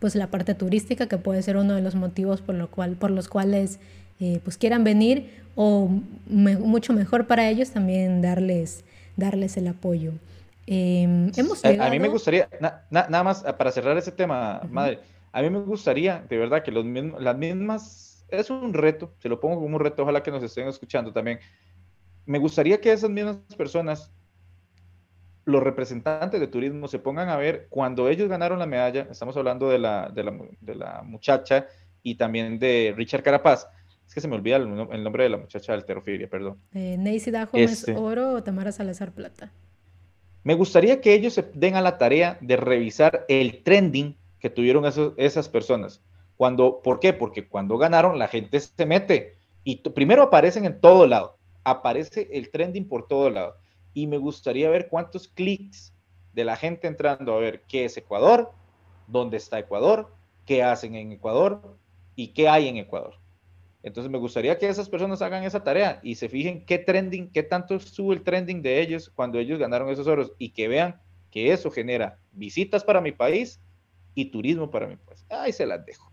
pues 0.00 0.16
la 0.16 0.26
parte 0.26 0.54
turística 0.54 1.06
que 1.06 1.18
puede 1.18 1.42
ser 1.42 1.56
uno 1.56 1.74
de 1.74 1.82
los 1.82 1.94
motivos 1.94 2.40
por, 2.40 2.56
lo 2.56 2.68
cual, 2.70 2.96
por 2.96 3.10
los 3.10 3.28
cuales 3.28 3.78
eh, 4.18 4.40
pues 4.42 4.56
quieran 4.56 4.82
venir 4.82 5.30
o 5.54 5.88
mucho 6.26 6.92
mejor 6.92 7.26
para 7.26 7.48
ellos 7.48 7.70
también 7.70 8.22
darles, 8.22 8.84
darles 9.16 9.56
el 9.56 9.68
apoyo. 9.68 10.12
Em, 10.66 11.30
hemos 11.36 11.64
a, 11.64 11.90
mí 11.90 11.98
me 11.98 12.08
gustaría, 12.08 12.48
nada 12.90 13.22
más 13.22 13.42
para 13.42 13.72
cerrar 13.72 13.96
ese 13.98 14.12
tema, 14.12 14.62
madre, 14.70 15.00
a 15.32 15.42
mí 15.42 15.50
me 15.50 15.58
gustaría 15.60 16.24
de 16.28 16.38
verdad 16.38 16.62
que 16.62 16.70
los 16.70 16.84
las 17.18 17.36
mismas, 17.36 18.24
es 18.28 18.50
un 18.50 18.72
reto, 18.72 19.12
se 19.18 19.28
lo 19.28 19.40
pongo 19.40 19.56
como 19.56 19.76
un 19.76 19.80
reto, 19.80 20.02
ojalá 20.02 20.22
que 20.22 20.30
nos 20.30 20.42
estén 20.42 20.68
escuchando 20.68 21.12
también, 21.12 21.40
me 22.24 22.38
gustaría 22.38 22.80
que 22.80 22.92
esas 22.92 23.10
mismas 23.10 23.38
personas, 23.56 24.10
los 25.44 25.62
representantes 25.62 26.40
de 26.40 26.46
turismo, 26.46 26.88
se 26.88 26.98
pongan 26.98 27.28
a 27.28 27.36
ver 27.36 27.66
cuando 27.70 28.08
ellos 28.08 28.28
ganaron 28.28 28.58
la 28.58 28.66
medalla, 28.66 29.06
estamos 29.10 29.36
hablando 29.36 29.68
de 29.68 29.78
la, 29.78 30.10
de 30.10 30.74
la, 30.74 31.02
muchacha 31.02 31.66
y 32.02 32.14
también 32.14 32.58
de 32.58 32.94
Richard 32.96 33.22
Carapaz, 33.22 33.66
es 34.06 34.14
que 34.14 34.20
se 34.20 34.28
me 34.28 34.36
olvida 34.36 34.56
el, 34.56 35.02
nombre 35.02 35.24
de 35.24 35.30
la 35.30 35.36
muchacha 35.36 35.72
alterofilia, 35.72 36.28
perdón. 36.28 36.58
Eh, 36.74 36.96
Dajo 37.30 37.56
es 37.56 37.72
este. 37.72 37.94
oro 37.94 38.34
o 38.34 38.42
Tamara 38.42 38.72
Salazar 38.72 39.12
plata. 39.12 39.52
Me 40.42 40.54
gustaría 40.54 41.00
que 41.00 41.14
ellos 41.14 41.34
se 41.34 41.42
den 41.54 41.76
a 41.76 41.82
la 41.82 41.98
tarea 41.98 42.38
de 42.40 42.56
revisar 42.56 43.24
el 43.28 43.62
trending 43.62 44.16
que 44.38 44.50
tuvieron 44.50 44.84
esas 45.16 45.48
personas. 45.48 46.02
Cuando, 46.36 46.80
¿Por 46.82 46.98
qué? 46.98 47.12
Porque 47.12 47.46
cuando 47.46 47.76
ganaron 47.76 48.18
la 48.18 48.26
gente 48.26 48.58
se 48.58 48.86
mete 48.86 49.36
y 49.62 49.76
primero 49.76 50.22
aparecen 50.22 50.64
en 50.64 50.80
todo 50.80 51.06
lado 51.06 51.36
aparece 51.64 52.28
el 52.32 52.50
trending 52.50 52.88
por 52.88 53.06
todo 53.06 53.30
lado. 53.30 53.56
Y 53.94 54.06
me 54.06 54.18
gustaría 54.18 54.70
ver 54.70 54.88
cuántos 54.88 55.28
clics 55.28 55.92
de 56.32 56.44
la 56.44 56.56
gente 56.56 56.86
entrando 56.86 57.34
a 57.34 57.40
ver 57.40 57.62
qué 57.68 57.84
es 57.84 57.96
Ecuador, 57.96 58.52
dónde 59.06 59.36
está 59.36 59.58
Ecuador, 59.58 60.14
qué 60.46 60.62
hacen 60.62 60.94
en 60.94 61.12
Ecuador 61.12 61.76
y 62.14 62.28
qué 62.28 62.48
hay 62.48 62.68
en 62.68 62.76
Ecuador. 62.76 63.14
Entonces 63.82 64.10
me 64.10 64.18
gustaría 64.18 64.58
que 64.58 64.68
esas 64.68 64.88
personas 64.88 65.22
hagan 65.22 65.44
esa 65.44 65.64
tarea 65.64 66.00
y 66.02 66.14
se 66.16 66.28
fijen 66.28 66.64
qué 66.66 66.78
trending, 66.78 67.30
qué 67.30 67.42
tanto 67.42 67.78
sube 67.80 68.14
el 68.14 68.22
trending 68.22 68.62
de 68.62 68.80
ellos 68.80 69.10
cuando 69.14 69.38
ellos 69.38 69.58
ganaron 69.58 69.88
esos 69.88 70.06
oros 70.06 70.32
y 70.38 70.50
que 70.50 70.68
vean 70.68 71.00
que 71.30 71.52
eso 71.52 71.70
genera 71.70 72.18
visitas 72.32 72.84
para 72.84 73.00
mi 73.00 73.12
país 73.12 73.60
y 74.14 74.26
turismo 74.26 74.70
para 74.70 74.86
mi 74.86 74.96
país. 74.96 75.24
Ahí 75.30 75.52
se 75.52 75.66
las 75.66 75.84
dejo. 75.86 76.09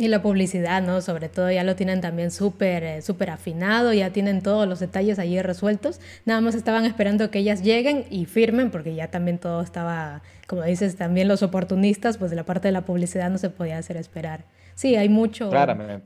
Y 0.00 0.06
la 0.06 0.22
publicidad, 0.22 0.80
¿no? 0.80 1.00
Sobre 1.00 1.28
todo 1.28 1.50
ya 1.50 1.64
lo 1.64 1.74
tienen 1.74 2.00
también 2.00 2.30
súper 2.30 2.84
eh, 2.84 3.02
súper 3.02 3.30
afinado, 3.30 3.92
ya 3.92 4.10
tienen 4.10 4.42
todos 4.42 4.68
los 4.68 4.78
detalles 4.78 5.18
allí 5.18 5.42
resueltos. 5.42 6.00
Nada 6.24 6.40
más 6.40 6.54
estaban 6.54 6.84
esperando 6.84 7.32
que 7.32 7.40
ellas 7.40 7.62
lleguen 7.62 8.04
y 8.08 8.24
firmen, 8.26 8.70
porque 8.70 8.94
ya 8.94 9.08
también 9.08 9.38
todo 9.38 9.60
estaba, 9.60 10.22
como 10.46 10.62
dices, 10.62 10.94
también 10.94 11.26
los 11.26 11.42
oportunistas, 11.42 12.16
pues 12.16 12.30
de 12.30 12.36
la 12.36 12.44
parte 12.44 12.68
de 12.68 12.72
la 12.72 12.82
publicidad 12.82 13.28
no 13.28 13.38
se 13.38 13.50
podía 13.50 13.76
hacer 13.76 13.96
esperar. 13.96 14.44
Sí, 14.76 14.94
hay 14.94 15.08
mucho, 15.08 15.50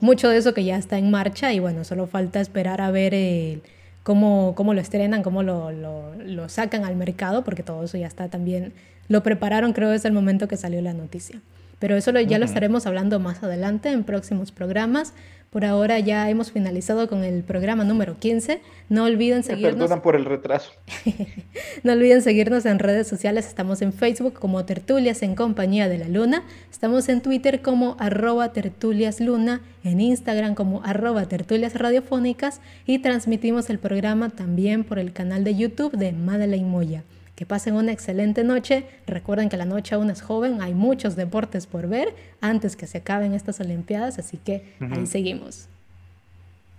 mucho 0.00 0.30
de 0.30 0.38
eso 0.38 0.54
que 0.54 0.64
ya 0.64 0.78
está 0.78 0.96
en 0.96 1.10
marcha 1.10 1.52
y 1.52 1.58
bueno, 1.60 1.84
solo 1.84 2.06
falta 2.06 2.40
esperar 2.40 2.80
a 2.80 2.90
ver 2.90 3.12
eh, 3.12 3.60
cómo, 4.02 4.54
cómo 4.56 4.72
lo 4.72 4.80
estrenan, 4.80 5.22
cómo 5.22 5.42
lo, 5.42 5.70
lo, 5.70 6.14
lo 6.14 6.48
sacan 6.48 6.86
al 6.86 6.96
mercado, 6.96 7.44
porque 7.44 7.62
todo 7.62 7.84
eso 7.84 7.98
ya 7.98 8.06
está 8.06 8.28
también, 8.28 8.72
lo 9.08 9.22
prepararon 9.22 9.74
creo 9.74 9.90
desde 9.90 10.08
el 10.08 10.14
momento 10.14 10.48
que 10.48 10.56
salió 10.56 10.80
la 10.80 10.94
noticia. 10.94 11.42
Pero 11.82 11.96
eso 11.96 12.12
ya 12.12 12.38
lo 12.38 12.44
estaremos 12.44 12.86
hablando 12.86 13.18
más 13.18 13.42
adelante 13.42 13.90
en 13.90 14.04
próximos 14.04 14.52
programas. 14.52 15.14
Por 15.50 15.64
ahora 15.64 15.98
ya 15.98 16.30
hemos 16.30 16.52
finalizado 16.52 17.08
con 17.08 17.24
el 17.24 17.42
programa 17.42 17.82
número 17.82 18.20
15. 18.20 18.60
No 18.88 19.02
olviden 19.02 19.42
seguirnos. 19.42 19.74
Perdonan 19.74 20.00
por 20.00 20.14
el 20.14 20.24
retraso. 20.24 20.70
no 21.82 21.92
olviden 21.92 22.22
seguirnos 22.22 22.66
en 22.66 22.78
redes 22.78 23.08
sociales. 23.08 23.48
Estamos 23.48 23.82
en 23.82 23.92
Facebook 23.92 24.34
como 24.34 24.64
Tertulias 24.64 25.24
en 25.24 25.34
Compañía 25.34 25.88
de 25.88 25.98
la 25.98 26.06
Luna. 26.06 26.44
Estamos 26.70 27.08
en 27.08 27.20
Twitter 27.20 27.62
como 27.62 27.96
arroba 27.98 28.52
tertulias 28.52 29.18
luna. 29.18 29.60
En 29.82 30.00
Instagram 30.00 30.54
como 30.54 30.84
arroba 30.84 31.26
tertulias 31.26 31.74
radiofónicas. 31.74 32.60
Y 32.86 33.00
transmitimos 33.00 33.70
el 33.70 33.80
programa 33.80 34.30
también 34.30 34.84
por 34.84 35.00
el 35.00 35.12
canal 35.12 35.42
de 35.42 35.56
YouTube 35.56 35.96
de 35.96 36.12
Madeleine 36.12 36.68
Moya. 36.68 37.02
Que 37.34 37.46
pasen 37.46 37.74
una 37.74 37.92
excelente 37.92 38.44
noche. 38.44 38.84
Recuerden 39.06 39.48
que 39.48 39.56
la 39.56 39.64
noche 39.64 39.94
aún 39.94 40.10
es 40.10 40.20
joven, 40.22 40.60
hay 40.60 40.74
muchos 40.74 41.16
deportes 41.16 41.66
por 41.66 41.88
ver 41.88 42.14
antes 42.40 42.76
que 42.76 42.86
se 42.86 42.98
acaben 42.98 43.32
estas 43.32 43.60
Olimpiadas, 43.60 44.18
así 44.18 44.36
que 44.36 44.74
ahí 44.80 45.06
seguimos. 45.06 45.68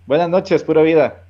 Buenas 0.06 0.28
noches, 0.28 0.62
pura 0.62 0.82
vida. 0.82 1.23